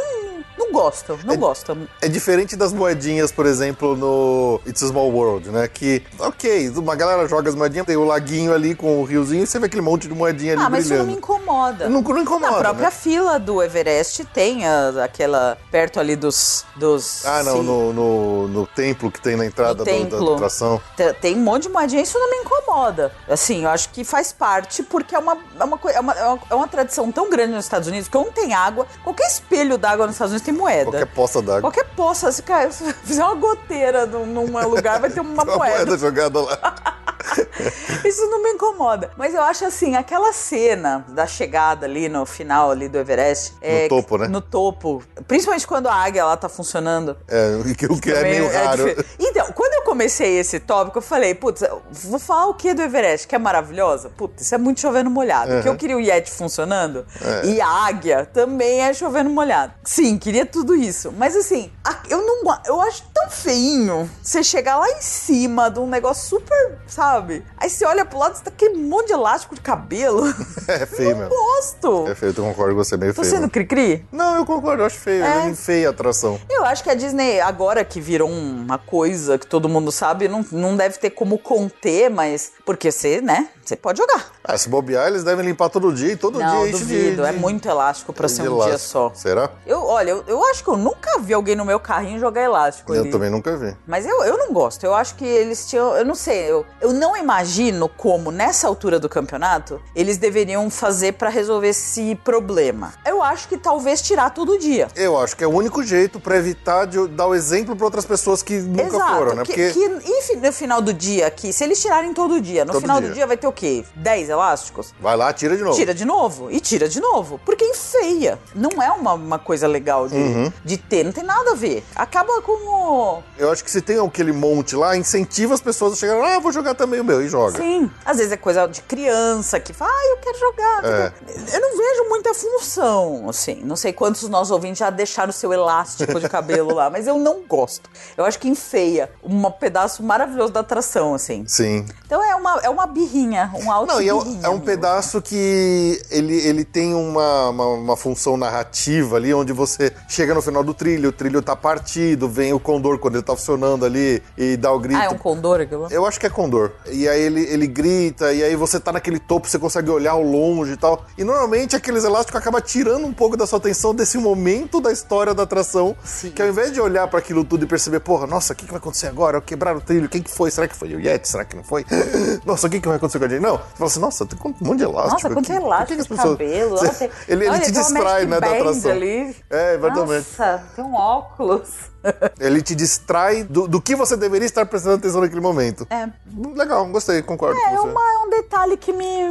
gosto, 0.74 1.18
não 1.24 1.38
gosto. 1.38 1.78
É 2.02 2.08
diferente 2.10 2.56
das 2.58 2.74
moedinhas, 2.74 3.32
por 3.32 3.46
exemplo, 3.46 3.96
no 3.96 4.60
It's 4.68 4.84
a 4.84 4.88
Small 4.88 5.10
World, 5.12 5.50
né? 5.50 5.68
Que, 5.68 6.04
ok, 6.20 6.70
uma 6.76 6.96
galera 6.96 7.28
joga 7.28 7.50
as 7.50 7.56
moedinhas, 7.56 7.86
tem 7.88 7.96
o 7.96 8.04
laguinho 8.04 8.54
ali 8.54 8.76
com 8.76 9.02
o 9.02 9.06
riozinho, 9.06 9.44
e 9.44 9.48
você 9.48 9.60
vê 9.60 9.68
aquele 9.68 9.82
monte 9.82 10.08
de 10.08 10.14
moedinha 10.14 10.54
ali 10.54 10.62
Ah, 10.64 10.70
mas 10.70 10.86
isso 10.86 10.94
não 10.96 11.06
brilhando. 11.06 11.12
me 11.12 11.18
incomoda. 11.18 11.90
Não, 11.90 12.02
não 12.02 12.18
incomoda, 12.18 12.52
Na 12.52 12.58
própria 12.58 12.86
né? 12.86 12.92
fila 12.92 13.40
do 13.40 13.62
Everest 13.64 14.26
tem 14.26 14.68
a- 14.68 15.04
aquela, 15.04 15.58
perto 15.72 16.00
ali 16.00 16.16
dos... 16.16 16.66
dos 16.76 17.26
Ah, 17.26 17.44
não, 17.44 17.62
no, 17.64 17.94
no, 17.94 18.48
no 18.48 18.68
templo 18.68 19.12
que 19.12 19.22
tem 19.22 19.36
na 19.36 19.46
entrada 19.46 19.84
do- 19.86 20.26
da 20.28 20.34
atração. 20.34 20.82
Te- 20.98 21.14
Tem 21.14 21.36
um 21.38 21.42
monte 21.44 21.64
de 21.64 21.70
moedinha, 21.70 22.02
isso 22.02 22.18
não 22.20 22.30
me 22.30 22.38
incomoda. 22.38 23.12
Assim, 23.30 23.64
eu 23.64 23.70
acho 23.70 23.90
que 23.90 24.04
faz 24.04 24.34
parte 24.34 24.82
porque 24.84 25.16
é 25.16 25.20
uma, 25.20 25.38
é 25.60 25.64
uma, 25.64 25.80
é 25.92 26.00
uma, 26.00 26.14
é 26.14 26.24
uma, 26.26 26.40
é 26.52 26.56
uma 26.56 26.68
tradição 26.68 27.12
tão 27.12 27.30
grande 27.30 27.54
nos 27.54 27.66
Estados 27.66 27.88
Unidos 27.88 28.08
que 28.08 28.18
onde 28.18 28.32
tem 28.32 28.54
água, 28.54 28.88
qualquer 29.04 29.28
espelho 29.28 29.78
d'água 29.78 30.06
nos 30.08 30.16
Estados 30.16 30.32
Unidos 30.32 30.46
tem 30.46 30.54
moeda. 30.64 30.84
Qualquer 30.92 31.06
poça 31.08 31.42
d'água. 31.42 31.62
Qualquer 31.62 31.86
poça, 31.96 32.32
se, 32.32 32.42
cara, 32.44 32.72
se 32.72 32.94
fizer 32.94 33.24
uma 33.24 33.36
goteira 33.36 34.06
num, 34.06 34.26
num 34.26 34.68
lugar, 34.70 35.00
vai 35.00 35.10
ter 35.10 35.20
uma 35.20 35.34
Uma 35.44 35.58
moeda. 35.58 35.76
moeda 35.78 35.98
jogada 35.98 36.42
lá. 36.42 36.58
Isso 38.06 38.26
não 38.30 38.42
me 38.44 38.50
incomoda. 38.52 39.12
Mas 39.18 39.34
eu 39.34 39.42
acho 39.42 39.66
assim, 39.66 39.96
aquela 39.96 40.34
cena 40.34 41.06
da 41.10 41.26
chegada 41.26 41.86
ali 41.86 42.10
no 42.10 42.26
final 42.26 42.72
ali 42.72 42.88
do 42.90 42.98
Everest. 42.98 43.54
é, 43.62 43.88
topo, 43.88 44.18
né? 44.18 44.28
No 44.28 44.42
topo. 44.42 45.04
Principalmente 45.28 45.66
quando 45.66 45.88
a 45.88 45.94
águia 45.96 46.26
lá 46.26 46.36
tá 46.38 46.50
funcionando. 46.50 47.16
É, 47.28 47.56
o 47.90 48.00
que- 48.00 48.12
é 48.12 48.22
meio 48.24 48.52
raro. 48.52 48.86
diferente. 48.86 49.08
então, 49.20 49.52
quando 49.54 49.74
eu 49.74 49.82
comecei 49.84 50.38
esse 50.40 50.60
tópico, 50.60 50.98
eu 50.98 51.02
falei, 51.02 51.34
putz, 51.34 51.64
vou 51.92 52.20
falar 52.20 52.48
o 52.48 52.54
que 52.54 52.74
do 52.74 52.82
Everest? 52.82 53.28
Que 53.28 53.36
é 53.36 53.40
maravilhosa? 53.40 54.10
Putz, 54.10 54.42
isso 54.44 54.56
é 54.56 54.58
muito 54.58 54.80
chovendo 54.80 55.10
molhado. 55.10 55.52
Porque 55.54 55.70
eu 55.70 55.76
queria 55.76 55.96
o 55.98 56.00
Yeti 56.02 56.32
funcionando 56.32 57.06
É. 57.22 57.46
e 57.48 57.62
a 57.62 57.68
águia 57.68 58.26
também 58.34 58.82
é 58.82 58.94
chovendo 58.94 59.30
molhado. 59.30 59.74
Sim, 59.84 60.18
queria 60.18 60.46
tudo 60.46 60.76
isso. 60.76 61.12
Mas 61.18 61.36
assim, 61.36 61.72
a- 61.84 62.00
eu 62.10 62.22
não 62.22 62.34
eu 62.66 62.82
acho 62.82 63.04
tão 63.14 63.30
feinho 63.30 64.10
você 64.22 64.44
chegar 64.44 64.78
lá 64.78 64.90
em 64.92 65.02
cima 65.02 65.70
de 65.70 65.80
um 65.80 65.88
negócio 65.88 66.28
super, 66.28 66.78
sabe? 66.88 67.13
Aí 67.58 67.70
você 67.70 67.86
olha 67.86 68.06
pro 68.06 68.18
lado, 68.20 68.36
você 68.38 68.44
tá 68.44 68.50
aquele 68.50 68.78
monte 68.78 69.08
de 69.08 69.14
elástico 69.14 69.56
de 69.56 69.62
cabelo. 69.62 70.24
É 70.66 70.86
feio 70.86 71.18
mesmo. 71.18 71.30
gosto. 71.30 72.08
É 72.08 72.16
feio, 72.16 72.34
eu 72.38 72.44
concordo 72.44 72.74
com 72.76 72.84
você, 72.84 72.96
meio 72.96 73.14
Tô 73.14 73.22
feio. 73.22 73.32
sendo 73.32 73.42
mesmo. 73.42 73.52
cri-cri? 73.52 74.06
Não, 74.12 74.36
eu 74.38 74.46
concordo, 74.46 74.82
eu 74.82 74.86
acho 74.86 74.98
feio. 74.98 75.24
É. 75.24 75.50
É. 75.50 75.54
feia 75.56 75.88
a 75.88 75.92
atração. 75.92 76.40
Eu 76.50 76.64
acho 76.64 76.84
que 76.84 76.90
a 76.90 76.94
Disney, 76.94 77.42
agora 77.42 77.84
que 77.84 78.00
virou 78.00 78.30
uma 78.30 78.78
coisa 78.78 79.38
que 79.38 79.46
todo 79.46 79.68
mundo 79.68 79.92
sabe, 79.92 80.28
não, 80.30 80.46
não 80.52 80.76
deve 80.78 80.98
ter 80.98 81.10
como 81.10 81.38
conter, 81.38 82.10
mas. 82.10 82.54
Porque 82.66 82.92
você, 82.92 83.20
né? 83.22 83.50
Você 83.64 83.76
pode 83.76 83.98
jogar. 84.00 84.32
Ah, 84.44 84.58
se 84.58 84.68
bobear, 84.68 85.08
eles 85.08 85.24
devem 85.24 85.46
limpar 85.46 85.70
todo 85.70 85.94
dia 85.94 86.12
e 86.12 86.16
todo 86.18 86.38
não, 86.38 86.62
dia 86.64 86.70
enche 86.70 86.84
de- 86.86 86.94
duvido. 87.04 87.22
de, 87.24 87.28
é 87.30 87.32
muito 87.32 87.68
elástico 87.68 88.12
pra 88.12 88.28
de 88.28 88.34
ser 88.34 88.42
um 88.44 88.46
elástico. 88.56 88.70
dia 88.70 88.78
só. 88.78 89.12
Será? 89.16 89.50
Eu, 89.66 89.84
olha, 89.86 90.10
eu, 90.12 90.24
eu 90.28 90.46
acho 90.48 90.64
que 90.64 90.70
eu 90.70 90.76
nunca 90.78 91.20
vi 91.20 91.34
alguém 91.34 91.56
no 91.56 91.64
meu 91.64 91.80
carrinho 91.80 92.20
jogar 92.20 92.42
elástico 92.42 92.94
Eu 92.94 93.02
ali. 93.04 93.12
também 93.12 93.30
nunca 93.30 93.56
vi. 93.56 93.76
Mas 93.88 94.06
eu, 94.06 94.24
eu 94.26 94.38
não 94.38 94.52
gosto. 94.52 94.84
Eu 94.84 94.94
acho 94.94 95.16
que 95.16 95.24
eles 95.26 95.66
tinham. 95.68 95.96
Eu 95.96 96.04
não 96.06 96.16
sei. 96.16 96.52
Eu, 96.52 96.66
eu 96.82 96.92
não 96.94 97.16
imagino 97.16 97.88
como, 97.88 98.32
nessa 98.32 98.68
altura 98.68 99.00
do 99.00 99.08
campeonato, 99.08 99.82
eles 99.96 100.18
deveriam 100.18 100.70
fazer 100.70 101.14
pra 101.14 101.30
resolver 101.30 101.70
esse 101.70 102.16
problema. 102.24 102.94
Eu 103.06 103.24
acho 103.24 103.48
que 103.48 103.58
talvez 103.58 104.02
tirar 104.02 104.32
todo 104.32 104.58
dia. 104.60 104.88
Eu 104.96 105.18
acho 105.18 105.38
que 105.38 105.44
é 105.44 105.48
o 105.48 105.52
único 105.52 105.84
jeito 105.84 106.20
pra 106.20 106.36
evitar 106.36 106.86
de 106.86 107.08
dar 107.08 107.28
o 107.28 107.36
exemplo 107.36 107.76
pra 107.76 107.86
outras 107.86 108.06
pessoas 108.06 108.44
que 108.44 108.60
nunca 108.60 108.84
Exato. 108.96 109.16
foram, 109.16 109.36
né? 109.36 109.44
Que, 109.44 109.54
Porque 109.54 109.72
que 109.72 109.86
enfim, 110.20 110.36
no 110.36 110.52
final 110.52 110.82
do 110.82 110.94
dia 110.94 111.28
aqui, 111.28 111.54
se 111.54 111.64
eles 111.64 111.82
tirarem 111.82 112.14
todo 112.14 112.42
dia, 112.42 112.66
no 112.66 112.74
Todo 112.74 112.82
final 112.82 113.00
dia. 113.00 113.10
do 113.10 113.14
dia 113.14 113.26
vai 113.28 113.38
ter 113.38 113.48
o 113.48 113.53
quê? 113.54 113.86
10 113.96 114.30
elásticos? 114.30 114.94
vai 115.00 115.16
lá, 115.16 115.32
tira 115.32 115.56
de 115.56 115.64
novo. 115.64 115.76
Tira 115.76 115.94
de 115.94 116.06
novo 116.06 116.52
e 116.52 116.60
tira 116.60 116.88
de 116.90 117.00
novo. 117.00 117.40
Porque 117.46 117.64
enfeia. 117.66 118.38
Não 118.54 118.82
é 118.82 118.92
uma, 118.92 119.14
uma 119.14 119.40
coisa 119.40 119.68
legal 119.68 120.08
de, 120.08 120.16
Uhum. 120.16 120.52
de 120.64 120.78
ter, 120.78 121.04
não 121.04 121.12
tem 121.12 121.24
nada 121.24 121.52
a 121.52 121.56
ver. 121.56 121.84
Acaba 121.96 122.42
com 122.42 122.52
o. 122.52 123.24
Eu 123.38 123.52
acho 123.52 123.64
que 123.64 123.70
se 123.72 123.82
tem 123.82 124.00
aquele 124.00 124.32
monte 124.32 124.76
lá, 124.76 124.96
incentiva 124.98 125.54
as 125.54 125.62
pessoas 125.62 125.94
a 125.94 125.96
chegar, 125.96 126.22
ah, 126.24 126.40
vou 126.40 126.52
jogar 126.52 126.74
também 126.76 127.00
o 127.00 127.04
meu, 127.04 127.22
e 127.22 127.28
joga. 127.28 127.58
Sim. 127.58 127.90
Às 128.06 128.18
vezes 128.18 128.32
é 128.32 128.38
coisa 128.38 128.66
de 128.68 128.82
criança 128.82 129.60
que 129.60 129.74
fala, 129.74 129.92
ah, 129.92 130.06
eu 130.12 130.18
quero 130.18 130.40
jogar. 130.40 130.86
É. 130.86 131.14
Eu 131.54 131.62
não 131.62 131.78
vejo 131.78 132.10
muita 132.10 132.34
função, 132.34 133.30
assim. 133.30 133.62
Não 133.64 133.76
sei 133.76 133.94
quantos 133.94 134.28
nossos 134.30 134.52
ouvintes 134.52 134.80
já 134.80 134.90
deixaram 134.90 135.30
o 135.30 135.34
seu 135.34 135.52
elástico 135.54 136.20
de 136.20 136.28
cabelo 136.30 136.74
lá, 136.74 136.90
mas 136.90 137.08
eu 137.08 137.18
não 137.18 137.42
gosto. 137.44 137.90
Eu 138.18 138.26
acho 138.26 138.40
que 138.40 138.48
enfeia 138.48 139.12
um 139.24 139.50
pedaço 139.52 140.02
maravilhoso 140.04 140.52
da 140.54 140.62
atração, 140.62 141.14
assim. 141.14 141.44
Sim. 141.48 141.86
Então 142.06 142.24
é 142.24 142.36
uma, 142.36 142.60
é 142.62 142.70
uma 142.70 142.86
birrinha, 142.88 143.43
um 143.54 143.72
alto 143.72 143.94
Não, 143.94 144.02
e 144.02 144.10
é, 144.10 144.14
um- 144.14 144.40
é 144.44 144.50
um 144.50 144.60
pedaço 144.60 145.22
que 145.22 146.02
ele, 146.10 146.36
ele 146.48 146.64
tem 146.64 146.94
uma, 146.94 147.50
uma, 147.50 147.66
uma 147.68 147.98
função 147.98 148.38
narrativa 148.38 149.16
ali, 149.18 149.34
onde 149.34 149.52
você 149.54 149.92
chega 150.08 150.34
no 150.34 150.42
final 150.42 150.64
do 150.64 150.74
trilho, 150.74 151.10
o 151.10 151.12
trilho 151.12 151.42
tá 151.42 151.56
partido, 151.56 152.30
vem 152.30 152.54
o 152.54 152.60
condor 152.60 152.98
quando 153.00 153.16
ele 153.16 153.24
tá 153.24 153.36
funcionando 153.36 153.86
ali 153.86 154.22
e 154.38 154.56
dá 154.58 154.72
o 154.72 154.80
grito. 154.80 155.00
Ah, 155.00 155.06
é 155.06 155.10
um 155.10 155.18
condor 155.18 155.62
aquilo? 155.62 155.88
Eu 155.90 156.06
acho 156.06 156.20
que 156.20 156.26
é 156.26 156.30
condor. 156.30 156.72
E 156.92 157.08
aí 157.08 157.22
ele, 157.22 157.42
ele 157.42 157.68
grita, 157.68 158.32
e 158.34 158.44
aí 158.44 158.56
você 158.56 158.80
tá 158.80 158.92
naquele 158.92 159.20
topo, 159.20 159.48
você 159.48 159.60
consegue 159.60 159.90
olhar 159.90 160.12
ao 160.12 160.22
longe 160.24 160.74
e 160.74 160.78
tal. 160.78 161.06
E 161.18 161.24
normalmente 161.24 161.76
aqueles 161.76 162.04
elásticos 162.04 162.40
acabam 162.40 162.62
tirando 162.62 163.06
um 163.06 163.14
pouco 163.14 163.36
da 163.38 163.46
sua 163.48 163.58
atenção 163.60 163.94
desse 163.94 164.18
momento 164.18 164.80
da 164.82 164.92
história 164.92 165.34
da 165.34 165.44
atração. 165.44 165.96
Que 166.36 166.42
ao 166.42 166.48
invés 166.48 166.72
de 166.72 166.80
olhar 166.82 167.08
para 167.08 167.20
aquilo 167.20 167.44
tudo 167.44 167.64
e 167.64 167.68
perceber, 167.68 168.00
porra, 168.00 168.28
nossa, 168.28 168.54
o 168.54 168.56
que, 168.56 168.66
que 168.66 168.72
vai 168.72 168.80
acontecer 168.80 169.08
agora? 169.08 169.42
Quebrar 169.42 169.76
o 169.76 169.82
trilho, 169.82 170.08
quem 170.10 170.22
que 170.22 170.30
foi? 170.32 170.50
Será 170.52 170.68
que 170.68 170.76
foi 170.76 170.94
o 170.96 171.00
Yeti? 171.00 171.28
Será 171.28 171.44
que 171.46 171.56
não 171.56 171.64
foi? 171.64 171.86
Nossa, 172.46 172.68
o 172.68 172.70
que, 172.70 172.80
que 172.80 172.88
vai 172.88 172.98
acontecer 172.98 173.20
com 173.20 173.26
a 173.26 173.28
gente? 173.34 173.44
Não. 173.44 173.58
Você 173.58 173.64
fala 173.76 173.88
assim, 173.90 174.00
nossa, 174.00 174.26
tem 174.26 174.40
um 174.44 174.54
monte 174.68 174.78
de 174.80 174.84
elástico. 174.84 175.14
Nossa, 175.14 175.30
quanto 175.32 175.52
elástico 175.52 175.88
que 175.88 175.96
que 175.96 176.02
as 176.02 176.08
de 176.08 176.10
pessoas- 176.16 176.38
cabelo. 176.38 176.78
Você- 176.78 176.86
Nossa, 176.88 177.04
ele 177.28 177.46
ele 177.46 177.60
te 177.60 177.72
uma 177.72 177.82
distrai, 177.82 178.26
né, 178.26 178.40
da 178.40 178.48
atração. 178.52 178.92
Ali. 178.92 179.36
É, 179.50 179.76
exatamente. 179.76 180.28
Nossa, 180.38 180.64
tem 180.76 180.84
um 180.86 180.96
óculos. 180.96 181.70
Ele 182.38 182.62
te 182.62 182.76
distrai 182.76 183.46
do, 183.46 183.66
do 183.66 183.80
que 183.82 183.96
você 183.96 184.18
deveria 184.18 184.46
estar 184.46 184.66
prestando 184.66 184.96
atenção 184.96 185.22
naquele 185.22 185.40
momento. 185.40 185.88
É. 185.90 186.10
Legal, 186.54 186.86
gostei, 186.88 187.22
concordo 187.22 187.58
É, 187.58 187.70
com 187.70 187.76
você. 187.78 187.88
uma, 187.88 188.02
é 188.02 188.18
um 188.23 188.23
detalhe 188.42 188.78
que 188.78 188.92
me, 188.92 189.28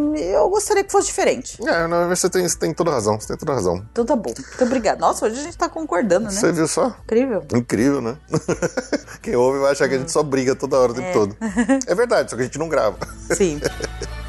me- 0.00 0.20
Eu 0.22 0.48
gostaria 0.48 0.82
que 0.84 0.90
fosse 0.92 1.08
diferente. 1.08 1.58
É, 1.66 1.86
não, 1.86 2.08
você 2.08 2.28
tem, 2.28 2.46
você 2.48 2.58
tem 2.58 2.72
toda 2.74 2.90
razão, 2.90 3.18
você 3.20 3.28
tem 3.28 3.36
toda 3.36 3.54
razão. 3.54 3.84
Então 3.92 4.04
tá 4.04 4.16
bom. 4.16 4.32
Muito 4.36 4.64
obrigada. 4.64 5.00
Nossa, 5.00 5.26
hoje 5.26 5.40
a 5.40 5.42
gente 5.42 5.56
tá 5.56 5.68
concordando, 5.68 6.26
né? 6.26 6.30
Você 6.32 6.52
viu 6.52 6.66
só? 6.68 6.88
Incrível. 7.04 7.44
Incrível, 7.54 8.00
né? 8.00 8.16
Quem 9.22 9.36
ouve 9.36 9.58
vai 9.58 9.72
achar 9.72 9.88
que 9.88 9.94
a 9.94 9.98
gente 9.98 10.10
só 10.12 10.22
briga 10.22 10.54
toda 10.54 10.78
hora, 10.78 10.92
o 10.92 10.94
tempo 10.94 11.12
todo. 11.12 11.36
É 11.86 11.94
verdade, 11.94 12.30
só 12.30 12.36
que 12.36 12.42
a 12.42 12.44
gente 12.44 12.58
não 12.58 12.68
grava. 12.68 12.96
Sim. 13.34 13.60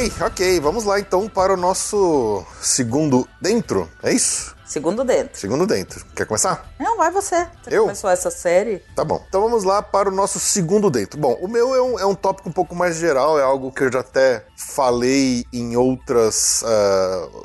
ok, 0.00 0.12
ok, 0.22 0.60
vamos 0.60 0.84
lá 0.84 0.98
então 0.98 1.28
para 1.28 1.52
o 1.52 1.56
nosso 1.56 2.44
segundo 2.62 3.28
dentro, 3.40 3.86
é 4.02 4.12
isso? 4.12 4.56
Segundo 4.64 5.02
dentro. 5.02 5.38
Segundo 5.38 5.66
dentro. 5.66 6.04
Quer 6.14 6.24
começar? 6.26 6.72
Não, 6.78 6.96
vai 6.96 7.10
você. 7.10 7.44
Você 7.60 7.76
Eu? 7.76 7.82
começou 7.82 8.08
essa 8.08 8.30
série. 8.30 8.80
Tá 8.94 9.04
bom. 9.04 9.20
Então 9.28 9.40
vamos 9.42 9.64
lá 9.64 9.82
para 9.82 10.08
o 10.08 10.12
nosso 10.12 10.38
segundo 10.38 10.88
dentro. 10.88 11.18
Bom, 11.18 11.36
o 11.40 11.48
meu 11.48 11.74
é 11.74 11.82
um, 11.82 11.98
é 11.98 12.06
um 12.06 12.14
tópico 12.14 12.48
um 12.48 12.52
pouco 12.52 12.72
mais 12.72 12.94
geral, 12.96 13.36
é 13.36 13.42
algo 13.42 13.72
que 13.72 13.82
eu 13.82 13.92
já 13.92 13.98
até 13.98 14.46
falei 14.56 15.44
em 15.52 15.76
outros 15.76 16.62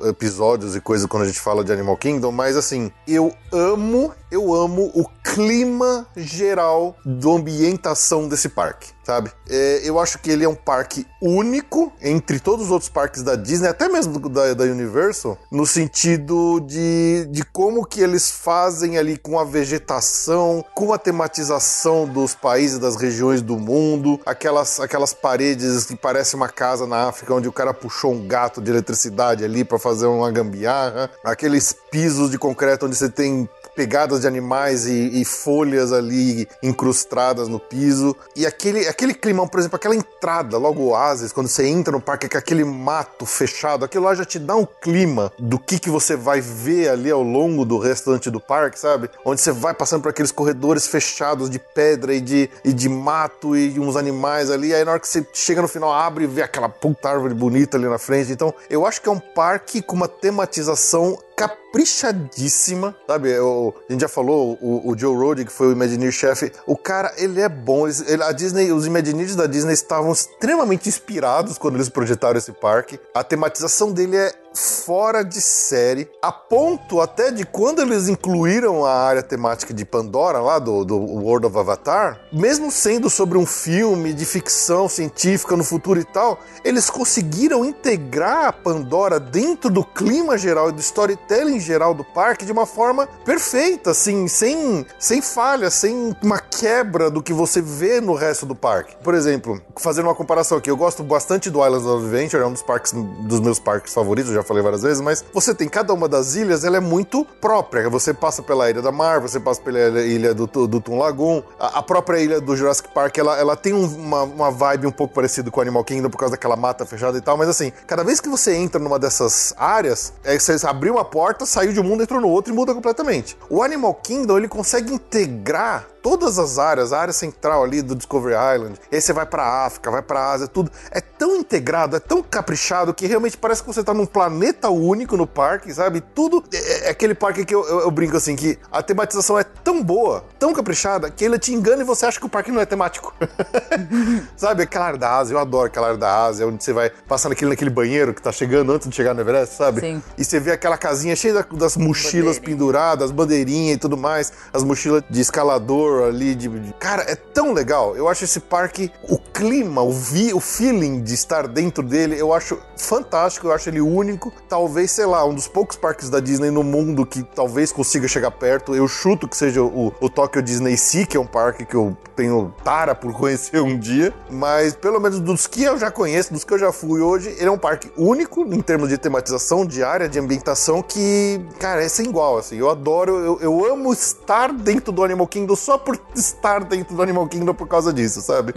episódios 0.07 0.75
e 0.75 0.81
coisas 0.81 1.07
quando 1.07 1.23
a 1.23 1.25
gente 1.25 1.39
fala 1.39 1.63
de 1.63 1.73
Animal 1.73 1.97
Kingdom, 1.97 2.31
mas 2.31 2.55
assim, 2.55 2.91
eu 3.07 3.33
amo, 3.51 4.13
eu 4.35 4.53
amo 4.53 4.91
o 4.93 5.05
clima 5.23 6.05
geral 6.15 6.95
da 7.05 7.29
ambientação 7.29 8.27
desse 8.27 8.49
parque, 8.49 8.91
sabe? 9.03 9.31
É, 9.49 9.81
eu 9.83 9.97
acho 9.97 10.19
que 10.19 10.29
ele 10.29 10.43
é 10.43 10.49
um 10.49 10.55
parque 10.55 11.07
único 11.21 11.91
entre 12.01 12.39
todos 12.39 12.65
os 12.65 12.71
outros 12.71 12.89
parques 12.89 13.23
da 13.23 13.35
Disney, 13.35 13.69
até 13.69 13.87
mesmo 13.87 14.19
da, 14.29 14.53
da 14.53 14.63
Universal, 14.65 15.37
no 15.49 15.65
sentido 15.65 16.59
de, 16.59 17.27
de 17.31 17.43
como 17.45 17.85
que 17.85 18.01
eles 18.01 18.29
fazem 18.29 18.97
ali 18.97 19.17
com 19.17 19.39
a 19.39 19.45
vegetação, 19.45 20.63
com 20.73 20.91
a 20.91 20.97
tematização 20.97 22.05
dos 22.05 22.35
países, 22.35 22.77
das 22.77 22.97
regiões 22.97 23.41
do 23.41 23.57
mundo, 23.57 24.19
aquelas, 24.25 24.81
aquelas 24.81 25.13
paredes 25.13 25.85
que 25.85 25.95
parece 25.95 26.35
uma 26.35 26.49
casa 26.49 26.85
na 26.85 27.07
África 27.07 27.33
onde 27.33 27.47
o 27.47 27.53
cara 27.53 27.73
puxou 27.73 28.11
um 28.11 28.27
gato 28.27 28.61
de 28.61 28.69
eletricidade 28.69 29.45
ali 29.45 29.63
para 29.63 29.79
fazer 29.79 30.07
uma 30.07 30.29
gambiarra, 30.29 31.09
aqueles 31.23 31.73
pisos 31.89 32.29
de 32.29 32.37
concreto 32.37 32.85
onde 32.85 32.95
você 32.95 33.09
tem 33.09 33.49
pegadas 33.75 34.21
de 34.21 34.27
animais 34.27 34.85
e, 34.85 35.21
e 35.21 35.25
folhas 35.25 35.91
ali 35.91 36.47
incrustadas 36.63 37.47
no 37.47 37.59
piso. 37.59 38.15
E 38.35 38.45
aquele, 38.45 38.87
aquele 38.87 39.13
climão, 39.13 39.47
por 39.47 39.59
exemplo, 39.59 39.75
aquela 39.75 39.95
entrada, 39.95 40.57
logo 40.57 40.83
oásis, 40.83 41.31
quando 41.31 41.47
você 41.47 41.67
entra 41.67 41.91
no 41.91 42.01
parque, 42.01 42.29
com 42.29 42.37
aquele 42.37 42.63
mato 42.63 43.25
fechado, 43.25 43.85
aquilo 43.85 44.05
lá 44.05 44.15
já 44.15 44.25
te 44.25 44.39
dá 44.39 44.55
um 44.55 44.65
clima 44.65 45.31
do 45.37 45.59
que, 45.59 45.79
que 45.79 45.89
você 45.89 46.15
vai 46.15 46.41
ver 46.41 46.89
ali 46.89 47.11
ao 47.11 47.21
longo 47.21 47.65
do 47.65 47.77
restante 47.77 48.29
do 48.29 48.39
parque, 48.39 48.79
sabe? 48.79 49.09
Onde 49.23 49.41
você 49.41 49.51
vai 49.51 49.73
passando 49.73 50.01
por 50.01 50.09
aqueles 50.09 50.31
corredores 50.31 50.87
fechados 50.87 51.49
de 51.49 51.59
pedra 51.59 52.13
e 52.13 52.21
de, 52.21 52.49
e 52.63 52.71
de 52.71 52.87
mato 52.87 53.55
e 53.55 53.79
uns 53.79 53.95
animais 53.95 54.49
ali. 54.49 54.73
Aí 54.73 54.83
na 54.85 54.91
hora 54.91 54.99
que 54.99 55.07
você 55.07 55.25
chega 55.33 55.61
no 55.61 55.67
final, 55.67 55.91
abre 55.91 56.23
e 56.23 56.27
vê 56.27 56.41
aquela 56.41 56.69
puta 56.69 57.09
árvore 57.09 57.33
bonita 57.33 57.77
ali 57.77 57.87
na 57.87 57.97
frente. 57.97 58.31
Então, 58.31 58.53
eu 58.69 58.85
acho 58.85 59.01
que 59.01 59.09
é 59.09 59.11
um 59.11 59.19
parque 59.19 59.81
com 59.81 59.95
uma 59.95 60.07
tematização 60.07 61.17
caprichadíssima, 61.35 62.95
sabe? 63.07 63.33
A 63.35 63.91
gente 63.91 64.01
já 64.01 64.07
falou, 64.07 64.57
o, 64.61 64.91
o 64.91 64.97
Joe 64.97 65.15
Rohde, 65.15 65.45
que 65.45 65.51
foi 65.51 65.67
o 65.67 65.71
Imagineer 65.71 66.11
chefe, 66.11 66.51
o 66.65 66.77
cara, 66.77 67.13
ele 67.17 67.41
é 67.41 67.49
bom. 67.49 67.87
Ele- 67.87 68.23
a 68.23 68.31
Disney, 68.31 68.71
os 68.71 68.85
Imagineers 68.85 69.35
da 69.35 69.45
Disney 69.45 69.73
estavam 69.73 70.11
extremamente 70.11 70.87
inspirados 70.89 71.57
quando 71.57 71.75
eles 71.75 71.89
projetaram 71.89 72.37
esse 72.37 72.51
parque. 72.51 72.99
A 73.13 73.23
tematização 73.23 73.91
dele 73.91 74.17
é 74.17 74.31
fora 74.55 75.23
de 75.23 75.41
série, 75.41 76.09
a 76.21 76.31
ponto 76.31 77.01
até 77.01 77.29
de 77.29 77.45
quando 77.45 77.81
eles 77.81 78.07
incluíram 78.07 78.85
a 78.85 78.93
área 78.93 79.21
temática 79.21 79.73
de 79.73 79.85
Pandora 79.85 80.39
lá 80.39 80.57
do, 80.59 80.85
do 80.85 80.97
World 80.97 81.47
of 81.47 81.57
Avatar, 81.57 82.19
mesmo 82.31 82.71
sendo 82.71 83.09
sobre 83.09 83.37
um 83.37 83.45
filme 83.45 84.13
de 84.13 84.25
ficção 84.25 84.87
científica 84.87 85.55
no 85.57 85.63
futuro 85.63 85.99
e 85.99 86.05
tal, 86.05 86.39
eles 86.63 86.89
conseguiram 86.89 87.65
integrar 87.65 88.45
a 88.45 88.53
Pandora 88.53 89.19
dentro 89.19 89.69
do 89.69 89.83
clima 89.83 90.37
geral 90.37 90.69
e 90.69 90.71
do 90.71 90.79
storytelling 90.79 91.59
geral 91.59 91.93
do 91.93 92.03
parque 92.03 92.45
de 92.45 92.51
uma 92.51 92.65
forma 92.65 93.07
perfeita, 93.25 93.91
assim, 93.91 94.27
sem, 94.27 94.85
sem 94.97 95.21
falha, 95.21 95.69
sem 95.69 96.15
uma 96.23 96.39
quebra 96.39 97.09
do 97.09 97.21
que 97.21 97.33
você 97.33 97.61
vê 97.61 97.99
no 97.99 98.13
resto 98.13 98.45
do 98.45 98.55
parque. 98.55 98.95
Por 99.03 99.13
exemplo, 99.13 99.61
fazendo 99.75 100.05
uma 100.05 100.15
comparação 100.15 100.57
aqui, 100.57 100.69
eu 100.69 100.77
gosto 100.77 101.03
bastante 101.03 101.49
do 101.49 101.63
Islands 101.65 101.85
of 101.85 102.05
Adventure, 102.05 102.41
é 102.41 102.45
um 102.45 102.53
dos 102.53 102.63
parques 102.63 102.93
dos 102.93 103.39
meus 103.39 103.59
parques 103.59 103.93
favoritos, 103.93 104.31
já 104.31 104.44
falei 104.45 104.63
várias 104.63 104.81
vezes, 104.81 105.01
mas 105.01 105.23
você 105.33 105.53
tem 105.53 105.67
cada 105.67 105.93
uma 105.93 106.07
das 106.07 106.35
ilhas, 106.35 106.63
ela 106.63 106.77
é 106.77 106.79
muito 106.79 107.25
própria. 107.25 107.89
Você 107.89 108.13
passa 108.13 108.41
pela 108.41 108.69
Ilha 108.69 108.81
da 108.81 108.91
Mar, 108.91 109.19
você 109.19 109.39
passa 109.39 109.61
pela 109.61 109.79
ilha 110.01 110.33
do, 110.33 110.47
do 110.67 110.79
Toon 110.79 110.97
Lagoon, 110.97 111.41
a, 111.59 111.79
a 111.79 111.83
própria 111.83 112.19
ilha 112.19 112.39
do 112.39 112.55
Jurassic 112.55 112.89
Park, 112.93 113.17
ela, 113.17 113.37
ela 113.37 113.55
tem 113.55 113.73
um- 113.73 113.85
uma, 113.95 114.23
uma 114.23 114.51
vibe 114.51 114.87
um 114.87 114.91
pouco 114.91 115.13
parecida 115.13 115.49
com 115.51 115.59
o 115.59 115.61
Animal 115.61 115.83
Kingdom 115.83 116.09
por 116.09 116.17
causa 116.17 116.33
daquela 116.33 116.55
mata 116.55 116.85
fechada 116.85 117.17
e 117.17 117.21
tal, 117.21 117.37
mas 117.37 117.49
assim, 117.49 117.71
cada 117.87 118.03
vez 118.03 118.19
que 118.19 118.29
você 118.29 118.53
entra 118.55 118.79
numa 118.79 118.99
dessas 118.99 119.53
áreas, 119.57 120.13
é, 120.23 120.37
você 120.37 120.55
abriu 120.65 120.93
uma 120.93 121.05
porta, 121.05 121.45
saiu 121.45 121.73
de 121.73 121.79
um 121.79 121.83
mundo, 121.83 122.03
entrou 122.03 122.21
no 122.21 122.29
outro 122.29 122.53
e 122.53 122.55
muda 122.55 122.73
completamente. 122.73 123.37
O 123.49 123.63
Animal 123.63 123.93
Kingdom, 123.95 124.37
ele 124.37 124.47
consegue 124.47 124.93
integrar 124.93 125.85
todas 126.05 126.37
as 126.37 126.59
áreas, 126.59 126.93
a 126.93 126.99
área 126.99 127.11
central 127.13 127.63
ali 127.63 127.81
do 127.81 127.95
Discovery 127.95 128.35
Island, 128.55 128.79
e 128.91 128.95
aí 128.95 129.01
você 129.01 129.11
vai 129.11 129.25
pra 129.25 129.65
África, 129.65 129.89
vai 129.89 130.03
pra 130.03 130.31
Ásia, 130.33 130.47
tudo. 130.47 130.71
É 130.91 131.01
tão 131.01 131.35
integrado, 131.35 131.95
é 131.95 131.99
tão 131.99 132.21
caprichado 132.21 132.93
que 132.93 133.07
realmente 133.07 133.35
parece 133.35 133.63
que 133.63 133.67
você 133.67 133.83
tá 133.83 133.91
num 133.91 134.05
planeta 134.05 134.69
único 134.69 135.17
no 135.17 135.25
parque, 135.25 135.73
sabe? 135.73 136.01
Tudo. 136.01 136.43
É, 136.53 136.87
é 136.87 136.89
aquele 136.91 137.15
parque 137.15 137.43
que 137.43 137.55
eu, 137.55 137.65
eu- 137.67 137.79
eu 137.79 137.89
brinco 137.89 138.15
assim, 138.15 138.35
que 138.35 138.59
a 138.71 138.83
tematização 138.83 139.39
é 139.39 139.43
tão 139.43 139.81
boa, 139.83 140.23
tão 140.37 140.53
caprichada, 140.53 141.09
que 141.09 141.25
ele 141.25 141.39
te 141.39 141.51
engana 141.51 141.81
e 141.81 141.85
você 141.85 142.05
acha 142.05 142.19
que 142.19 142.25
o 142.27 142.29
parque 142.29 142.51
não 142.51 142.61
é 142.61 142.67
temático. 142.67 143.11
sabe? 144.37 144.61
Aquela 144.61 144.85
área 144.85 144.99
da 144.99 145.17
Ásia, 145.17 145.33
eu 145.33 145.39
adoro 145.39 145.65
aquela 145.67 145.87
área 145.87 145.97
da 145.97 146.23
Ásia, 146.25 146.45
onde 146.45 146.63
você 146.63 146.71
vai 146.71 146.91
passando 147.07 147.31
aquele, 147.31 147.49
naquele 147.49 147.71
banheiro 147.71 148.13
que 148.13 148.21
tá 148.21 148.31
chegando 148.31 148.71
antes 148.71 148.87
de 148.87 148.95
chegar 148.95 149.15
no 149.15 149.21
Everest, 149.21 149.55
sabe? 149.55 149.81
Sim. 149.81 150.03
E 150.17 150.23
você 150.23 150.39
vê 150.39 150.51
aquela 150.51 150.77
casinha 150.77 151.15
cheia 151.15 151.33
da- 151.33 151.45
das 151.57 151.75
mochilas 151.75 152.37
penduradas, 152.37 153.09
bandeirinha 153.09 153.73
e 153.73 153.77
tudo 153.77 153.97
mais, 153.97 154.31
as 154.53 154.63
mochilas 154.63 155.03
de 155.09 155.19
escalador 155.21 155.94
ali, 156.03 156.35
de, 156.35 156.47
de- 156.49 156.73
Cara, 156.73 157.03
é 157.03 157.15
tão 157.15 157.53
legal. 157.53 157.95
Eu 157.95 158.07
acho 158.09 158.23
esse 158.23 158.39
parque, 158.39 158.91
o 159.09 159.17
clima, 159.17 159.81
o, 159.81 159.91
vi, 159.91 160.33
o 160.33 160.39
feeling 160.39 161.01
de 161.01 161.13
estar 161.13 161.47
dentro 161.47 161.83
dele, 161.83 162.19
eu 162.19 162.33
acho 162.33 162.57
fantástico, 162.77 163.47
eu 163.47 163.51
acho 163.53 163.69
ele 163.69 163.81
único. 163.81 164.31
Talvez, 164.49 164.91
sei 164.91 165.05
lá, 165.05 165.25
um 165.25 165.33
dos 165.33 165.47
poucos 165.47 165.77
parques 165.77 166.09
da 166.09 166.19
Disney 166.19 166.51
no 166.51 166.63
mundo 166.63 167.05
que 167.05 167.23
talvez 167.23 167.71
consiga 167.71 168.07
chegar 168.07 168.31
perto. 168.31 168.75
Eu 168.75 168.87
chuto 168.87 169.27
que 169.27 169.37
seja 169.37 169.61
o, 169.61 169.93
o 169.99 170.09
Tokyo 170.09 170.41
Disney 170.41 170.77
Sea, 170.77 171.05
que 171.05 171.15
é 171.17 171.19
um 171.19 171.25
parque 171.27 171.65
que 171.65 171.75
eu 171.75 171.95
tenho 172.15 172.53
tara 172.63 172.93
por 172.95 173.13
conhecer 173.17 173.61
um 173.61 173.77
dia. 173.77 174.13
Mas 174.29 174.75
pelo 174.75 174.99
menos 174.99 175.19
dos 175.19 175.47
que 175.47 175.63
eu 175.63 175.77
já 175.77 175.89
conheço, 175.91 176.33
dos 176.33 176.43
que 176.43 176.53
eu 176.53 176.59
já 176.59 176.71
fui 176.71 177.01
hoje, 177.01 177.29
ele 177.37 177.45
é 177.47 177.51
um 177.51 177.57
parque 177.57 177.91
único 177.97 178.41
em 178.41 178.61
termos 178.61 178.89
de 178.89 178.97
tematização, 178.97 179.65
de 179.65 179.83
área, 179.83 180.07
de 180.09 180.19
ambientação, 180.19 180.81
que, 180.81 181.39
cara, 181.59 181.83
é 181.83 181.87
sem 181.89 182.07
igual, 182.07 182.37
assim. 182.37 182.57
Eu 182.57 182.69
adoro, 182.69 183.17
eu, 183.17 183.39
eu 183.41 183.71
amo 183.73 183.91
estar 183.93 184.51
dentro 184.53 184.91
do 184.91 185.03
Animal 185.03 185.27
Kingdom 185.27 185.55
só 185.55 185.77
por 185.85 186.01
estar 186.15 186.63
dentro 186.63 186.95
do 186.95 187.01
Animal 187.01 187.27
Kingdom 187.27 187.53
por 187.53 187.67
causa 187.67 187.93
disso, 187.93 188.21
sabe? 188.21 188.53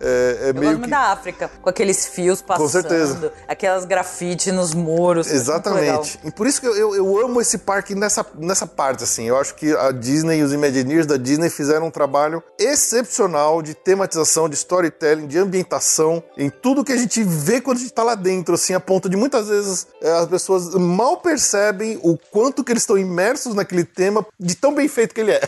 É, 0.00 0.38
é 0.40 0.50
Eu 0.50 0.54
meio 0.54 0.80
que... 0.80 0.88
da 0.88 1.12
África, 1.12 1.50
com 1.60 1.68
aqueles 1.68 2.06
fios 2.06 2.40
passando, 2.40 2.68
certeza. 2.70 3.32
aquelas 3.46 3.84
grafite 3.84 4.52
nos 4.52 4.72
muros. 4.72 5.30
Exatamente. 5.30 6.18
E 6.24 6.30
por 6.30 6.46
isso 6.46 6.60
que 6.60 6.66
eu, 6.66 6.76
eu, 6.76 6.94
eu 6.94 7.24
amo 7.24 7.40
esse 7.40 7.58
parque 7.58 7.94
nessa, 7.94 8.24
nessa 8.38 8.66
parte, 8.66 9.04
assim. 9.04 9.24
Eu 9.24 9.36
acho 9.36 9.54
que 9.54 9.74
a 9.76 9.90
Disney 9.90 10.38
e 10.38 10.42
os 10.42 10.52
Imagineers 10.52 11.06
da 11.06 11.16
Disney 11.16 11.50
fizeram 11.50 11.88
um 11.88 11.90
trabalho 11.90 12.42
excepcional 12.58 13.60
de 13.60 13.74
tematização, 13.74 14.48
de 14.48 14.54
storytelling, 14.54 15.26
de 15.26 15.38
ambientação, 15.38 16.22
em 16.36 16.48
tudo 16.48 16.84
que 16.84 16.92
a 16.92 16.96
gente 16.96 17.22
vê 17.24 17.60
quando 17.60 17.78
a 17.78 17.80
gente 17.80 17.92
tá 17.92 18.04
lá 18.04 18.14
dentro, 18.14 18.54
assim, 18.54 18.74
a 18.74 18.80
ponto 18.80 19.08
de 19.08 19.16
muitas 19.16 19.48
vezes 19.48 19.86
eh, 20.00 20.10
as 20.10 20.26
pessoas 20.28 20.74
mal 20.74 21.18
percebem 21.18 21.98
o 22.02 22.16
quanto 22.30 22.62
que 22.62 22.72
eles 22.72 22.82
estão 22.82 22.96
imersos 22.96 23.54
naquele 23.54 23.84
tema, 23.84 24.24
de 24.38 24.54
tão 24.54 24.74
bem 24.74 24.88
feito 24.88 25.14
que 25.14 25.20
ele 25.20 25.32
é. 25.32 25.40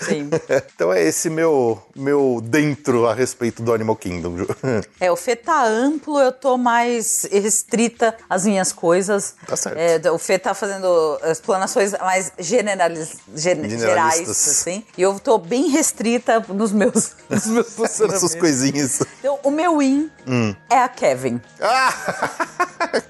Sim. 0.00 0.28
então 0.74 0.92
é 0.92 1.02
esse 1.02 1.28
meu, 1.30 1.82
meu 1.94 2.40
dentro 2.42 3.06
a 3.06 3.14
respeito 3.14 3.62
do 3.62 3.72
Animal 3.72 3.96
Kingdom. 3.96 4.36
Ju. 4.38 4.46
É, 5.00 5.10
o 5.10 5.16
Fê 5.16 5.34
tá 5.36 5.64
amplo, 5.64 6.18
eu 6.20 6.30
tô 6.32 6.56
mais 6.56 7.24
restrita 7.30 8.14
às 8.30 8.44
minhas 8.44 8.72
coisas. 8.72 9.34
Tá 9.46 9.56
certo. 9.56 9.76
É, 9.78 10.10
o 10.10 10.18
Fê 10.18 10.38
tá 10.38 10.54
fazendo 10.54 11.18
explanações 11.24 11.92
mais 11.92 12.32
generalis, 12.38 13.16
gen- 13.34 13.68
gerais, 13.68 14.28
assim. 14.28 14.84
E 14.96 15.02
eu 15.02 15.18
tô 15.18 15.38
bem 15.38 15.68
restrita 15.70 16.40
nos 16.48 16.72
meus, 16.72 17.12
nos 17.28 17.46
meus 17.46 17.66
Essas 17.66 17.74
funcionamentos. 17.74 18.34
coisinhas. 18.36 19.00
Então, 19.18 19.38
o 19.42 19.50
meu 19.50 19.78
win 19.78 20.10
Hum. 20.26 20.54
é 20.70 20.78
a 20.78 20.88
Kevin. 20.88 21.40
Ah! 21.60 21.92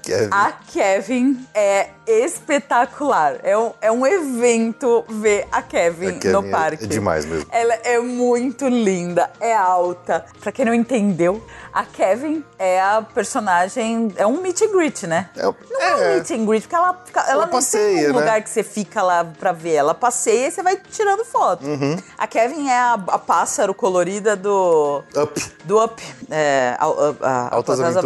Kevin. 0.01 0.29
A 0.31 0.51
Kevin 0.51 1.47
é 1.53 1.89
espetacular. 2.07 3.37
É 3.43 3.57
um, 3.57 3.71
é 3.81 3.91
um 3.91 4.05
evento 4.05 5.03
ver 5.09 5.47
a 5.51 5.61
Kevin, 5.61 6.07
A 6.09 6.13
Kevin 6.19 6.33
no 6.33 6.47
é- 6.47 6.51
parque. 6.51 6.83
é 6.83 6.87
demais 6.87 7.22
mesmo. 7.27 7.45
Ela 7.51 7.73
é 7.83 7.99
muito 7.99 8.67
linda, 8.67 9.29
é 9.39 9.55
alta. 9.55 10.25
Pra 10.41 10.51
quem 10.51 10.65
não 10.65 10.73
entendeu, 10.73 11.43
a 11.73 11.83
Kevin 11.85 12.43
é 12.59 12.79
a 12.81 13.01
personagem. 13.01 14.13
É 14.15 14.25
um 14.25 14.41
meet 14.41 14.61
and 14.61 14.71
greet, 14.71 15.03
né? 15.07 15.29
É- 15.35 15.43
não 15.43 15.81
é, 15.81 15.95
um 15.95 15.97
é. 15.99 16.15
meet 16.15 16.31
and 16.31 16.45
greet, 16.45 16.61
porque 16.63 16.75
ela, 16.75 17.03
ela, 17.15 17.31
Ela 17.31 17.41
não 17.45 17.51
passeia, 17.51 17.99
tem 18.01 18.09
um 18.09 18.13
né? 18.13 18.19
lugar 18.19 18.41
que 18.43 18.49
você 18.49 18.63
fica 18.63 19.01
lá 19.01 19.23
pra 19.25 19.51
ver. 19.51 19.73
Ela 19.73 19.93
passeia 19.93 20.47
e 20.47 20.51
você 20.51 20.61
vai 20.63 20.75
tirando 20.77 21.23
foto. 21.25 21.65
Uhum. 21.65 21.97
A 22.17 22.27
Kevin 22.27 22.67
é 22.69 22.77
a, 22.77 22.93
a 22.93 23.17
pássaro 23.19 23.73
colorida 23.73 24.35
do 24.35 25.03
Up. 25.15 25.51
do 25.65 25.83
Up, 25.83 26.01
é, 26.29 26.75
a- 26.79 26.85
a- 26.85 27.55
Altas 27.55 27.79
Altas 27.79 27.97
Aventuras. 27.97 28.03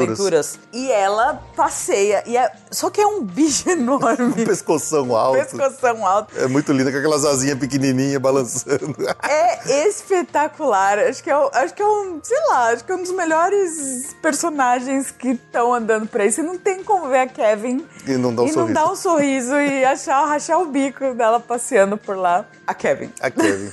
Aventuras. 0.55 0.59
E 0.73 0.91
ela 0.91 1.41
passeia. 1.55 2.23
E 2.25 2.37
é, 2.37 2.51
só 2.71 2.89
que 2.89 2.99
é 3.01 3.07
um 3.07 3.23
bicho 3.23 3.69
enorme. 3.69 4.45
Pescoção 4.45 5.15
alto. 5.15 5.37
Pescoção 5.39 6.05
alto. 6.05 6.33
É 6.37 6.47
muito 6.47 6.71
linda, 6.71 6.91
com 6.91 6.97
aquelas 6.97 7.25
asinhas 7.25 7.57
pequenininhas 7.59 8.21
balançando. 8.21 8.95
É 9.27 9.87
espetacular. 9.87 10.99
Acho 10.99 11.23
que 11.23 11.29
é, 11.29 11.33
acho 11.53 11.73
que 11.73 11.81
é 11.81 11.85
um, 11.85 12.19
sei 12.23 12.37
lá, 12.49 12.69
acho 12.71 12.83
que 12.83 12.91
é 12.91 12.95
um 12.95 13.01
dos 13.01 13.11
melhores 13.11 14.15
personagens 14.21 15.11
que 15.11 15.29
estão 15.31 15.73
andando 15.73 16.07
por 16.07 16.21
aí. 16.21 16.31
Você 16.31 16.41
não 16.41 16.57
tem 16.57 16.83
como 16.83 17.07
ver 17.09 17.19
a 17.19 17.27
Kevin 17.27 17.85
E 18.07 18.13
não 18.13 18.33
dá 18.33 18.41
um 18.43 18.45
e 18.45 18.47
não 18.49 18.53
sorriso. 18.61 18.73
dar 18.73 18.91
um 18.91 18.95
sorriso 18.95 19.55
e 19.55 19.85
achar, 19.85 20.25
rachar 20.25 20.59
o 20.61 20.65
bico 20.65 21.13
dela 21.13 21.39
passeando 21.39 21.97
por 21.97 22.15
lá. 22.17 22.45
A 22.65 22.73
Kevin. 22.73 23.11
A 23.21 23.29
Kevin. 23.31 23.71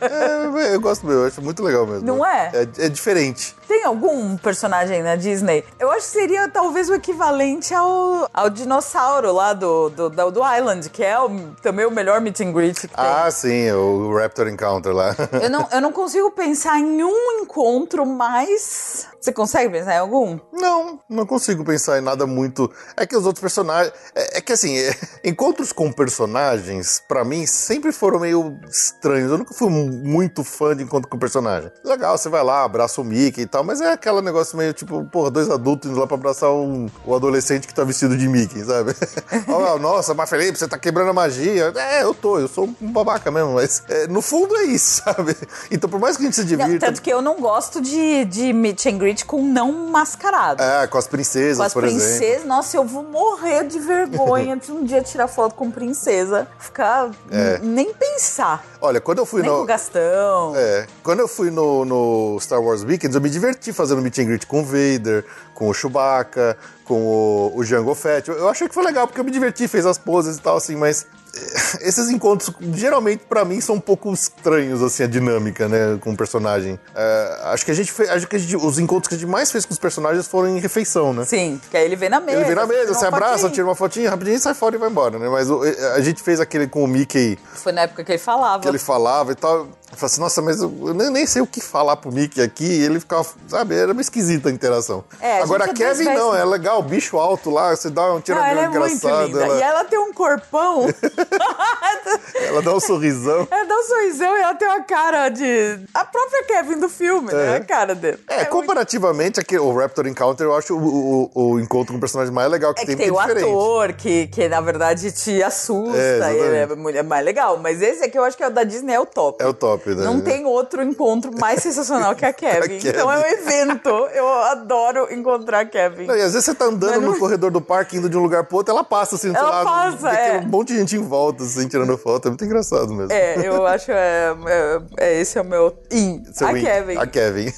É, 0.00 0.74
eu 0.74 0.80
gosto 0.80 1.06
mesmo, 1.06 1.22
eu 1.22 1.26
acho 1.26 1.42
muito 1.42 1.62
legal 1.62 1.86
mesmo. 1.86 2.06
Não 2.06 2.24
é? 2.24 2.50
É, 2.54 2.86
é 2.86 2.88
diferente. 2.88 3.54
Tem 3.68 3.84
algum 3.84 4.36
personagem 4.36 5.02
na 5.02 5.16
Disney? 5.16 5.64
Eu 5.78 5.90
acho 5.90 6.06
que 6.06 6.12
seria 6.12 6.48
talvez 6.48 6.88
o 6.88 6.94
equivalente 6.94 7.74
ao, 7.74 8.28
ao 8.32 8.48
dinossauro 8.48 9.32
lá 9.32 9.52
do, 9.52 9.90
do, 9.90 10.08
do, 10.10 10.30
do 10.30 10.40
Island, 10.56 10.88
que 10.90 11.02
é 11.02 11.18
o- 11.18 11.50
também 11.62 11.84
o 11.84 11.90
melhor 11.90 12.20
meet 12.20 12.40
and 12.40 12.52
greet 12.52 12.74
que 12.80 12.88
tem. 12.88 12.96
Ah, 12.96 13.30
sim, 13.30 13.70
o 13.72 14.16
Raptor 14.16 14.45
Encounter 14.50 14.92
lá. 14.92 15.14
Eu 15.42 15.50
não, 15.50 15.68
eu 15.72 15.80
não 15.80 15.92
consigo 15.92 16.30
pensar 16.30 16.78
em 16.78 17.02
um 17.02 17.42
encontro 17.42 18.04
mais. 18.06 19.06
Você 19.20 19.32
consegue 19.32 19.70
pensar 19.70 19.94
em 19.94 19.98
algum? 19.98 20.38
Não, 20.52 21.00
não 21.08 21.26
consigo 21.26 21.64
pensar 21.64 21.98
em 21.98 22.00
nada 22.00 22.26
muito. 22.26 22.70
É 22.96 23.06
que 23.06 23.16
os 23.16 23.26
outros 23.26 23.40
personagens. 23.40 23.92
É, 24.14 24.38
é 24.38 24.40
que 24.40 24.52
assim, 24.52 24.76
é, 24.78 24.94
encontros 25.24 25.72
com 25.72 25.90
personagens, 25.92 27.02
pra 27.08 27.24
mim, 27.24 27.46
sempre 27.46 27.92
foram 27.92 28.20
meio 28.20 28.58
estranhos. 28.68 29.30
Eu 29.30 29.38
nunca 29.38 29.54
fui 29.54 29.68
muito 29.68 30.44
fã 30.44 30.76
de 30.76 30.82
encontro 30.82 31.08
com 31.08 31.18
personagem. 31.18 31.70
Legal, 31.84 32.16
você 32.16 32.28
vai 32.28 32.42
lá, 32.42 32.64
abraça 32.64 33.00
o 33.00 33.04
Mickey 33.04 33.42
e 33.42 33.46
tal, 33.46 33.64
mas 33.64 33.80
é 33.80 33.92
aquele 33.92 34.20
negócio 34.22 34.56
meio 34.56 34.72
tipo, 34.72 35.04
porra, 35.06 35.30
dois 35.30 35.50
adultos 35.50 35.90
indo 35.90 35.98
lá 35.98 36.06
pra 36.06 36.16
abraçar 36.16 36.50
um, 36.50 36.88
o 37.04 37.14
adolescente 37.14 37.66
que 37.66 37.74
tá 37.74 37.84
vestido 37.84 38.16
de 38.16 38.28
Mickey, 38.28 38.64
sabe? 38.64 38.94
Ó, 39.48 39.78
Nossa, 39.78 40.14
mas 40.14 40.28
Felipe, 40.28 40.58
você 40.58 40.68
tá 40.68 40.78
quebrando 40.78 41.10
a 41.10 41.12
magia. 41.12 41.72
É, 41.76 42.02
eu 42.02 42.14
tô, 42.14 42.38
eu 42.38 42.48
sou 42.48 42.68
um 42.80 42.92
babaca 42.92 43.30
mesmo, 43.30 43.54
mas 43.54 43.82
é, 43.88 44.06
no 44.06 44.22
fundo 44.22 44.35
é 44.56 44.64
isso, 44.64 45.02
sabe? 45.04 45.36
Então, 45.70 45.88
por 45.88 45.98
mais 46.00 46.16
que 46.16 46.22
a 46.22 46.26
gente 46.26 46.34
se 46.34 46.42
Não, 46.42 46.48
divirta. 46.48 46.86
tanto 46.86 47.00
que 47.00 47.10
eu 47.10 47.22
não 47.22 47.40
gosto 47.40 47.80
de, 47.80 48.24
de 48.26 48.52
meet 48.52 48.86
and 48.86 48.98
greet 48.98 49.24
com 49.24 49.42
não 49.42 49.88
mascarado. 49.88 50.62
É, 50.62 50.86
com 50.86 50.98
as 50.98 51.06
princesas, 51.06 51.58
Com 51.58 51.62
as 51.62 51.72
por 51.72 51.84
exemplo. 51.84 52.04
princesas, 52.04 52.44
nossa, 52.46 52.76
eu 52.76 52.84
vou 52.84 53.02
morrer 53.02 53.64
de 53.64 53.78
vergonha 53.78 54.56
de 54.56 54.70
um 54.72 54.84
dia 54.84 55.00
tirar 55.02 55.28
foto 55.28 55.54
com 55.54 55.70
princesa. 55.70 56.46
Ficar. 56.58 57.10
É. 57.30 57.58
Nem 57.58 57.94
pensar. 57.94 58.64
Olha, 58.80 59.00
quando 59.00 59.18
eu 59.18 59.26
fui 59.26 59.42
Nem 59.42 59.50
no. 59.50 59.58
com 59.58 59.62
o 59.62 59.66
Gastão. 59.66 60.52
É, 60.56 60.86
quando 61.02 61.20
eu 61.20 61.28
fui 61.28 61.50
no, 61.50 61.84
no 61.84 62.38
Star 62.40 62.60
Wars 62.60 62.82
Weekends, 62.82 63.14
eu 63.14 63.20
me 63.20 63.30
diverti 63.30 63.72
fazendo 63.72 64.02
meet 64.02 64.18
and 64.18 64.24
greet 64.24 64.46
com 64.46 64.60
o 64.60 64.64
Vader, 64.64 65.24
com 65.54 65.68
o 65.68 65.74
Chewbacca, 65.74 66.56
com 66.84 67.00
o, 67.00 67.52
o 67.56 67.64
Jango 67.64 67.94
Fett. 67.94 68.28
Eu, 68.30 68.48
achei 68.48 68.68
que 68.68 68.74
foi 68.74 68.84
legal, 68.84 69.06
porque 69.06 69.20
eu 69.20 69.24
me 69.24 69.30
diverti, 69.30 69.66
fez 69.68 69.86
as 69.86 69.98
poses 69.98 70.36
e 70.36 70.40
tal, 70.40 70.56
assim, 70.56 70.76
mas 70.76 71.06
esses 71.80 72.08
encontros, 72.10 72.50
geralmente, 72.74 73.24
pra 73.28 73.44
mim, 73.44 73.60
são 73.60 73.76
um 73.76 73.80
pouco 73.80 74.12
estranhos, 74.12 74.82
assim, 74.82 75.02
a 75.02 75.06
dinâmica, 75.06 75.68
né, 75.68 75.98
com 76.00 76.12
o 76.12 76.16
personagem. 76.16 76.78
É, 76.94 77.38
acho 77.44 77.64
que 77.64 77.70
a 77.70 77.74
gente 77.74 77.92
fez, 77.92 78.08
acho 78.10 78.26
que 78.26 78.38
gente- 78.38 78.56
os 78.56 78.78
encontros 78.78 79.08
que 79.08 79.14
a 79.14 79.18
gente 79.18 79.28
mais 79.28 79.50
fez 79.52 79.64
com 79.64 79.72
os 79.72 79.78
personagens 79.78 80.26
foram 80.26 80.48
em 80.56 80.60
refeição, 80.60 81.12
né? 81.12 81.24
Sim, 81.24 81.60
que 81.70 81.76
aí 81.76 81.84
ele 81.84 81.96
vem 81.96 82.08
na 82.08 82.20
mesa. 82.20 82.38
Ele 82.38 82.44
vem 82.46 82.54
na 82.54 82.66
mesa, 82.66 82.94
você 82.94 83.06
abraça, 83.06 83.32
fotinho. 83.34 83.52
tira 83.52 83.66
uma 83.66 83.74
fotinha, 83.74 84.10
rapidinho, 84.10 84.38
sai 84.40 84.54
fora 84.54 84.74
e 84.76 84.78
vai 84.78 84.88
embora, 84.90 85.18
né? 85.18 85.28
Mas 85.28 85.50
o- 85.50 85.62
a 85.94 86.00
gente 86.00 86.22
fez 86.22 86.40
aquele 86.40 86.66
com 86.66 86.82
o 86.84 86.86
Mickey 86.86 87.38
Foi 87.54 87.72
na 87.72 87.82
época 87.82 88.02
que 88.04 88.12
ele 88.12 88.18
falava. 88.18 88.62
que 88.62 88.68
ele 88.68 88.78
falava 88.78 89.32
e 89.32 89.34
tal. 89.34 89.68
Eu 89.90 89.96
falei 89.96 90.06
assim, 90.12 90.20
nossa, 90.20 90.42
mas 90.42 90.60
eu, 90.60 90.68
nem, 90.94 91.10
nem 91.10 91.26
sei 91.26 91.40
o 91.40 91.46
que 91.46 91.60
falar 91.60 91.96
pro 91.96 92.10
Mickey 92.12 92.42
aqui. 92.42 92.64
E 92.64 92.82
ele 92.84 92.98
ficava, 93.00 93.24
sabe, 93.48 93.74
era 93.76 93.94
meio 93.94 94.00
esquisita 94.02 94.48
a 94.48 94.52
interação. 94.52 95.04
É, 95.20 95.38
a 95.40 95.44
Agora, 95.44 95.64
a 95.64 95.68
é 95.68 95.72
Kevin 95.72 96.04
não, 96.06 96.34
é 96.34 96.44
legal, 96.44 96.82
bicho 96.82 97.16
alto 97.16 97.50
lá, 97.50 97.74
você 97.74 97.88
dá 97.88 98.12
um 98.12 98.20
tiro 98.20 98.38
Ah, 98.38 98.48
ela 98.48 98.62
é 98.62 98.68
muito 98.68 98.84
engraçado. 98.96 99.26
linda. 99.28 99.44
Ela, 99.44 99.56
E 99.58 99.62
ela 99.62 99.84
tem 99.84 99.98
um 99.98 100.12
corpão. 100.12 100.86
ela 102.34 102.62
dá 102.62 102.74
um 102.74 102.80
sorrisão. 102.80 103.46
ela 103.50 103.64
dá 103.64 103.74
um 103.76 103.82
sorrisão 103.84 104.36
e 104.36 104.40
ela 104.40 104.54
tem 104.54 104.68
uma 104.68 104.82
cara 104.82 105.28
de. 105.28 105.80
A 105.94 106.04
própria 106.04 106.44
Kevin 106.44 106.78
do 106.78 106.88
filme, 106.88 107.32
né? 107.32 107.54
É. 107.54 107.56
A 107.56 107.64
cara 107.64 107.94
dele. 107.94 108.18
É, 108.28 108.36
muito- 108.38 108.50
comparativamente, 108.50 109.40
aqui, 109.40 109.58
o 109.58 109.72
Raptor 109.76 110.06
Encounter, 110.06 110.46
eu 110.46 110.54
acho 110.54 110.74
o, 110.76 111.30
o- 111.34 111.52
o 111.52 111.60
encontro 111.60 111.92
com 111.92 111.98
o 111.98 112.00
personagem 112.00 112.32
mais 112.32 112.50
legal 112.50 112.74
que 112.74 112.80
É 112.80 112.84
que 112.84 112.88
tem, 112.88 112.96
tem 112.96 113.10
o 113.10 113.20
é 113.20 113.22
diferente. 113.26 113.44
ator 113.48 113.92
que, 113.94 114.26
que 114.28 114.48
na 114.48 114.60
verdade 114.60 115.10
te 115.12 115.42
assusta, 115.42 115.96
É, 115.96 116.66
é, 116.92 116.98
é 116.98 117.02
mais 117.02 117.24
legal. 117.24 117.56
Mas 117.58 117.80
esse 117.80 118.04
aqui 118.04 118.18
eu 118.18 118.24
acho 118.24 118.36
que 118.36 118.42
é 118.42 118.48
o 118.48 118.50
da 118.50 118.64
Disney, 118.64 118.94
é 118.94 119.00
o 119.00 119.06
top. 119.06 119.42
É 119.42 119.46
o 119.46 119.54
top, 119.54 119.75
né? 119.84 120.04
Não 120.04 120.20
tem 120.20 120.44
outro 120.44 120.82
encontro 120.82 121.30
mais 121.38 121.62
sensacional 121.62 122.14
que 122.14 122.24
a 122.26 122.32
Kevin. 122.32 122.78
Kevin. 122.78 122.88
Então 122.88 123.12
é 123.12 123.18
um 123.18 123.26
evento. 123.26 123.88
Eu 124.14 124.28
adoro 124.28 125.12
encontrar 125.12 125.60
a 125.60 125.66
Kevin. 125.66 126.06
Não, 126.06 126.16
e 126.16 126.20
às 126.22 126.32
vezes 126.32 126.44
você 126.44 126.54
tá 126.54 126.66
andando 126.66 127.00
não- 127.00 127.12
no 127.12 127.18
corredor 127.18 127.50
do 127.50 127.60
parque, 127.60 127.96
indo 127.96 128.08
de 128.08 128.16
um 128.16 128.22
lugar 128.22 128.44
pro 128.44 128.58
outro, 128.58 128.72
ela 128.72 128.84
passa 128.84 129.14
assim 129.16 129.34
Ela 129.34 129.48
lado. 129.50 129.64
passa, 129.64 130.10
tem 130.10 130.18
é. 130.18 130.38
Um 130.40 130.48
monte 130.48 130.68
de 130.72 130.78
gente 130.78 130.96
em 130.96 131.02
volta, 131.02 131.42
assim, 131.44 131.66
tirando 131.68 131.96
foto. 131.98 132.26
É 132.26 132.30
muito 132.30 132.44
engraçado 132.44 132.92
mesmo. 132.92 133.12
É, 133.12 133.46
eu 133.46 133.66
acho 133.66 133.90
é, 133.90 134.34
é, 134.46 134.80
é- 134.98 135.20
esse 135.20 135.38
é 135.38 135.40
o 135.40 135.44
meu 135.44 135.76
in. 135.90 136.22
Seu 136.32 136.48
a 136.48 136.52
win. 136.52 136.62
Kevin. 136.64 136.96
A 136.98 137.06
Kevin. 137.06 137.52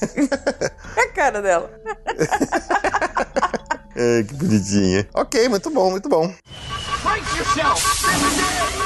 É 0.96 1.00
a 1.02 1.08
cara 1.12 1.40
dela. 1.42 1.70
É, 4.00 4.22
que 4.22 4.32
bonitinha. 4.34 5.08
Ok, 5.12 5.48
muito 5.48 5.70
bom, 5.70 5.90
muito 5.90 6.08
bom. 6.08 6.32
Brace 7.02 7.36
yourself! 7.36 8.78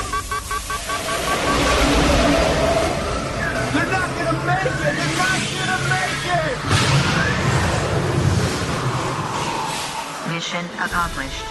Accomplished. 10.85 11.45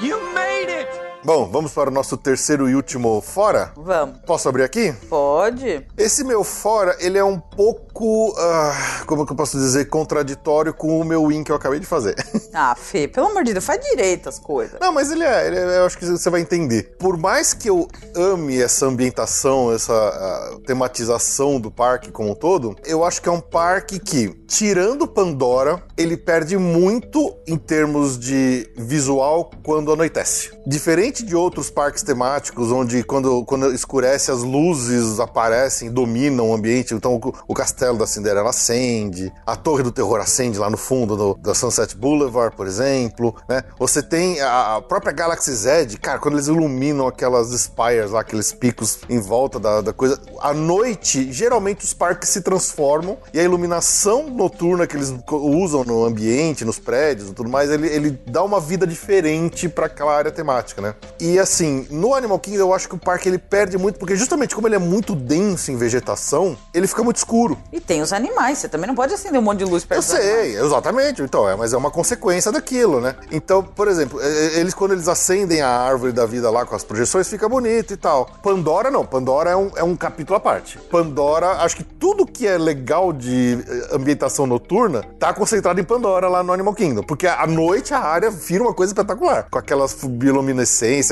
You 0.00 0.18
made 0.34 0.66
it! 0.68 1.03
Bom, 1.24 1.48
vamos 1.50 1.72
para 1.72 1.88
o 1.88 1.92
nosso 1.92 2.18
terceiro 2.18 2.68
e 2.68 2.74
último 2.74 3.18
fora? 3.22 3.72
Vamos. 3.76 4.18
Posso 4.26 4.46
abrir 4.46 4.62
aqui? 4.62 4.92
Pode? 5.08 5.86
Esse 5.96 6.22
meu 6.22 6.44
fora, 6.44 6.94
ele 7.00 7.16
é 7.16 7.24
um 7.24 7.40
pouco, 7.40 8.34
ah, 8.36 9.02
como 9.06 9.24
que 9.24 9.32
eu 9.32 9.36
posso 9.36 9.56
dizer, 9.56 9.86
contraditório 9.86 10.74
com 10.74 11.00
o 11.00 11.04
meu 11.04 11.26
win 11.28 11.42
que 11.42 11.50
eu 11.50 11.56
acabei 11.56 11.80
de 11.80 11.86
fazer. 11.86 12.14
Ah, 12.56 12.76
Fê, 12.76 13.08
pelo 13.08 13.26
amor 13.26 13.42
de 13.42 13.52
Deus, 13.52 13.64
faz 13.64 13.80
direito 13.84 14.28
as 14.28 14.38
coisas. 14.38 14.78
Não, 14.80 14.92
mas 14.92 15.10
ele 15.10 15.24
é, 15.24 15.46
ele 15.48 15.56
é- 15.58 15.78
eu 15.78 15.86
acho 15.86 15.98
que 15.98 16.06
você 16.06 16.30
vai 16.30 16.40
entender. 16.40 16.94
Por 17.00 17.16
mais 17.18 17.52
que 17.52 17.68
eu 17.68 17.88
ame 18.14 18.62
essa 18.62 18.86
ambientação, 18.86 19.72
essa 19.72 20.56
tematização 20.64 21.58
do 21.58 21.68
parque 21.68 22.12
como 22.12 22.30
um 22.30 22.34
todo, 22.34 22.76
eu 22.86 23.02
acho 23.04 23.20
que 23.20 23.28
é 23.28 23.32
um 23.32 23.40
parque 23.40 23.98
que, 23.98 24.28
tirando 24.46 25.04
Pandora, 25.08 25.82
ele 25.96 26.16
perde 26.16 26.56
muito 26.56 27.34
em 27.44 27.56
termos 27.56 28.16
de 28.16 28.70
visual 28.76 29.50
quando 29.64 29.92
anoitece. 29.92 30.52
Diferente 30.64 31.13
de 31.22 31.36
outros 31.36 31.70
parques 31.70 32.02
temáticos, 32.02 32.72
onde 32.72 33.02
quando, 33.04 33.44
quando 33.44 33.72
escurece 33.72 34.30
as 34.30 34.42
luzes 34.42 35.20
aparecem, 35.20 35.90
dominam 35.90 36.50
o 36.50 36.54
ambiente. 36.54 36.94
Então 36.94 37.16
o, 37.16 37.34
o 37.48 37.54
castelo 37.54 37.98
da 37.98 38.06
Cinderela 38.06 38.50
acende, 38.50 39.32
a 39.46 39.56
Torre 39.56 39.82
do 39.82 39.92
Terror 39.92 40.20
acende 40.20 40.58
lá 40.58 40.70
no 40.70 40.76
fundo 40.76 41.16
do, 41.16 41.34
da 41.34 41.54
Sunset 41.54 41.96
Boulevard, 41.96 42.56
por 42.56 42.66
exemplo. 42.66 43.34
Né? 43.48 43.62
Você 43.78 44.02
tem 44.02 44.40
a, 44.40 44.76
a 44.76 44.82
própria 44.82 45.12
Galaxy 45.12 45.52
Z, 45.52 45.98
cara, 46.00 46.18
quando 46.18 46.34
eles 46.34 46.46
iluminam 46.46 47.06
aquelas 47.06 47.48
spires 47.50 48.10
lá, 48.10 48.20
aqueles 48.20 48.52
picos 48.52 49.00
em 49.08 49.20
volta 49.20 49.58
da, 49.60 49.80
da 49.80 49.92
coisa. 49.92 50.20
À 50.40 50.52
noite, 50.52 51.32
geralmente 51.32 51.84
os 51.84 51.94
parques 51.94 52.28
se 52.30 52.40
transformam 52.40 53.18
e 53.32 53.38
a 53.38 53.42
iluminação 53.42 54.28
noturna 54.28 54.86
que 54.86 54.96
eles 54.96 55.14
usam 55.30 55.84
no 55.84 56.04
ambiente, 56.04 56.64
nos 56.64 56.78
prédios 56.78 57.30
e 57.30 57.32
tudo 57.32 57.48
mais, 57.48 57.70
ele, 57.70 57.88
ele 57.88 58.20
dá 58.26 58.42
uma 58.42 58.60
vida 58.60 58.86
diferente 58.86 59.68
para 59.68 59.86
aquela 59.86 60.14
área 60.14 60.30
temática, 60.30 60.80
né? 60.80 60.94
E 61.20 61.38
assim, 61.38 61.86
no 61.90 62.14
Animal 62.14 62.38
Kingdom 62.38 62.64
eu 62.64 62.74
acho 62.74 62.88
que 62.88 62.94
o 62.94 62.98
parque 62.98 63.28
ele 63.28 63.38
perde 63.38 63.78
muito, 63.78 63.98
porque 63.98 64.16
justamente 64.16 64.54
como 64.54 64.66
ele 64.66 64.74
é 64.74 64.78
muito 64.78 65.14
denso 65.14 65.70
em 65.70 65.76
vegetação, 65.76 66.56
ele 66.72 66.86
fica 66.86 67.02
muito 67.02 67.16
escuro. 67.16 67.58
E 67.72 67.80
tem 67.80 68.02
os 68.02 68.12
animais, 68.12 68.58
você 68.58 68.68
também 68.68 68.86
não 68.86 68.94
pode 68.94 69.14
acender 69.14 69.38
um 69.38 69.42
monte 69.42 69.58
de 69.58 69.64
luz 69.64 69.84
perto 69.84 69.98
Eu 69.98 70.02
sei, 70.02 70.56
exatamente. 70.56 71.22
Então, 71.22 71.48
é, 71.48 71.56
mas 71.56 71.72
é 71.72 71.76
uma 71.76 71.90
consequência 71.90 72.50
daquilo, 72.50 73.00
né? 73.00 73.14
Então, 73.30 73.62
por 73.62 73.88
exemplo, 73.88 74.20
eles 74.22 74.74
quando 74.74 74.92
eles 74.92 75.08
acendem 75.08 75.60
a 75.60 75.68
árvore 75.68 76.12
da 76.12 76.26
vida 76.26 76.50
lá 76.50 76.64
com 76.64 76.74
as 76.74 76.84
projeções, 76.84 77.28
fica 77.28 77.48
bonito 77.48 77.92
e 77.92 77.96
tal. 77.96 78.26
Pandora 78.42 78.90
não, 78.90 79.04
Pandora 79.04 79.50
é 79.50 79.56
um, 79.56 79.70
é 79.76 79.82
um 79.82 79.96
capítulo 79.96 80.36
à 80.36 80.40
parte. 80.40 80.78
Pandora, 80.90 81.62
acho 81.62 81.76
que 81.76 81.84
tudo 81.84 82.26
que 82.26 82.46
é 82.46 82.58
legal 82.58 83.12
de 83.12 83.58
eh, 83.66 83.88
ambientação 83.94 84.46
noturna 84.46 85.02
tá 85.18 85.32
concentrado 85.32 85.80
em 85.80 85.84
Pandora 85.84 86.28
lá 86.28 86.42
no 86.42 86.52
Animal 86.52 86.74
Kingdom. 86.74 87.02
Porque 87.02 87.26
à 87.26 87.46
noite 87.46 87.94
a 87.94 88.00
área 88.00 88.30
vira 88.30 88.62
uma 88.62 88.74
coisa 88.74 88.92
espetacular. 88.92 89.46
Com 89.50 89.58
aquelas 89.58 89.92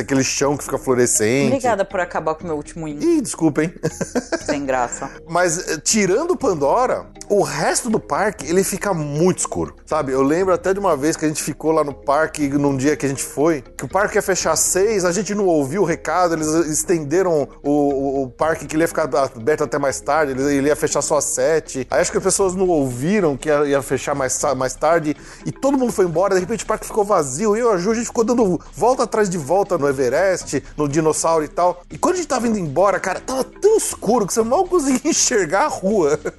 aquele 0.01 0.23
chão 0.25 0.57
que 0.57 0.65
fica 0.65 0.79
fluorescente. 0.79 1.47
Obrigada 1.49 1.85
por 1.85 2.01
acabar 2.01 2.35
com 2.35 2.45
o 2.45 2.47
meu 2.47 2.57
último 2.57 2.87
hino. 2.87 3.03
Ih, 3.03 3.21
desculpa, 3.21 3.63
hein? 3.65 3.73
Sem 4.45 4.65
graça. 4.65 5.11
Mas 5.29 5.69
eh, 5.69 5.79
tirando 5.83 6.37
Pandora, 6.37 7.07
o 7.29 7.43
resto 7.43 7.89
do 7.91 7.99
parque 7.99 8.47
ele 8.49 8.63
fica 8.65 8.93
muito 8.95 9.39
escuro, 9.39 9.75
sabe? 9.87 10.13
Eu 10.13 10.23
lembro 10.23 10.53
até 10.55 10.73
de 10.73 10.79
uma 10.81 10.97
vez 10.97 11.17
que 11.17 11.25
a 11.25 11.29
gente 11.29 11.43
ficou 11.43 11.73
lá 11.73 11.83
no 11.85 11.95
parque 11.95 12.49
num 12.49 12.77
dia 12.77 12.97
que 12.97 13.07
a 13.07 13.09
gente 13.09 13.23
foi, 13.23 13.63
que 13.63 13.85
o 13.85 13.89
parque 13.89 14.17
ia 14.17 14.23
fechar 14.23 14.53
às 14.53 14.61
seis, 14.61 15.05
a 15.05 15.13
gente 15.13 15.35
não 15.35 15.47
ouviu 15.47 15.83
o 15.83 15.85
recado, 15.85 16.35
eles 16.35 16.47
estenderam 16.83 17.49
o, 17.63 17.71
o- 17.71 18.23
o 18.25 18.31
parque 18.31 18.67
que 18.67 18.77
ele 18.77 18.83
ia 18.85 18.89
ficar 18.89 19.05
aberto 19.05 19.65
até 19.65 19.79
mais 19.79 20.01
tarde, 20.01 20.33
ele, 20.33 20.43
ele 20.57 20.69
ia 20.69 20.77
fechar 20.77 21.03
só 21.03 21.17
às 21.19 21.25
sete. 21.25 21.87
Aí 21.91 22.01
acho 22.01 22.11
que 22.11 22.19
as 22.19 22.25
pessoas 22.25 22.55
não 22.55 22.69
ouviram 22.69 23.37
que 23.37 23.49
ia, 23.49 23.65
ia 23.67 23.83
fechar 23.83 24.15
mais, 24.15 24.39
mais 24.57 24.75
tarde 24.75 25.17
e 25.47 25.53
todo 25.53 25.79
mundo 25.79 25.93
foi 25.93 26.05
embora, 26.05 26.35
de 26.35 26.41
repente 26.41 26.65
o 26.65 26.67
parque 26.67 26.87
ficou 26.87 27.05
vazio. 27.05 27.57
E 27.57 27.61
eu 27.61 27.71
e 27.71 27.75
a 27.75 27.77
Ju, 27.77 27.91
a 27.91 27.95
gente 27.95 28.07
ficou 28.07 28.25
dando 28.25 28.61
volta 28.75 29.05
atrás 29.05 29.29
de 29.31 29.39
volta 29.39 29.62
no 29.79 29.89
Everest, 29.89 30.63
no 30.77 30.89
dinossauro 30.89 31.45
e 31.45 31.49
tal. 31.49 31.83
E 31.91 31.99
quando 31.99 32.15
a 32.15 32.17
gente 32.19 32.29
tava 32.29 32.47
indo 32.49 32.59
embora, 32.59 32.99
cara, 33.01 33.21
tava 33.21 33.45
tão 33.45 33.77
escuro 33.77 34.27
que 34.27 34.35
você 34.35 34.43
mal 34.43 34.65
conseguia 34.65 35.01
enxergar 35.11 35.65
a 35.65 35.69
rua. 35.69 36.19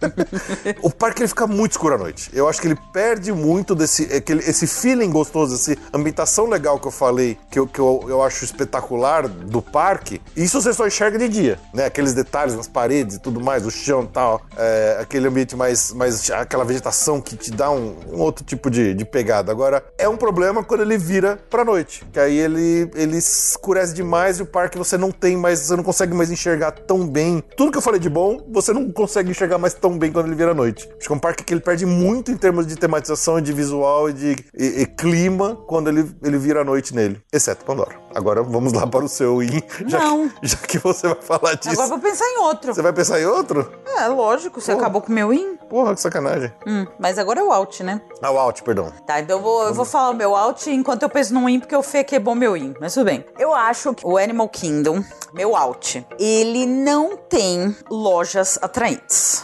O 0.81 0.89
parque 0.89 1.21
ele 1.21 1.27
fica 1.27 1.47
muito 1.47 1.71
escuro 1.71 1.95
à 1.95 1.97
noite. 1.97 2.29
Eu 2.33 2.47
acho 2.47 2.59
que 2.59 2.67
ele 2.67 2.77
perde 2.91 3.31
muito 3.31 3.75
desse 3.75 4.03
aquele, 4.13 4.41
esse 4.41 4.67
feeling 4.67 5.09
gostoso, 5.09 5.55
essa 5.55 5.75
ambientação 5.93 6.47
legal 6.47 6.79
que 6.79 6.87
eu 6.87 6.91
falei, 6.91 7.37
que, 7.49 7.59
eu, 7.59 7.67
que 7.67 7.79
eu, 7.79 8.05
eu 8.07 8.21
acho 8.21 8.43
espetacular 8.43 9.27
do 9.27 9.61
parque. 9.61 10.21
Isso 10.35 10.61
você 10.61 10.73
só 10.73 10.87
enxerga 10.87 11.17
de 11.17 11.29
dia, 11.29 11.59
né? 11.73 11.85
Aqueles 11.85 12.13
detalhes 12.13 12.55
nas 12.55 12.67
paredes 12.67 13.15
e 13.17 13.19
tudo 13.19 13.39
mais, 13.39 13.65
o 13.65 13.71
chão 13.71 14.03
e 14.03 14.07
tal, 14.07 14.41
é, 14.57 14.97
aquele 15.01 15.27
ambiente 15.27 15.55
mais, 15.55 15.91
mais. 15.93 16.29
aquela 16.31 16.63
vegetação 16.63 17.21
que 17.21 17.35
te 17.35 17.51
dá 17.51 17.71
um, 17.71 17.95
um 18.11 18.19
outro 18.19 18.43
tipo 18.43 18.69
de, 18.69 18.93
de 18.93 19.05
pegada. 19.05 19.51
Agora, 19.51 19.83
é 19.97 20.07
um 20.07 20.17
problema 20.17 20.63
quando 20.63 20.81
ele 20.81 20.97
vira 20.97 21.39
pra 21.49 21.63
noite, 21.63 22.05
que 22.11 22.19
aí 22.19 22.37
ele, 22.37 22.89
ele 22.95 23.12
escurece 23.17 23.93
demais 23.93 24.39
e 24.39 24.43
o 24.43 24.45
parque 24.45 24.77
você 24.77 24.97
não 24.97 25.11
tem 25.11 25.35
mais, 25.37 25.59
você 25.59 25.75
não 25.75 25.83
consegue 25.83 26.13
mais 26.13 26.31
enxergar 26.31 26.71
tão 26.71 27.07
bem. 27.07 27.43
Tudo 27.55 27.71
que 27.71 27.77
eu 27.77 27.81
falei 27.81 27.99
de 27.99 28.09
bom, 28.09 28.37
você 28.51 28.73
não 28.73 28.91
consegue 28.91 29.31
enxergar 29.31 29.57
mais 29.57 29.73
tão 29.73 29.97
bem 29.97 30.11
quando 30.11 30.27
ele 30.27 30.35
vira 30.35 30.53
noite. 30.53 30.87
Acho 30.97 31.07
que 31.07 31.13
é 31.13 31.15
um 31.15 31.19
parque 31.19 31.43
que 31.43 31.53
ele 31.53 31.61
perde 31.61 31.85
muito 31.85 32.31
em 32.31 32.37
termos 32.37 32.65
de 32.67 32.75
tematização, 32.75 33.39
de 33.41 33.53
visual 33.53 34.09
e 34.09 34.13
de 34.13 34.35
e- 34.57 34.81
e 34.81 34.85
clima 34.85 35.55
quando 35.67 35.89
ele, 35.89 36.09
ele 36.23 36.37
vira 36.37 36.63
noite 36.63 36.93
nele, 36.95 37.21
exceto 37.31 37.63
Pandora. 37.65 38.02
Agora 38.15 38.43
vamos 38.43 38.73
lá 38.73 38.85
para 38.85 39.03
o 39.05 39.07
seu 39.09 39.41
in, 39.41 39.61
já, 39.87 39.99
Não. 39.99 40.29
Que, 40.29 40.47
já 40.47 40.57
que 40.57 40.77
você 40.77 41.07
vai 41.07 41.21
falar 41.21 41.55
disso. 41.55 41.71
Agora 41.71 41.87
vou 41.87 41.99
pensar 41.99 42.25
em 42.25 42.37
outro. 42.39 42.73
Você 42.73 42.81
vai 42.81 42.93
pensar 42.93 43.19
em 43.19 43.25
outro? 43.25 43.71
É, 43.97 44.07
lógico, 44.07 44.61
você 44.61 44.71
acabou 44.71 45.01
com 45.01 45.11
o 45.11 45.15
meu 45.15 45.33
in. 45.33 45.55
Porra, 45.69 45.95
que 45.95 46.01
sacanagem. 46.01 46.53
Hum, 46.67 46.85
mas 46.99 47.17
agora 47.17 47.39
é 47.39 47.43
o 47.43 47.51
out, 47.51 47.83
né? 47.83 48.01
Ah, 48.21 48.31
o 48.31 48.37
out, 48.37 48.61
perdão. 48.63 48.91
Tá, 49.05 49.19
então 49.19 49.37
eu 49.37 49.43
vou, 49.43 49.67
eu 49.67 49.73
vou 49.73 49.85
falar 49.85 50.11
o 50.11 50.13
meu 50.13 50.35
out 50.35 50.69
enquanto 50.69 51.03
eu 51.03 51.09
penso 51.09 51.33
num 51.33 51.49
in, 51.49 51.59
porque 51.59 51.75
o 51.75 51.83
Fê 51.83 52.03
quebrou 52.03 52.35
meu 52.35 52.55
in. 52.55 52.73
Mas 52.79 52.93
tudo 52.93 53.05
bem. 53.05 53.25
Eu 53.37 53.53
acho 53.53 53.93
que 53.93 54.05
o 54.05 54.17
Animal 54.17 54.49
Kingdom, 54.49 55.03
meu 55.33 55.55
out, 55.55 56.05
ele 56.19 56.65
não 56.65 57.17
tem 57.17 57.75
lojas 57.89 58.59
atraentes. 58.61 59.43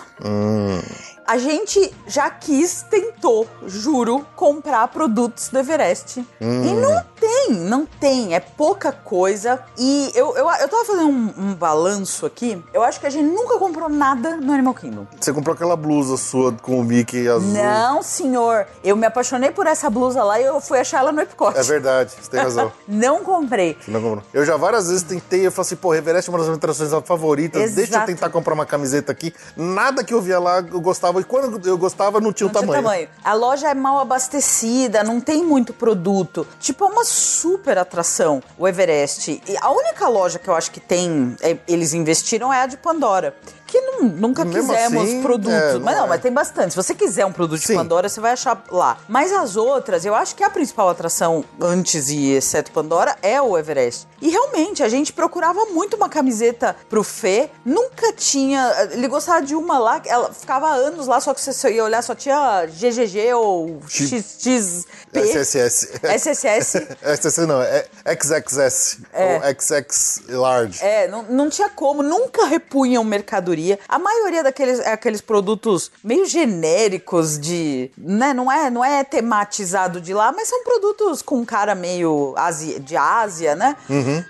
A 1.29 1.37
gente 1.37 1.93
já 2.07 2.27
quis, 2.27 2.81
tentou, 2.89 3.47
juro, 3.67 4.25
comprar 4.35 4.87
produtos 4.87 5.49
do 5.49 5.59
Everest. 5.59 6.25
E 6.41 6.43
não 6.43 7.03
tem, 7.19 7.51
não 7.51 7.85
tem. 7.85 8.33
É 8.33 8.39
pouca 8.39 8.91
coisa. 8.91 9.59
E 9.77 10.11
eu, 10.15 10.35
eu, 10.35 10.49
eu 10.49 10.67
tava 10.67 10.85
fazendo 10.85 11.07
um, 11.07 11.33
um 11.37 11.53
balanço 11.53 12.25
aqui. 12.25 12.59
Eu 12.73 12.81
acho 12.81 12.99
que 12.99 13.05
a 13.05 13.11
gente 13.11 13.27
nunca 13.27 13.59
comprou 13.59 13.87
nada 13.87 14.37
no 14.37 14.51
Animal 14.51 14.73
Kingdom. 14.73 15.05
Você 15.19 15.31
comprou 15.31 15.53
aquela 15.53 15.75
blusa 15.75 16.17
sua 16.17 16.51
com 16.51 16.79
o 16.79 16.83
Mickey 16.83 17.27
azul. 17.27 17.53
Não, 17.53 18.01
senhor. 18.01 18.65
Eu 18.83 18.95
me 18.95 19.05
apaixonei 19.05 19.51
por 19.51 19.67
essa 19.67 19.87
blusa 19.87 20.23
lá 20.23 20.39
e 20.39 20.45
eu 20.45 20.59
fui 20.59 20.79
achar 20.79 21.01
ela 21.01 21.11
no 21.11 21.21
Epcot. 21.21 21.55
É 21.55 21.61
verdade, 21.61 22.11
você 22.19 22.31
tem 22.31 22.39
razão. 22.39 22.71
Não 22.87 23.23
comprei. 23.23 23.77
Você 23.79 23.91
não 23.91 24.01
comprou. 24.01 24.23
Eu 24.33 24.43
já 24.43 24.57
várias 24.57 24.87
vezes 24.87 25.03
tentei, 25.03 25.45
eu 25.45 25.51
falei 25.51 25.67
assim, 25.67 25.75
pô, 25.75 25.93
Everest 25.93 26.27
é 26.27 26.31
uma 26.31 26.39
das 26.39 26.47
minhas 26.47 26.57
atrações 26.57 26.89
favoritas, 27.05 27.73
deixa 27.73 27.91
eu 27.91 27.97
Exato. 27.97 28.07
tentar 28.07 28.29
comprar 28.31 28.55
uma 28.55 28.65
camiseta 28.65 29.11
aqui. 29.11 29.31
Nada 29.55 30.03
que 30.03 30.13
eu 30.13 30.21
via 30.21 30.39
lá 30.39 30.59
eu 30.59 30.81
gostava, 30.81 31.18
e 31.19 31.23
quando 31.23 31.65
eu 31.67 31.77
gostava 31.77 32.19
não 32.19 32.31
tinha 32.33 32.45
Não 32.49 32.51
o 32.51 32.59
tinha 32.59 32.61
tamanho. 32.73 32.83
tamanho. 32.83 33.09
A 33.23 33.33
loja 33.33 33.69
é 33.69 33.73
mal 33.73 33.99
abastecida, 33.99 35.03
não 35.03 35.19
tem 35.19 35.43
muito 35.43 35.73
produto. 35.73 36.45
Tipo, 36.59 36.85
é 36.85 36.87
uma 36.87 37.03
super 37.03 37.77
atração, 37.77 38.41
o 38.57 38.67
Everest. 38.67 39.41
E 39.47 39.57
a 39.61 39.71
única 39.71 40.07
loja 40.07 40.39
que 40.39 40.47
eu 40.47 40.55
acho 40.55 40.71
que 40.71 40.79
tem, 40.79 41.35
é, 41.41 41.57
eles 41.67 41.93
investiram 41.93 42.51
é 42.53 42.61
a 42.61 42.65
de 42.65 42.77
Pandora. 42.77 43.35
Que 43.69 43.79
não- 43.81 44.01
nunca 44.01 44.43
Mesmo 44.43 44.73
quisemos 44.73 45.03
assim, 45.03 45.21
produtos. 45.21 45.53
é, 45.53 45.73
não 45.73 45.79
mas 45.81 45.97
não, 45.97 46.05
é. 46.05 46.09
mas 46.09 46.21
tem 46.21 46.31
bastante. 46.31 46.71
Se 46.71 46.75
você 46.75 46.95
quiser 46.95 47.23
um 47.25 47.31
produto 47.31 47.59
de 47.61 47.67
Sim. 47.67 47.75
Pandora, 47.75 48.09
você 48.09 48.19
vai 48.19 48.31
achar 48.31 48.63
lá. 48.71 48.97
Mas 49.07 49.31
as 49.31 49.55
outras, 49.55 50.05
eu 50.05 50.15
acho 50.15 50.35
que 50.35 50.43
a 50.43 50.49
principal 50.49 50.89
atração, 50.89 51.45
antes 51.61 52.09
e 52.09 52.31
exceto 52.31 52.71
Pandora, 52.71 53.15
é 53.21 53.39
o 53.39 53.55
Everest. 53.57 54.07
E 54.21 54.29
realmente, 54.29 54.81
a 54.81 54.89
gente 54.89 55.13
procurava 55.13 55.65
muito 55.65 55.95
uma 55.95 56.09
camiseta 56.09 56.75
pro 56.89 57.03
Fê. 57.03 57.49
Nunca 57.63 58.11
tinha. 58.13 58.89
Ele 58.91 59.07
gostava 59.07 59.41
de 59.41 59.53
uma 59.55 59.77
lá, 59.77 60.01
ela 60.05 60.33
ficava 60.33 60.67
anos 60.69 61.05
lá, 61.05 61.19
só 61.21 61.33
que 61.33 61.39
você 61.41 61.71
ia 61.71 61.83
olhar, 61.83 62.01
só 62.01 62.15
tinha 62.15 62.65
GGG 62.65 63.33
ou 63.33 63.79
XXP. 63.87 64.87
SSS. 65.13 65.89
SSS. 66.03 66.87
SSS 67.01 67.41
não, 67.45 67.61
é 67.61 67.85
XXS. 68.19 68.99
É. 69.13 69.35
Ou 69.35 69.41
XX 69.61 70.21
Large. 70.29 70.83
É, 70.83 71.07
não, 71.07 71.23
não 71.23 71.49
tinha 71.49 71.69
como, 71.69 72.01
nunca 72.01 72.45
repunham 72.45 73.03
mercadoria. 73.03 73.58
A 73.87 73.99
maioria 73.99 74.43
daqueles 74.43 74.79
é 74.79 74.91
aqueles 74.93 75.21
produtos 75.21 75.91
meio 76.03 76.25
genéricos 76.25 77.37
de, 77.39 77.91
né, 77.97 78.33
não 78.33 78.51
é, 78.51 78.69
não 78.69 78.83
é 78.83 79.03
tematizado 79.03 79.99
de 80.01 80.13
lá, 80.13 80.31
mas 80.31 80.47
são 80.47 80.63
produtos 80.63 81.21
com 81.21 81.45
cara 81.45 81.75
meio 81.75 82.33
Ásia, 82.37 82.79
de 82.79 82.95
Ásia, 82.95 83.55
né? 83.55 83.75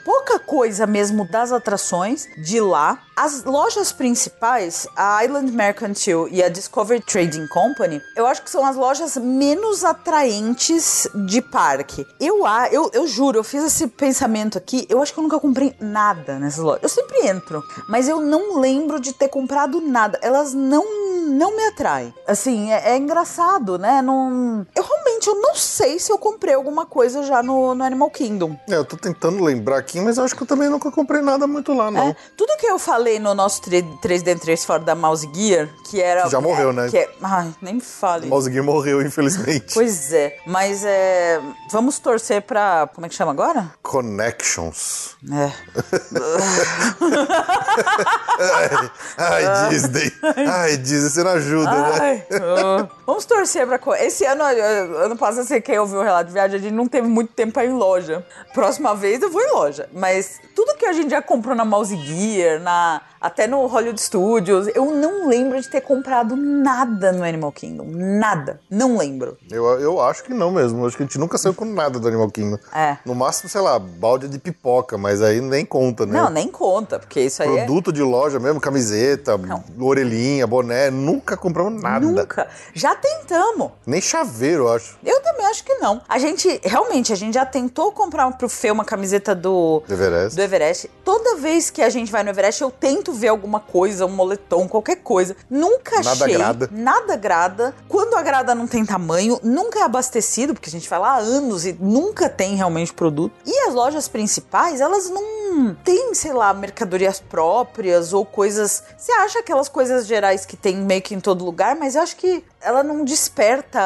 Pouca 0.06 0.40
coisa 0.40 0.86
mesmo 0.88 1.30
das 1.30 1.52
atrações 1.52 2.28
de 2.38 2.60
lá. 2.60 3.00
As 3.16 3.44
lojas 3.44 3.92
principais, 3.92 4.88
a 4.96 5.26
Island 5.26 5.52
Mercantile 5.52 6.28
e 6.32 6.42
a 6.42 6.48
Discovery 6.48 7.02
Trading 7.02 7.48
Company, 7.48 8.02
eu 8.16 8.26
acho 8.26 8.42
que 8.42 8.50
são 8.50 8.66
as 8.66 8.78
lojas 8.78 9.18
menos 9.18 9.84
atraentes 9.84 11.06
de 11.28 11.42
parque. 11.42 12.08
Eu, 12.20 12.46
a- 12.46 12.70
eu, 12.72 12.90
eu 12.94 13.06
juro, 13.08 13.38
eu 13.40 13.44
fiz 13.44 13.64
esse 13.64 13.88
pensamento 13.88 14.58
aqui, 14.58 14.86
eu 14.90 15.02
acho 15.02 15.14
que 15.14 15.20
eu 15.20 15.24
nunca 15.24 15.38
comprei 15.40 15.76
nada 15.82 16.40
nessas 16.40 16.60
lojas. 16.64 16.82
Eu 16.84 16.88
sempre 16.90 17.28
entro, 17.28 17.62
mas 17.90 18.08
eu 18.08 18.22
não 18.22 18.58
lembro 18.58 19.02
de 19.02 19.12
ter 19.20 19.28
comprado 19.28 19.82
nada. 19.82 20.18
Elas 20.22 20.54
não 20.54 21.10
não 21.30 21.56
me 21.56 21.64
atraem. 21.68 22.14
Assim, 22.28 22.72
é, 22.72 22.94
é 22.94 22.98
engraçado, 22.98 23.78
né? 23.78 24.02
Não, 24.02 24.66
eu 24.76 24.84
realmente 25.20 25.28
eu 25.28 25.36
não 25.36 25.56
sei 25.56 26.00
se 26.00 26.12
eu 26.12 26.18
comprei 26.18 26.54
alguma 26.54 26.86
coisa 26.86 27.24
já 27.24 27.44
no, 27.44 27.76
no 27.76 27.84
Animal 27.84 28.10
Kingdom. 28.10 28.58
É, 28.68 28.76
eu 28.76 28.86
tô 28.86 28.96
tentando 28.96 29.44
lembrar 29.44 29.78
aqui, 29.78 30.00
mas 30.00 30.18
eu 30.18 30.24
acho 30.24 30.36
que 30.36 30.44
eu 30.44 30.48
também 30.48 30.70
nunca 30.70 30.90
comprei 30.92 31.22
nada 31.22 31.46
muito 31.46 31.74
lá, 31.74 31.92
não. 31.92 32.10
É, 32.10 32.16
tudo 32.38 32.56
que 32.58 32.66
eu 32.66 32.80
falei 32.80 33.20
no 33.20 33.36
nosso 33.36 33.62
3D3 33.62 34.66
fora 34.66 34.82
da 34.84 34.96
Mouse 34.96 35.30
Gear, 35.34 35.70
que 35.90 36.02
era. 36.02 36.30
Já 36.30 36.40
morreu, 36.40 36.70
é, 36.70 36.74
né? 36.74 36.90
É, 36.94 37.10
ai, 37.22 37.54
nem 37.62 37.80
fale. 37.80 38.28
O 38.28 38.30
Mouse 38.30 38.52
Gear 38.52 38.64
morreu, 38.64 39.02
infelizmente. 39.06 39.74
Pois 39.74 40.14
é, 40.14 40.38
mas 40.46 40.84
é. 40.86 41.42
Vamos 41.72 42.00
torcer 42.00 42.42
pra. 42.42 42.90
Como 42.94 43.06
é 43.06 43.10
que 43.10 43.16
chama 43.16 43.32
agora? 43.32 43.72
Connections. 43.82 45.18
É. 45.32 45.52
Ai, 49.18 49.70
Disney. 49.70 50.14
Ai, 50.48 50.78
Disney, 50.78 51.10
você 51.10 51.24
não 51.24 51.32
ajuda, 51.32 51.72
né? 51.72 52.00
Ai, 52.00 52.26
oh. 52.32 52.88
Vamos 53.06 53.26
torcer 53.26 53.68
pra. 53.68 53.80
Esse 54.00 54.26
ano, 54.26 54.44
eh, 54.44 55.09
ano 55.10 55.18
passado, 55.18 55.46
você 55.46 55.60
quer 55.60 55.80
ouvir 55.82 55.96
o 55.96 56.02
relato 56.02 56.28
de 56.28 56.34
viagem, 56.34 56.58
a 56.58 56.62
gente 56.62 56.74
não 56.74 56.88
teve 56.88 57.08
muito 57.08 57.34
tempo 57.34 57.54
pra 57.54 57.66
ir 57.66 57.70
em 57.70 57.74
loja. 57.74 58.26
Próxima 58.54 58.96
vez 58.96 59.22
eu 59.22 59.30
vou 59.30 59.42
em 59.42 59.52
loja. 59.52 59.90
Mas 59.94 60.40
tudo 60.56 60.76
que 60.76 60.86
a 60.86 60.94
gente 60.94 61.10
já 61.10 61.22
comprou 61.22 61.56
na 61.56 61.66
Mouse 61.66 61.96
Gear, 61.96 62.60
na, 62.60 63.02
até 63.22 63.48
no 63.48 63.66
Hollywood 63.66 64.00
Studios, 64.02 64.68
eu 64.74 64.86
não 64.96 65.28
lembro 65.28 65.60
de 65.60 65.68
ter 65.68 65.82
comprado 65.82 66.36
nada 66.36 67.12
no 67.12 67.24
Animal 67.24 67.52
Kingdom. 67.52 67.86
Nada. 67.90 68.60
Não 68.70 68.98
lembro. 68.98 69.38
Eu, 69.50 69.66
eu 69.80 70.02
acho 70.02 70.24
que 70.24 70.34
não 70.34 70.52
mesmo. 70.52 70.82
Eu 70.82 70.88
acho 70.88 70.98
que 70.98 71.04
a 71.04 71.06
gente 71.06 71.18
nunca 71.18 71.38
saiu 71.38 71.54
com 71.54 71.66
nada 71.66 72.00
do 72.00 72.08
Animal 72.08 72.30
Kingdom. 72.32 72.58
É. 72.74 72.98
No 73.06 73.14
máximo, 73.16 73.50
sei 73.50 73.62
lá, 73.62 73.78
balde 73.78 74.28
de 74.28 74.40
pipoca, 74.40 74.98
mas 74.98 75.22
aí 75.22 75.42
nem 75.42 75.66
conta, 75.66 76.06
né? 76.06 76.14
Não, 76.14 76.30
nem 76.30 76.48
conta, 76.48 77.00
porque 77.00 77.22
isso 77.22 77.44
aí 77.44 77.50
é. 77.58 77.66
Produto 77.66 77.92
de 77.92 78.02
loja 78.02 78.40
mesmo, 78.40 78.60
camiseta, 78.60 79.40
orelhinha, 79.80 80.48
boné, 80.48 80.90
nunca 80.90 81.36
compramos 81.36 81.82
nada. 81.82 82.06
Nunca. 82.06 82.48
Já 82.74 82.96
tentamos. 82.96 83.72
Nem 83.86 84.02
chaveiro, 84.02 84.64
eu 84.64 84.74
acho. 84.74 84.98
Eu 85.04 85.22
também 85.22 85.46
acho 85.46 85.64
que 85.64 85.76
não. 85.76 86.02
A 86.08 86.18
gente, 86.18 86.60
realmente, 86.64 87.12
a 87.12 87.16
gente 87.16 87.34
já 87.34 87.46
tentou 87.46 87.92
comprar 87.92 88.30
pro 88.32 88.50
Fê 88.50 88.72
uma 88.72 88.86
camiseta 88.86 89.36
do, 89.36 89.84
Do 89.88 89.94
Everest. 89.94 90.36
do 90.36 90.42
Everest. 90.42 90.92
Toda 91.04 91.36
vez 91.38 91.70
que 91.70 91.82
a 91.82 91.90
gente 91.90 92.12
vai 92.12 92.24
no 92.24 92.30
Everest, 92.30 92.62
eu 92.62 92.72
tento 92.72 93.09
ver 93.14 93.30
alguma 93.30 93.60
coisa, 93.60 94.06
um 94.06 94.10
moletom, 94.10 94.68
qualquer 94.68 94.98
coisa. 94.98 95.36
Nunca 95.50 95.98
Nada 95.98 96.10
achei. 96.12 96.36
agrada. 96.36 96.70
Nada 96.72 97.14
agrada. 97.14 97.76
Quando 97.88 98.16
agrada 98.16 98.54
não 98.56 98.68
tem 98.68 98.86
tamanho, 98.86 99.40
nunca 99.44 99.80
é 99.80 99.84
abastecido, 99.84 100.54
porque 100.54 100.70
a 100.70 100.72
gente 100.72 100.90
vai 100.90 101.00
lá 101.00 101.12
há 101.14 101.18
anos 101.20 101.66
e 101.66 101.76
nunca 101.80 102.30
tem 102.30 102.56
realmente 102.56 102.94
produto. 102.94 103.34
E 103.46 103.68
as 103.68 103.74
lojas 103.74 104.08
principais, 104.08 104.82
elas 104.82 105.10
não 105.10 105.76
têm, 105.84 106.14
sei 106.14 106.34
lá, 106.34 106.54
mercadorias 106.54 107.20
próprias 107.20 108.14
ou 108.14 108.26
coisas. 108.26 108.84
Você 108.98 109.12
acha 109.12 109.40
aquelas 109.40 109.68
coisas 109.70 110.06
gerais 110.06 110.46
que 110.46 110.56
tem 110.58 110.78
meio 110.78 111.02
que 111.02 111.14
em 111.16 111.20
todo 111.20 111.44
lugar, 111.46 111.76
mas 111.76 111.96
eu 111.96 112.02
acho 112.02 112.16
que 112.16 112.44
ela 112.62 112.84
não 112.84 113.06
desperta 113.06 113.80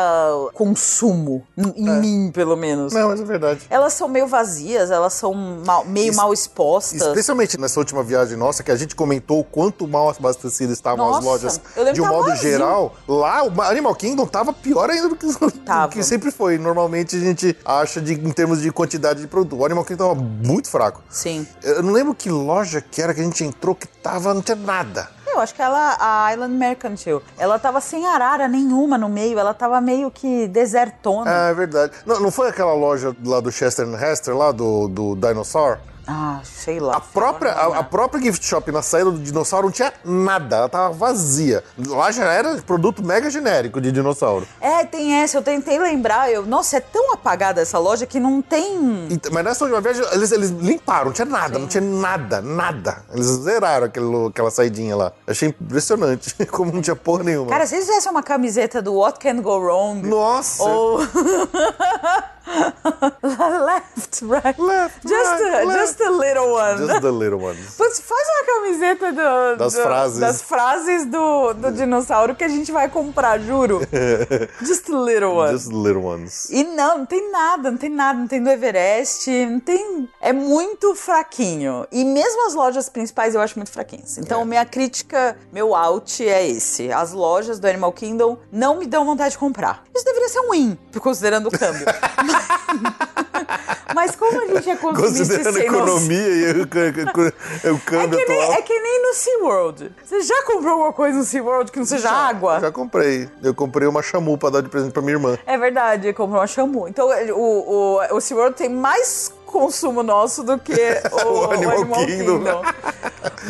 consumo, 0.53 1.45
em 1.57 1.83
em 1.83 1.99
mim, 1.99 2.31
pelo 2.33 2.55
menos. 2.55 2.93
Não, 2.93 3.09
mas 3.09 3.21
é 3.21 3.23
verdade. 3.23 3.61
Elas 3.69 3.93
são 3.93 4.07
meio 4.07 4.27
vazias, 4.27 4.89
elas 4.91 5.13
são 5.13 5.33
mal- 5.33 5.85
meio 5.85 6.09
Es- 6.11 6.15
mal 6.15 6.33
expostas. 6.33 7.01
Especialmente 7.01 7.59
nessa 7.59 7.79
última 7.79 8.03
viagem 8.03 8.37
nossa, 8.37 8.63
que 8.63 8.71
a 8.71 8.75
gente 8.75 8.95
comentou 8.95 9.12
o 9.27 9.43
quanto 9.43 9.87
mal 9.87 10.09
abastecidas 10.09 10.77
estavam 10.77 11.05
as 11.09 11.15
Nossa, 11.15 11.27
lojas 11.27 11.61
eu 11.75 11.83
lembro 11.83 11.93
de 11.93 12.01
um 12.01 12.07
modo 12.07 12.29
vazio. 12.29 12.51
geral. 12.51 12.95
Lá, 13.07 13.43
o 13.43 13.61
Animal 13.61 13.95
Kingdom 13.95 14.25
tava 14.25 14.53
pior 14.53 14.89
ainda 14.89 15.09
do 15.09 15.15
que, 15.15 15.25
do 15.27 15.89
que 15.91 16.03
sempre 16.03 16.31
foi. 16.31 16.57
Normalmente 16.57 17.15
a 17.15 17.19
gente 17.19 17.55
acha 17.65 18.01
de, 18.01 18.13
em 18.13 18.31
termos 18.31 18.61
de 18.61 18.71
quantidade 18.71 19.21
de 19.21 19.27
produto. 19.27 19.59
O 19.59 19.65
Animal 19.65 19.83
Kingdom 19.85 20.09
tava 20.09 20.21
muito 20.21 20.69
fraco. 20.69 21.01
Sim. 21.09 21.45
Eu 21.61 21.83
não 21.83 21.91
lembro 21.93 22.13
que 22.13 22.29
loja 22.29 22.81
que 22.81 23.01
era 23.01 23.13
que 23.13 23.21
a 23.21 23.23
gente 23.23 23.43
entrou 23.43 23.75
que 23.75 23.87
tava, 23.87 24.33
não 24.33 24.41
tinha 24.41 24.55
nada. 24.55 25.09
Eu 25.33 25.39
acho 25.39 25.55
que 25.55 25.61
ela, 25.63 25.97
a 25.99 26.31
Island 26.31 26.53
Mercantile, 26.53 27.19
ela 27.39 27.57
tava 27.57 27.81
sem 27.81 28.05
arara 28.05 28.47
nenhuma 28.47 28.99
no 28.99 29.09
meio, 29.09 29.39
ela 29.39 29.51
tava 29.53 29.81
meio 29.81 30.11
que 30.11 30.47
desertona. 30.47 31.47
Ah, 31.47 31.49
é 31.49 31.53
verdade. 31.55 31.93
Não, 32.05 32.19
não 32.19 32.29
foi 32.29 32.49
aquela 32.49 32.73
loja 32.75 33.15
lá 33.25 33.39
do 33.39 33.51
Chester 33.51 33.87
and 33.87 33.97
Hester, 33.97 34.37
lá 34.37 34.51
do, 34.51 34.87
do 34.87 35.15
Dinosaur? 35.15 35.79
Ah, 36.05 36.41
sei 36.43 36.79
lá. 36.79 36.97
A 36.97 36.99
própria, 36.99 37.51
a, 37.53 37.79
a 37.79 37.83
própria 37.83 38.21
gift 38.21 38.45
shop 38.45 38.69
na 38.71 38.81
saída 38.81 39.09
do 39.11 39.19
dinossauro 39.19 39.67
não 39.67 39.71
tinha 39.71 39.93
nada, 40.03 40.57
ela 40.57 40.69
tava 40.69 40.93
vazia. 40.93 41.63
Lá 41.87 42.11
já 42.11 42.25
era 42.25 42.61
produto 42.61 43.01
mega 43.01 43.29
genérico 43.29 43.79
de 43.79 43.91
dinossauro. 43.91 44.45
É, 44.59 44.83
tem 44.85 45.15
essa, 45.21 45.37
eu 45.37 45.41
tentei 45.41 45.79
lembrar. 45.79 46.29
Eu, 46.31 46.45
nossa, 46.45 46.77
é 46.77 46.79
tão 46.81 47.13
apagada 47.13 47.61
essa 47.61 47.79
loja 47.79 48.05
que 48.05 48.19
não 48.19 48.41
tem. 48.41 49.07
E- 49.09 49.21
mas 49.31 49.43
nessa 49.45 49.63
última 49.63 49.79
viagem, 49.79 50.03
eles, 50.11 50.31
eles 50.31 50.49
limparam, 50.49 51.05
não 51.05 51.13
tinha 51.13 51.25
nada, 51.25 51.57
não 51.57 51.67
tinha 51.67 51.81
nada, 51.81 52.41
nada. 52.41 53.03
Eles 53.13 53.27
zeraram 53.27 53.85
aquele, 53.85 54.27
aquela 54.27 54.51
saidinha 54.51 54.95
lá. 54.97 55.13
Achei 55.25 55.49
impressionante, 55.49 56.35
como 56.51 56.71
não 56.73 56.81
tinha 56.81 56.95
porra 56.97 57.23
nenhuma. 57.23 57.49
Cara, 57.49 57.65
se 57.65 57.75
eles 57.75 57.85
fizessem 57.87 58.11
uma 58.11 58.23
camiseta 58.23 58.81
do 58.81 58.93
What 58.95 59.19
Can 59.19 59.41
Go 59.41 59.57
Wrong. 59.57 60.05
Nossa! 60.05 60.63
Ou. 60.63 60.99
left, 63.23 64.21
right. 64.21 64.57
Left, 64.59 65.01
just, 65.07 65.31
right, 65.31 65.63
a, 65.63 65.65
left. 65.65 65.79
just 65.79 66.01
a 66.01 66.09
little 66.11 66.53
one. 66.53 66.77
Just 66.77 67.01
the 67.01 67.11
little 67.11 67.39
ones. 67.39 67.75
Putz, 67.77 67.99
faz 67.99 68.27
uma 68.27 68.45
camiseta 68.45 69.11
do- 69.11 69.57
Das 69.57 69.73
do- 69.73 69.81
frases. 69.81 70.19
das 70.19 70.41
frases 70.41 71.05
do, 71.05 71.53
do 71.53 71.71
dinossauro 71.71 72.35
que 72.35 72.43
a 72.43 72.47
gente 72.47 72.71
vai 72.71 72.89
comprar, 72.89 73.39
juro. 73.39 73.81
Just 74.61 74.89
a 74.89 74.95
little 74.97 75.35
one. 75.37 75.51
Just 75.51 75.69
the 75.69 75.75
little 75.75 76.03
ones. 76.03 76.49
E 76.49 76.63
não, 76.63 76.99
não 76.99 77.05
tem 77.05 77.31
nada, 77.31 77.71
não 77.71 77.77
tem 77.77 77.89
nada, 77.89 78.19
não 78.19 78.27
tem 78.27 78.41
do 78.43 78.49
Everest, 78.49 79.29
não 79.45 79.59
tem. 79.59 80.09
É 80.21 80.33
muito 80.33 80.95
fraquinho. 80.95 81.87
E 81.91 82.03
mesmo 82.03 82.47
as 82.47 82.53
lojas 82.53 82.89
principais 82.89 83.35
eu 83.35 83.41
acho 83.41 83.57
muito 83.57 83.71
fraquinhas. 83.71 84.17
Então, 84.17 84.41
É. 84.41 84.45
minha 84.45 84.65
crítica, 84.65 85.37
meu 85.51 85.75
out 85.75 86.27
é 86.27 86.47
esse. 86.47 86.91
As 86.91 87.11
lojas 87.13 87.59
do 87.59 87.67
Animal 87.67 87.91
Kingdom 87.93 88.37
não 88.51 88.77
me 88.77 88.85
dão 88.85 89.05
vontade 89.05 89.31
de 89.31 89.37
comprar. 89.37 89.83
Isso 89.95 90.05
deveria 90.05 90.29
ser 90.29 90.39
um 90.41 90.51
win, 90.51 90.77
considerando 90.99 91.47
o 91.47 91.51
câmbio. 91.51 91.85
Mas 92.25 92.42
como 94.17 94.41
a 94.41 94.45
gente 94.55 94.69
é 94.69 94.75
consumista 94.75 95.17
Considerando 95.37 95.57
a 95.57 95.61
economia 95.61 96.17
e 96.17 96.51
o, 96.51 96.63
c- 96.63 97.69
o 97.69 97.75
É 97.75 97.79
câmbio 97.85 98.19
que, 98.19 98.25
nem, 98.25 98.41
é 98.53 98.61
que 98.61 98.79
nem 98.79 99.01
no 99.03 99.13
SeaWorld. 99.13 99.91
Você 100.03 100.21
já 100.21 100.43
comprou 100.43 100.71
alguma 100.73 100.93
coisa 100.93 101.17
no 101.17 101.23
SeaWorld 101.23 101.71
que 101.71 101.79
não 101.79 101.85
seja 101.85 102.09
água? 102.09 102.59
Já 102.59 102.71
comprei. 102.71 103.29
Eu 103.41 103.53
comprei 103.53 103.87
uma 103.87 104.01
chamu 104.01 104.37
pra 104.37 104.49
dar 104.49 104.61
de 104.61 104.69
presente 104.69 104.91
pra 104.93 105.01
minha 105.01 105.13
irmã. 105.15 105.37
É 105.45 105.57
verdade, 105.57 106.11
comprou 106.13 106.39
uma 106.39 106.47
Shamu. 106.47 106.87
Então 106.87 107.07
o, 107.33 107.99
o, 107.99 108.15
o 108.17 108.21
SeaWorld 108.21 108.55
tem 108.55 108.69
mais 108.69 109.31
consumo 109.45 110.01
nosso 110.01 110.43
do 110.43 110.57
que 110.57 110.73
o, 111.25 111.27
O 111.47 111.51
Animal 111.51 111.81
Animal 111.81 112.05
Kingdom. 112.05 112.37
Kingdom. 112.39 112.61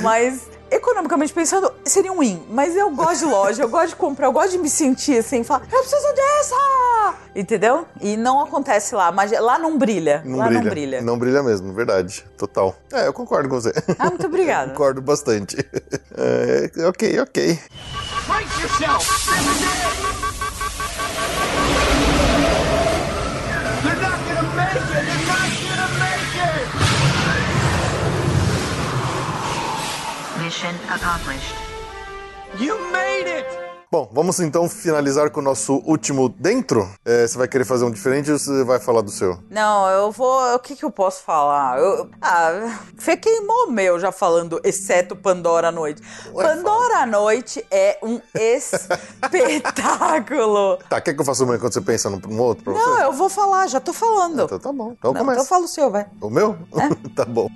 Mas, 0.02 0.42
economicamente 0.76 1.34
pensando, 1.34 1.72
seria 1.86 2.12
um 2.12 2.20
win. 2.20 2.44
Mas 2.50 2.76
eu 2.76 2.90
gosto 2.92 3.20
de 3.20 3.26
loja, 3.26 3.64
eu 3.64 3.70
gosto 3.70 3.90
de 3.90 3.96
comprar, 3.96 4.28
eu 4.28 4.32
gosto 4.32 4.52
de 4.52 4.58
me 4.58 4.70
sentir 4.70 5.18
assim, 5.20 5.44
falar, 5.44 5.64
eu 5.72 5.80
preciso 5.80 6.14
dessa! 6.14 7.16
Entendeu? 7.36 7.86
E 8.02 8.16
não 8.16 8.42
acontece 8.42 8.94
lá, 8.96 9.12
mas 9.12 9.32
lá 9.32 9.58
não 9.58 9.78
brilha. 9.78 10.22
Não 10.26 10.38
lá 10.38 10.46
brilha. 10.46 10.62
não 10.62 10.70
brilha. 10.70 11.02
Não 11.02 11.20
brilha 11.20 11.44
mesmo, 11.44 11.74
verdade. 11.74 12.24
Total. 12.38 12.76
É, 12.92 13.08
eu 13.08 13.14
concordo 13.14 13.50
com 13.50 13.60
você. 13.60 13.74
Ah, 13.98 14.10
muito 14.10 14.28
obrigada. 14.28 14.72
concordo 14.74 15.02
bastante. 15.02 15.58
É, 16.16 16.88
ok, 16.88 17.20
ok. 17.20 17.60
Brace 18.28 18.62
yourself! 18.62 20.43
Mission 30.64 30.80
accomplished. 30.90 31.54
You 32.58 32.80
made 32.90 33.28
it! 33.28 33.46
Bom, 33.92 34.10
vamos 34.14 34.40
então 34.40 34.70
finalizar 34.70 35.30
com 35.30 35.42
o 35.42 35.44
nosso 35.44 35.84
último 35.86 36.30
dentro. 36.30 36.90
É, 37.04 37.28
você 37.28 37.38
vai 37.38 37.50
querer 37.50 37.66
fazer 37.66 37.84
um 37.84 37.92
diferente 37.92 38.32
ou 38.32 38.40
você 38.40 38.64
vai 38.64 38.80
falar 38.80 39.02
do 39.02 39.12
seu? 39.12 39.38
Não, 39.50 39.90
eu 39.90 40.10
vou. 40.10 40.56
O 40.56 40.60
que, 40.60 40.74
que 40.78 40.86
eu 40.86 40.90
posso 40.90 41.22
falar? 41.22 41.80
Eu, 41.80 42.10
ah, 42.22 42.80
Fê 42.98 43.18
queimou 43.18 43.68
o 43.68 43.72
meu 43.72 44.00
já 44.00 44.10
falando, 44.14 44.62
exceto 44.64 45.18
Pandora 45.18 45.68
à 45.68 45.72
Noite. 45.72 46.02
Pandora 46.34 47.00
à 47.00 47.06
Noite 47.06 47.64
é 47.70 48.00
um 48.02 48.22
espetáculo. 48.34 48.94
Tá, 50.88 51.02
quer 51.02 51.14
que 51.14 51.20
eu 51.20 51.26
faça 51.26 51.44
uma 51.44 51.58
enquanto 51.58 51.74
você 51.74 51.82
pensa 51.82 52.10
num, 52.10 52.40
outro 52.40 52.64
pra 52.64 52.74
Não, 52.74 52.96
você? 52.96 53.04
eu 53.04 53.12
vou 53.12 53.28
falar, 53.28 53.68
já 53.68 53.82
tô 53.82 53.92
falando. 53.92 54.44
Então 54.44 54.60
tá 54.60 54.72
bom. 54.72 54.96
Então 54.98 55.12
Não, 55.12 55.20
começa. 55.20 55.42
então 55.42 55.46
fala 55.46 55.66
o 55.66 55.68
seu, 55.68 55.92
vai. 55.92 56.06
O 56.22 56.30
meu? 56.30 56.58
tá 57.16 57.26
bom. 57.26 57.50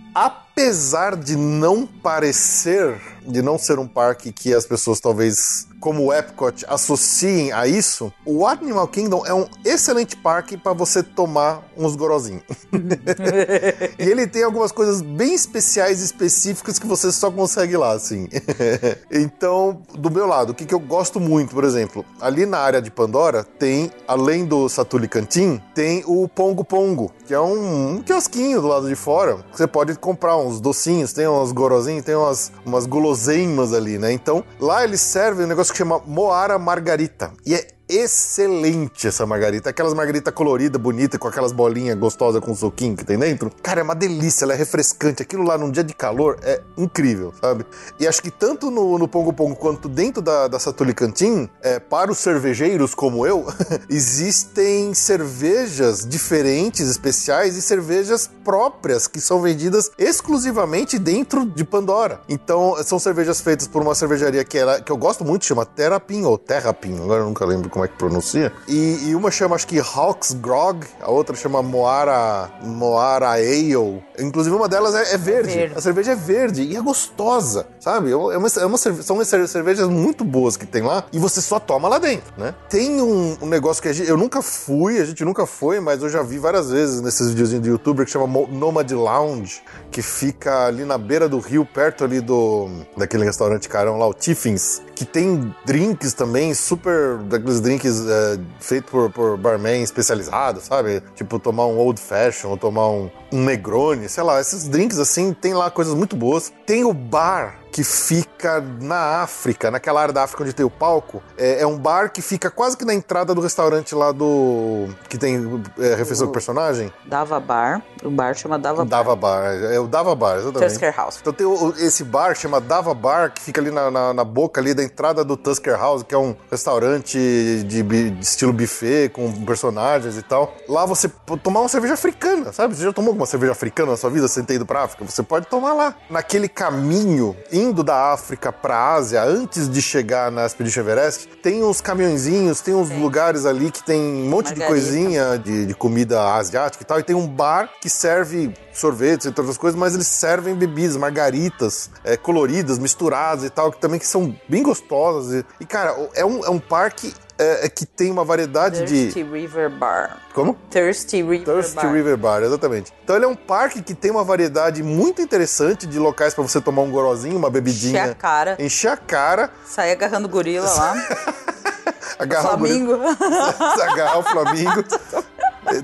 Apesar 0.57 1.15
de 1.15 1.35
não 1.35 1.85
parecer, 1.85 2.99
de 3.27 3.43
não 3.43 3.59
ser 3.59 3.77
um 3.77 3.87
parque 3.87 4.31
que 4.31 4.55
as 4.55 4.65
pessoas 4.65 4.99
talvez, 4.99 5.67
como 5.79 6.05
o 6.05 6.13
Epcot, 6.13 6.65
associem 6.67 7.51
a 7.51 7.67
isso, 7.67 8.11
o 8.25 8.47
Animal 8.47 8.87
Kingdom 8.87 9.23
é 9.23 9.33
um 9.33 9.45
excelente 9.63 10.15
parque 10.15 10.57
para 10.57 10.73
você 10.73 11.03
tomar 11.03 11.63
uns 11.77 11.95
gorozinhos. 11.95 12.41
e 13.99 14.03
ele 14.03 14.25
tem 14.25 14.43
algumas 14.43 14.71
coisas 14.71 15.01
bem 15.01 15.35
especiais 15.35 16.01
e 16.01 16.05
específicas 16.05 16.79
que 16.79 16.87
você 16.87 17.11
só 17.11 17.29
consegue 17.29 17.77
lá, 17.77 17.91
assim. 17.91 18.27
então, 19.11 19.83
do 19.93 20.09
meu 20.09 20.25
lado, 20.25 20.51
o 20.51 20.55
que, 20.55 20.65
que 20.65 20.73
eu 20.73 20.79
gosto 20.79 21.19
muito, 21.19 21.53
por 21.53 21.65
exemplo, 21.65 22.03
ali 22.19 22.47
na 22.47 22.57
área 22.57 22.81
de 22.81 22.89
Pandora 22.89 23.43
tem, 23.43 23.91
além 24.07 24.43
do 24.43 24.67
Satuli 24.67 25.07
Cantin, 25.07 25.61
tem 25.75 26.03
o 26.07 26.27
Pongo 26.27 26.63
Pongo, 26.63 27.11
que 27.27 27.33
é 27.33 27.39
um, 27.39 27.97
um 27.97 28.01
quiosquinho 28.01 28.59
do 28.59 28.67
lado 28.67 28.87
de 28.87 28.95
fora. 28.95 29.37
que 29.51 29.57
Você 29.57 29.67
pode 29.67 29.93
comprar 29.95 30.37
uns 30.47 30.59
docinhos, 30.59 31.13
tem 31.13 31.27
uns 31.27 31.51
gorozinhos, 31.51 32.03
tem 32.03 32.15
umas, 32.15 32.51
umas 32.65 32.85
guloseimas 32.85 33.73
ali, 33.73 33.97
né? 33.97 34.11
Então, 34.11 34.43
lá 34.59 34.83
eles 34.83 35.01
servem 35.01 35.45
um 35.45 35.49
negócio 35.49 35.71
que 35.71 35.77
chama 35.77 36.01
Moara 36.05 36.57
Margarita. 36.57 37.31
E 37.45 37.53
é 37.53 37.67
excelente 37.89 39.07
essa 39.07 39.25
margarita. 39.25 39.69
Aquelas 39.69 39.93
margarita 39.93 40.31
colorida, 40.31 40.77
bonita, 40.77 41.17
com 41.17 41.27
aquelas 41.27 41.51
bolinhas 41.51 41.97
gostosas 41.97 42.41
com 42.41 42.53
suquinho 42.55 42.95
que 42.95 43.05
tem 43.05 43.17
dentro. 43.17 43.51
Cara, 43.63 43.79
é 43.79 43.83
uma 43.83 43.95
delícia, 43.95 44.45
ela 44.45 44.53
é 44.53 44.57
refrescante. 44.57 45.21
Aquilo 45.21 45.43
lá 45.43 45.57
num 45.57 45.71
dia 45.71 45.83
de 45.83 45.93
calor 45.93 46.37
é 46.43 46.61
incrível, 46.77 47.33
sabe? 47.41 47.65
E 47.99 48.07
acho 48.07 48.21
que 48.21 48.29
tanto 48.29 48.69
no, 48.69 48.97
no 48.97 49.07
Pongo 49.07 49.31
Pongo 49.31 49.55
quanto 49.55 49.87
dentro 49.87 50.21
da, 50.21 50.47
da 50.47 50.59
Satuli 50.59 50.93
Cantin, 50.93 51.49
é, 51.61 51.79
para 51.79 52.11
os 52.11 52.17
cervejeiros 52.17 52.93
como 52.93 53.25
eu, 53.25 53.45
existem 53.89 54.93
cervejas 54.93 56.05
diferentes, 56.05 56.89
especiais 56.89 57.55
e 57.55 57.61
cervejas 57.61 58.29
próprias 58.43 59.07
que 59.07 59.21
são 59.21 59.41
vendidas 59.41 59.91
exclusivamente 59.97 60.99
dentro 60.99 61.45
de 61.45 61.63
Pandora. 61.63 62.21
Então, 62.27 62.75
são 62.83 62.99
cervejas 62.99 63.39
feitas 63.39 63.67
por 63.67 63.81
uma 63.81 63.95
cervejaria 63.95 64.43
que, 64.43 64.57
ela, 64.57 64.81
que 64.81 64.91
eu 64.91 64.97
gosto 64.97 65.23
muito, 65.23 65.45
chama 65.45 65.65
Terrapin 65.65 66.23
ou 66.25 66.37
Terrapin, 66.37 66.95
agora 66.95 67.21
eu 67.21 67.27
nunca 67.27 67.45
lembro 67.45 67.69
como 67.77 67.85
é 67.85 67.87
que 67.87 67.95
pronuncia. 67.95 68.51
E, 68.67 69.09
e 69.09 69.15
uma 69.15 69.29
chama, 69.29 69.55
acho 69.55 69.67
que 69.67 69.79
Hawks 69.79 70.33
Grog, 70.33 70.83
a 70.99 71.11
outra 71.11 71.35
chama 71.35 71.61
Moara, 71.61 72.49
Moara 72.63 73.29
Ale. 73.33 74.01
Inclusive, 74.17 74.55
uma 74.55 74.67
delas 74.67 74.95
é, 74.95 75.13
é 75.13 75.17
verde. 75.17 75.53
verde. 75.53 75.75
A 75.77 75.81
cerveja 75.81 76.13
é 76.13 76.15
verde 76.15 76.63
e 76.63 76.75
é 76.75 76.81
gostosa, 76.81 77.67
sabe? 77.79 78.11
É 78.11 78.15
uma, 78.15 78.33
é 78.33 78.65
uma 78.65 78.77
são 78.77 79.23
cer- 79.23 79.47
cervejas 79.47 79.87
muito 79.87 80.23
boas 80.25 80.57
que 80.57 80.65
tem 80.65 80.81
lá 80.81 81.03
e 81.13 81.19
você 81.19 81.39
só 81.39 81.59
toma 81.59 81.87
lá 81.87 81.99
dentro, 81.99 82.33
né? 82.35 82.55
Tem 82.67 82.99
um, 82.99 83.37
um 83.41 83.45
negócio 83.45 83.81
que 83.81 83.89
a 83.89 83.93
gente, 83.93 84.09
eu 84.09 84.17
nunca 84.17 84.41
fui, 84.41 84.99
a 84.99 85.05
gente 85.05 85.23
nunca 85.23 85.45
foi, 85.45 85.79
mas 85.79 86.01
eu 86.01 86.09
já 86.09 86.23
vi 86.23 86.39
várias 86.39 86.71
vezes 86.71 86.99
nesses 87.01 87.29
videozinhos 87.29 87.63
do 87.63 87.69
youtuber 87.69 88.05
que 88.05 88.11
chama 88.11 88.25
Nomad 88.47 88.89
Lounge, 88.91 89.61
que 89.91 90.01
fica 90.01 90.65
ali 90.65 90.83
na 90.83 90.97
beira 90.97 91.29
do 91.29 91.37
rio, 91.39 91.63
perto 91.63 92.03
ali 92.03 92.21
do 92.21 92.69
daquele 92.97 93.23
restaurante 93.23 93.69
carão 93.69 93.97
lá, 93.99 94.07
o 94.07 94.13
Tiffins, 94.13 94.81
que 94.97 95.05
tem 95.05 95.53
drinks 95.65 96.13
também, 96.13 96.53
super 96.53 97.17
daqueles 97.19 97.61
drinks 97.61 98.05
é, 98.07 98.39
feitos 98.59 98.89
por, 98.89 99.11
por 99.11 99.37
barman 99.37 99.83
especializado, 99.83 100.59
sabe? 100.59 101.01
Tipo 101.15 101.39
tomar 101.39 101.67
um 101.67 101.77
old 101.77 102.01
fashion 102.01 102.49
ou 102.49 102.57
tomar 102.57 102.89
um, 102.89 103.09
um 103.31 103.43
Negroni, 103.43 104.09
sei 104.09 104.23
lá, 104.23 104.41
esses 104.41 104.67
drinks 104.67 104.97
assim, 104.97 105.33
tem 105.33 105.53
lá 105.53 105.69
coisas 105.69 105.93
muito 105.93 106.15
boas. 106.15 106.51
Tem 106.65 106.83
o 106.83 106.93
bar 106.93 107.59
que 107.71 107.83
fica 107.83 108.63
na 108.81 109.21
África, 109.21 109.69
naquela 109.69 110.01
área 110.01 110.13
da 110.13 110.23
África 110.23 110.43
onde 110.43 110.53
tem 110.53 110.65
o 110.65 110.69
palco. 110.69 111.21
É, 111.37 111.61
é 111.61 111.67
um 111.67 111.77
bar 111.77 112.11
que 112.11 112.21
fica 112.21 112.49
quase 112.49 112.75
que 112.77 112.85
na 112.85 112.93
entrada 112.93 113.33
do 113.35 113.41
restaurante 113.41 113.93
lá 113.93 114.11
do. 114.11 114.87
que 115.09 115.17
tem 115.17 115.61
é, 115.79 115.95
refeição 115.95 116.27
do 116.27 116.31
personagem. 116.31 116.91
Dava 117.05 117.39
Bar, 117.39 117.81
o 118.03 118.09
bar 118.09 118.33
chama 118.35 118.57
Dava 118.57 118.83
Bar. 118.83 118.89
Dava 118.89 119.15
Bar. 119.15 119.43
É 119.71 119.79
o 119.79 119.87
Dava 119.87 120.15
Bar, 120.15 120.37
exatamente. 120.37 120.69
Tusker 120.69 120.95
House. 120.95 121.17
Então 121.21 121.33
tem 121.33 121.45
o- 121.45 121.73
esse 121.77 122.03
bar 122.03 122.35
chama 122.35 122.59
Dava 122.61 122.93
Bar, 122.93 123.31
que 123.33 123.41
fica 123.41 123.61
ali 123.61 123.71
na, 123.71 123.89
na, 123.91 124.13
na 124.13 124.23
boca 124.23 124.59
ali 124.61 124.73
da 124.73 124.83
entrada 124.83 125.23
do 125.23 125.35
Tusker 125.37 125.77
House, 125.77 126.03
que 126.03 126.13
é 126.15 126.17
um 126.17 126.35
restaurante 126.49 127.17
de, 127.17 127.83
de 127.83 128.17
estilo 128.21 128.53
buffet, 128.53 129.09
com 129.09 129.31
personagens 129.45 130.17
e 130.17 130.21
tal. 130.21 130.53
Lá 130.67 130.85
você 130.85 131.07
pode 131.07 131.41
tomar 131.41 131.59
uma 131.61 131.69
cerveja 131.69 131.93
africana, 131.95 132.51
sabe? 132.51 132.75
Você 132.75 132.83
já 132.83 132.93
tomou 132.93 133.09
alguma 133.09 133.25
cerveja 133.25 133.51
africana 133.51 133.91
na 133.91 133.97
sua 133.97 134.09
vida 134.09 134.27
sem 134.27 134.43
ter 134.43 134.55
ido 134.55 134.65
pra 134.65 134.83
África? 134.83 135.05
Você 135.05 135.23
pode 135.23 135.47
tomar 135.47 135.73
lá. 135.73 135.95
Naquele 136.09 136.47
caminho, 136.47 137.35
indo 137.57 137.83
da 137.83 138.13
África 138.13 138.51
pra 138.51 138.93
Ásia, 138.93 139.23
antes 139.23 139.69
de 139.69 139.81
chegar 139.81 140.31
na 140.31 140.45
Expedition 140.45 140.81
Everest, 140.81 141.27
tem 141.41 141.63
uns 141.63 141.81
caminhõezinhos, 141.81 142.61
tem 142.61 142.73
uns 142.73 142.89
lugares 142.89 143.45
ali 143.45 143.71
que 143.71 143.83
tem 143.83 143.99
um 143.99 144.29
monte 144.29 144.53
de 144.53 144.59
Margarita. 144.59 144.67
coisinha 144.67 145.37
de, 145.37 145.65
de 145.65 145.73
comida 145.73 146.35
asiática 146.35 146.83
e 146.83 146.85
tal, 146.85 146.99
e 146.99 147.03
tem 147.03 147.15
um 147.15 147.27
bar 147.27 147.69
que 147.81 147.89
serve 147.89 148.53
sorvetes 148.73 149.25
e 149.25 149.29
outras 149.29 149.57
coisas, 149.57 149.79
mas 149.79 149.95
eles 149.95 150.07
servem 150.07 150.55
bebidas, 150.55 150.95
margaritas, 150.95 151.89
é, 152.03 152.15
coloridas, 152.15 152.77
misturadas 152.77 153.43
e 153.43 153.49
tal, 153.49 153.71
que 153.71 153.79
também 153.79 153.99
que 153.99 154.07
são 154.07 154.35
bem 154.47 154.61
gostosas. 154.61 155.43
E, 155.59 155.63
e, 155.63 155.65
cara, 155.65 155.95
é 156.13 156.23
um, 156.23 156.45
é 156.45 156.49
um 156.49 156.59
parque 156.59 157.13
é, 157.39 157.65
é 157.65 157.69
que 157.69 157.85
tem 157.85 158.11
uma 158.11 158.23
variedade 158.23 158.79
Thirsty 158.79 159.23
de. 159.23 159.23
River 159.23 159.69
Bar. 159.69 160.17
Como? 160.33 160.57
Thirsty 160.69 161.21
River 161.21 161.45
Thirsty 161.45 161.75
Bar. 161.75 161.93
River 161.93 162.17
Bar, 162.17 162.43
exatamente. 162.43 162.93
Então 163.03 163.15
ele 163.15 163.25
é 163.25 163.27
um 163.27 163.35
parque 163.35 163.81
que 163.81 163.93
tem 163.93 164.11
uma 164.11 164.23
variedade 164.23 164.83
muito 164.83 165.21
interessante 165.21 165.85
de 165.85 165.99
locais 165.99 166.33
pra 166.33 166.43
você 166.43 166.59
tomar 166.61 166.81
um 166.81 166.91
gorozinho, 166.91 167.37
uma 167.37 167.49
bebidinha. 167.49 168.01
Encher 168.01 168.11
a 168.11 168.15
cara. 168.15 168.57
Encher 168.59 168.91
a 168.91 168.97
cara, 168.97 169.49
Sair 169.65 169.91
agarrando 169.91 170.27
gorila 170.27 170.69
lá. 170.69 170.95
agarrar 172.19 172.55
o 172.55 172.57
Flamingo. 172.57 172.93
agarrar 173.91 174.19
o 174.19 174.23
Flamingo. 174.23 174.83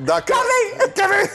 Dar 0.01 0.17
aquela... 0.17 0.43
Kevin! 0.93 1.29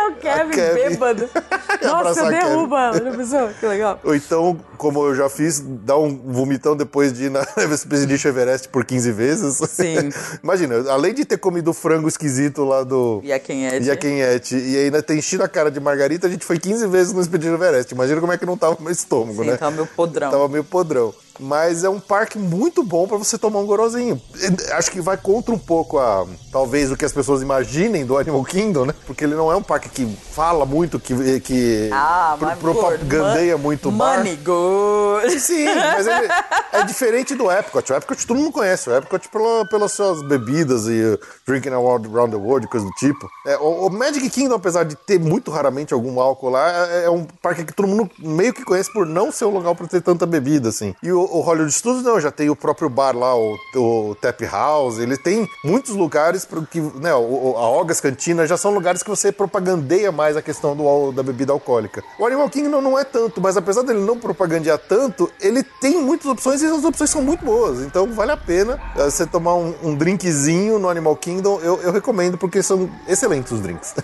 Achar 0.00 0.10
o 0.10 0.14
Kevin, 0.16 0.50
Kevin. 0.50 0.74
bêbado. 0.90 1.28
Nossa, 1.82 2.30
derrubo 2.30 2.76
ela. 2.76 3.00
Pensou? 3.16 3.48
Que 3.58 3.66
legal. 3.66 4.00
Ou 4.04 4.14
então, 4.14 4.58
como 4.76 5.06
eu 5.06 5.14
já 5.14 5.28
fiz, 5.28 5.60
dar 5.60 5.98
um 5.98 6.14
vomitão 6.16 6.76
depois 6.76 7.12
de 7.12 7.24
ir 7.24 7.30
na 7.30 7.40
Expedition 7.72 8.28
Everest 8.28 8.68
por 8.68 8.84
15 8.84 9.12
vezes. 9.12 9.56
Sim. 9.68 10.10
Imagina, 10.42 10.90
além 10.90 11.14
de 11.14 11.24
ter 11.24 11.38
comido 11.38 11.70
o 11.70 11.74
frango 11.74 12.08
esquisito 12.08 12.64
lá 12.64 12.82
do... 12.82 13.20
E 13.22 13.32
a 13.32 13.38
quem 13.38 13.66
é? 13.66 13.78
E 14.52 14.76
ainda 14.78 15.02
tem 15.02 15.18
enchido 15.18 15.42
a 15.42 15.48
cara 15.48 15.70
de 15.70 15.80
margarita, 15.80 16.26
a 16.26 16.30
gente 16.30 16.44
foi 16.44 16.58
15 16.58 16.86
vezes 16.86 17.12
no 17.12 17.20
Expedition 17.20 17.54
Everest. 17.54 17.92
Imagina 17.94 18.20
como 18.20 18.32
é 18.32 18.38
que 18.38 18.46
não 18.46 18.56
tava 18.56 18.76
meu 18.80 18.90
estômago, 18.92 19.42
Sim, 19.42 19.50
né? 19.50 19.56
tava 19.56 19.72
meu 19.72 19.86
podrão. 19.86 20.30
Tava 20.30 20.48
meio 20.48 20.64
podrão. 20.64 21.14
Mas 21.38 21.84
é 21.84 21.88
um 21.88 21.98
parque 21.98 22.38
muito 22.38 22.82
bom 22.82 23.08
pra 23.08 23.16
você 23.16 23.38
tomar 23.38 23.60
um 23.60 23.66
gorozinho. 23.66 24.20
Acho 24.72 24.90
que 24.90 25.00
vai 25.00 25.16
contra 25.16 25.54
um 25.54 25.58
pouco 25.58 25.98
a 25.98 26.26
talvez 26.52 26.92
o 26.92 26.96
que 26.96 27.04
as 27.04 27.12
pessoas 27.12 27.40
imaginem 27.40 28.04
do 28.04 28.18
Animal 28.18 28.44
Kingdom, 28.44 28.84
né? 28.84 28.94
Porque 29.06 29.24
ele 29.24 29.34
não 29.34 29.50
é 29.50 29.56
um 29.56 29.62
parque 29.62 29.88
que 29.90 30.06
fala 30.32 30.64
muito, 30.64 30.98
que, 31.00 31.40
que 31.40 31.90
Ah, 31.92 32.36
pro- 32.38 32.56
propagandeia 32.74 33.56
mon- 33.56 33.62
muito 33.64 33.88
o 33.88 33.92
bar. 33.92 34.18
Money 34.18 34.36
good. 34.36 35.40
Sim, 35.40 35.64
mas 35.74 36.06
ele 36.06 36.28
é 36.72 36.82
diferente 36.84 37.34
do 37.34 37.50
Epcot. 37.50 37.92
O 37.92 37.96
Epcot 37.96 38.26
todo 38.26 38.36
mundo 38.38 38.52
conhece. 38.52 38.88
O 38.90 38.96
Epcot 38.96 39.28
pela, 39.28 39.66
pelas 39.66 39.92
suas 39.92 40.22
bebidas 40.22 40.86
e 40.86 41.18
drinking 41.46 41.70
around, 41.70 42.08
the 42.30 42.36
world, 42.36 42.66
coisa 42.68 42.86
do 42.86 42.92
tipo. 42.92 43.28
É, 43.46 43.56
o, 43.58 43.86
o 43.86 43.90
Magic 43.90 44.28
Kingdom, 44.30 44.54
apesar 44.56 44.84
de 44.84 44.94
ter 44.96 45.18
muito 45.18 45.50
raramente 45.50 45.92
algum 45.94 46.20
álcool 46.20 46.50
lá, 46.50 46.70
é, 46.88 47.04
é 47.04 47.10
um 47.10 47.24
parque 47.42 47.64
que 47.64 47.72
todo 47.72 47.88
mundo 47.88 48.10
meio 48.18 48.52
que 48.54 48.64
conhece 48.64 48.92
por 48.92 49.06
não 49.06 49.30
ser 49.32 49.44
um 49.46 49.50
lugar 49.50 49.74
pra 49.74 49.86
ter 49.86 50.00
tanta 50.00 50.26
bebida, 50.26 50.68
assim. 50.68 50.94
E 51.02 51.10
o, 51.12 51.20
o 51.20 51.40
Hollywood 51.40 51.72
Studios, 51.72 52.04
não, 52.04 52.20
já 52.20 52.30
tem 52.30 52.48
o 52.50 52.56
próprio 52.56 52.88
bar 52.88 53.16
lá, 53.16 53.34
o, 53.36 53.56
o 53.76 54.14
Tap 54.20 54.40
House. 54.42 54.98
Ele 54.98 55.16
tem 55.16 55.48
muitos 55.64 55.94
lugares 55.94 56.46
que, 56.70 56.80
né, 56.80 57.10
a 57.10 57.16
Ogas 57.16 58.00
Cantina 58.00 58.46
já 58.46 58.56
são 58.56 58.72
lugares 58.72 59.02
que 59.02 59.10
você 59.10 59.32
propagandeia 59.80 60.12
mais 60.12 60.36
a 60.36 60.42
questão 60.42 60.76
do, 60.76 61.12
da 61.12 61.22
bebida 61.22 61.52
alcoólica. 61.52 62.02
O 62.18 62.26
Animal 62.26 62.48
Kingdom 62.48 62.80
não 62.80 62.98
é 62.98 63.04
tanto, 63.04 63.40
mas 63.40 63.56
apesar 63.56 63.82
dele 63.82 64.00
não 64.00 64.18
propagandear 64.18 64.78
tanto, 64.78 65.30
ele 65.40 65.62
tem 65.62 66.00
muitas 66.00 66.26
opções 66.26 66.62
e 66.62 66.66
as 66.66 66.84
opções 66.84 67.10
são 67.10 67.22
muito 67.22 67.44
boas. 67.44 67.80
Então 67.80 68.12
vale 68.12 68.32
a 68.32 68.36
pena 68.36 68.80
eh, 68.96 69.04
você 69.04 69.26
tomar 69.26 69.54
um, 69.54 69.74
um 69.82 69.94
drinkzinho 69.94 70.78
no 70.78 70.88
Animal 70.88 71.16
Kingdom. 71.16 71.58
Eu, 71.60 71.80
eu 71.82 71.92
recomendo 71.92 72.36
porque 72.36 72.62
são 72.62 72.90
excelentes 73.08 73.50
os 73.52 73.60
drinks. 73.60 73.94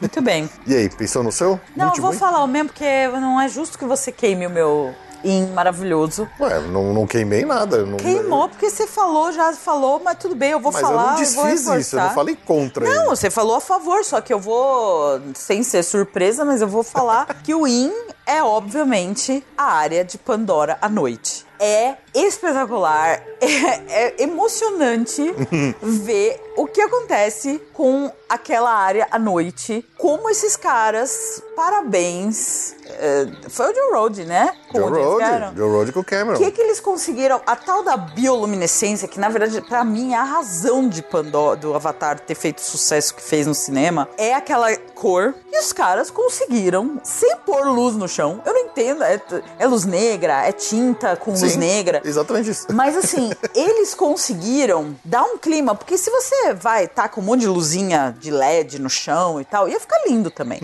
Muito 0.00 0.20
bem. 0.22 0.48
e 0.66 0.74
aí, 0.74 0.88
pensou 0.88 1.22
no 1.22 1.30
seu? 1.30 1.60
Não, 1.76 1.86
Muito 1.86 1.98
eu 1.98 2.02
vou 2.02 2.12
falar 2.12 2.42
o 2.42 2.46
mesmo, 2.46 2.70
porque 2.70 3.08
não 3.08 3.40
é 3.40 3.48
justo 3.48 3.78
que 3.78 3.84
você 3.84 4.10
queime 4.10 4.46
o 4.46 4.50
meu 4.50 4.94
in 5.26 5.46
maravilhoso. 5.52 6.28
Ué, 6.40 6.60
não, 6.60 6.92
não 6.94 7.06
queimei 7.06 7.44
nada. 7.44 7.78
eu 7.78 7.86
Não, 7.86 7.96
Queimou, 7.96 8.48
porque 8.48 8.70
você 8.70 8.86
falou, 8.86 9.32
já 9.32 9.52
falou, 9.52 10.00
mas 10.04 10.16
tudo 10.18 10.34
bem, 10.34 10.50
eu 10.52 10.60
vou 10.60 10.72
Mas 10.72 10.80
falar. 10.82 11.02
eu 11.02 11.08
não 11.10 11.16
desfiz 11.16 11.36
reforçar. 11.36 11.78
isso, 11.80 11.96
eu 11.96 12.02
não 12.02 12.10
falei 12.14 12.36
contra 12.46 12.84
Não, 12.84 13.00
ele. 13.02 13.04
você 13.06 13.30
falou 13.30 13.56
a 13.56 13.60
favor, 13.60 14.04
só 14.04 14.20
que 14.20 14.32
eu 14.32 14.38
vou, 14.40 15.20
sem 15.34 15.62
ser 15.62 15.82
surpresa, 15.82 16.44
mas 16.44 16.60
eu 16.62 16.68
vou 16.68 16.82
falar 16.82 17.26
que 17.42 17.54
o 17.54 17.66
IN 17.66 17.92
é, 18.26 18.42
obviamente, 18.42 19.44
a 19.56 19.64
área 19.64 20.04
de 20.04 20.18
Pandora 20.18 20.76
à 20.80 20.88
noite. 20.88 21.44
É 21.58 21.94
espetacular, 22.24 23.22
é, 23.40 23.46
é 23.88 24.22
emocionante 24.22 25.22
ver 25.82 26.40
o 26.56 26.66
que 26.66 26.80
acontece 26.80 27.60
com 27.72 28.10
aquela 28.28 28.72
área 28.72 29.06
à 29.10 29.18
noite. 29.18 29.84
Como 29.98 30.28
esses 30.30 30.56
caras, 30.56 31.42
parabéns. 31.54 32.74
é, 32.86 33.28
foi 33.48 33.70
o 33.70 33.74
Joe 33.74 33.92
Road, 33.92 34.24
né? 34.24 34.52
Com 34.72 34.78
Joe 34.78 34.90
Road. 34.90 35.56
Joe 35.56 35.70
Road 35.70 35.92
com 35.92 36.00
o 36.00 36.04
Cameron. 36.04 36.36
O 36.36 36.38
que, 36.38 36.50
que 36.50 36.60
eles 36.60 36.80
conseguiram? 36.80 37.40
A 37.46 37.54
tal 37.54 37.82
da 37.82 37.96
bioluminescência, 37.96 39.06
que 39.06 39.20
na 39.20 39.28
verdade, 39.28 39.60
pra 39.60 39.84
mim, 39.84 40.14
é 40.14 40.16
a 40.16 40.24
razão 40.24 40.88
de 40.88 41.02
Pandora, 41.02 41.56
do 41.56 41.74
Avatar 41.74 42.18
ter 42.18 42.34
feito 42.34 42.58
o 42.58 42.62
sucesso 42.62 43.14
que 43.14 43.22
fez 43.22 43.46
no 43.46 43.54
cinema, 43.54 44.08
é 44.16 44.34
aquela 44.34 44.74
cor. 44.94 45.34
E 45.52 45.58
os 45.58 45.72
caras 45.72 46.10
conseguiram, 46.10 47.00
sem 47.04 47.36
pôr 47.44 47.66
luz 47.66 47.94
no 47.96 48.08
chão. 48.08 48.42
Eu 48.44 48.52
não 48.52 48.60
entendo. 48.60 49.02
É, 49.04 49.20
é 49.58 49.66
luz 49.66 49.84
negra, 49.84 50.46
é 50.46 50.52
tinta 50.52 51.16
com 51.16 51.30
luz 51.30 51.52
Sim, 51.52 51.58
negra. 51.58 52.00
Exatamente 52.08 52.50
isso. 52.50 52.66
Mas 52.72 52.96
assim, 52.96 53.30
eles 53.54 53.94
conseguiram 53.94 54.96
dar 55.04 55.24
um 55.24 55.38
clima, 55.38 55.74
porque 55.74 55.98
se 55.98 56.10
você 56.10 56.54
vai 56.54 56.86
tá 56.88 57.08
com 57.08 57.20
um 57.20 57.24
monte 57.24 57.40
de 57.40 57.48
luzinha 57.48 58.16
de 58.18 58.30
LED 58.30 58.80
no 58.80 58.88
chão 58.90 59.40
e 59.40 59.44
tal, 59.44 59.68
ia 59.68 59.80
ficar 59.80 59.98
lindo 60.06 60.30
também. 60.30 60.60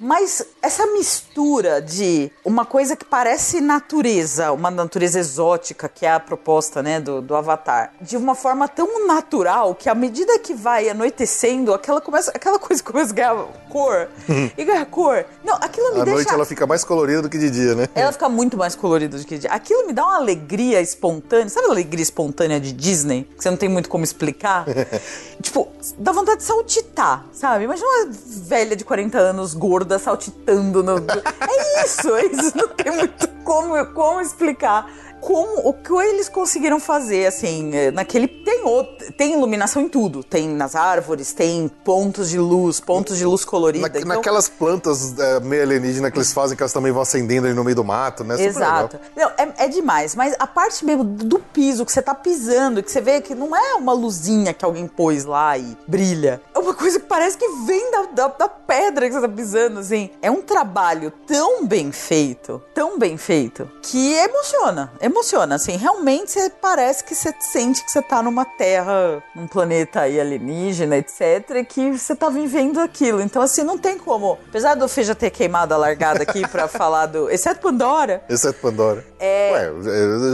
Mas 0.00 0.44
essa 0.62 0.86
mistura 0.86 1.80
de 1.80 2.30
uma 2.44 2.64
coisa 2.64 2.96
que 2.96 3.04
parece 3.04 3.60
natureza, 3.60 4.52
uma 4.52 4.70
natureza 4.70 5.18
exótica, 5.18 5.88
que 5.88 6.06
é 6.06 6.12
a 6.12 6.20
proposta, 6.20 6.82
né, 6.82 7.00
do, 7.00 7.20
do 7.20 7.34
Avatar, 7.34 7.92
de 8.00 8.16
uma 8.16 8.34
forma 8.34 8.68
tão 8.68 9.06
natural 9.06 9.74
que 9.74 9.88
à 9.88 9.94
medida 9.94 10.38
que 10.38 10.54
vai 10.54 10.88
anoitecendo, 10.88 11.72
aquela, 11.74 12.00
começa, 12.00 12.30
aquela 12.30 12.58
coisa 12.58 12.82
começa 12.82 13.12
a 13.12 13.14
ganhar 13.14 13.34
cor 13.68 14.08
e 14.56 14.64
ganhar 14.64 14.86
cor. 14.86 15.24
Não, 15.44 15.54
aquilo 15.56 15.94
me 15.94 16.00
À 16.00 16.04
deixa. 16.04 16.14
noite 16.16 16.34
ela 16.34 16.44
fica 16.46 16.66
mais 16.66 16.84
colorida 16.84 17.22
do 17.22 17.28
que 17.28 17.38
de 17.38 17.50
dia, 17.50 17.74
né? 17.74 17.88
Ela 17.94 18.12
fica 18.12 18.28
muito 18.28 18.56
mais 18.56 18.74
colorida 18.74 19.18
do 19.18 19.24
que 19.24 19.38
de... 19.38 19.48
Aquilo 19.48 19.86
me 19.86 19.92
dá 19.92 20.04
uma 20.04 20.16
alegria 20.16 20.80
espontânea. 20.84 21.48
Sabe 21.48 21.66
a 21.66 21.70
alegria 21.70 22.02
espontânea 22.02 22.60
de 22.60 22.72
Disney? 22.72 23.24
Que 23.36 23.42
você 23.42 23.50
não 23.50 23.56
tem 23.56 23.68
muito 23.68 23.88
como 23.88 24.04
explicar? 24.04 24.64
tipo, 25.42 25.68
dá 25.98 26.12
vontade 26.12 26.38
de 26.38 26.44
saltitar, 26.44 27.26
sabe? 27.32 27.64
Imagina 27.64 27.86
uma 27.88 28.08
velha 28.46 28.76
de 28.76 28.84
40 28.84 29.18
anos, 29.18 29.54
gorda, 29.54 29.98
saltitando 29.98 30.82
no... 30.82 30.98
é 31.00 31.84
isso, 31.84 32.14
é 32.14 32.26
isso. 32.26 32.56
Não 32.56 32.68
tem 32.68 32.92
muito 32.92 33.28
como, 33.44 33.86
como 33.92 34.20
explicar. 34.20 34.90
Como, 35.20 35.66
o 35.66 35.72
que 35.72 35.90
eles 36.06 36.28
conseguiram 36.28 36.78
fazer, 36.78 37.24
assim, 37.26 37.70
eh, 37.74 37.90
naquele... 37.90 38.28
Tem, 38.28 38.62
outro, 38.62 39.10
tem 39.14 39.32
iluminação 39.32 39.80
em 39.80 39.88
tudo. 39.88 40.22
Tem 40.22 40.46
nas 40.46 40.74
árvores, 40.76 41.32
tem 41.32 41.66
pontos 41.82 42.28
de 42.28 42.38
luz, 42.38 42.78
pontos 42.78 43.16
de 43.16 43.24
luz 43.24 43.42
colorida. 43.42 43.88
Na- 43.88 43.98
então- 44.00 44.16
Naquelas 44.16 44.50
plantas 44.50 45.18
é, 45.18 45.40
meio 45.40 45.62
alienígenas 45.62 46.10
que 46.10 46.18
eles 46.18 46.30
fazem, 46.30 46.54
que 46.54 46.62
elas 46.62 46.74
também 46.74 46.92
vão 46.92 47.00
acendendo 47.00 47.46
ali 47.46 47.54
no 47.54 47.64
meio 47.64 47.74
do 47.74 47.82
mato, 47.82 48.22
né? 48.22 48.36
Super 48.36 48.48
Exato. 48.48 49.00
Não, 49.16 49.30
é, 49.38 49.64
é 49.64 49.68
demais. 49.68 50.14
Mas 50.14 50.34
a 50.38 50.46
parte 50.46 50.84
mesmo 50.84 51.02
do 51.04 51.38
piso, 51.38 51.86
que 51.86 51.92
você 51.92 52.02
tá 52.02 52.14
pisando, 52.14 52.82
que 52.82 52.92
você 52.92 53.00
vê 53.00 53.22
que 53.22 53.34
não 53.34 53.56
é 53.56 53.74
uma 53.76 53.94
luzinha 53.94 54.52
que 54.52 54.62
alguém 54.64 54.86
pôs 54.86 55.24
lá 55.24 55.56
e 55.56 55.74
brilha. 55.88 56.38
É 56.54 56.58
uma 56.58 56.74
coisa 56.74 57.00
que 57.00 57.06
parece 57.06 57.38
que 57.38 57.48
vem 57.64 57.90
da, 57.90 58.02
da, 58.12 58.28
da 58.28 58.48
pedra 58.48 59.06
que 59.08 59.14
você 59.14 59.22
tá 59.22 59.28
pisando, 59.28 59.78
assim. 59.80 60.10
É 60.20 60.30
um 60.30 60.42
trabalho 60.42 61.10
tão 61.26 61.64
bem 61.66 61.90
feito, 61.92 62.60
tão 62.74 62.98
bem 62.98 63.16
feito, 63.16 63.33
que 63.82 64.14
emociona. 64.14 64.92
Emociona, 65.00 65.54
assim. 65.56 65.76
Realmente 65.76 66.30
você 66.32 66.50
parece 66.50 67.02
que 67.04 67.14
você 67.14 67.34
sente 67.40 67.84
que 67.84 67.90
você 67.90 68.02
tá 68.02 68.22
numa 68.22 68.44
terra, 68.44 69.22
num 69.34 69.46
planeta 69.46 70.00
aí 70.00 70.20
alienígena, 70.20 70.96
etc. 70.96 71.50
E 71.56 71.64
que 71.64 71.92
você 71.98 72.14
tá 72.14 72.28
vivendo 72.28 72.78
aquilo. 72.80 73.20
Então, 73.20 73.42
assim, 73.42 73.62
não 73.62 73.76
tem 73.78 73.98
como. 73.98 74.38
Apesar 74.48 74.74
do 74.74 74.88
Fê 74.88 75.02
já 75.04 75.14
ter 75.14 75.30
queimado 75.30 75.74
a 75.74 75.76
largada 75.76 76.22
aqui 76.22 76.46
pra 76.48 76.66
falar 76.68 77.06
do. 77.06 77.30
Exceto 77.30 77.60
Pandora. 77.60 78.22
Exceto 78.28 78.58
Pandora. 78.60 79.04
É. 79.18 79.52
Ué, 79.52 79.68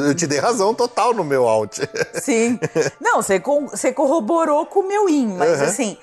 eu- 0.09 0.14
te 0.14 0.27
dei 0.27 0.39
razão 0.39 0.74
total 0.74 1.14
no 1.14 1.24
meu 1.24 1.47
out. 1.48 1.81
Sim. 2.22 2.59
Não, 3.01 3.22
você, 3.22 3.39
você 3.39 3.93
corroborou 3.93 4.66
com 4.66 4.81
o 4.81 4.89
meu 4.89 5.09
in, 5.09 5.28
mas 5.36 5.59
Uhum. 5.60 5.64
assim, 5.64 5.98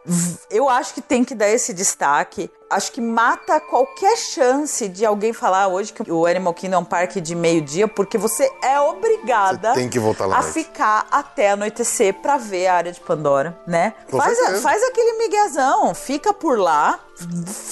eu 0.49 0.67
acho 0.69 0.93
que 0.93 1.01
tem 1.01 1.23
que 1.23 1.35
dar 1.35 1.49
esse 1.49 1.73
destaque. 1.73 2.49
Acho 2.69 2.91
que 2.91 2.99
mata 2.99 3.61
qualquer 3.61 4.17
chance 4.17 4.89
de 4.89 5.05
alguém 5.05 5.31
falar 5.31 5.67
hoje 5.69 5.93
que 5.93 6.11
o 6.11 6.25
Animal 6.25 6.53
Kingdom 6.53 6.75
é 6.75 6.79
um 6.79 6.83
parque 6.85 7.21
de 7.21 7.33
meio-dia, 7.33 7.87
porque 7.87 8.17
você 8.17 8.51
é 8.61 8.77
obrigada 8.79 9.69
Você 9.73 9.79
tem 9.79 9.89
que 9.89 9.97
voltar 9.99 10.25
lá 10.25 10.37
a 10.37 10.41
noite. 10.41 10.53
ficar 10.53 11.07
até 11.09 11.51
anoitecer 11.51 12.13
pra 12.15 12.35
ver 12.37 12.67
a 12.67 12.75
área 12.75 12.91
de 12.91 12.99
Pandora, 12.99 13.57
né? 13.65 13.93
Com 14.11 14.17
Faz, 14.17 14.37
a- 14.39 14.55
faz 14.61 14.83
aquele 14.83 15.13
miguezão, 15.17 15.95
fica 15.95 16.33
por 16.33 16.59
lá, 16.59 16.99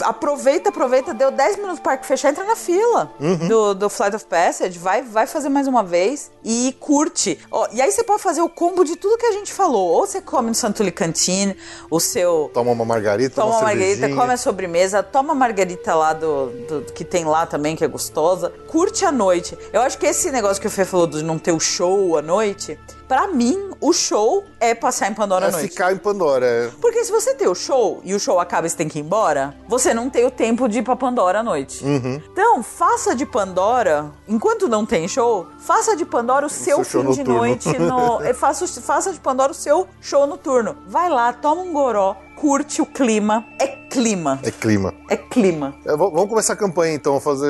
aproveita, 0.02 0.70
aproveita, 0.70 1.14
deu 1.14 1.32
10 1.32 1.58
minutos 1.58 1.80
pro 1.80 1.86
parque 1.86 2.06
fechar, 2.06 2.30
entra 2.30 2.44
na 2.44 2.56
fila 2.56 3.12
Uhum. 3.20 3.48
do, 3.48 3.74
do 3.74 3.90
Flight 3.90 4.16
of 4.16 4.26
Passage, 4.26 4.78
vai, 4.80 5.02
vai 5.02 5.28
fazer 5.28 5.50
mais 5.50 5.68
uma 5.68 5.84
vez 5.84 6.32
e 6.44 6.76
curte. 6.80 7.40
Ó, 7.52 7.68
e 7.72 7.82
aí 7.82 7.92
você 7.92 8.04
pode 8.04 8.22
fazer 8.22 8.42
o 8.42 8.50
combo 8.50 8.84
de 8.84 8.96
tudo 8.96 9.18
que 9.18 9.26
a 9.26 9.32
gente 9.32 9.54
falou. 9.54 9.88
Ou 9.90 10.06
você 10.08 10.22
come 10.22 10.50
no 10.50 10.56
Santuli 10.56 10.92
Cantina, 10.92 11.56
o 11.90 12.00
seu 12.00 12.50
Toma 12.54 12.72
uma 12.72 12.86
margarita, 12.86 13.36
Toma 13.36 13.48
uma 13.48 13.56
uma 13.60 13.64
margarita, 13.66 14.10
come 14.10 14.34
a 14.34 14.38
sobremesa, 14.38 15.04
toma 15.04 15.34
a 15.34 15.36
margarita 15.36 15.94
lá 15.96 16.14
do, 16.14 16.48
do- 16.68 16.94
que 16.94 17.04
tem 17.04 17.26
lá 17.26 17.46
também, 17.46 17.76
que 17.76 17.84
é 17.84 17.88
gostosa. 17.88 18.50
Curte 18.68 19.06
a 19.06 19.12
noite. 19.12 19.58
Eu 19.72 19.82
acho 19.82 19.98
que 19.98 20.06
esse 20.06 20.32
negócio 20.32 20.62
que 20.62 20.68
o 20.68 20.72
Fê 20.72 20.86
falou 20.86 21.08
de 21.08 21.24
não 21.24 21.38
ter 21.40 21.52
o 21.52 21.60
show 21.60 22.18
à 22.18 22.22
noite, 22.22 22.80
Pra 23.08 23.28
mim, 23.28 23.72
o 23.80 23.94
show 23.94 24.44
é 24.60 24.74
passar 24.74 25.10
em 25.12 25.14
Pandora 25.14 25.46
à 25.46 25.50
É 25.50 25.52
noite. 25.52 25.70
ficar 25.70 25.94
em 25.94 25.98
Pandora. 25.98 26.46
é. 26.46 26.70
Porque 26.82 27.04
se 27.04 27.12
você 27.12 27.34
tem 27.36 27.48
o 27.48 27.54
show 27.56 28.02
e 28.04 28.14
o 28.16 28.20
show 28.20 28.40
acaba 28.40 28.66
e 28.66 28.70
você 28.70 28.76
tem 28.78 28.88
que 28.88 28.98
ir 28.98 29.02
embora, 29.04 29.54
você 29.68 29.94
não 29.94 30.10
tem 30.10 30.26
o 30.26 30.32
tempo 30.32 30.68
de 30.68 30.80
ir 30.80 30.84
pra 30.84 30.96
Pandora 30.96 31.40
à 31.40 31.44
noite. 31.44 31.84
Uhum. 31.86 32.22
Então, 32.32 32.64
faça 32.64 33.14
de 33.16 33.26
Pandora, 33.26 34.12
enquanto 34.28 34.68
não 34.68 34.86
tem 34.86 35.08
show, 35.08 35.48
faça 35.60 35.96
de 35.96 36.04
Pandora 36.06 36.46
o 36.46 36.50
seu, 36.50 36.78
seu 36.78 36.84
show 36.84 37.02
fim 37.04 37.12
de 37.12 37.18
noturno. 37.20 37.38
noite. 37.40 37.78
No, 37.78 38.22
eh, 38.24 38.34
faça, 38.36 38.66
faça 38.82 39.14
de 39.14 39.20
Pandora 39.20 39.52
o 39.52 39.56
seu 39.56 39.88
show 40.02 40.26
noturno. 40.26 40.76
Vai 40.88 41.10
lá, 41.10 41.32
toma 41.32 41.62
um 41.62 41.72
goró, 41.74 42.16
curte 42.46 42.80
o 42.80 42.86
clima. 42.86 43.44
É 43.58 43.66
clima. 43.66 44.40
É 44.44 44.52
clima. 44.52 44.94
É 45.10 45.18
clima. 45.18 45.74
É, 45.84 45.98
vamos 45.98 46.30
começar 46.30 46.54
a 46.54 46.56
campanha 46.56 46.94
então, 46.94 47.20
fazer. 47.20 47.50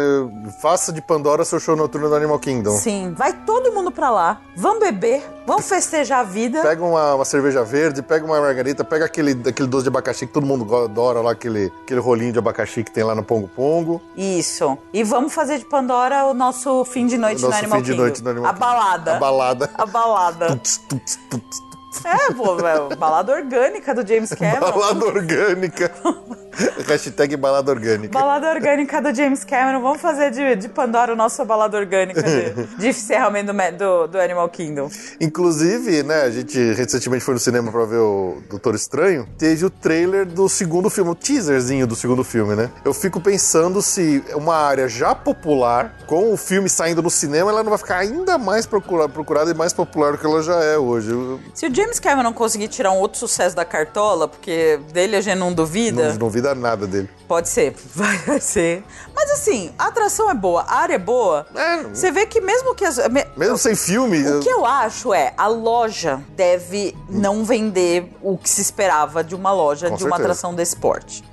Faça 0.61 0.93
de 0.93 1.01
Pandora 1.01 1.43
seu 1.43 1.59
show 1.59 1.75
noturno 1.75 2.07
do 2.07 2.15
Animal 2.15 2.39
Kingdom. 2.39 2.71
Sim, 2.77 3.13
vai 3.13 3.33
todo 3.45 3.73
mundo 3.73 3.91
pra 3.91 4.09
lá. 4.09 4.39
Vamos 4.55 4.79
beber, 4.79 5.21
vamos 5.45 5.67
festejar 5.67 6.21
a 6.21 6.23
vida. 6.23 6.61
Pega 6.61 6.81
uma, 6.81 7.15
uma 7.15 7.25
cerveja 7.25 7.61
verde, 7.61 8.01
pega 8.01 8.25
uma 8.25 8.39
margarita, 8.39 8.85
pega 8.85 9.03
aquele, 9.03 9.31
aquele 9.49 9.67
doce 9.67 9.83
de 9.83 9.89
abacaxi 9.89 10.27
que 10.27 10.31
todo 10.31 10.45
mundo 10.45 10.73
adora 10.73 11.19
lá, 11.19 11.31
aquele, 11.33 11.73
aquele 11.83 11.99
rolinho 11.99 12.31
de 12.31 12.39
abacaxi 12.39 12.81
que 12.81 12.91
tem 12.91 13.03
lá 13.03 13.13
no 13.13 13.23
Pongo 13.23 13.49
Pongo. 13.49 14.01
Isso. 14.15 14.77
E 14.93 15.03
vamos 15.03 15.33
fazer 15.33 15.57
de 15.57 15.65
Pandora 15.65 16.25
o 16.25 16.33
nosso 16.33 16.85
fim 16.85 17.05
de 17.05 17.17
noite 17.17 17.41
Nosso 17.41 17.51
no 17.51 17.57
Animal 17.57 17.79
fim 17.79 17.83
de 17.83 17.91
Kingdom. 17.91 18.03
noite 18.03 18.23
no 18.23 18.29
Animal 18.29 18.49
a 18.49 18.53
Kingdom. 18.53 18.65
balada. 18.65 19.15
A 19.15 19.19
balada. 19.19 19.69
A 19.73 19.85
balada. 19.85 20.47
Tuts, 20.55 20.77
tuts, 20.87 21.19
tuts. 21.29 21.74
É, 22.03 22.33
pô, 22.33 22.57
é, 22.67 22.95
balada 22.95 23.31
orgânica 23.31 23.93
do 23.93 24.07
James 24.07 24.29
Cameron. 24.35 24.71
Balada 24.71 25.05
orgânica. 25.05 25.91
Hashtag 26.87 27.35
balada 27.37 27.71
orgânica. 27.71 28.17
Balada 28.17 28.49
orgânica 28.49 29.01
do 29.01 29.13
James 29.13 29.43
Cameron. 29.43 29.81
Vamos 29.81 30.01
fazer 30.01 30.31
de, 30.31 30.55
de 30.55 30.69
Pandora 30.69 31.13
o 31.13 31.15
nosso 31.15 31.43
balada 31.45 31.77
orgânica 31.77 32.21
de, 32.21 32.51
de 32.77 32.87
encerramento 32.87 33.51
do, 33.53 33.77
do, 33.77 34.07
do 34.07 34.19
Animal 34.19 34.47
Kingdom. 34.49 34.89
Inclusive, 35.19 36.03
né, 36.03 36.21
a 36.21 36.29
gente 36.31 36.57
recentemente 36.73 37.23
foi 37.23 37.33
no 37.33 37.39
cinema 37.39 37.71
pra 37.71 37.85
ver 37.85 37.97
o 37.97 38.41
Doutor 38.49 38.75
Estranho. 38.75 39.27
Teve 39.37 39.65
o 39.65 39.69
trailer 39.69 40.25
do 40.25 40.47
segundo 40.47 40.89
filme, 40.89 41.11
o 41.11 41.15
teaserzinho 41.15 41.85
do 41.87 41.95
segundo 41.95 42.23
filme, 42.23 42.55
né? 42.55 42.69
Eu 42.83 42.93
fico 42.93 43.19
pensando 43.19 43.81
se 43.81 44.23
uma 44.35 44.55
área 44.55 44.87
já 44.87 45.13
popular, 45.13 45.95
com 46.07 46.31
o 46.33 46.37
filme 46.37 46.69
saindo 46.69 47.01
no 47.01 47.09
cinema, 47.09 47.51
ela 47.51 47.63
não 47.63 47.69
vai 47.69 47.77
ficar 47.79 47.97
ainda 47.97 48.37
mais 48.37 48.65
procura- 48.65 49.09
procurada 49.09 49.51
e 49.51 49.53
mais 49.53 49.73
popular 49.73 50.11
do 50.13 50.17
que 50.17 50.25
ela 50.25 50.41
já 50.41 50.63
é 50.63 50.77
hoje. 50.77 51.09
Se 51.53 51.65
o 51.67 51.73
James 51.73 51.99
Cameron 51.99 52.33
conseguir 52.33 52.67
tirar 52.67 52.91
um 52.91 52.97
outro 52.97 53.19
sucesso 53.19 53.55
da 53.55 53.65
cartola, 53.65 54.27
porque 54.27 54.79
dele 54.93 55.15
a 55.15 55.21
gente 55.21 55.37
não 55.37 55.53
duvida, 55.53 56.09
não 56.09 56.17
duvida 56.17 56.44
nada 56.53 56.85
dele. 56.85 57.09
pode 57.27 57.49
ser. 57.49 57.73
Vai 57.95 58.39
ser. 58.39 58.83
Mas 59.15 59.31
assim, 59.31 59.71
a 59.79 59.87
atração 59.87 60.29
é 60.29 60.33
boa, 60.35 60.61
a 60.63 60.75
área 60.81 60.95
é 60.95 60.99
boa. 60.99 61.47
É, 61.55 61.83
Você 61.83 62.11
vê 62.11 62.25
que 62.25 62.41
mesmo 62.41 62.75
que 62.75 62.83
as. 62.85 62.97
me- 63.09 63.25
mesmo 63.37 63.57
sem 63.57 63.73
filme. 63.75 64.21
O 64.29 64.39
que 64.41 64.49
eu 64.49 64.65
acho 64.65 65.13
é, 65.13 65.33
a 65.37 65.47
loja 65.47 66.21
deve 66.35 66.95
não 67.09 67.43
vender 67.45 68.11
o 68.21 68.37
que 68.37 68.49
se 68.49 68.61
esperava 68.61 69.23
de 69.23 69.33
uma 69.33 69.51
loja, 69.53 69.89
Com 69.89 69.95
de 69.95 70.03
uma 70.03 70.09
certeza. 70.17 70.23
atração 70.23 70.53
desse 70.53 70.75
porte. 70.75 71.23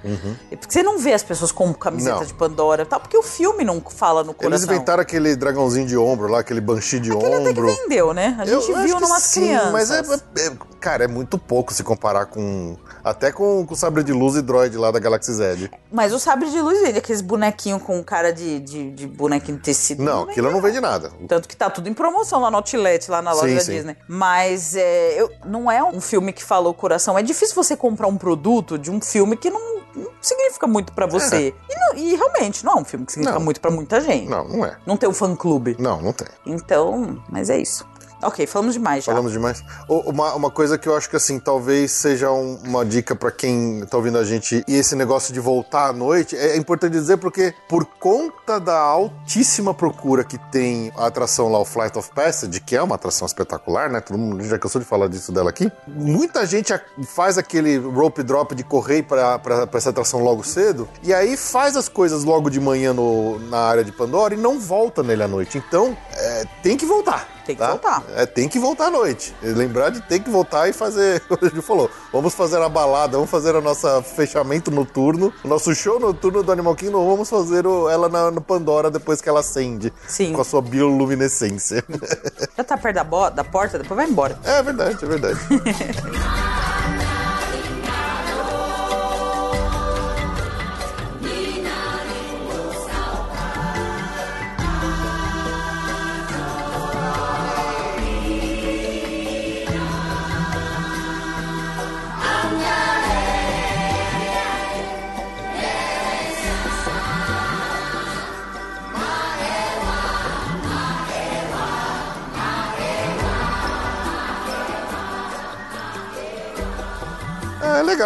E 0.50 0.56
Porque 0.56 0.72
você 0.72 0.82
não 0.82 0.98
vê 0.98 1.12
as 1.12 1.22
pessoas 1.22 1.50
com 1.52 1.74
camiseta 1.74 2.16
Não. 2.20 2.24
de 2.24 2.32
Pandora 2.34 2.82
e 2.82 2.86
tal, 2.86 3.00
porque 3.00 3.16
o 3.18 3.22
filme 3.22 3.64
não 3.64 3.80
fala 3.80 4.22
no 4.22 4.30
Eles 4.30 4.36
coração. 4.40 4.66
inventaram 4.74 5.02
aquele 5.02 5.34
dragãozinho 5.36 5.86
de 5.86 5.96
ombro 5.98 6.28
lá, 6.28 6.38
aquele 6.40 6.60
banshee 6.60 7.00
de 7.00 7.10
Aquele 7.12 7.34
até 7.34 7.42
que 7.42 7.48
ombro. 7.50 7.66
vendeu, 7.66 8.14
né? 8.14 8.36
A 8.38 8.44
Eu 8.46 8.60
gente 8.60 8.72
acho 8.72 8.82
viu 8.86 9.00
numas 9.00 9.22
sim, 9.24 9.40
crianças. 9.42 9.72
Mas 9.72 9.90
é, 9.90 10.00
é- 10.46 10.52
cara, 10.80 11.04
é 11.04 11.08
muito 11.08 11.36
pouco 11.36 11.74
se 11.74 11.82
comparar 11.82 12.26
com. 12.26 12.76
Até 13.04 13.32
com, 13.32 13.66
com 13.66 13.74
o 13.74 13.76
sabre 13.76 14.04
de 14.04 14.12
luz 14.12 14.36
e 14.36 14.42
droid 14.42 14.76
lá 14.78 14.92
da 14.92 15.00
Galaxy 15.02 15.32
Z. 15.32 15.70
Mas 15.90 16.12
o 16.12 16.18
sabre 16.18 16.50
de 16.50 16.60
luz 16.60 16.80
vende 16.80 16.98
aqueles 16.98 17.20
bonequinhos 17.20 17.82
com 17.82 18.02
cara 18.02 18.32
de, 18.32 18.58
de, 18.60 18.90
de 18.90 19.06
bonequinho 19.06 19.58
de 19.58 19.62
tecido. 19.64 20.02
Não, 20.02 20.22
aquilo 20.22 20.50
não 20.50 20.60
vende 20.62 20.80
nada. 20.80 21.10
Tanto 21.28 21.48
que 21.48 21.56
tá 21.56 21.68
tudo 21.68 21.88
em 21.88 21.94
promoção 21.94 22.40
lá 22.40 22.50
no 22.50 22.56
Outlet, 22.56 23.10
lá 23.10 23.20
na 23.20 23.32
loja 23.32 23.48
Sim, 23.48 23.54
da 23.54 23.60
sim. 23.60 23.72
Disney. 23.72 23.96
Mas 24.08 24.74
é, 24.74 25.20
eu- 25.20 25.30
não 25.44 25.70
é 25.70 25.82
um 25.84 26.00
filme 26.00 26.32
que 26.32 26.42
falou 26.42 26.72
coração. 26.72 27.18
É 27.18 27.22
difícil 27.22 27.54
você 27.54 27.76
comprar 27.76 28.06
um 28.06 28.16
produto 28.16 28.78
de 28.78 28.90
um 28.90 29.00
filme 29.00 29.36
que 29.36 29.50
não, 29.50 29.82
não 29.94 30.10
significa 30.20 30.66
muito 30.66 30.92
pra 30.92 31.06
você. 31.06 31.54
E, 31.68 31.74
não- 31.78 31.94
e 31.96 32.14
realmente, 32.16 32.64
não 32.64 32.72
é 32.72 32.76
um 32.76 32.84
filme 32.84 33.04
que 33.04 33.12
significa 33.12 33.36
É. 33.36 33.38
Não. 33.38 33.44
muito 33.44 33.60
pra 33.60 33.70
muita 33.70 34.00
gente. 34.00 34.28
Não, 34.28 34.46
não 34.48 34.64
é. 34.64 34.76
Não 34.86 34.96
tem 34.96 35.08
um 35.08 35.12
fã-clube. 35.14 35.76
Não, 35.78 36.00
não 36.00 36.12
tem. 36.12 36.26
Então, 36.46 37.22
mas 37.28 37.50
é 37.50 37.58
isso. 37.58 37.86
Ok, 38.22 38.46
falamos 38.46 38.74
demais 38.74 39.04
já. 39.04 39.12
Falamos 39.12 39.32
demais. 39.32 39.64
Uma, 39.88 40.34
uma 40.34 40.50
coisa 40.50 40.78
que 40.78 40.88
eu 40.88 40.96
acho 40.96 41.10
que 41.10 41.16
assim, 41.16 41.38
talvez 41.40 41.90
seja 41.92 42.30
um- 42.30 42.58
uma 42.64 42.84
dica 42.84 43.14
pra 43.16 43.30
quem 43.30 43.84
tá 43.86 43.96
ouvindo 43.96 44.18
a 44.18 44.24
gente 44.24 44.62
e 44.68 44.76
esse 44.76 44.94
negócio 44.94 45.34
de 45.34 45.40
voltar 45.40 45.88
à 45.88 45.92
noite, 45.92 46.36
é, 46.36 46.50
é 46.52 46.56
importante 46.56 46.92
dizer 46.92 47.16
porque 47.16 47.52
por 47.68 47.84
conta 47.84 48.60
da 48.60 48.78
altíssima 48.78 49.74
procura 49.74 50.24
que 50.24 50.38
tem 50.50 50.92
a 50.96 51.06
atração 51.06 51.50
lá, 51.50 51.58
o 51.58 51.64
Flight 51.64 51.98
of 51.98 52.10
Passage, 52.14 52.60
que 52.60 52.76
é 52.76 52.82
uma 52.82 52.94
atração 52.94 53.26
espetacular, 53.26 53.90
né? 53.90 54.00
Todo 54.00 54.16
mundo 54.18 54.42
já 54.44 54.58
cansou 54.58 54.80
de 54.80 54.86
falar 54.86 55.08
disso 55.08 55.32
dela 55.32 55.50
aqui. 55.50 55.70
Muita 55.86 56.46
gente 56.46 56.72
faz 57.04 57.36
aquele 57.38 57.76
rope 57.78 58.22
drop 58.22 58.54
de 58.54 58.62
correr 58.64 59.02
pra 59.02 59.40
essa 59.74 59.90
atração 59.90 60.20
logo 60.22 60.44
cedo 60.44 60.88
e 61.02 61.12
aí 61.12 61.36
faz 61.36 61.76
as 61.76 61.88
coisas 61.88 62.24
logo 62.24 62.48
de 62.50 62.60
manhã 62.60 62.92
no- 62.92 63.38
na 63.48 63.58
área 63.58 63.84
de 63.84 63.92
Pandora 63.92 64.34
e 64.34 64.36
não 64.36 64.58
volta 64.60 65.02
nele 65.02 65.22
à 65.22 65.28
noite. 65.28 65.58
Então, 65.58 65.96
é, 66.12 66.44
tem 66.62 66.76
que 66.76 66.86
voltar. 66.86 67.41
Tem 67.44 67.56
que 67.56 67.60
tá? 67.62 67.68
voltar. 67.70 68.02
É, 68.14 68.24
tem 68.26 68.48
que 68.48 68.58
voltar 68.58 68.86
à 68.86 68.90
noite. 68.90 69.34
Lembrar 69.42 69.90
de 69.90 70.00
ter 70.02 70.20
que 70.20 70.30
voltar 70.30 70.68
e 70.68 70.72
fazer. 70.72 71.20
Como 71.28 71.40
a 71.42 71.48
gente 71.48 71.62
falou, 71.62 71.90
vamos 72.12 72.34
fazer 72.34 72.60
a 72.62 72.68
balada, 72.68 73.12
vamos 73.16 73.30
fazer 73.30 73.54
o 73.56 73.60
nosso 73.60 73.86
fechamento 74.02 74.70
noturno, 74.70 75.32
o 75.44 75.48
nosso 75.48 75.74
show 75.74 75.98
noturno 75.98 76.42
do 76.42 76.52
Animal 76.52 76.74
Kingdom, 76.76 77.08
vamos 77.08 77.28
fazer 77.28 77.66
o- 77.66 77.88
ela 77.88 78.08
na, 78.08 78.30
no 78.30 78.40
Pandora 78.40 78.90
depois 78.90 79.20
que 79.20 79.28
ela 79.28 79.40
acende. 79.40 79.92
Sim. 80.06 80.32
Com 80.32 80.40
a 80.40 80.44
sua 80.44 80.62
bioluminescência. 80.62 81.84
Já 82.56 82.64
tá 82.64 82.76
perto 82.76 82.96
da, 82.96 83.30
da 83.30 83.44
porta, 83.44 83.78
depois 83.78 83.96
vai 83.96 84.08
embora. 84.08 84.38
é 84.44 84.62
verdade, 84.62 85.04
é 85.04 85.08
verdade. 85.08 85.38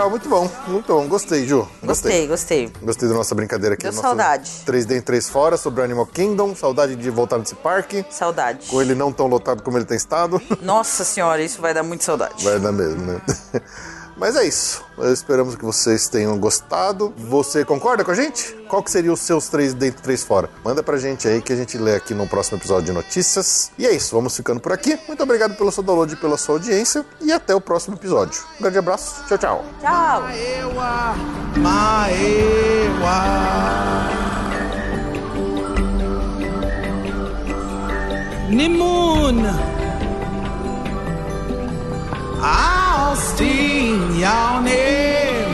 legal, 0.06 0.10
muito 0.10 0.28
bom. 0.28 0.50
Muito 0.68 0.86
bom. 0.86 1.08
Gostei, 1.08 1.46
Ju. 1.46 1.66
Gostei, 1.82 2.26
gostei. 2.26 2.72
Gostei 2.82 3.08
da 3.08 3.14
nossa 3.14 3.34
brincadeira 3.34 3.74
aqui. 3.74 3.82
Deu 3.82 3.92
nosso 3.92 4.02
saudade. 4.02 4.50
3D 4.66 4.96
em 4.96 5.00
3 5.00 5.28
fora 5.28 5.56
sobre 5.56 5.80
o 5.80 5.84
Animal 5.84 6.06
Kingdom. 6.06 6.54
Saudade 6.54 6.96
de 6.96 7.10
voltar 7.10 7.38
nesse 7.38 7.54
parque. 7.54 8.04
Saudade. 8.10 8.68
Com 8.68 8.80
ele 8.80 8.94
não 8.94 9.12
tão 9.12 9.26
lotado 9.26 9.62
como 9.62 9.76
ele 9.76 9.84
tem 9.84 9.96
estado. 9.96 10.40
Nossa 10.62 11.04
senhora, 11.04 11.42
isso 11.42 11.60
vai 11.60 11.74
dar 11.74 11.82
muito 11.82 12.04
saudade. 12.04 12.44
Vai 12.44 12.58
dar 12.58 12.72
mesmo, 12.72 13.02
né? 13.02 13.20
Mas 14.16 14.34
é 14.36 14.46
isso. 14.46 14.84
Esperamos 15.12 15.54
que 15.56 15.64
vocês 15.64 16.08
tenham 16.08 16.38
gostado. 16.38 17.12
Você 17.16 17.64
concorda 17.64 18.02
com 18.02 18.10
a 18.10 18.14
gente? 18.14 18.54
Qual 18.68 18.82
que 18.82 18.90
seria 18.90 19.12
os 19.12 19.20
seus 19.20 19.48
três 19.48 19.74
dentro, 19.74 20.02
três 20.02 20.24
fora? 20.24 20.48
Manda 20.64 20.82
pra 20.82 20.96
gente 20.96 21.28
aí 21.28 21.42
que 21.42 21.52
a 21.52 21.56
gente 21.56 21.76
lê 21.76 21.94
aqui 21.94 22.14
no 22.14 22.26
próximo 22.26 22.56
episódio 22.56 22.86
de 22.86 22.92
notícias. 22.92 23.70
E 23.78 23.86
é 23.86 23.92
isso, 23.92 24.14
vamos 24.14 24.34
ficando 24.34 24.60
por 24.60 24.72
aqui. 24.72 24.98
Muito 25.06 25.22
obrigado 25.22 25.54
pelo 25.56 25.70
seu 25.70 25.82
download 25.82 26.14
e 26.14 26.16
pela 26.16 26.38
sua 26.38 26.54
audiência. 26.54 27.04
E 27.20 27.30
até 27.30 27.54
o 27.54 27.60
próximo 27.60 27.96
episódio. 27.96 28.42
Um 28.58 28.62
grande 28.62 28.78
abraço. 28.78 29.22
Tchau, 29.26 29.38
tchau. 29.38 29.64
Tchau. 29.80 30.22
Maewa, 30.22 31.14
Maewa. 31.58 32.46
Austin 43.06 44.18
Yawning 44.18 45.50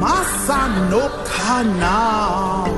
Masano 0.00 1.04
Canal 1.26 2.77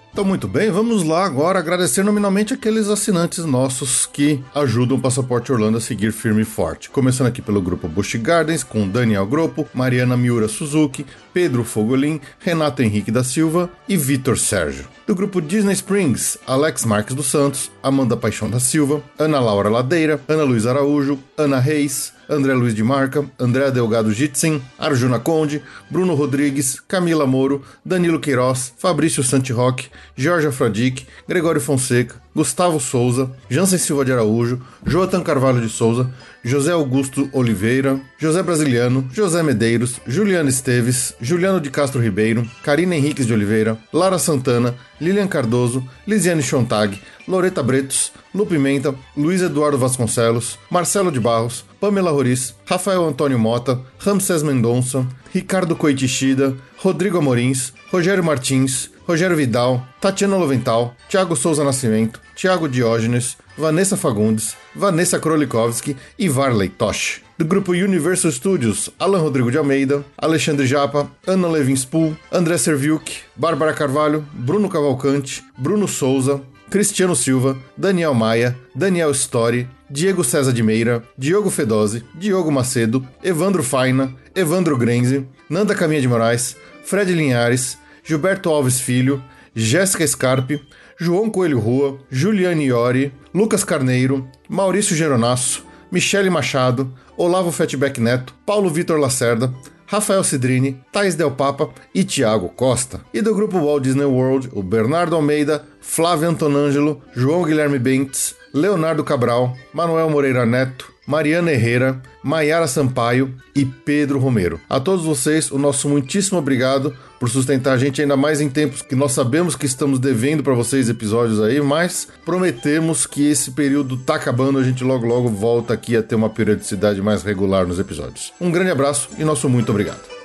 Então, 0.11 0.25
muito 0.25 0.45
bem, 0.45 0.69
vamos 0.69 1.05
lá 1.05 1.23
agora 1.23 1.57
agradecer 1.57 2.03
nominalmente 2.03 2.53
aqueles 2.53 2.89
assinantes 2.89 3.45
nossos 3.45 4.05
que 4.05 4.43
ajudam 4.53 4.97
o 4.97 5.01
Passaporte 5.01 5.53
Orlando 5.53 5.77
a 5.77 5.81
seguir 5.81 6.11
firme 6.11 6.41
e 6.41 6.45
forte. 6.45 6.89
Começando 6.89 7.27
aqui 7.27 7.41
pelo 7.41 7.61
grupo 7.61 7.87
Bush 7.87 8.15
Gardens, 8.15 8.61
com 8.61 8.89
Daniel 8.89 9.25
Gropo, 9.25 9.65
Mariana 9.73 10.17
Miura 10.17 10.49
Suzuki, 10.49 11.05
Pedro 11.33 11.63
Fogolin, 11.63 12.19
Renato 12.39 12.83
Henrique 12.83 13.09
da 13.09 13.23
Silva 13.23 13.69
e 13.87 13.95
Vitor 13.95 14.37
Sérgio. 14.37 14.85
Do 15.07 15.15
grupo 15.15 15.41
Disney 15.41 15.73
Springs, 15.73 16.37
Alex 16.45 16.83
Marques 16.83 17.15
dos 17.15 17.27
Santos, 17.27 17.71
Amanda 17.81 18.17
Paixão 18.17 18.49
da 18.49 18.59
Silva, 18.59 19.01
Ana 19.17 19.39
Laura 19.39 19.69
Ladeira, 19.69 20.19
Ana 20.27 20.43
Luiz 20.43 20.65
Araújo, 20.65 21.19
Ana 21.37 21.57
Reis, 21.57 22.11
André 22.31 22.53
Luiz 22.53 22.73
de 22.73 22.81
Marca, 22.81 23.25
André 23.37 23.69
Delgado 23.71 24.09
Jitsin, 24.09 24.61
Arjuna 24.79 25.19
Conde, 25.19 25.61
Bruno 25.89 26.15
Rodrigues, 26.15 26.79
Camila 26.87 27.25
Moro, 27.25 27.61
Danilo 27.85 28.21
Queiroz, 28.21 28.71
Fabrício 28.77 29.21
Santiroque, 29.21 29.89
Jorge 30.17 30.47
Afrodic, 30.47 31.05
Gregório 31.27 31.59
Fonseca, 31.59 32.15
Gustavo 32.33 32.79
Souza, 32.79 33.29
Jansen 33.49 33.77
Silva 33.77 34.05
de 34.05 34.13
Araújo, 34.13 34.61
Joatan 34.87 35.21
Carvalho 35.21 35.59
de 35.59 35.67
Souza, 35.67 36.09
José 36.41 36.71
Augusto 36.71 37.27
Oliveira, 37.33 37.99
José 38.19 38.41
Brasiliano, 38.41 39.03
José 39.13 39.43
Medeiros, 39.43 39.99
Juliano 40.07 40.47
Esteves, 40.47 41.13
Juliano 41.21 41.59
de 41.59 41.69
Castro 41.69 41.99
Ribeiro, 41.99 42.45
Karina 42.63 42.95
Henriques 42.95 43.27
de 43.27 43.33
Oliveira, 43.33 43.77
Lara 43.91 44.17
Santana, 44.17 44.73
Lilian 45.01 45.27
Cardoso, 45.27 45.85
Lisiane 46.07 46.41
Chontag, 46.41 46.97
Loreta 47.27 47.61
Bretos, 47.61 48.13
Lu 48.33 48.45
Pimenta, 48.45 48.95
Luiz 49.17 49.41
Eduardo 49.41 49.77
Vasconcelos, 49.77 50.57
Marcelo 50.69 51.11
de 51.11 51.19
Barros, 51.19 51.65
Pamela 51.81 52.11
Roriz, 52.11 52.53
Rafael 52.63 53.03
Antônio 53.03 53.39
Mota, 53.39 53.81
Ramsés 53.97 54.43
Mendonça, 54.43 55.03
Ricardo 55.33 55.75
Coitichida, 55.75 56.55
Rodrigo 56.77 57.17
Amorins, 57.17 57.73
Rogério 57.91 58.23
Martins, 58.23 58.91
Rogério 59.07 59.35
Vidal, 59.35 59.83
Tatiana 59.99 60.37
Lovental, 60.37 60.95
Thiago 61.09 61.35
Souza 61.35 61.63
Nascimento, 61.63 62.21
Thiago 62.35 62.69
Diógenes, 62.69 63.35
Vanessa 63.57 63.97
Fagundes, 63.97 64.55
Vanessa 64.75 65.19
Krolikowski 65.19 65.97
e 66.19 66.29
Varley 66.29 66.69
Tosh. 66.69 67.23
Do 67.35 67.45
grupo 67.45 67.71
Universal 67.71 68.31
Studios, 68.31 68.91
Alan 68.99 69.19
Rodrigo 69.19 69.49
de 69.49 69.57
Almeida, 69.57 70.05
Alexandre 70.15 70.67
Japa, 70.67 71.09
Ana 71.25 71.47
Levinspool, 71.47 72.15
André 72.31 72.59
Serviuk, 72.59 73.09
Bárbara 73.35 73.73
Carvalho, 73.73 74.23
Bruno 74.31 74.69
Cavalcante, 74.69 75.43
Bruno 75.57 75.87
Souza, 75.87 76.39
Cristiano 76.71 77.13
Silva, 77.17 77.57
Daniel 77.77 78.13
Maia, 78.13 78.57
Daniel 78.73 79.11
Story, 79.11 79.67
Diego 79.89 80.23
César 80.23 80.53
de 80.53 80.63
Meira, 80.63 81.03
Diogo 81.17 81.49
Fedose, 81.49 82.01
Diogo 82.15 82.49
Macedo, 82.49 83.05
Evandro 83.21 83.61
Faina, 83.61 84.15
Evandro 84.33 84.77
Grenze, 84.77 85.27
Nanda 85.49 85.75
Caminha 85.75 85.99
de 85.99 86.07
Moraes, 86.07 86.55
Fred 86.85 87.13
Linhares, 87.13 87.77
Gilberto 88.05 88.49
Alves 88.49 88.79
Filho, 88.79 89.21
Jéssica 89.53 90.07
Scarpe, 90.07 90.61
João 90.97 91.29
Coelho 91.29 91.59
Rua, 91.59 91.99
Juliane 92.09 92.67
Iori, 92.67 93.11
Lucas 93.33 93.65
Carneiro, 93.65 94.25
Maurício 94.47 94.95
Geronasso, 94.95 95.65
Michele 95.91 96.29
Machado, 96.29 96.89
Olavo 97.17 97.51
Fatback 97.51 97.99
Neto, 97.99 98.33
Paulo 98.45 98.69
Vitor 98.69 98.97
Lacerda, 98.97 99.53
Rafael 99.91 100.23
Cidrini, 100.23 100.81
Thais 100.89 101.15
Del 101.15 101.31
Papa 101.31 101.69
e 101.93 102.05
Tiago 102.05 102.47
Costa. 102.47 103.01
E 103.13 103.21
do 103.21 103.35
grupo 103.35 103.57
Walt 103.57 103.83
Disney 103.83 104.05
World, 104.05 104.49
o 104.53 104.63
Bernardo 104.63 105.17
Almeida, 105.17 105.65
Flávio 105.81 106.29
Antonângelo, 106.29 107.01
João 107.13 107.43
Guilherme 107.43 107.79
Bentes, 107.79 108.35
Leonardo 108.53 109.03
Cabral, 109.03 109.55
Manuel 109.73 110.09
Moreira 110.09 110.45
Neto, 110.45 110.91
Mariana 111.05 111.51
Herrera, 111.51 112.01
Maiara 112.23 112.67
Sampaio 112.67 113.33
e 113.55 113.65
Pedro 113.65 114.19
Romero. 114.19 114.59
A 114.69 114.79
todos 114.79 115.03
vocês, 115.03 115.51
o 115.51 115.57
nosso 115.57 115.89
muitíssimo 115.89 116.39
obrigado 116.39 116.95
por 117.19 117.29
sustentar 117.29 117.73
a 117.73 117.77
gente 117.77 118.01
ainda 118.01 118.15
mais 118.15 118.39
em 118.39 118.49
tempos 118.49 118.81
que 118.81 118.95
nós 118.95 119.11
sabemos 119.11 119.55
que 119.55 119.65
estamos 119.65 119.99
devendo 119.99 120.43
para 120.43 120.53
vocês 120.53 120.89
episódios 120.89 121.41
aí, 121.41 121.59
mas 121.59 122.07
prometemos 122.23 123.05
que 123.05 123.27
esse 123.29 123.51
período 123.51 123.97
tá 123.97 124.15
acabando, 124.15 124.59
a 124.59 124.63
gente 124.63 124.83
logo 124.83 125.05
logo 125.05 125.29
volta 125.29 125.73
aqui 125.73 125.97
a 125.97 126.03
ter 126.03 126.15
uma 126.15 126.29
periodicidade 126.29 127.01
mais 127.01 127.23
regular 127.23 127.65
nos 127.65 127.79
episódios. 127.79 128.31
Um 128.39 128.51
grande 128.51 128.71
abraço 128.71 129.09
e 129.17 129.23
nosso 129.23 129.49
muito 129.49 129.69
obrigado. 129.71 130.20